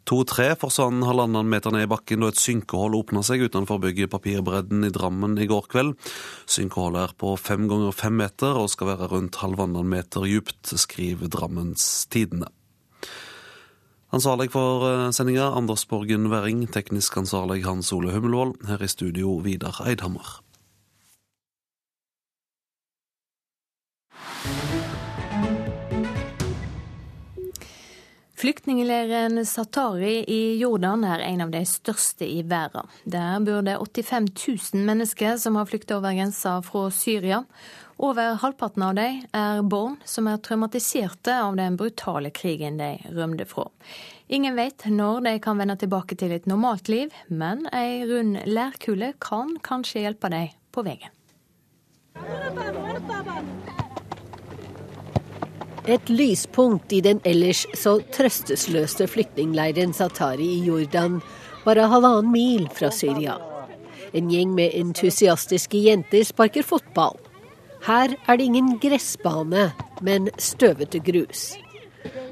To 0.08 0.22
tre 0.24 0.54
forsvant 0.56 1.04
halvannen 1.04 1.50
meter 1.52 1.74
ned 1.74 1.84
i 1.84 1.88
bakken 1.90 2.22
da 2.24 2.30
et 2.32 2.40
synkehull 2.40 2.94
åpna 2.96 3.20
seg 3.26 3.42
utenfor 3.44 3.76
bygget 3.82 4.08
Papirbredden 4.14 4.86
i 4.86 4.92
Drammen 4.94 5.34
i 5.36 5.48
går 5.50 5.66
kveld. 5.68 5.98
Synkehullet 6.48 7.10
er 7.10 7.12
på 7.20 7.34
fem 7.36 7.66
ganger 7.68 7.92
fem 7.92 8.16
meter 8.16 8.56
og 8.56 8.70
skal 8.72 8.94
være 8.94 9.10
rundt 9.12 9.36
halvannen 9.42 9.84
meter 9.90 10.24
djupt, 10.24 10.72
skriver 10.80 11.28
Drammens 11.28 12.06
Tidende. 12.08 12.48
Ansvarlig 14.16 14.48
for 14.54 14.88
eh, 14.88 15.06
sendinga 15.12 15.50
Anders 15.52 15.84
Borgen 15.84 16.30
Werring, 16.32 16.64
teknisk 16.72 17.20
ansvarlig 17.20 17.66
Hans 17.68 17.92
Ole 17.92 18.14
Hummelvold. 18.14 18.56
Her 18.64 18.80
i 18.80 18.88
studio 18.88 19.36
Vidar 19.44 19.82
Eidhammer. 19.84 20.38
Flyktningleiren 28.38 29.46
Satari 29.46 30.24
i 30.28 30.58
Jordan 30.58 31.04
er 31.04 31.18
en 31.18 31.40
av 31.40 31.50
de 31.50 31.64
største 31.66 32.22
i 32.22 32.44
verden. 32.46 32.86
Der 33.02 33.40
bor 33.42 33.64
det 33.66 33.74
85 33.82 34.28
000 34.74 34.84
mennesker 34.86 35.40
som 35.42 35.56
har 35.58 35.66
flyktet 35.66 35.96
over 35.96 36.14
grensa 36.14 36.52
fra 36.62 36.84
Syria. 36.94 37.40
Over 37.96 38.38
halvparten 38.38 38.84
av 38.86 38.94
dem 38.94 39.24
er 39.34 39.64
barn 39.66 39.98
som 40.06 40.30
er 40.30 40.38
traumatiserte 40.38 41.34
av 41.34 41.58
den 41.58 41.80
brutale 41.80 42.30
krigen 42.30 42.78
de 42.78 42.92
rømte 43.10 43.48
fra. 43.50 43.66
Ingen 44.30 44.54
vet 44.54 44.86
når 44.86 45.26
de 45.26 45.34
kan 45.42 45.58
vende 45.58 45.74
tilbake 45.82 46.14
til 46.14 46.38
et 46.38 46.46
normalt 46.46 46.86
liv, 46.86 47.10
men 47.26 47.66
ei 47.74 48.04
rund 48.06 48.38
lærkule 48.46 49.16
kan 49.18 49.56
kanskje 49.66 50.06
hjelpe 50.06 50.30
dem 50.30 50.54
på 50.70 50.86
veien. 50.86 51.10
Et 55.88 56.10
lyspunkt 56.12 56.92
i 56.92 56.98
den 57.00 57.22
ellers 57.24 57.62
så 57.80 57.94
trøstesløse 58.12 59.06
flyktningleiren 59.08 59.94
Satari 59.96 60.44
i 60.58 60.66
Jordan, 60.66 61.22
bare 61.64 61.86
halvannen 61.88 62.28
mil 62.28 62.66
fra 62.76 62.90
Syria. 62.92 63.38
En 64.12 64.28
gjeng 64.28 64.52
med 64.56 64.76
entusiastiske 64.76 65.80
jenter 65.86 66.26
sparker 66.28 66.66
fotball. 66.68 67.16
Her 67.86 68.12
er 68.28 68.36
det 68.36 68.50
ingen 68.50 68.74
gressbane, 68.82 69.70
men 70.04 70.28
støvete 70.36 71.00
grus. 71.08 71.54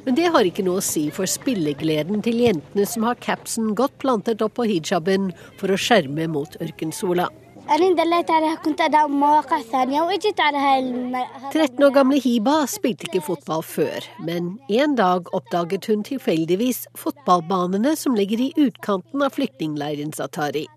Men 0.05 0.20
det 0.20 0.28
har 0.37 0.45
ikke 0.45 0.66
noe 0.66 0.83
å 0.83 0.85
si 0.85 1.07
for 1.15 1.24
spillegleden 1.24 2.20
til 2.28 2.45
jentene 2.45 2.85
som 2.85 3.09
har 3.09 3.16
capsen 3.24 3.73
godt 3.78 3.97
plantet 4.05 4.45
opp 4.45 4.59
på 4.61 4.69
hijaben 4.69 5.33
for 5.57 5.73
å 5.73 5.81
skjerme 5.81 6.28
mot 6.28 6.61
ørkensola. 6.61 7.31
13 11.51 11.82
år 11.82 11.90
gamle 11.97 12.20
Hiba 12.22 12.55
spilte 12.70 13.09
ikke 13.09 13.24
fotball 13.26 13.64
før, 13.66 14.06
men 14.22 14.52
en 14.70 14.94
dag 14.94 15.26
oppdaget 15.34 15.88
hun 15.90 16.05
tilfeldigvis 16.06 16.84
fotballbanene 16.94 17.97
som 17.98 18.14
ligger 18.14 18.44
i 18.44 18.52
utkanten 18.68 19.24
av 19.26 19.34
flyktningleiren 19.34 20.14
Satari. 20.14 20.68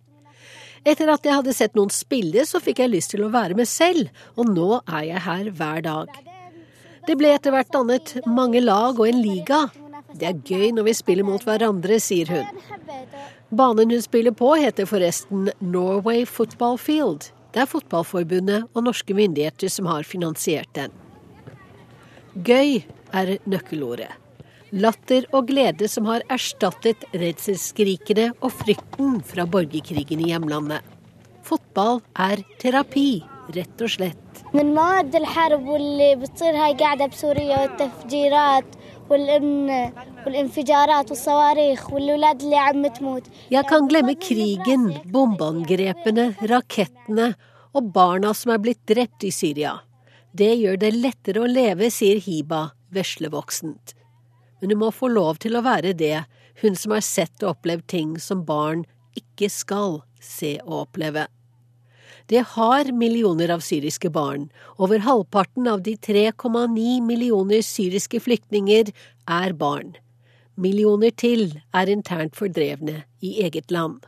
Etter 0.82 1.12
at 1.14 1.28
jeg 1.28 1.38
hadde 1.38 1.54
sett 1.54 1.78
noen 1.78 1.94
spille, 1.94 2.42
så 2.50 2.58
fikk 2.64 2.82
jeg 2.82 2.94
lyst 2.96 3.14
til 3.14 3.22
å 3.28 3.34
være 3.34 3.54
med 3.60 3.70
selv, 3.70 4.10
og 4.34 4.50
nå 4.50 4.82
er 4.88 5.04
jeg 5.12 5.26
her 5.28 5.52
hver 5.60 5.86
dag. 5.86 6.08
Det 7.06 7.16
ble 7.20 7.36
etter 7.36 7.54
hvert 7.54 7.70
dannet 7.74 8.16
mange 8.26 8.66
lag 8.66 8.98
og 8.98 9.06
en 9.06 9.22
liga. 9.22 9.68
Det 10.18 10.30
er 10.30 10.40
gøy 10.46 10.72
når 10.74 10.88
vi 10.90 10.94
spiller 10.98 11.28
mot 11.28 11.44
hverandre, 11.46 12.00
sier 12.02 12.30
hun. 12.34 12.62
Banen 13.50 13.94
hun 13.94 14.02
spiller 14.02 14.34
på 14.36 14.54
heter 14.58 14.88
forresten 14.90 15.50
Norway 15.60 16.26
Football 16.26 16.80
Field. 16.82 17.30
Det 17.54 17.64
er 17.64 17.70
Fotballforbundet 17.70 18.68
og 18.74 18.86
norske 18.86 19.14
myndigheter 19.18 19.72
som 19.74 19.90
har 19.90 20.06
finansiert 20.06 20.70
den. 20.78 20.94
Gøy 22.46 22.82
er 23.14 23.38
nøkkelordet. 23.50 24.12
Latter 24.70 25.26
og 25.34 25.48
glede 25.50 25.88
som 25.90 26.06
har 26.06 26.22
erstattet 26.30 27.08
redselsskrikene 27.18 28.30
og 28.38 28.54
frykten 28.54 29.18
fra 29.26 29.48
borgerkrigen 29.50 30.22
i 30.22 30.30
hjemlandet. 30.30 30.86
Fotball 31.42 32.04
er 32.14 32.44
terapi, 32.62 33.24
rett 33.56 33.82
og 33.82 33.90
slett. 33.90 34.44
من 39.11 39.19
مواد 39.21 39.43
الحرب 39.45 40.27
واللي 40.27 40.49
بتصير 40.49 40.65
هاي 40.67 40.87
قاعدة 40.87 41.11
بسوريا 41.11 41.77
والتفجيرات 41.93 43.25
jeg 43.51 43.65
kan 43.69 43.89
glemme 43.89 44.15
krigen, 44.15 44.85
bombeangrepene, 45.13 46.35
rakettene 46.41 47.35
og 47.75 47.93
barna 47.93 48.33
som 48.35 48.53
er 48.55 48.59
blitt 48.59 48.87
drept 48.87 49.25
i 49.25 49.31
Syria. 49.31 49.81
Det 50.33 50.55
gjør 50.55 50.77
det 50.77 50.95
lettere 50.95 51.43
å 51.43 51.47
leve, 51.47 51.91
sier 51.91 52.19
Hiba, 52.19 52.73
veslevoksent. 52.91 53.95
Men 54.61 54.71
hun 54.71 54.79
må 54.79 54.91
få 54.91 55.09
lov 55.09 55.39
til 55.45 55.57
å 55.57 55.63
være 55.63 55.93
det, 55.93 56.25
hun 56.63 56.75
som 56.75 56.95
har 56.95 57.05
sett 57.05 57.43
og 57.43 57.57
opplevd 57.57 57.87
ting 57.87 58.19
som 58.19 58.45
barn 58.47 58.85
ikke 59.19 59.51
skal 59.51 60.01
se 60.21 60.57
og 60.65 60.87
oppleve. 60.89 61.27
Det 62.30 62.44
har 62.46 62.92
millioner 62.94 63.50
av 63.50 63.64
syriske 63.66 64.10
barn. 64.14 64.50
Over 64.78 65.02
halvparten 65.02 65.68
av 65.68 65.82
de 65.82 65.96
3,9 65.98 67.02
millioner 67.02 67.64
syriske 67.66 68.22
flyktninger 68.22 68.92
er 69.26 69.56
barn. 69.58 69.96
Millioner 70.60 71.10
til 71.16 71.56
er 71.74 71.90
internt 71.90 72.36
fordrevne 72.38 73.00
i 73.26 73.32
eget 73.46 73.72
land. 73.72 74.06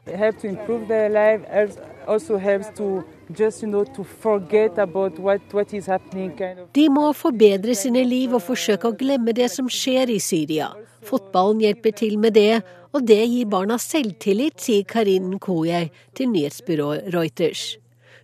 De 6.77 6.87
må 6.91 7.05
forbedre 7.23 7.75
sine 7.81 8.05
liv 8.05 8.37
og 8.37 8.45
forsøke 8.51 8.91
å 8.91 8.97
glemme 9.01 9.33
det 9.33 9.49
som 9.49 9.71
skjer 9.71 10.13
i 10.13 10.21
Syria. 10.21 10.69
Fotballen 11.07 11.65
hjelper 11.65 11.97
til 12.03 12.19
med 12.21 12.37
det, 12.37 12.61
og 12.93 13.07
det 13.07 13.23
gir 13.23 13.49
barna 13.49 13.79
selvtillit, 13.81 14.59
sier 14.61 14.85
Karin 14.85 15.39
Koyei 15.39 15.87
til 16.13 16.29
nyhetsbyrået 16.35 17.15
Reuters. 17.15 17.80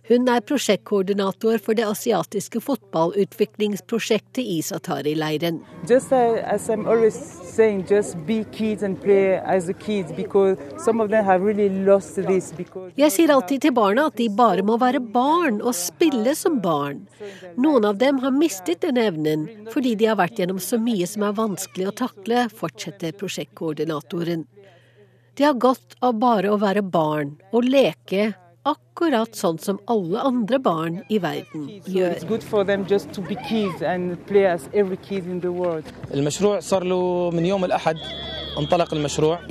Hun 0.08 0.28
er 0.32 0.40
prosjektkoordinator 0.48 1.58
for 1.60 1.76
det 1.76 1.84
asiatiske 1.84 2.62
fotballutviklingsprosjektet 2.64 4.40
i 4.40 4.62
Satari-leiren. 4.64 5.58
Jeg 12.96 13.10
sier 13.12 13.34
alltid 13.36 13.66
til 13.66 13.76
barna 13.76 14.06
at 14.08 14.16
de 14.22 14.30
bare 14.40 14.64
må 14.64 14.78
være 14.80 15.04
barn 15.18 15.60
og 15.60 15.76
spille 15.76 16.34
som 16.40 16.56
barn. 16.64 17.04
Noen 17.60 17.90
av 17.92 18.00
dem 18.00 18.24
har 18.24 18.32
mistet 18.32 18.80
den 18.88 18.96
evnen 19.04 19.46
fordi 19.74 19.92
de 20.00 20.08
har 20.08 20.16
vært 20.16 20.40
gjennom 20.40 20.62
så 20.62 20.80
mye 20.80 21.04
som 21.10 21.28
er 21.28 21.36
vanskelig 21.36 21.92
å 21.92 21.96
takle, 22.06 22.48
fortsetter 22.48 23.12
prosjektkoordinatoren. 23.12 24.48
De 25.36 25.44
har 25.44 25.54
godt 25.60 26.00
av 26.00 26.16
bare 26.18 26.48
å 26.48 26.56
være 26.58 26.80
barn 26.82 27.36
og 27.52 27.68
leke 27.68 28.32
akkurat 28.66 29.36
sånn 29.36 29.58
som 29.62 29.78
alle 29.90 30.22
andre 30.26 30.58
barn 30.62 31.02
i 31.08 31.18
verden 31.22 31.68
gjør. 31.86 32.16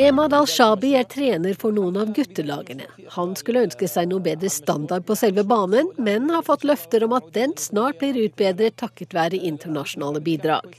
Emad 0.03 0.33
al-Shabi 0.35 0.89
er 0.99 1.05
trener 1.07 1.55
for 1.59 1.71
noen 1.71 1.99
av 2.01 2.09
guttelagene. 2.17 2.89
Han 3.15 3.35
skulle 3.39 3.63
ønske 3.67 3.87
seg 3.87 4.09
noe 4.11 4.23
bedre 4.25 4.49
standard 4.51 5.05
på 5.07 5.15
selve 5.15 5.45
banen, 5.47 5.93
men 5.95 6.27
har 6.33 6.43
fått 6.43 6.65
løfter 6.67 7.05
om 7.07 7.15
at 7.15 7.29
den 7.37 7.55
snart 7.61 8.01
blir 8.01 8.19
utbedret 8.25 8.75
takket 8.81 9.15
være 9.15 9.39
internasjonale 9.39 10.19
bidrag. 10.25 10.75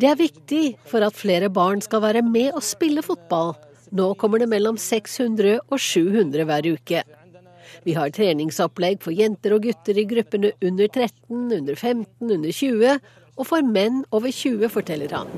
Det 0.00 0.10
er 0.10 0.18
viktig 0.18 0.64
for 0.90 1.06
at 1.06 1.14
flere 1.14 1.52
barn 1.52 1.84
skal 1.84 2.02
være 2.02 2.24
med 2.26 2.50
og 2.56 2.66
spille 2.66 3.04
fotball. 3.06 3.54
Nå 3.94 4.14
kommer 4.18 4.42
det 4.42 4.50
mellom 4.50 4.78
600 4.80 5.60
og 5.70 5.78
700 5.78 6.48
hver 6.48 6.66
uke. 6.74 7.04
Vi 7.86 7.94
har 7.94 8.10
treningsopplegg 8.10 8.98
for 9.04 9.14
jenter 9.14 9.52
og 9.54 9.62
gutter 9.62 9.94
i 9.94 10.02
gruppene 10.10 10.48
under 10.58 10.88
13, 10.88 11.52
under 11.54 11.76
15, 11.76 12.32
under 12.34 12.50
20, 12.50 12.96
og 13.36 13.46
for 13.46 13.62
menn 13.62 14.00
over 14.10 14.32
20, 14.34 14.66
forteller 14.74 15.14
han. 15.14 15.30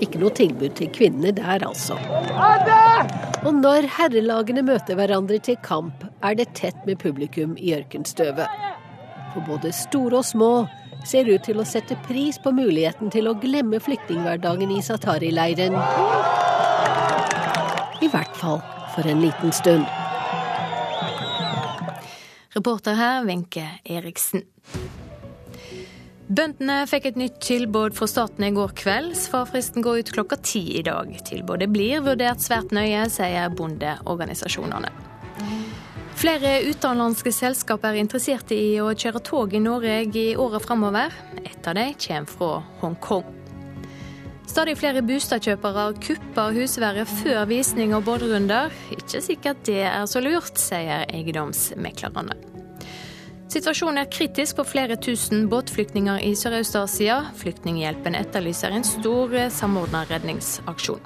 Ikke 0.00 0.22
noe 0.22 0.32
tilbud 0.32 0.78
til 0.78 0.88
kvinnene 0.96 1.34
der, 1.36 1.66
altså. 1.66 1.98
Og 3.44 3.52
når 3.58 3.90
herrelagene 3.98 4.64
møter 4.64 4.96
hverandre 4.96 5.42
til 5.44 5.60
kamp, 5.60 6.08
er 6.24 6.40
det 6.40 6.54
tett 6.56 6.80
med 6.88 7.02
publikum 7.04 7.52
i 7.60 7.76
ørkenstøvet. 7.76 8.48
For 9.34 9.44
både 9.44 9.74
store 9.76 10.22
og 10.22 10.24
små 10.24 10.52
ser 11.04 11.28
ut 11.28 11.44
til 11.44 11.60
å 11.60 11.68
sette 11.68 12.00
pris 12.08 12.40
på 12.40 12.54
muligheten 12.56 13.12
til 13.12 13.28
å 13.28 13.36
glemme 13.36 13.76
flyktninghverdagen 13.84 14.72
i 14.72 14.80
Satari-leiren. 14.88 15.76
I 18.00 18.08
hvert 18.08 18.36
fall 18.40 18.62
for 18.96 19.04
en 19.04 19.26
liten 19.28 19.52
stund. 19.52 20.07
Reporter 22.58 22.96
her, 22.98 23.22
Wenche 23.22 23.62
Eriksen. 23.86 24.42
Bøndene 26.26 26.80
fikk 26.90 27.04
et 27.12 27.20
nytt 27.20 27.36
tilbud 27.44 27.94
fra 27.94 28.08
staten 28.10 28.48
i 28.48 28.50
går 28.56 28.74
kveld. 28.80 29.14
Svarfristen 29.14 29.84
går 29.86 30.00
ut 30.00 30.10
klokka 30.16 30.40
ti 30.42 30.64
i 30.80 30.82
dag. 30.82 31.12
Tilbudet 31.28 31.70
blir 31.70 32.02
vurdert 32.02 32.42
svært 32.42 32.74
nøye, 32.74 33.04
sier 33.14 33.54
bondeorganisasjonene. 33.54 34.90
Flere 36.18 36.56
utenlandske 36.66 37.30
selskap 37.30 37.86
er 37.86 38.02
interessert 38.02 38.50
i 38.50 38.80
å 38.82 38.90
kjøre 38.90 39.22
tog 39.22 39.54
i 39.54 39.62
Norge 39.62 40.02
i 40.18 40.28
åra 40.34 40.58
framover. 40.58 41.14
Et 41.44 41.62
av 41.62 41.78
dem 41.78 41.94
kommer 41.94 42.32
fra 42.34 42.54
Hongkong. 42.82 43.37
Stadig 44.48 44.78
flere 44.80 45.02
boligkjøpere 45.04 45.82
kupper 46.00 46.54
husværet 46.56 47.10
før 47.20 47.44
visning 47.50 47.92
og 47.94 48.06
båtrunder. 48.06 48.72
Ikke 48.96 49.20
sikkert 49.22 49.60
det 49.68 49.82
er 49.84 50.06
så 50.08 50.22
lurt, 50.24 50.56
sier 50.58 51.04
eiendomsmeklerne. 51.12 52.34
Situasjonen 53.52 54.02
er 54.02 54.10
kritisk 54.12 54.58
på 54.58 54.66
flere 54.68 54.96
tusen 55.00 55.46
båtflyktninger 55.52 56.24
i 56.24 56.34
Sørøst-Asia. 56.36 57.20
Flyktninghjelpen 57.38 58.16
etterlyser 58.16 58.72
en 58.72 58.84
stor 58.88 59.36
samordna 59.52 60.04
redningsaksjon. 60.10 61.00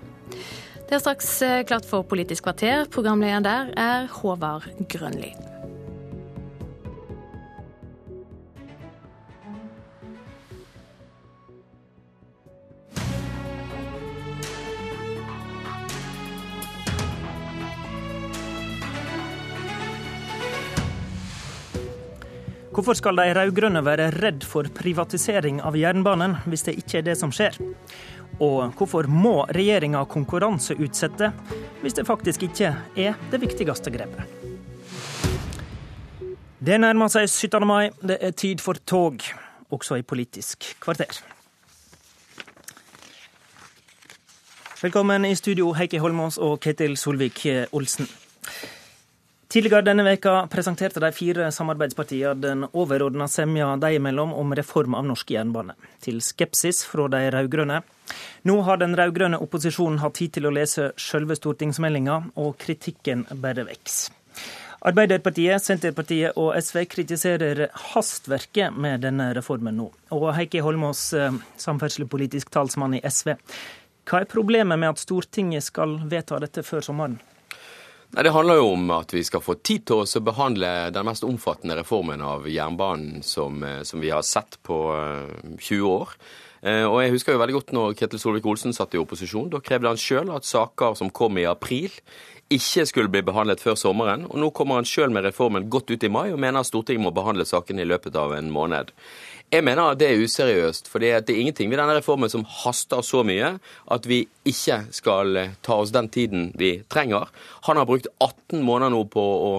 Det 0.86 0.98
er 0.98 1.02
straks 1.02 1.39
klart 1.66 1.86
for 1.89 2.06
Politisk 2.06 2.47
kvarter. 2.47 2.86
Programlederen 2.90 3.47
der 3.47 3.73
er 3.78 4.10
Håvard 4.20 4.70
Grønli. 4.90 5.35
Hvorfor 22.72 22.96
skal 22.96 23.18
de 23.20 23.34
rød-grønne 23.36 23.82
være 23.84 24.06
redd 24.16 24.46
for 24.48 24.64
privatisering 24.72 25.58
av 25.60 25.74
jernbanen, 25.76 26.38
hvis 26.48 26.62
det 26.64 26.72
ikke 26.80 27.02
er 27.02 27.04
det 27.10 27.18
som 27.20 27.28
skjer? 27.28 27.58
Og 28.40 28.72
hvorfor 28.78 29.04
må 29.12 29.42
regjeringa 29.52 30.00
konkurranseutsette, 30.08 31.28
hvis 31.82 31.98
det 31.98 32.06
faktisk 32.08 32.46
ikke 32.48 32.70
er 32.96 33.18
det 33.28 33.42
viktigste 33.42 33.92
grepet? 33.92 34.24
Det 36.64 36.80
nærmer 36.80 37.12
seg 37.12 37.28
17. 37.28 37.68
mai, 37.68 37.90
det 38.00 38.16
er 38.24 38.32
tid 38.32 38.64
for 38.64 38.80
tog, 38.88 39.20
også 39.68 40.00
i 40.00 40.08
Politisk 40.08 40.72
kvarter. 40.80 41.20
Velkommen 44.80 45.28
i 45.28 45.36
studio, 45.36 45.74
Heikki 45.76 46.00
Holmås 46.00 46.40
og 46.40 46.56
Ketil 46.64 46.96
Solvik-Olsen. 46.96 48.08
Tidligere 49.52 49.84
denne 49.84 50.04
veka 50.06 50.46
presenterte 50.48 51.00
de 51.02 51.10
fire 51.12 51.50
samarbeidspartiene 51.52 52.40
den 52.40 52.62
overordna 52.72 53.26
semja 53.28 53.66
de 53.76 53.90
imellom 53.98 54.30
om 54.32 54.54
reform 54.56 54.94
av 54.96 55.04
norsk 55.04 55.34
jernbane, 55.34 55.74
til 56.00 56.22
skepsis 56.24 56.78
fra 56.88 57.04
de 57.12 57.26
rød-grønne. 57.34 57.82
Nå 58.48 58.54
har 58.64 58.78
den 58.80 58.96
rød-grønne 58.96 59.42
opposisjonen 59.44 59.98
hatt 60.00 60.16
tid 60.16 60.32
til 60.38 60.48
å 60.48 60.52
lese 60.56 60.86
selve 60.96 61.36
stortingsmeldinga, 61.36 62.14
og 62.40 62.56
kritikken 62.64 63.26
bare 63.42 63.66
veks. 63.68 64.06
Arbeiderpartiet, 64.88 65.60
Senterpartiet 65.60 66.40
og 66.40 66.56
SV 66.56 66.86
kritiserer 66.94 67.66
hastverket 67.92 68.72
med 68.72 69.04
denne 69.04 69.34
reformen 69.36 69.76
nå. 69.82 69.90
Og 70.16 70.30
Heikki 70.32 70.64
Holmås, 70.64 71.02
eh, 71.12 71.36
samferdselspolitisk 71.60 72.48
talsmann 72.56 72.96
i 72.96 73.04
SV. 73.04 73.36
Hva 74.08 74.22
er 74.22 74.32
problemet 74.32 74.78
med 74.78 74.94
at 74.94 75.04
Stortinget 75.04 75.68
skal 75.68 75.98
vedta 76.08 76.40
dette 76.40 76.64
før 76.64 76.80
sommeren? 76.80 77.20
Nei, 78.12 78.22
Det 78.22 78.32
handler 78.34 78.59
jo 78.60 78.72
om 78.74 78.90
at 78.93 79.12
vi 79.14 79.22
skal 79.24 79.40
få 79.40 79.55
tid 79.64 79.86
til 79.89 80.02
å 80.05 80.20
behandle 80.20 80.90
den 80.93 81.06
mest 81.09 81.24
omfattende 81.24 81.78
reformen 81.78 82.20
av 82.20 82.44
jernbanen 82.44 83.22
som, 83.24 83.62
eh, 83.64 83.82
som 83.89 84.01
vi 84.01 84.10
har 84.10 84.20
sett 84.20 84.59
på 84.62 84.76
20 85.56 85.78
eh, 85.78 85.89
år. 85.89 86.09
Eh, 86.62 86.84
og 86.84 87.01
jeg 87.01 87.14
husker 87.14 87.32
jo 87.32 87.40
veldig 87.40 87.56
godt 87.56 87.72
når 87.72 87.97
Ketil 87.97 88.20
Solvik-Olsen 88.20 88.76
satt 88.76 88.93
i 88.94 89.01
opposisjon. 89.01 89.48
Da 89.51 89.59
krevde 89.64 89.89
han 89.89 89.97
sjøl 89.97 90.28
at 90.36 90.44
saker 90.44 90.94
som 90.94 91.10
kom 91.10 91.39
i 91.39 91.48
april, 91.48 91.90
ikke 92.52 92.84
skulle 92.84 93.09
bli 93.09 93.22
behandlet 93.24 93.64
før 93.64 93.74
sommeren. 93.80 94.26
Og 94.28 94.36
nå 94.36 94.52
kommer 94.52 94.74
han 94.74 94.84
sjøl 94.84 95.10
med 95.10 95.24
reformen 95.24 95.70
godt 95.72 95.90
ut 95.90 96.05
i 96.05 96.12
mai 96.12 96.30
og 96.32 96.39
mener 96.39 96.62
Stortinget 96.62 97.02
må 97.02 97.14
behandle 97.16 97.48
sakene 97.48 97.80
i 97.80 97.89
løpet 97.89 98.14
av 98.14 98.36
en 98.36 98.52
måned. 98.52 98.93
Jeg 99.52 99.66
mener 99.66 99.90
at 99.92 99.98
det 100.00 100.06
er 100.08 100.22
useriøst, 100.24 100.86
for 100.88 101.02
det 101.04 101.10
er 101.12 101.28
ingenting 101.28 101.68
ved 101.68 101.76
denne 101.76 101.98
reformen 101.98 102.30
som 102.32 102.46
haster 102.48 103.02
så 103.04 103.20
mye 103.20 103.50
at 103.92 104.06
vi 104.08 104.22
ikke 104.48 104.78
skal 104.96 105.36
eh, 105.36 105.50
ta 105.60 105.76
oss 105.82 105.92
den 105.92 106.08
tiden 106.08 106.46
vi 106.56 106.70
trenger. 106.88 107.28
Han 107.68 107.76
har 107.76 107.84
brukt 107.84 108.08
18 108.16 108.62
måneder 108.64 108.94
nå 108.94 109.02
på 109.12 109.20
å 109.20 109.50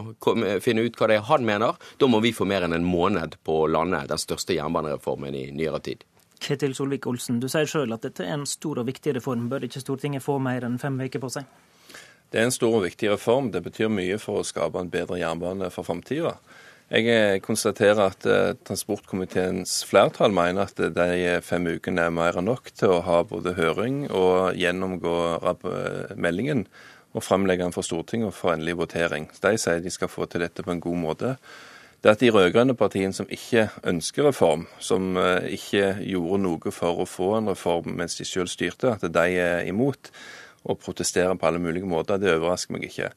finne 0.65 0.87
ut 0.87 0.97
hva 0.97 1.11
det 1.11 1.19
er 1.19 1.27
han 1.27 1.45
mener. 1.45 1.77
Da 2.01 2.09
må 2.09 2.23
vi 2.25 2.33
få 2.33 2.49
mer 2.49 2.65
enn 2.65 2.73
en 2.73 2.89
måned 2.89 3.37
på 3.45 3.59
å 3.61 3.69
lande 3.69 4.01
den 4.09 4.23
største 4.23 4.57
jernbanereformen 4.57 5.37
i 5.37 5.45
nyere 5.53 5.83
tid. 5.85 6.01
Ketil 6.41 6.73
Solvik-Olsen, 6.73 7.37
du 7.37 7.45
sier 7.51 7.69
sjøl 7.69 7.93
at 7.93 8.09
dette 8.09 8.25
er 8.25 8.33
en 8.33 8.49
stor 8.49 8.81
og 8.81 8.89
viktig 8.89 9.13
reform. 9.19 9.45
Bør 9.51 9.69
ikke 9.69 9.83
Stortinget 9.85 10.25
få 10.25 10.39
mer 10.41 10.65
enn 10.65 10.81
fem 10.81 10.97
uker 11.05 11.21
på 11.21 11.35
seg? 11.37 11.45
Det 12.33 12.41
er 12.41 12.49
en 12.49 12.55
stor 12.55 12.79
og 12.79 12.87
viktig 12.87 13.13
reform. 13.13 13.53
Det 13.53 13.61
betyr 13.61 13.93
mye 13.93 14.17
for 14.17 14.41
å 14.41 14.47
skape 14.47 14.81
en 14.81 14.89
bedre 14.89 15.21
jernbane 15.21 15.69
for 15.69 15.85
framtida. 15.85 16.39
Jeg 16.93 17.09
eh, 17.09 17.39
konstaterer 17.41 18.03
at 18.05 18.25
eh, 18.29 18.53
transportkomiteens 18.67 19.79
flertall 19.89 20.33
mener 20.35 20.67
at 20.67 20.77
de 20.77 21.39
fem 21.41 21.65
ukene 21.73 22.05
er 22.05 22.13
mer 22.13 22.37
enn 22.37 22.45
nok 22.51 22.69
til 22.77 22.93
å 22.93 23.03
ha 23.07 23.23
både 23.25 23.55
høring 23.57 24.03
og 24.11 24.53
gjennomgå 24.59 25.15
meldingen 26.21 26.67
og 27.13 27.25
framlegge 27.25 27.65
den 27.65 27.73
for 27.73 27.85
Stortinget 27.85 28.29
og 28.29 28.37
for 28.37 28.53
endelig 28.53 28.77
votering. 28.77 29.29
De 29.41 29.57
sier 29.57 29.81
de 29.81 29.93
skal 29.93 30.11
få 30.11 30.27
til 30.29 30.45
dette 30.45 30.65
på 30.65 30.73
en 30.73 30.81
god 30.83 30.99
måte. 31.01 31.35
Det 32.03 32.11
at 32.11 32.19
de 32.19 32.29
rød-grønne 32.35 32.75
partiene 32.75 33.15
som 33.15 33.29
ikke 33.31 33.69
ønsker 33.87 34.27
reform, 34.27 34.65
som 34.83 35.15
eh, 35.17 35.53
ikke 35.55 35.95
gjorde 36.03 36.41
noe 36.43 36.73
for 36.75 36.99
å 36.99 37.07
få 37.07 37.29
en 37.37 37.47
reform 37.53 37.93
mens 37.95 38.17
de 38.19 38.27
selv 38.27 38.51
styrte, 38.51 38.91
at 38.97 39.05
de 39.07 39.37
er 39.39 39.63
imot 39.69 40.11
og 40.67 40.81
protesterer 40.83 41.37
på 41.39 41.47
alle 41.47 41.61
mulige 41.63 41.87
måter, 41.87 42.19
det 42.19 42.33
overrasker 42.33 42.75
meg 42.75 42.89
ikke. 42.89 43.13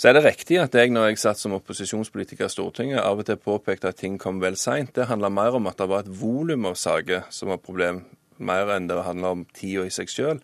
Så 0.00 0.08
er 0.08 0.14
det 0.16 0.22
riktig 0.24 0.56
at 0.56 0.72
jeg, 0.72 0.88
når 0.96 1.10
jeg 1.10 1.18
satt 1.20 1.36
som 1.36 1.52
opposisjonspolitiker 1.58 2.46
i 2.48 2.52
Stortinget, 2.52 3.02
av 3.04 3.18
og 3.20 3.26
til 3.28 3.36
påpekte 3.36 3.90
at 3.90 3.98
ting 4.00 4.14
kom 4.16 4.38
vel 4.40 4.54
seint. 4.56 4.94
Det 4.96 5.10
handla 5.10 5.28
mer 5.28 5.58
om 5.58 5.68
at 5.68 5.76
det 5.76 5.88
var 5.90 6.06
et 6.06 6.14
volum 6.22 6.70
av 6.70 6.78
saker 6.80 7.26
som 7.28 7.50
var 7.52 7.60
problem, 7.60 7.98
mer 8.40 8.72
enn 8.72 8.86
det 8.88 8.96
handla 9.04 9.34
om 9.36 9.42
tida 9.52 9.84
i 9.84 9.92
seg 9.92 10.08
sjøl. 10.08 10.40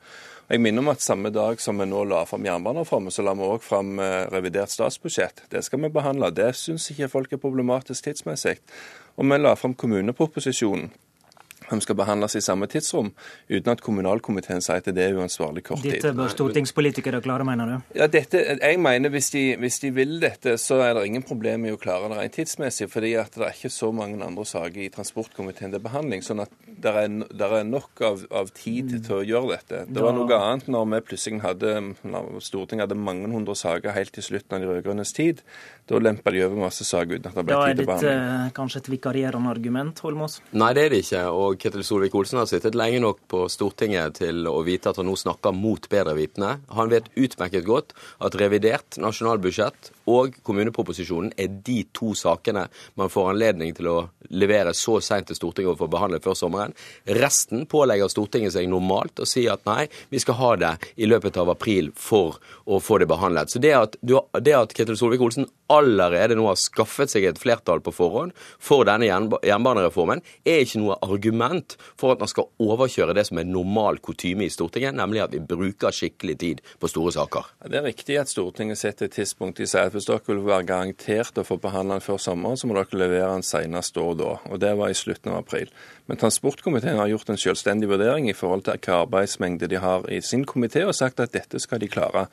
Jeg 0.53 0.61
minner 0.61 0.85
om 0.85 0.93
at 0.93 1.01
samme 1.01 1.33
dag 1.33 1.57
som 1.65 1.81
vi 1.81 1.89
nå 1.89 2.05
la 2.05 2.21
fram 2.29 2.45
jernbanereformen, 2.45 3.15
så 3.15 3.25
la 3.25 3.33
vi 3.33 3.49
òg 3.49 3.65
fram 3.65 3.97
eh, 3.97 4.27
revidert 4.29 4.75
statsbudsjett. 4.77 5.47
Det 5.49 5.65
skal 5.65 5.87
vi 5.87 5.93
behandle. 5.95 6.29
Det 6.37 6.53
syns 6.61 6.91
ikke 6.93 7.09
folk 7.17 7.33
er 7.33 7.41
problematisk 7.41 8.11
tidsmessig. 8.11 8.59
Og 9.17 9.25
vi 9.25 9.41
la 9.41 9.57
fram 9.57 9.73
kommuneproposisjonen 9.73 10.93
som 11.71 11.81
skal 11.83 11.99
behandles 11.99 12.37
i 12.39 12.43
samme 12.45 12.69
tidsrom, 12.71 13.13
uten 13.51 13.73
at 13.73 13.83
kommunalkomiteen 13.85 14.63
sier 14.65 14.83
at 14.83 14.91
det 14.95 15.03
er 15.03 15.17
uansvarlig 15.19 15.65
kort 15.67 15.83
tid. 15.83 15.97
Dette 15.97 16.13
bør 16.17 16.31
stortingspolitikere 16.33 17.21
klare, 17.25 17.47
mener 17.47 17.73
du? 17.73 17.77
Ja, 17.99 18.09
dette, 18.11 18.43
jeg 18.61 18.81
mener 18.83 19.13
hvis 19.15 19.31
de, 19.35 19.45
hvis 19.61 19.81
de, 19.83 19.93
vil 19.97 20.19
dette, 20.23 20.57
så 20.61 20.81
er 20.85 20.95
det 20.97 21.07
ingen 21.09 21.25
problem 21.27 21.67
med 21.67 21.77
å 21.77 21.81
klare 21.81 22.11
det 22.13 22.21
rent 22.21 22.37
tidsmessig. 22.39 22.91
fordi 22.93 23.15
at 23.19 23.35
det 23.35 23.47
er 23.49 23.57
ikke 23.57 23.73
så 23.73 23.91
mange 23.95 24.23
andre 24.25 24.45
saker 24.47 24.85
i 24.85 24.91
transportkomiteen 24.93 25.75
til 25.75 25.83
behandling. 25.83 26.23
sånn 26.23 26.45
at 26.45 26.53
det 26.67 26.93
er, 26.93 27.11
er 27.47 27.65
nok 27.67 28.03
av, 28.05 28.27
av, 28.31 28.53
tid 28.57 28.93
til 29.07 29.19
å 29.19 29.23
gjøre 29.27 29.57
dette. 29.57 29.85
Det 29.91 30.03
var 30.03 30.15
noe 30.17 30.39
annet 30.39 30.69
når 30.71 30.89
vi 30.93 31.03
plutselig 31.11 31.43
hadde 31.43 31.73
når 32.07 32.41
Stortinget 32.45 32.87
hadde 32.87 33.01
mange 33.01 33.31
hundre 33.33 33.57
saker 33.59 33.97
helt 33.97 34.13
til 34.15 34.25
slutten 34.25 34.57
av 34.57 34.63
de 34.63 34.71
rød-grønnes 34.71 35.13
tid. 35.17 35.43
Da 35.87 36.01
lemper 36.03 36.35
de 36.35 36.43
over 36.43 36.59
masse 36.65 36.83
saker 36.87 37.21
uten 37.21 37.31
at 37.31 37.37
det 37.39 37.45
ble 37.47 37.57
tid 37.57 37.81
til 37.81 37.87
behandling. 37.87 38.03
Da 38.03 38.11
er 38.11 38.23
dette 38.27 38.55
kanskje 38.57 38.81
et 38.83 38.89
vikarierende 38.91 39.53
argument, 39.53 40.01
Holmås? 40.03 40.41
Nei, 40.59 40.73
det 40.75 40.87
er 40.87 40.95
det 40.95 41.03
ikke. 41.05 41.23
og 41.31 41.59
Ketil 41.63 41.85
Solvik-Olsen 41.87 42.41
har 42.43 42.49
sittet 42.51 42.79
lenge 42.79 43.03
nok 43.05 43.21
på 43.31 43.45
Stortinget 43.53 44.19
til 44.19 44.51
å 44.51 44.57
vite 44.67 44.91
at 44.91 44.99
han 44.99 45.07
nå 45.07 45.15
snakker 45.19 45.55
mot 45.55 45.87
bedre 45.93 46.17
vitende. 46.19 46.57
Han 46.75 46.91
vet 46.91 47.07
utmerket 47.15 47.69
godt 47.69 47.95
at 48.19 48.39
revidert 48.41 48.99
nasjonalbudsjett 48.99 49.93
og 50.11 50.37
kommuneproposisjonen 50.47 51.33
er 51.41 51.51
de 51.67 51.81
to 51.97 52.13
sakene 52.19 52.67
man 52.99 53.11
får 53.13 53.33
anledning 53.33 53.75
til 53.77 53.91
å 53.91 53.97
levere 54.31 54.75
så 54.75 54.99
seint 55.05 55.29
til 55.31 55.39
Stortinget 55.39 55.75
og 55.75 55.81
få 55.81 55.91
behandlet 55.91 56.25
før 56.25 56.37
sommeren. 56.39 56.75
Resten 57.19 57.67
pålegger 57.71 58.11
Stortinget 58.11 58.55
seg 58.57 58.69
normalt 58.71 59.23
å 59.23 59.29
si 59.29 59.47
at 59.51 59.65
nei, 59.69 59.87
vi 60.11 60.21
skal 60.23 60.39
ha 60.41 60.53
det 60.63 60.73
i 60.97 61.09
løpet 61.11 61.39
av 61.43 61.51
april 61.53 61.93
for 61.95 62.39
å 62.67 62.81
få 62.83 63.01
det 63.03 63.11
behandlet. 63.11 63.53
Så 63.53 63.63
det 63.63 63.75
at, 63.77 63.99
det 64.03 64.57
at 64.57 64.75
Ketil 64.77 64.99
Solvik-Olsen 64.99 65.47
allerede 65.73 66.37
nå 66.39 66.47
har 66.47 66.59
skaffet 66.61 67.11
seg 67.11 67.27
et 67.27 67.41
flertall 67.43 67.81
på 67.83 67.95
forhånd 67.95 68.35
for 68.37 68.87
denne 68.87 69.09
jernbanereformen, 69.09 70.23
er 70.47 70.63
ikke 70.63 70.83
noe 70.83 70.99
argument 71.03 71.75
for 71.99 72.15
at 72.15 72.23
man 72.23 72.31
skal 72.31 72.51
overkjøre 72.63 73.17
det 73.17 73.27
som 73.29 73.41
er 73.41 73.49
normal 73.49 73.99
kutyme 74.05 74.47
i 74.47 74.53
Stortinget, 74.53 74.95
nemlig 74.95 75.25
at 75.25 75.35
vi 75.35 75.43
bruker 75.43 75.95
skikkelig 75.95 76.37
tid 76.43 76.63
på 76.79 76.91
store 76.91 77.15
saker. 77.17 77.51
Det 77.67 77.81
er 77.81 77.87
riktig 77.89 78.21
at 78.21 78.31
Stortinget 78.31 78.79
setter 78.81 79.11
et 79.11 79.17
tidspunkt. 79.19 79.59
De 79.59 79.67
sier 79.67 79.91
at 79.91 79.96
hvis 79.97 80.07
dere 80.09 80.23
vil 80.29 80.43
være 80.45 80.67
garantert 80.69 81.39
å 81.41 81.45
få 81.47 81.57
behandle 81.61 81.97
den 81.97 82.05
før 82.05 82.21
sommeren, 82.21 82.59
så 82.61 82.69
må 82.69 82.77
dere 82.77 83.01
levere 83.01 83.33
den 83.33 83.45
senest 83.47 83.95
da 83.97 84.05
og 84.05 84.19
da. 84.21 84.33
Og 84.51 84.61
det 84.61 84.73
var 84.77 84.93
i 84.93 84.99
slutten 84.99 85.33
av 85.33 85.41
april. 85.41 85.73
Men 86.07 86.21
transportkomiteen 86.21 87.01
har 87.01 87.11
gjort 87.11 87.33
en 87.33 87.41
selvstendig 87.41 87.89
vurdering 87.91 88.29
i 88.31 88.37
forhold 88.37 88.67
til 88.69 88.79
hva 88.85 89.01
arbeidsmengde 89.07 89.69
de 89.73 89.81
har 89.83 90.07
i 90.13 90.21
sin 90.23 90.45
komité, 90.47 90.85
og 90.87 90.95
sagt 90.95 91.23
at 91.25 91.35
dette 91.35 91.61
skal 91.63 91.81
de 91.83 91.91
klare. 91.91 92.27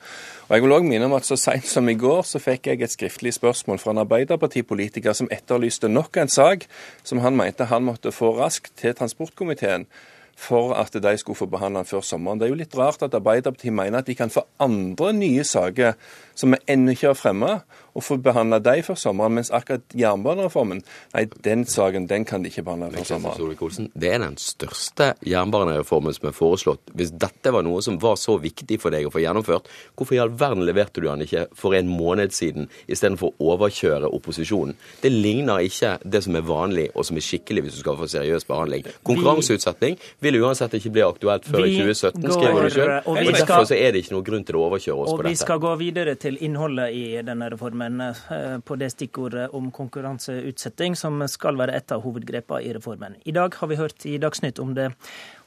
Og 0.46 0.54
Jeg 0.54 0.66
vil 0.66 0.76
òg 0.76 0.88
minne 0.88 1.08
om 1.08 1.16
at 1.16 1.26
så 1.26 1.38
seint 1.40 1.66
som 1.66 1.88
i 1.88 1.96
går 1.98 2.22
så 2.28 2.42
fikk 2.42 2.70
jeg 2.70 2.84
et 2.84 2.94
skriftlig 2.94 3.34
spørsmål 3.34 3.80
fra 3.82 3.94
en 3.94 4.04
Arbeiderpartipolitiker 4.04 5.16
som 5.16 5.30
etterlyste 5.32 5.88
nok 5.88 6.20
en 6.20 6.30
sak 6.30 6.68
som 7.02 7.24
han 7.24 7.36
mente 7.36 7.70
han 7.72 7.86
måtte 7.86 8.12
få 8.14 8.34
raskt 8.38 8.76
til 8.78 8.94
transportkomiteen 8.94 9.88
for 10.36 10.74
at 10.74 10.94
de 10.94 11.14
skulle 11.18 11.38
få 11.38 11.46
behandle 11.50 11.82
den 11.82 11.88
før 11.88 12.02
sommeren. 12.04 12.40
Det 12.40 12.48
er 12.48 12.52
jo 12.54 12.60
litt 12.60 12.76
rart 12.78 13.02
at 13.06 13.14
Arbeiderpartiet 13.14 13.74
mener 13.74 14.02
at 14.02 14.08
de 14.10 14.16
kan 14.18 14.32
få 14.32 14.44
andre 14.62 15.12
nye 15.16 15.44
saker 15.44 15.94
som 16.34 16.54
vi 16.54 16.62
ennå 16.68 16.94
ikke 16.94 17.12
har 17.12 17.18
fremma, 17.18 17.58
og 17.94 18.04
få 18.04 18.18
behandla 18.22 18.58
de 18.62 18.82
før 18.86 18.98
sommeren. 18.98 19.36
Mens 19.38 19.50
akkurat 19.54 19.94
jernbanereformen, 19.96 20.82
nei, 21.14 21.24
den 21.46 21.64
saken 21.68 22.08
den 22.10 22.26
kan 22.28 22.44
de 22.44 22.50
ikke 22.50 22.64
behandle 22.66 22.90
før 22.98 23.08
sommeren. 23.14 23.90
Det 23.94 24.10
er 24.10 24.22
den 24.22 24.36
største 24.40 25.12
jernbanereformen 25.26 26.16
som 26.16 26.28
er 26.30 26.36
foreslått. 26.36 26.92
Hvis 26.98 27.14
dette 27.14 27.52
var 27.54 27.66
noe 27.66 27.82
som 27.84 27.98
var 28.02 28.18
så 28.20 28.36
viktig 28.42 28.80
for 28.82 28.94
deg 28.94 29.08
å 29.08 29.12
få 29.14 29.22
gjennomført, 29.22 29.70
hvorfor 29.94 30.18
i 30.18 30.22
all 30.22 30.34
verden 30.34 30.66
leverte 30.66 31.02
du 31.02 31.08
den 31.08 31.24
ikke 31.26 31.46
for 31.58 31.76
en 31.78 31.90
måned 31.90 32.34
siden 32.34 32.68
istedenfor 32.90 33.34
å 33.34 33.54
overkjøre 33.54 34.10
opposisjonen? 34.14 34.74
Det 35.02 35.12
ligner 35.12 35.64
ikke 35.64 35.96
det 36.02 36.24
som 36.26 36.36
er 36.38 36.46
vanlig 36.46 36.88
og 36.94 37.06
som 37.06 37.18
er 37.18 37.26
skikkelig 37.26 37.66
hvis 37.66 37.78
du 37.78 37.84
skal 37.84 37.98
få 38.00 38.10
seriøs 38.10 38.48
behandling. 38.48 38.88
Konkurranseutsetting 39.06 39.98
vil 40.24 40.40
uansett 40.42 40.74
ikke 40.78 40.94
bli 40.94 41.06
aktuelt 41.06 41.46
før 41.46 41.66
i 41.68 41.76
2017, 41.78 42.26
skriver 42.34 42.66
du 42.66 42.74
sjøl. 42.74 42.92
Derfor 43.34 43.68
så 43.70 43.78
er 43.78 43.94
det 43.94 44.04
ikke 44.04 44.16
noe 44.16 44.26
grunn 44.26 44.44
til 44.46 44.58
å 44.58 44.66
overkjøre 44.68 45.04
oss 45.04 45.12
på 45.12 45.18
dette. 45.20 45.28
Og 45.28 45.30
vi 45.30 45.40
skal 45.40 45.62
gå 45.62 45.74
videre 45.80 46.16
til 46.20 46.38
innholdet 46.44 46.94
i 46.94 47.04
denne 47.26 47.50
reformen 47.52 47.83
eh, 47.90 48.58
på 48.64 48.76
det 48.80 48.90
stikkordet 48.94 49.48
om 49.56 49.70
konkurranseutsetting, 49.74 50.96
som 50.96 51.22
skal 51.30 51.58
være 51.60 51.76
et 51.78 51.94
av 51.94 52.04
hovedgrepene 52.04 52.62
i 52.64 52.74
reformen. 52.76 53.16
I 53.24 53.34
dag 53.36 53.54
har 53.60 53.70
vi 53.70 53.80
hørt 53.80 54.06
i 54.06 54.18
Dagsnytt 54.22 54.60
om 54.62 54.74
det 54.76 54.90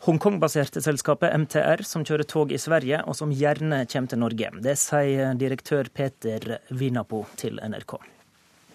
Hongkong-baserte 0.08 0.84
selskapet 0.86 1.34
MTR, 1.46 1.84
som 1.84 2.06
kjører 2.06 2.28
tog 2.30 2.52
i 2.54 2.62
Sverige, 2.62 3.02
og 3.06 3.18
som 3.18 3.34
gjerne 3.34 3.86
kommer 3.90 4.14
til 4.14 4.24
Norge. 4.24 4.52
Det 4.64 4.78
sier 4.80 5.34
direktør 5.40 5.90
Peter 5.94 6.60
Vinapo 6.70 7.26
til 7.40 7.60
NRK. 7.64 7.98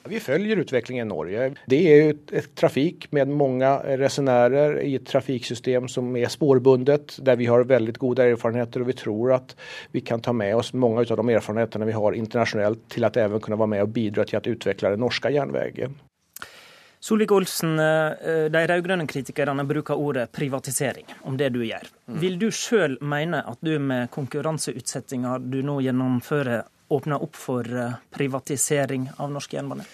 Vi 0.09 0.20
følger 0.20 0.59
utviklingen 0.59 1.07
i 1.07 1.11
Norge. 1.11 1.49
Det 1.70 1.79
er 1.87 2.01
jo 2.01 2.15
et 2.41 2.51
trafik 2.59 3.07
med 3.15 3.31
mange 3.31 3.69
resenærer 4.01 4.81
i 4.83 4.97
et 4.99 5.07
trafikksystem 5.07 5.87
som 5.91 6.11
er 6.19 6.33
spårbundet, 6.33 7.19
der 7.23 7.39
vi 7.39 7.47
har 7.51 7.66
veldig 7.70 7.95
gode 8.03 8.27
erfaringer. 8.35 8.66
Og 8.83 8.89
vi 8.91 8.99
tror 8.99 9.37
at 9.39 9.55
vi 9.95 10.03
kan 10.03 10.23
ta 10.23 10.35
med 10.35 10.57
oss 10.59 10.73
mange 10.74 11.05
av 11.07 11.20
de 11.23 11.37
erfaringene 11.37 11.89
vi 11.89 11.99
har 11.99 12.19
internasjonalt, 12.19 12.87
til 12.91 13.07
at 13.07 13.20
også 13.23 13.45
kunne 13.45 13.61
være 13.61 13.74
med 13.77 13.85
og 13.85 13.93
bidra 13.95 14.27
til 14.27 14.41
å 14.41 14.57
utvikle 14.57 14.97
den 14.97 15.07
norske 15.07 15.31
jernbanen. 15.31 16.01
Solvik-Olsen, 17.03 17.79
eh, 17.83 18.49
de 18.55 18.61
rød-grønne 18.70 19.09
kritikerne 19.11 19.65
bruker 19.66 19.99
ordet 19.99 20.29
privatisering 20.31 21.09
om 21.27 21.37
det 21.37 21.49
du 21.51 21.65
gjør. 21.66 21.89
Mm. 22.07 22.19
Vil 22.23 22.37
du 22.39 22.47
sjøl 22.55 22.95
mene 23.03 23.41
at 23.43 23.59
du 23.61 23.74
med 23.83 24.11
konkurranseutsettinga 24.15 25.41
du 25.43 25.59
nå 25.66 25.81
gjennomfører, 25.83 26.62
åpner 26.93 27.23
opp 27.24 27.39
for 27.39 27.66
eh, 27.66 27.98
privatisering 28.14 29.10
av 29.16 29.32
norsk 29.35 29.56
jernbane? 29.56 29.86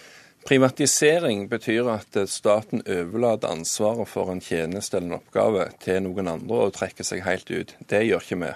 Privatisering 0.47 1.47
betyr 1.51 1.89
at 1.91 2.15
staten 2.31 2.81
overlater 2.87 3.51
ansvaret 3.51 4.07
for 4.07 4.31
en 4.31 4.39
tjeneste 4.41 4.97
eller 4.97 5.11
en 5.11 5.19
oppgave 5.19 5.67
til 5.83 5.99
noen 6.05 6.31
andre 6.31 6.63
og 6.67 6.73
trekker 6.77 7.05
seg 7.05 7.25
helt 7.25 7.51
ut. 7.51 7.75
Det 7.91 8.05
gjør 8.07 8.23
ikke 8.23 8.39
vi. 8.45 8.53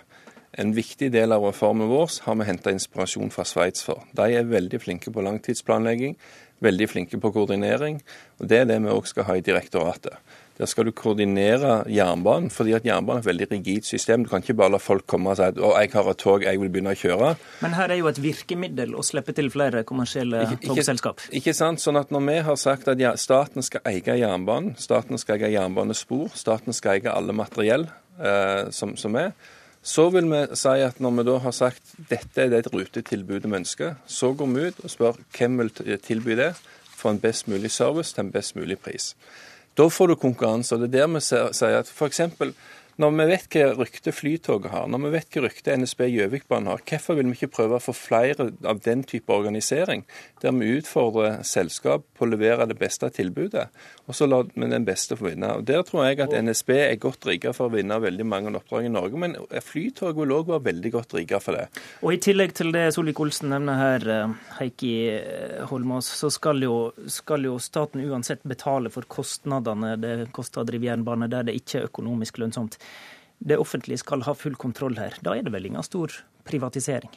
En 0.64 0.72
viktig 0.78 1.10
del 1.12 1.34
av 1.34 1.44
reformen 1.44 1.90
vår 1.90 2.22
har 2.24 2.38
vi 2.40 2.48
henta 2.48 2.72
inspirasjon 2.72 3.34
fra 3.34 3.44
Sveits 3.48 3.84
for. 3.84 4.06
De 4.16 4.30
er 4.32 4.48
veldig 4.48 4.80
flinke 4.84 5.12
på 5.12 5.26
langtidsplanlegging 5.26 6.16
veldig 6.64 6.90
flinke 6.90 7.20
på 7.20 7.32
koordinering. 7.36 8.02
og 8.40 8.50
Det 8.50 8.58
er 8.62 8.66
det 8.66 8.82
vi 8.82 8.94
òg 8.94 9.08
skal 9.08 9.28
ha 9.30 9.38
i 9.38 9.46
direktoratet. 9.46 10.16
Der 10.58 10.70
skal 10.70 10.86
du 10.86 10.92
koordinere 10.94 11.80
jernbanen, 11.90 12.52
fordi 12.54 12.76
at 12.78 12.86
jernbanen 12.86 13.24
er 13.24 13.24
et 13.24 13.30
veldig 13.32 13.48
rigid 13.52 13.88
system. 13.88 14.26
Du 14.26 14.30
kan 14.30 14.44
ikke 14.44 14.54
bare 14.60 14.76
la 14.76 14.80
folk 14.82 15.08
komme 15.10 15.32
og 15.32 15.40
si 15.40 15.48
at 15.48 15.58
å, 15.58 15.72
jeg 15.82 15.90
har 15.96 16.10
et 16.12 16.20
tog, 16.22 16.46
jeg 16.46 16.62
vil 16.62 16.70
begynne 16.74 16.94
å 16.94 17.00
kjøre. 17.00 17.32
Men 17.64 17.74
her 17.74 17.94
er 17.94 17.98
jo 17.98 18.10
et 18.12 18.22
virkemiddel 18.22 18.94
å 18.94 19.02
slippe 19.06 19.34
til 19.34 19.50
flere 19.54 19.82
kommersielle 19.90 20.44
ikke, 20.52 20.70
togselskap. 20.70 21.26
Ikke, 21.26 21.40
ikke 21.42 21.56
sant. 21.58 21.82
Sånn 21.82 21.98
at 21.98 22.14
når 22.14 22.28
vi 22.28 22.38
har 22.46 22.60
sagt 22.62 22.92
at 22.94 23.02
ja, 23.02 23.16
staten 23.18 23.66
skal 23.66 23.82
eie 23.90 24.20
jernbanen, 24.22 24.76
staten 24.78 25.18
skal 25.22 25.42
eie 25.42 25.56
jernbanespor, 25.56 26.30
staten 26.38 26.78
skal 26.78 27.00
eie 27.00 27.14
alle 27.14 27.34
materiell 27.34 27.88
eh, 28.22 28.70
som, 28.76 28.94
som 29.00 29.18
er, 29.18 29.34
så 29.84 30.06
vil 30.14 30.30
vi 30.32 30.44
si 30.56 30.76
at 30.86 31.02
når 31.04 31.16
vi 31.18 31.26
da 31.28 31.40
har 31.44 31.56
sagt 31.58 31.96
dette 32.12 32.46
er 32.46 32.54
det 32.54 32.70
rutetilbudet 32.72 33.50
vi 33.50 33.58
ønsker, 33.58 33.98
så 34.06 34.32
går 34.38 34.54
vi 34.54 34.70
ut 34.70 34.86
og 34.86 34.94
spør 34.94 35.18
hvem 35.36 35.58
vil 35.60 35.74
tilby 36.06 36.38
det 36.40 36.54
for 36.94 37.12
en 37.12 37.20
best 37.20 37.50
mulig 37.52 37.74
service 37.74 38.14
til 38.16 38.24
en 38.28 38.32
best 38.32 38.56
mulig 38.56 38.78
pris. 38.80 39.12
Da 39.78 39.90
får 39.90 40.08
du 40.08 40.16
konkurranse. 40.16 40.76
og 40.76 40.82
Det 40.82 40.92
er 40.92 41.00
der 41.00 41.14
vi 41.16 41.22
sier 41.24 41.80
at 41.80 41.90
f.eks. 41.90 42.22
Når 43.02 43.14
vi 43.18 43.26
vet 43.26 43.56
hva 43.56 43.70
rykte 43.74 44.12
Flytoget 44.14 44.70
har, 44.70 44.86
når 44.92 45.02
vi 45.08 45.12
vet 45.16 45.34
hva 45.34 45.42
rykte 45.48 45.74
NSB 45.82 46.04
Gjøvikbanen 46.12 46.70
har, 46.70 46.82
hvorfor 46.86 47.18
vil 47.18 47.32
vi 47.32 47.38
ikke 47.40 47.56
prøve 47.56 47.80
å 47.80 47.82
få 47.82 47.96
flere 47.98 48.52
av 48.70 48.84
den 48.86 49.02
type 49.10 49.34
organisering, 49.34 50.04
der 50.44 50.54
vi 50.54 50.76
utfordrer 50.78 51.40
selskap 51.48 52.06
på 52.14 52.28
å 52.28 52.30
levere 52.30 52.68
det 52.70 52.78
beste 52.78 53.10
tilbudet, 53.16 53.66
og 54.06 54.18
så 54.18 54.28
lar 54.30 54.46
vi 54.54 54.70
den 54.70 54.86
beste 54.86 55.18
få 55.18 55.32
vinne. 55.32 55.50
Og 55.58 55.66
Der 55.66 55.82
tror 55.88 56.06
jeg 56.06 56.22
at 56.22 56.36
NSB 56.38 56.70
er 56.76 57.00
godt 57.02 57.26
rigget 57.26 57.58
for 57.58 57.72
å 57.72 57.74
vinne 57.74 57.98
veldig 58.04 58.28
mange 58.30 58.54
oppdrag 58.54 58.86
i 58.86 58.94
Norge, 58.94 59.18
men 59.18 59.34
Flytoget 59.64 60.20
vil 60.22 60.36
òg 60.38 60.54
være 60.54 60.68
veldig 60.70 60.94
godt 60.94 61.18
rigget 61.18 61.48
for 61.48 61.58
det. 61.58 61.66
Og 62.06 62.14
I 62.14 62.22
tillegg 62.22 62.54
til 62.54 62.70
det 62.76 62.86
Solvik-Olsen 62.94 63.50
nevner 63.56 63.80
her, 63.80 64.08
eh, 64.14 64.38
Heikki 64.60 64.94
eh, 65.16 65.66
Holmås, 65.72 66.12
så 66.22 66.30
skal 66.30 66.62
jo, 66.62 66.78
skal 67.10 67.50
jo 67.50 67.58
staten 67.58 68.06
uansett 68.06 68.46
betale 68.46 68.94
for 68.94 69.10
kostnadene 69.10 69.96
det 69.98 70.16
koster 70.36 70.62
å 70.62 70.68
drive 70.68 70.92
jernbane 70.92 71.32
der 71.32 71.50
det 71.50 71.58
ikke 71.58 71.82
er 71.82 71.90
økonomisk 71.90 72.38
lønnsomt 72.44 72.78
det 73.44 73.60
offentlige 73.60 74.00
skal 74.00 74.24
ha 74.28 74.34
full 74.38 74.56
kontroll 74.56 74.98
her. 75.00 75.18
Da 75.24 75.36
er 75.36 75.44
det 75.44 75.54
vel 75.54 75.68
ingen 75.68 75.84
stor 75.84 76.14
privatisering? 76.48 77.12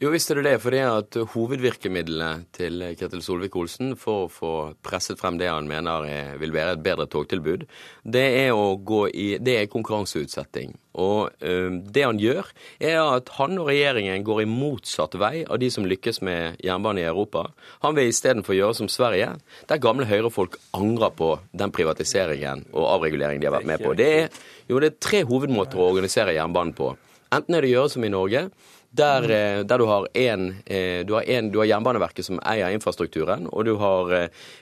Jo, 0.00 0.08
visst 0.08 0.30
er 0.32 0.38
det 0.40 0.46
det. 0.46 0.60
For 0.62 0.72
det 0.72 0.80
at 0.80 1.16
hovedvirkemidlene 1.34 2.46
til 2.56 2.80
Ketil 2.96 3.20
Solvik-Olsen 3.20 3.90
for 4.00 4.22
å 4.22 4.30
få 4.32 4.52
presset 4.80 5.20
frem 5.20 5.36
det 5.36 5.50
han 5.50 5.66
mener 5.68 6.06
er, 6.08 6.30
vil 6.40 6.54
være 6.54 6.78
et 6.78 6.86
bedre 6.86 7.04
togtilbud, 7.12 7.66
det 8.08 8.22
er, 8.38 8.54
å 8.56 8.78
gå 8.80 9.02
i, 9.12 9.26
det 9.44 9.58
er 9.58 9.68
konkurranseutsetting. 9.68 10.72
Og 11.04 11.28
øh, 11.44 11.76
det 11.92 12.06
han 12.06 12.22
gjør, 12.22 12.48
er 12.80 12.96
at 13.02 13.28
han 13.36 13.60
og 13.60 13.68
regjeringen 13.68 14.24
går 14.24 14.40
i 14.46 14.48
motsatt 14.48 15.18
vei 15.20 15.42
av 15.44 15.60
de 15.60 15.68
som 15.68 15.84
lykkes 15.84 16.22
med 16.24 16.64
jernbane 16.64 17.04
i 17.04 17.06
Europa. 17.10 17.50
Han 17.84 18.00
vil 18.00 18.08
istedenfor 18.08 18.56
gjøre 18.56 18.80
som 18.80 18.88
Sverige, 18.88 19.34
der 19.68 19.84
gamle 19.84 20.08
høyrefolk 20.08 20.56
angrer 20.80 21.12
på 21.12 21.34
den 21.52 21.76
privatiseringen 21.76 22.64
og 22.72 22.88
avreguleringen 22.96 23.44
de 23.44 23.52
har 23.52 23.58
vært 23.58 23.68
med 23.74 23.84
på. 23.84 23.92
Det 24.00 24.10
er, 24.24 24.42
jo, 24.64 24.80
det 24.80 24.94
er 24.94 24.98
tre 25.10 25.26
hovedmåter 25.28 25.76
å 25.76 25.92
organisere 25.92 26.38
jernbanen 26.40 26.72
på. 26.80 26.94
Enten 27.30 27.54
er 27.54 27.62
det 27.62 27.68
å 27.74 27.76
gjøre 27.76 27.90
som 27.92 28.04
i 28.08 28.10
Norge, 28.10 28.48
der, 28.90 29.22
eh, 29.30 29.62
der, 29.64 29.78
du 29.78 29.86
har 29.86 30.06
en, 30.14 30.56
eh, 30.66 31.04
Jernbaneverket 31.06 32.24
som 32.24 32.40
eier 32.42 32.70
infrastrukturen, 32.74 33.46
og 33.52 33.64
du 33.64 33.76
har, 33.76 34.12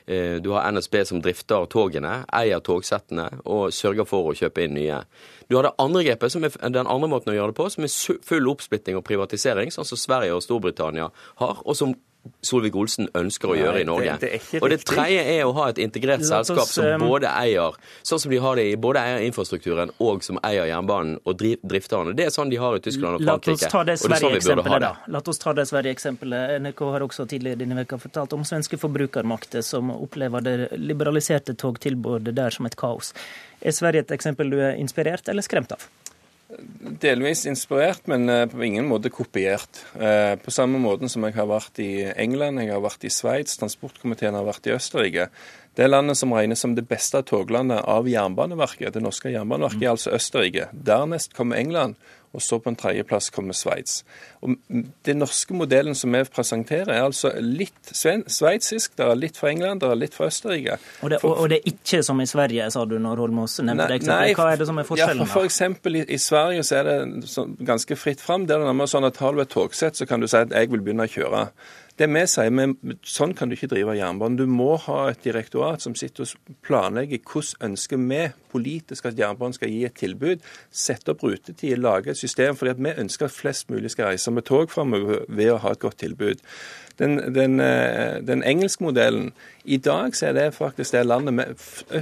eh, 0.06 0.40
du 0.40 0.50
har, 0.52 0.70
NSB 0.72 1.04
som 1.04 1.22
drifter 1.22 1.66
togene, 1.66 2.24
eier 2.32 2.60
togsettene 2.60 3.40
og 3.46 3.72
sørger 3.72 4.06
for 4.06 4.28
å 4.28 4.36
kjøpe 4.36 4.64
inn 4.64 4.74
nye. 4.74 5.02
Du 5.48 5.56
har 5.56 5.62
det 5.62 5.72
andre 5.78 6.04
grepet, 6.04 6.30
som 6.30 6.44
er 6.44 6.50
den 6.50 6.86
andre 6.86 7.08
måten 7.08 7.32
å 7.32 7.36
gjøre 7.36 7.54
det 7.54 7.56
på, 7.56 7.70
som 7.70 7.84
er 7.84 8.18
full 8.22 8.48
oppsplitting 8.48 8.96
og 8.96 9.04
privatisering, 9.04 9.70
sånn 9.70 9.86
som 9.86 9.96
Sverige 9.96 10.34
og 10.34 10.42
Storbritannia 10.42 11.10
har, 11.36 11.62
og 11.64 11.76
som 11.76 11.94
Solvik-Olsen 12.44 13.08
ønsker 13.18 13.50
å 13.50 13.54
Nei, 13.54 13.62
gjøre 13.62 13.80
i 13.82 13.86
Norge. 13.88 14.14
Det, 14.22 14.30
det 14.52 14.60
og 14.62 14.70
det 14.70 14.78
tredje 14.86 15.22
er 15.32 15.42
å 15.46 15.52
ha 15.56 15.68
et 15.72 15.80
integrert 15.82 16.22
selskap 16.26 16.68
som 16.70 16.86
um, 16.86 17.04
både 17.10 17.30
eier 17.30 17.76
sånn 18.06 18.20
som 18.22 18.32
de 18.32 18.40
har 18.42 18.58
det 18.58 18.66
i 18.70 18.76
både 18.78 19.02
eier 19.02 19.24
infrastrukturen 19.26 19.92
og 20.04 20.22
som 20.26 20.40
eier 20.46 20.68
jernbanen 20.70 21.18
og 21.24 21.38
drifter 21.40 22.10
den. 22.10 22.18
Det 22.18 22.28
er 22.28 22.34
sånn 22.34 22.52
de 22.52 22.60
har 22.60 22.76
i 22.78 22.82
Tyskland 22.84 23.18
og 23.18 23.24
Frankrike. 23.26 23.56
La 23.58 23.68
oss 23.68 23.74
ta 23.74 23.84
det 23.88 23.96
Sverige-eksempelet, 24.02 24.84
da. 24.84 24.92
La 25.14 25.22
oss 25.22 25.42
ta 25.42 25.54
det 25.56 25.66
Sverige-eksempelet. 25.70 26.56
NRK 26.62 26.84
har 26.94 27.06
også 27.06 27.28
tidligere 27.30 27.62
denne 27.62 27.78
veka 27.80 28.00
fortalt 28.02 28.36
om 28.36 28.44
svenske 28.48 28.80
forbrukermakter 28.80 29.64
som 29.66 29.94
opplever 29.94 30.44
det 30.44 30.56
liberaliserte 30.78 31.56
togtilbudet 31.58 32.36
der 32.36 32.54
som 32.54 32.68
et 32.68 32.78
kaos. 32.78 33.14
Er 33.58 33.74
Sverige 33.74 34.06
et 34.06 34.14
eksempel 34.14 34.52
du 34.52 34.60
er 34.62 34.78
inspirert 34.78 35.28
eller 35.28 35.46
skremt 35.46 35.74
av? 35.74 35.88
Delvis 36.48 37.42
inspirert, 37.46 38.06
men 38.08 38.28
eh, 38.32 38.46
på 38.48 38.62
ingen 38.64 38.86
måte 38.88 39.10
kopiert. 39.12 39.82
Eh, 40.00 40.32
på 40.40 40.52
samme 40.54 40.80
måte 40.80 41.10
som 41.12 41.26
jeg 41.26 41.36
har 41.36 41.48
vært 41.50 41.80
i 41.84 41.90
England, 42.16 42.62
jeg 42.62 42.72
har 42.72 42.80
vært 42.80 43.04
i 43.04 43.12
Sveits, 43.12 43.58
transportkomiteen 43.60 44.36
har 44.38 44.46
vært 44.46 44.70
i 44.70 44.72
Østerrike. 44.72 45.28
Det 45.76 45.90
landet 45.90 46.16
som 46.18 46.32
regnes 46.32 46.64
som 46.64 46.72
det 46.74 46.86
beste 46.88 47.20
toglandet 47.28 47.84
av 47.84 48.08
Jernbaneverket, 48.08 48.96
det 48.96 49.04
norske 49.04 49.30
Jernbaneverket, 49.34 49.84
er 49.84 49.92
altså 49.92 50.14
Østerrike. 50.16 50.70
Dernest 50.72 51.36
kommer 51.36 51.60
England, 51.60 52.00
og 52.36 52.42
så 52.44 52.58
på 52.60 52.70
en 52.70 52.76
tredjeplass 52.76 53.30
kommer 53.34 53.56
Sveits. 53.56 54.02
Den 55.06 55.20
norske 55.22 55.56
modellen 55.56 55.96
som 55.96 56.12
vi 56.12 56.20
presenterer, 56.28 56.92
er 56.92 57.06
altså 57.06 57.32
litt 57.40 57.92
sveitsisk. 57.92 58.96
Det 58.98 59.06
er 59.06 59.18
litt 59.18 59.40
fra 59.40 59.50
England, 59.52 59.80
det 59.82 59.88
er 59.90 59.98
litt 59.98 60.16
fra 60.16 60.28
Østerrike. 60.28 60.76
Og 61.02 61.14
det, 61.14 61.22
og, 61.24 61.32
og 61.32 61.48
det, 61.52 61.60
er 61.62 61.72
ikke 61.72 62.02
som 62.06 62.20
i 62.20 62.28
Sverige, 62.28 62.68
sa 62.74 62.84
du 62.84 62.98
når 63.00 63.24
Holmås 63.24 63.58
nevnte 63.64 63.88
det 63.94 64.00
Nei, 64.08 64.34
Hva 64.36 64.52
er 64.52 64.60
det 64.60 64.68
som 64.68 64.80
er 64.80 64.88
forskjellen? 64.88 65.24
Ja, 65.24 65.32
for, 65.32 65.48
for 65.48 65.96
i, 65.96 66.04
i, 66.04 66.20
Sverige 66.22 66.68
så 66.68 66.80
er 66.82 66.90
det 66.90 67.48
ganske 67.66 67.98
fritt 67.98 68.22
fram. 68.24 68.46
Der 68.48 68.60
er 68.60 68.68
nærmere 68.68 68.92
sånn 68.92 69.08
at 69.08 69.20
Har 69.22 69.34
du 69.34 69.42
et 69.42 69.52
togsett, 69.52 69.98
så 69.98 70.06
kan 70.08 70.20
du 70.20 70.28
si 70.28 70.38
at 70.38 70.52
jeg 70.54 70.72
vil 70.72 70.84
begynne 70.84 71.08
å 71.08 71.12
kjøre. 71.12 71.48
Det 71.98 72.06
vi 72.06 72.20
sier, 72.30 72.52
men 72.54 72.76
Sånn 73.02 73.32
kan 73.34 73.50
du 73.50 73.56
ikke 73.56 73.70
drive 73.72 73.96
jernbanen. 73.98 74.36
Du 74.38 74.46
må 74.46 74.76
ha 74.84 75.08
et 75.10 75.24
direktorat 75.24 75.82
som 75.82 75.96
sitter 75.98 76.22
og 76.22 76.52
planlegger 76.66 77.18
hvordan 77.26 77.72
ønsker 77.72 77.98
vi 77.98 78.20
politisk 78.52 79.08
at 79.10 79.18
jernbanen 79.18 79.56
skal 79.56 79.72
gi 79.72 79.82
et 79.88 79.98
tilbud. 79.98 80.44
Sette 80.70 81.12
opp 81.12 81.24
rutetid, 81.26 81.80
lage 81.82 82.12
et 82.12 82.20
system. 82.20 82.56
fordi 82.56 82.70
at 82.70 82.84
vi 82.84 82.94
ønsker 83.02 83.26
at 83.26 83.34
flest 83.34 83.70
mulig 83.70 83.90
skal 83.90 84.12
reise 84.12 84.30
med 84.30 84.46
tog 84.46 84.70
framover 84.70 85.24
ved 85.28 85.52
å 85.52 85.58
ha 85.64 85.74
et 85.74 85.82
godt 85.82 85.98
tilbud 86.04 86.44
den, 86.98 87.18
den, 87.34 87.60
eh, 87.60 88.18
den 88.26 88.42
engelske 88.42 88.82
modellen 88.84 89.30
I 89.64 89.76
dag 89.76 90.16
så 90.16 90.30
er 90.30 90.34
det 90.34 90.46
faktisk 90.56 90.94
det 90.94 91.04
landet 91.06 91.34
med 91.34 91.58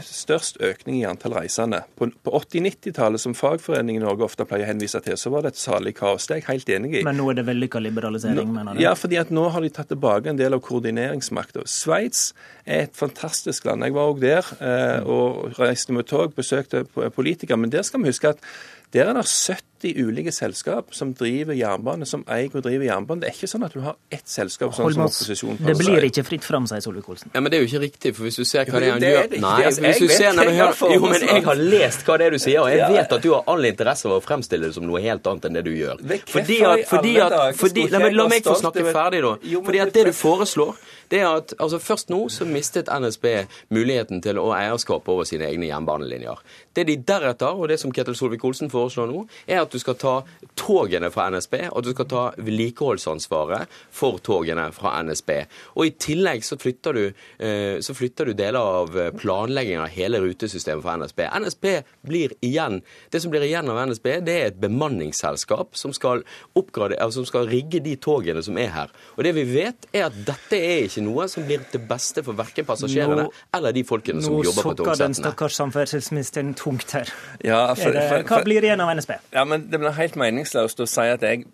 størst 0.06 0.60
økning 0.62 1.01
i 1.01 1.06
antall 1.09 1.35
reisende. 1.35 1.81
På, 1.98 2.06
på 2.23 2.32
80-90-tallet, 2.39 3.20
som 3.20 3.35
fagforeningen 3.35 4.02
i 4.02 4.05
Norge 4.05 4.23
ofte 4.28 4.47
pleier 4.47 4.68
å 4.68 4.70
henvise 4.70 5.01
til, 5.02 5.16
så 5.18 5.32
var 5.35 5.43
det 5.43 5.55
et 5.55 5.60
salig 5.60 5.97
kaos. 5.98 6.28
Det 6.28 6.36
er 6.36 6.40
jeg 6.44 6.48
helt 6.52 6.70
enig 6.77 6.93
i. 7.01 7.02
Men 7.06 7.18
nå 7.18 7.27
er 7.32 7.40
det 7.40 7.47
vellykka 7.48 7.82
liberalisering, 7.82 8.39
nå, 8.39 8.55
mener 8.55 8.78
du? 8.78 8.85
Ja, 8.85 8.94
fordi 8.94 9.18
at 9.18 9.35
nå 9.35 9.48
har 9.51 9.66
de 9.66 9.73
tatt 9.74 9.90
tilbake 9.90 10.31
en 10.31 10.39
del 10.39 10.55
av 10.55 10.62
koordineringsmakta. 10.62 11.66
Sveits 11.66 12.28
er 12.62 12.86
et 12.86 12.97
fantastisk 12.97 13.66
land. 13.66 13.82
Jeg 13.82 13.97
var 13.98 14.14
òg 14.14 14.23
der 14.23 14.55
eh, 14.60 15.02
og 15.02 15.59
reiste 15.59 15.97
med 15.97 16.06
tog, 16.06 16.36
besøkte 16.39 16.86
politikere. 16.86 17.59
Men 17.59 17.74
der 17.74 17.82
skal 17.86 18.05
vi 18.05 18.14
huske 18.14 18.36
at 18.36 18.47
der 18.95 19.09
er 19.11 19.17
det 19.19 19.27
70 19.27 19.99
ulike 19.99 20.33
selskap 20.33 20.95
som 20.95 21.11
driver 21.15 21.55
jernbane, 21.55 22.07
som 22.09 22.23
eier 22.33 22.55
og 22.55 22.63
driver 22.65 22.87
jernbane. 22.87 23.23
Det 23.23 23.29
er 23.29 23.35
ikke 23.37 23.49
sånn 23.51 23.67
at 23.67 23.75
du 23.75 23.83
har 23.85 23.97
ett 24.15 24.25
selskap 24.31 24.73
sånn 24.75 24.95
som 24.95 25.05
opposisjonen 25.05 25.59
Det 25.67 25.75
blir 25.79 26.07
ikke 26.09 26.25
fritt 26.27 26.47
fram, 26.47 26.69
sier 26.71 26.81
Solvik-Olsen. 26.85 27.33
Ja, 27.35 27.43
Men 27.43 27.53
det 27.53 27.59
er 27.59 27.65
jo 27.65 27.71
ikke 27.71 27.83
riktig, 27.83 28.15
for 28.17 28.29
hvis 28.29 28.39
du 28.41 28.45
ser 28.49 28.71
hva 28.71 28.81
det 28.83 28.89
er 28.89 28.95
han 28.95 29.07
gjør 29.07 29.37
Nei, 29.43 29.55
altså, 29.69 29.85
hvis 29.85 30.01
du 30.01 30.09
ser, 30.15 30.33
nei, 30.39 30.47
hør, 30.57 30.75
Jo, 30.95 31.01
men 31.05 31.27
jeg 31.27 31.45
har 31.49 31.63
lest 31.75 32.07
hva 32.07 32.19
det 32.21 32.29
er 32.31 32.37
du 32.37 32.41
sier, 32.43 32.61
og 32.63 32.71
jeg 32.73 32.91
vet 32.95 33.17
at 33.19 33.27
du 33.27 33.31
har 33.35 33.53
all 33.53 33.71
interesse 33.71 34.09
av 34.09 34.17
å 34.17 34.21
fremstille 34.25 34.71
det 34.71 34.79
som 34.79 34.87
noe 34.87 35.03
helt 35.05 35.27
annet 35.33 35.51
enn 35.51 35.59
det 35.59 35.65
du 35.67 35.73
gjør. 35.75 36.05
Fordi 36.31 36.61
at, 36.71 36.87
fordi 36.91 37.17
at 37.27 37.39
fordi, 37.59 37.89
La 37.97 38.29
meg 38.31 38.47
få 38.47 38.57
snakke 38.61 38.87
ferdig, 38.95 39.23
da. 39.25 39.35
Fordi 39.67 39.83
at 39.83 39.93
det 39.95 40.07
du 40.09 40.15
foreslår 40.17 40.77
det 41.11 41.20
er 41.23 41.28
at 41.28 41.55
altså 41.59 41.78
Først 41.87 42.11
nå 42.11 42.19
så 42.33 42.47
mistet 42.49 42.89
NSB 42.91 43.27
muligheten 43.74 44.23
til 44.24 44.41
å 44.41 44.49
eierskap 44.57 45.07
over 45.12 45.27
sine 45.28 45.47
egne 45.47 45.69
jernbanelinjer. 45.69 46.41
Det 46.74 46.87
de 46.89 46.97
deretter, 47.09 47.55
og 47.55 47.69
det 47.70 47.78
som 47.81 47.93
Ketil 47.95 48.16
Solvik-Olsen 48.19 48.70
foreslår 48.73 49.11
nå, 49.11 49.23
er 49.47 49.62
at 49.62 49.73
du 49.73 49.78
skal 49.78 49.99
ta 50.01 50.15
togene 50.59 51.11
fra 51.15 51.28
NSB, 51.31 51.55
og 51.70 51.78
at 51.78 51.87
du 51.87 51.93
skal 51.95 52.09
ta 52.11 52.24
vedlikeholdsansvaret 52.41 53.73
for 53.95 54.19
togene 54.24 54.66
fra 54.74 54.97
NSB. 55.07 55.33
Og 55.77 55.87
I 55.87 55.95
tillegg 56.03 56.45
så 56.47 56.59
flytter 56.61 56.99
du, 56.99 57.05
eh, 57.39 57.78
så 57.85 57.95
flytter 57.95 58.31
du 58.31 58.37
deler 58.37 58.61
av 58.61 58.99
planleggingen 59.20 59.85
av 59.85 59.95
hele 59.95 60.20
rutesystemet 60.24 60.83
for 60.83 61.05
NSB. 61.05 61.24
NSB 61.45 61.66
blir 62.07 62.35
igjen, 62.41 62.83
Det 63.11 63.20
som 63.23 63.31
blir 63.31 63.43
igjen 63.43 63.69
av 63.70 63.78
NSB, 63.89 64.20
det 64.24 64.35
er 64.35 64.47
et 64.47 64.61
bemanningsselskap 64.61 65.77
som 65.77 65.93
skal, 65.93 66.23
altså 66.55 67.11
som 67.20 67.27
skal 67.27 67.49
rigge 67.49 67.81
de 67.81 67.97
togene 67.97 68.43
som 68.43 68.59
er 68.59 68.69
her. 68.74 68.91
Og 69.16 69.24
det 69.24 69.35
vi 69.35 69.45
vet, 69.45 69.87
er 69.93 70.09
at 70.09 70.19
dette 70.27 70.57
er 70.57 70.87
ikke 70.87 70.95
noe 71.05 71.27
som 71.31 71.44
blir 71.47 71.64
til 71.73 71.82
beste 71.89 72.24
for 72.27 72.39
verken 72.39 72.66
passasjerene 72.68 73.27
nå, 73.27 73.35
eller 73.59 73.77
de 73.77 73.85
folkene 73.86 74.24
som 74.24 74.39
jobber 74.39 74.62
på 74.62 74.74
togsettene. 74.81 74.86
Nå 74.86 74.94
sukker 74.94 75.05
den 75.05 75.18
stakkars 75.18 75.60
samferdselsministeren 75.60 76.55
tungt 76.59 76.97
her. 76.97 77.12
Ja, 77.44 77.60
for, 77.74 77.93
for, 77.93 78.01
for, 78.14 78.31
Hva 78.31 78.43
blir 78.47 78.66
igjen 78.66 78.82
av 78.85 78.93
NSB? 78.97 79.16
Ja, 79.36 79.44
men 79.48 79.68
Det 79.70 79.81
blir 79.82 79.97
helt 79.97 80.18
meningsløst 80.20 80.81
å 80.81 80.89
si 80.90 81.09
at 81.12 81.24
jeg 81.27 81.47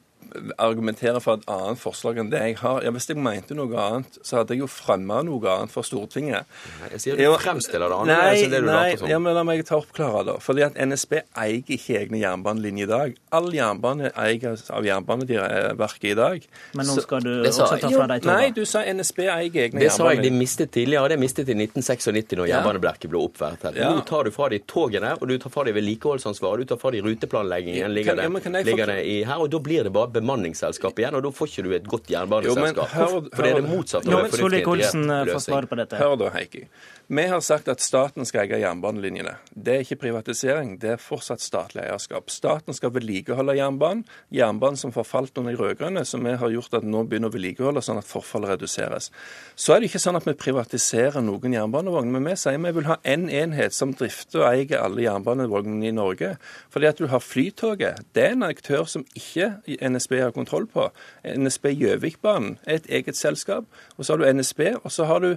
argumentere 0.58 1.20
for 1.22 1.40
et 1.40 1.46
annet 1.50 1.80
forslag 1.80 2.20
enn 2.22 2.30
det 2.32 2.40
jeg 2.42 2.56
har. 2.62 2.82
Ja, 2.86 2.92
Hvis 2.94 3.08
jeg 3.10 3.18
mente 3.20 3.56
noe 3.56 3.70
annet, 3.78 4.18
så 4.24 4.40
hadde 4.40 4.56
jeg 4.56 4.62
jo 4.62 4.68
fremma 4.70 5.22
noe 5.26 5.42
annet 5.52 5.72
for 5.72 5.86
Stortinget. 5.86 6.48
Jeg 6.92 7.02
sier 7.04 7.20
du 7.20 7.38
fremstiller 7.42 7.90
det 7.90 7.98
annet. 7.98 8.22
Nei, 8.22 8.50
det 8.52 8.62
du 8.62 8.68
nei 8.68 9.10
ja, 9.10 9.18
men 9.22 9.34
la 9.36 9.44
meg 9.46 9.64
ta 9.68 9.78
oppklare 9.80 10.24
det. 10.28 10.36
Fordi 10.44 10.64
at 10.66 10.78
NSB 10.78 11.18
eier 11.20 11.72
ikke 11.76 11.98
egne 12.00 12.20
jernbanelinjer 12.22 12.88
i 12.88 12.90
dag. 12.90 13.16
All 13.38 13.48
jernbane 13.54 14.12
eies 14.18 14.66
av 14.72 14.86
Jernbaneverket 14.86 16.08
i 16.12 16.14
dag. 16.18 16.46
Men 16.78 16.88
nå 16.88 16.96
skal 17.04 17.24
du 17.24 17.32
også 17.40 17.68
ta 17.76 17.90
fra 17.92 18.08
deg 18.14 18.24
to. 18.24 18.32
Nei, 18.32 18.50
du 18.54 18.62
sa 18.68 18.84
NSB 18.86 19.24
eier 19.26 19.42
egne 19.46 19.60
jernbaner. 19.62 19.86
Det 19.86 19.94
sa 19.96 20.10
jeg 20.12 20.24
de 20.26 20.32
mistet 20.36 20.72
tidligere. 20.74 21.12
Det 21.12 21.20
mistet 21.22 21.52
i 21.52 21.56
1996 21.58 22.36
når 22.38 22.50
Jernbaneverket 22.50 23.10
ble 23.12 23.22
opprettet. 23.22 23.78
Ja. 23.78 23.90
Nå 23.92 24.04
tar 24.08 24.28
du 24.28 24.34
fra 24.34 24.48
de 24.52 24.60
togene, 24.68 25.14
og 25.18 25.28
du 25.28 25.36
tar 25.42 25.52
fra 25.52 25.66
de 25.68 25.74
vedlikeholdsansvaret, 25.76 26.64
du 26.64 26.72
tar 26.72 26.80
fra 26.80 26.92
de 26.94 27.02
ruteplanleggingen 27.04 27.92
ligger 27.94 28.16
det, 28.16 28.64
ligger 28.64 28.86
det 28.86 28.98
i 29.06 29.18
her, 29.26 29.42
og 29.42 29.50
da 29.52 29.60
blir 29.62 29.86
det 29.86 29.92
bare 29.94 30.12
bemanningsselskap 30.22 30.98
igjen, 31.02 31.18
og 31.18 31.22
da 31.26 31.30
får 31.34 31.50
ikke 31.52 31.64
du 31.66 31.70
et 31.76 31.86
godt 31.90 32.06
jernbaneselskap. 32.14 32.88
For 33.34 33.42
det 33.42 33.50
er 33.52 33.60
det 33.60 33.68
motsatte 33.68 34.08
av 34.08 34.24
en 34.24 34.32
fornuftig 34.32 34.64
løsning. 34.80 36.00
Hør 36.02 36.16
da, 36.22 36.30
Heikki. 36.38 36.64
Vi 37.06 37.24
har 37.28 37.40
sagt 37.40 37.68
at 37.68 37.82
staten 37.82 38.26
skal 38.28 38.46
eie 38.46 38.60
jernbanelinjene. 38.62 39.34
Det 39.52 39.74
er 39.74 39.82
ikke 39.84 40.00
privatisering, 40.04 40.76
det 40.80 40.94
er 40.94 41.00
fortsatt 41.02 41.42
statlig 41.42 41.82
eierskap. 41.82 42.30
Staten 42.30 42.76
skal 42.76 42.92
vedlikeholde 42.94 43.56
jernbanen, 43.58 44.04
jernbanen 44.32 44.78
som 44.80 44.94
forfalt 44.94 45.36
under 45.40 45.52
de 45.52 45.60
rød-grønne, 45.60 46.04
som 46.08 46.24
vi 46.24 46.36
har 46.38 46.54
gjort 46.54 46.78
at 46.78 46.86
nå 46.86 47.02
begynner 47.08 47.32
å 47.32 47.34
vedlikeholde, 47.34 47.82
sånn 47.84 48.00
at 48.00 48.08
forfallet 48.08 48.54
reduseres. 48.54 49.10
Så 49.56 49.74
er 49.74 49.82
det 49.82 49.90
ikke 49.90 50.02
sånn 50.02 50.20
at 50.20 50.28
vi 50.28 50.36
privatiserer 50.38 51.24
noen 51.24 51.56
jernbanevogner, 51.56 52.14
men 52.16 52.30
vi 52.30 52.36
sier 52.38 52.60
vi 52.62 52.74
vil 52.78 52.88
ha 52.88 52.98
én 53.02 53.22
en 53.22 53.30
enhet 53.30 53.74
som 53.74 53.92
drifter 53.94 54.42
og 54.42 54.48
eier 54.48 54.80
alle 54.80 55.04
jernbanevognene 55.04 55.90
i 55.90 55.94
Norge. 55.94 56.34
Fordi 56.72 56.88
at 56.88 56.98
du 56.98 57.06
har 57.12 57.22
Flytoget. 57.22 58.02
Det 58.14 58.24
er 58.24 58.36
en 58.36 58.46
aktør 58.46 58.86
som 58.90 59.04
ikke 59.18 59.52
NSB 59.78 60.18
har 60.20 60.34
kontroll 60.34 60.66
på. 60.70 60.88
NSB 61.24 61.72
Gjøvikbanen 61.76 62.56
er 62.66 62.80
et 62.80 62.90
eget 62.90 63.18
selskap. 63.18 63.68
Og 63.96 64.04
så 64.04 64.14
har 64.14 64.22
du 64.22 64.40
NSB, 64.40 64.60
og 64.82 64.90
så 64.92 65.06
har 65.10 65.22
du 65.22 65.36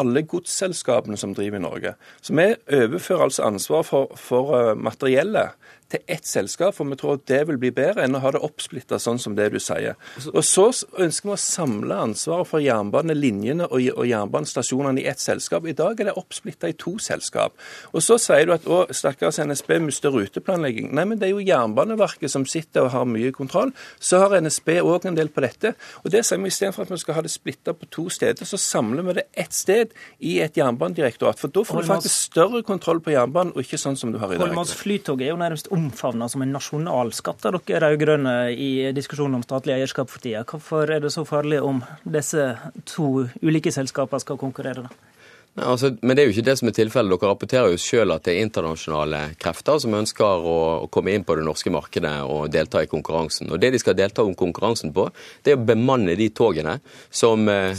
alle 0.00 0.22
godsselskapene 0.28 1.16
som 1.20 1.34
driver 1.34 1.60
i 1.60 1.64
Norge. 1.64 1.94
Så 2.20 2.34
vi 2.36 2.48
overfører 2.76 3.28
altså 3.28 3.46
ansvar 3.46 3.86
for, 3.86 4.12
for 4.20 4.52
uh, 4.54 4.72
materiellet 4.78 5.56
til 5.92 6.02
ett 6.10 6.26
selskap, 6.26 6.74
for 6.74 6.88
vi 6.90 6.98
tror 6.98 7.16
at 7.18 7.26
det 7.30 7.42
vil 7.48 7.58
bli 7.62 7.70
bedre 7.74 8.04
enn 8.04 8.16
å 8.18 8.22
ha 8.24 8.32
det 8.34 8.42
oppsplitta 8.44 8.98
sånn 9.02 9.20
som 9.22 9.36
det 9.38 9.48
du 9.54 9.58
sier. 9.62 9.94
Og 10.32 10.42
Så 10.44 10.66
ønsker 10.98 11.28
vi 11.28 11.34
å 11.34 11.40
samle 11.40 11.98
ansvaret 12.08 12.48
for 12.50 12.62
jernbanelinjene 12.64 13.68
og, 13.70 14.06
jernbanestasjonene 14.06 15.02
i 15.02 15.06
ett 15.06 15.22
selskap. 15.22 15.66
I 15.66 15.76
dag 15.76 16.00
er 16.00 16.10
det 16.10 16.16
oppsplitta 16.18 16.70
i 16.70 16.76
to 16.78 16.96
selskap. 17.02 17.54
Og 17.92 18.02
Så 18.02 18.18
sier 18.22 18.46
du 18.46 18.54
at 18.56 18.66
å, 18.66 18.84
stakkars 18.90 19.38
NSB 19.42 19.78
mister 19.84 20.10
ruteplanlegging. 20.14 20.90
Nei, 20.94 21.04
men 21.04 21.20
det 21.20 21.28
er 21.28 21.34
jo 21.34 21.44
Jernbaneverket 21.46 22.30
som 22.32 22.46
sitter 22.46 22.86
og 22.86 22.92
har 22.94 23.06
mye 23.08 23.32
kontroll. 23.34 23.72
Så 24.00 24.20
har 24.22 24.34
NSB 24.40 24.80
òg 24.82 25.06
en 25.06 25.18
del 25.18 25.30
på 25.30 25.44
dette. 25.44 25.74
Og 26.04 26.10
det 26.10 26.24
sier 26.26 26.40
vi 26.42 26.50
Istedenfor 26.50 26.86
at 26.86 26.92
vi 26.94 26.98
skal 27.02 27.18
ha 27.18 27.24
det 27.26 27.32
splitta 27.32 27.74
på 27.76 27.88
to 27.92 28.08
steder, 28.12 28.46
så 28.48 28.58
samler 28.60 29.04
vi 29.06 29.16
det 29.18 29.26
ett 29.36 29.54
sted 29.54 29.94
i 30.24 30.38
et 30.44 30.56
jernbanedirektorat. 30.56 31.38
For 31.40 31.52
da 31.52 31.64
får 31.66 31.82
du 31.82 31.90
faktisk 31.90 32.14
større 32.30 32.62
kontroll 32.66 33.02
på 33.04 33.12
jernbanen, 33.14 33.52
og 33.54 33.64
ikke 33.64 33.80
sånn 33.80 33.98
som 33.98 34.14
du 34.14 34.18
har 34.22 34.32
i 34.32 34.38
dag. 34.38 34.46
Holmans 34.46 34.74
Flytog 34.76 35.22
er 35.22 35.32
jo 35.34 35.38
nærmest 35.40 35.68
omfavna 35.76 36.28
som 36.32 36.42
en 36.42 36.54
nasjonalskatt 36.56 37.46
av 37.48 37.60
dere 37.68 37.82
rød-grønne 37.84 38.36
i 38.52 38.70
diskusjonen 38.96 39.38
om 39.38 39.44
statlig 39.44 39.76
eierskap 39.76 40.10
for 40.12 40.24
tida. 40.24 40.44
Hvorfor 40.48 40.90
er 40.92 41.04
det 41.04 41.12
så 41.14 41.26
farlig 41.28 41.60
om 41.64 41.82
disse 42.04 42.48
to 42.88 43.26
ulike 43.42 43.72
selskapene 43.74 44.22
skal 44.24 44.40
konkurrere? 44.40 44.86
da? 44.88 45.15
Altså, 45.56 45.94
men 46.04 46.16
det 46.16 46.22
er 46.22 46.26
jo 46.28 46.34
ikke 46.34 46.44
det 46.50 46.54
som 46.60 46.68
er 46.68 46.74
tilfellet. 46.76 47.16
Dere 47.16 47.30
rapporterer 47.30 47.72
jo 47.72 47.78
selv 47.80 48.12
at 48.16 48.26
det 48.26 48.34
er 48.34 48.44
internasjonale 48.44 49.20
krefter 49.40 49.78
som 49.80 49.94
ønsker 49.96 50.44
å, 50.44 50.56
å, 50.84 50.88
komme 50.92 51.14
inn 51.16 51.24
på 51.24 51.32
det 51.38 51.46
norske 51.46 51.70
markedet 51.72 52.12
og 52.28 52.50
delta 52.52 52.82
i 52.84 52.90
konkurransen. 52.90 53.48
Og 53.48 53.60
Det 53.62 53.70
de 53.72 53.80
skal 53.80 53.96
delta 53.96 54.24
om 54.26 54.34
konkurransen 54.36 54.92
på, 54.92 55.06
det 55.44 55.54
er 55.54 55.56
å 55.56 55.64
bemanne 55.64 56.16
de 56.18 56.28
togene 56.36 56.76
som, 57.08 57.48
eh, 57.48 57.72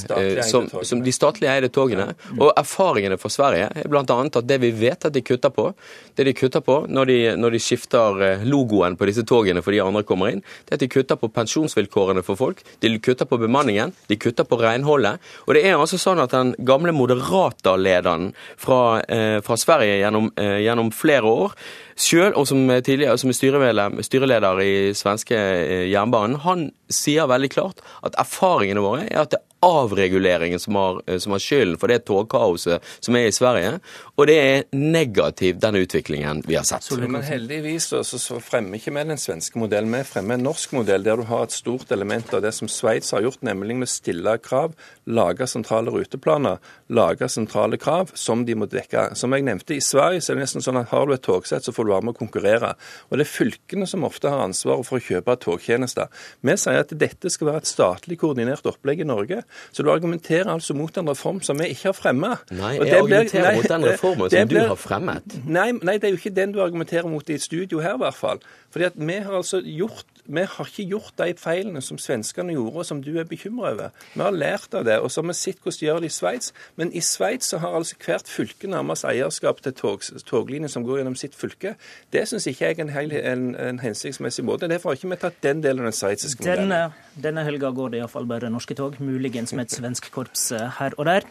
som, 0.47 0.65
som 0.81 1.03
de 1.05 1.13
statlig 1.13 1.51
eide 1.51 1.69
togene. 1.73 2.07
Og 2.39 2.49
erfaringene 2.57 3.19
fra 3.21 3.29
Sverige 3.33 3.69
er 3.69 3.91
bl.a. 3.93 4.01
at 4.07 4.39
det 4.49 4.57
vi 4.63 4.73
vet 4.73 5.05
at 5.05 5.13
de 5.13 5.21
kutter 5.21 5.53
på, 5.53 5.69
det 6.17 6.25
de 6.25 6.33
kutter 6.33 6.65
på 6.65 6.79
når 6.89 7.11
de, 7.11 7.19
når 7.37 7.57
de 7.59 7.61
skifter 7.61 8.25
eh, 8.25 8.47
logoen 8.49 8.97
på 8.97 9.11
disse 9.11 9.25
togene 9.27 9.61
fordi 9.61 9.83
andre 9.85 10.05
kommer 10.07 10.33
inn, 10.33 10.41
det 10.65 10.73
er 10.73 10.81
at 10.81 10.87
de 10.87 10.89
kutter 10.97 11.21
på 11.21 11.29
pensjonsvilkårene 11.35 12.25
for 12.25 12.41
folk, 12.41 12.65
de 12.81 12.95
kutter 12.97 13.29
på 13.29 13.37
bemanningen, 13.45 13.93
de 14.09 14.17
kutter 14.17 14.49
på 14.49 14.57
renholdet. 14.63 15.21
Og 15.45 15.53
det 15.53 15.65
er 15.67 15.77
altså 15.77 16.01
sånn 16.01 16.25
at 16.25 16.33
den 16.33 16.55
gamle 16.65 16.95
moderate 16.95 17.66
Lederen 17.75 18.31
fra, 18.57 19.01
eh, 19.01 19.41
fra 19.41 19.57
Sverige 19.57 19.99
gjennom, 19.99 20.31
eh, 20.37 20.61
gjennom, 20.63 20.91
flere 20.91 21.23
år. 21.23 21.51
Selv, 21.95 22.37
og 22.37 22.47
som, 22.47 22.67
tidligere, 22.67 23.17
som 23.17 23.29
er 23.29 24.01
styreleder, 24.03 24.59
i 24.61 24.93
svenske 24.93 25.35
eh, 25.35 25.89
jernbanen, 25.89 26.39
han 26.39 26.71
sier 26.89 27.27
veldig 27.27 27.49
klart 27.49 27.81
at 28.05 28.15
erfaringene 28.21 28.83
våre 28.83 29.07
er 29.09 29.23
at 29.23 29.31
det 29.31 29.39
er 29.39 29.45
avreguleringen 29.65 30.59
som 30.59 30.75
har, 30.77 31.19
som 31.19 31.33
har 31.33 31.41
skylden 31.41 31.79
for 31.81 31.89
det 31.89 32.03
togkaoset 32.05 32.83
som 32.99 33.15
er 33.17 33.27
i 33.27 33.33
Sverige. 33.33 33.79
Og 34.15 34.27
det 34.29 34.35
er 34.37 34.63
negativ, 34.77 35.57
den 35.59 35.79
utviklingen 35.81 36.43
vi 36.45 36.55
har 36.55 36.63
sett. 36.63 36.85
Men 37.01 37.25
heldigvis 37.25 37.89
så, 37.89 38.03
så 38.05 38.37
fremmer 38.39 38.77
ikke 38.77 38.93
vi 38.93 39.07
den 39.09 39.17
svenske 39.17 39.57
modellen. 39.57 39.95
Vi 39.97 40.03
fremmer 40.05 40.37
en 40.37 40.45
norsk 40.45 40.77
modell 40.77 41.03
der 41.03 41.17
du 41.17 41.25
har 41.25 41.47
et 41.47 41.57
stort 41.57 41.91
element 41.91 42.33
av 42.37 42.45
det 42.45 42.53
som 42.53 42.69
Sveits 42.69 43.11
har 43.15 43.25
gjort, 43.25 43.41
nemlig 43.41 43.79
med 43.81 43.89
stille 43.89 44.37
krav, 44.45 44.77
lage 45.09 45.49
sentrale 45.49 45.91
ruteplaner, 45.91 46.61
lage 46.93 47.27
sentrale 47.31 47.77
krav 47.81 48.13
som 48.15 48.43
de 48.47 48.55
må 48.57 48.67
dekke. 48.71 49.09
Som 49.19 49.35
jeg 49.35 49.45
nevnte, 49.47 49.75
i 49.75 49.83
Sverige 49.83 50.21
så 50.23 50.33
er 50.33 50.39
det 50.39 50.45
nesten 50.45 50.63
sånn 50.63 50.79
at 50.79 50.91
har 50.91 51.07
du 51.07 51.13
et 51.15 51.23
togsett, 51.25 51.65
så 51.65 51.73
får 51.75 51.87
du 51.87 51.93
være 51.93 52.07
med 52.07 52.15
å 52.15 52.19
konkurrere. 52.19 52.73
Og 53.09 53.19
det 53.19 53.25
er 53.27 53.31
fylkene 53.31 53.87
som 53.89 54.05
ofte 54.07 54.31
har 54.31 54.43
ansvaret 54.45 54.87
for 54.87 54.99
å 54.99 55.03
kjøpe 55.03 55.37
togtjenester. 55.43 56.11
Vi 56.45 56.57
sier 56.59 56.83
at 56.83 56.93
dette 56.99 57.31
skal 57.33 57.51
være 57.51 57.63
et 57.63 57.71
statlig 57.71 58.19
koordinert 58.21 58.67
opplegg 58.69 59.03
i 59.03 59.07
Norge. 59.07 59.41
Så 59.71 59.85
du 59.85 59.91
argumenterer 59.93 60.51
altså 60.53 60.75
mot 60.77 60.97
en 60.97 61.11
reform 61.11 61.41
som 61.45 61.59
vi 61.59 61.71
ikke 61.73 61.91
har 61.91 61.97
fremmet. 61.97 62.53
Nei, 62.55 62.75
jeg 62.79 63.01
argumenterer 63.01 63.49
nei, 63.49 63.55
mot 63.59 63.73
den 63.73 63.89
reformen 63.91 64.31
som 64.31 64.53
ble, 64.53 64.63
du 64.63 64.73
har 64.73 64.81
fremmet. 64.81 65.39
Nei, 65.45 65.69
nei, 65.81 65.97
det 65.97 66.09
er 66.09 66.15
jo 66.15 66.21
ikke 66.21 66.35
den 66.37 66.55
du 66.55 66.61
argumenterer 66.63 67.11
mot 67.11 67.29
i 67.29 67.37
et 67.37 67.43
studio 67.43 67.83
her, 67.83 67.99
i 67.99 68.05
hvert 68.05 68.17
fall. 68.17 68.41
Fordi 68.73 68.89
at 68.89 68.97
vi 68.99 69.19
har 69.23 69.35
altså 69.37 69.61
gjort 69.63 70.16
vi 70.27 70.43
har 70.43 70.69
ikke 70.69 70.85
gjort 70.91 71.13
de 71.21 71.33
feilene 71.39 71.81
som 71.81 71.99
svenskene 72.01 72.55
gjorde, 72.55 72.83
og 72.83 72.85
som 72.85 73.01
du 73.03 73.13
er 73.19 73.27
bekymra 73.27 73.71
over. 73.73 73.93
Vi 74.13 74.21
har 74.21 74.35
lært 74.35 74.75
av 74.75 74.85
det, 74.87 74.99
og 74.99 75.11
så 75.11 75.21
har 75.21 75.29
vi 75.29 75.37
sett 75.39 75.61
hvordan 75.63 75.79
de 75.79 75.87
gjør 75.87 76.01
det 76.03 76.11
i 76.11 76.15
Sveits. 76.17 76.53
Men 76.75 76.91
i 76.93 77.01
Sveits 77.01 77.53
så 77.53 77.61
har 77.63 77.75
altså 77.77 77.95
hvert 78.05 78.27
fylke 78.31 78.69
nærmest 78.71 79.07
eierskap 79.07 79.61
til 79.63 79.73
tog, 79.77 80.03
toglinjer 80.27 80.71
som 80.73 80.85
går 80.87 81.01
gjennom 81.01 81.17
sitt 81.19 81.35
fylke. 81.35 81.75
Det 82.13 82.27
syns 82.27 82.47
ikke 82.51 82.71
jeg 82.71 82.79
er 82.79 82.85
en, 82.87 83.15
en, 83.17 83.47
en 83.55 83.81
hensiktsmessig 83.83 84.45
måte. 84.45 84.67
Derfor 84.67 84.91
har 84.91 84.99
ikke 84.99 85.13
vi 85.13 85.21
tatt 85.23 85.41
den 85.43 85.63
delen 85.63 85.85
av 85.85 85.91
den 85.91 85.99
sveitsiske 85.99 86.43
modellen. 86.43 86.71
Denne, 86.75 87.23
denne 87.23 87.47
helga 87.47 87.71
går 87.71 87.93
det 87.93 88.03
iallfall 88.03 88.27
bare 88.29 88.51
norske 88.51 88.75
tog, 88.77 88.99
muligens 88.99 89.55
med 89.55 89.67
et 89.67 89.79
svensk 89.79 90.11
korps 90.11 90.51
eh, 90.51 90.69
her 90.79 90.97
og 90.97 91.07
der. 91.09 91.27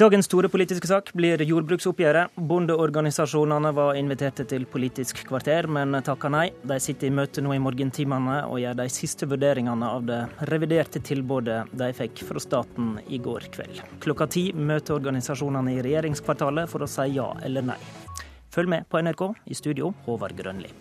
Dagens 0.00 0.24
store 0.24 0.48
politiske 0.48 0.88
sak 0.88 1.10
blir 1.12 1.42
jordbruksoppgjøret. 1.44 2.38
Bondeorganisasjonene 2.48 3.68
var 3.76 3.98
inviterte 4.00 4.46
til 4.48 4.62
Politisk 4.64 5.18
kvarter, 5.28 5.66
men 5.68 5.92
takka 6.06 6.30
nei. 6.32 6.46
De 6.64 6.78
sitter 6.80 7.10
i 7.10 7.12
møte 7.12 7.44
nå 7.44 7.52
i 7.52 7.60
morgentimene 7.60 8.38
og 8.46 8.62
gjør 8.62 8.78
de 8.78 8.86
siste 8.88 9.28
vurderingene 9.28 9.90
av 9.98 10.06
det 10.08 10.22
reviderte 10.48 11.02
tilbudet 11.04 11.66
de 11.76 11.92
fikk 11.98 12.22
fra 12.30 12.40
staten 12.40 12.94
i 13.12 13.20
går 13.20 13.50
kveld. 13.52 13.82
Klokka 14.00 14.30
ti 14.32 14.46
møter 14.56 14.96
organisasjonene 14.96 15.74
i 15.76 15.82
regjeringskvartalet 15.84 16.72
for 16.72 16.86
å 16.86 16.88
si 16.88 17.10
ja 17.18 17.34
eller 17.44 17.68
nei. 17.74 17.82
Følg 18.56 18.72
med 18.72 18.88
på 18.88 19.04
NRK, 19.04 19.26
i 19.52 19.58
studio 19.58 19.92
Håvard 20.06 20.40
Grønli. 20.40 20.72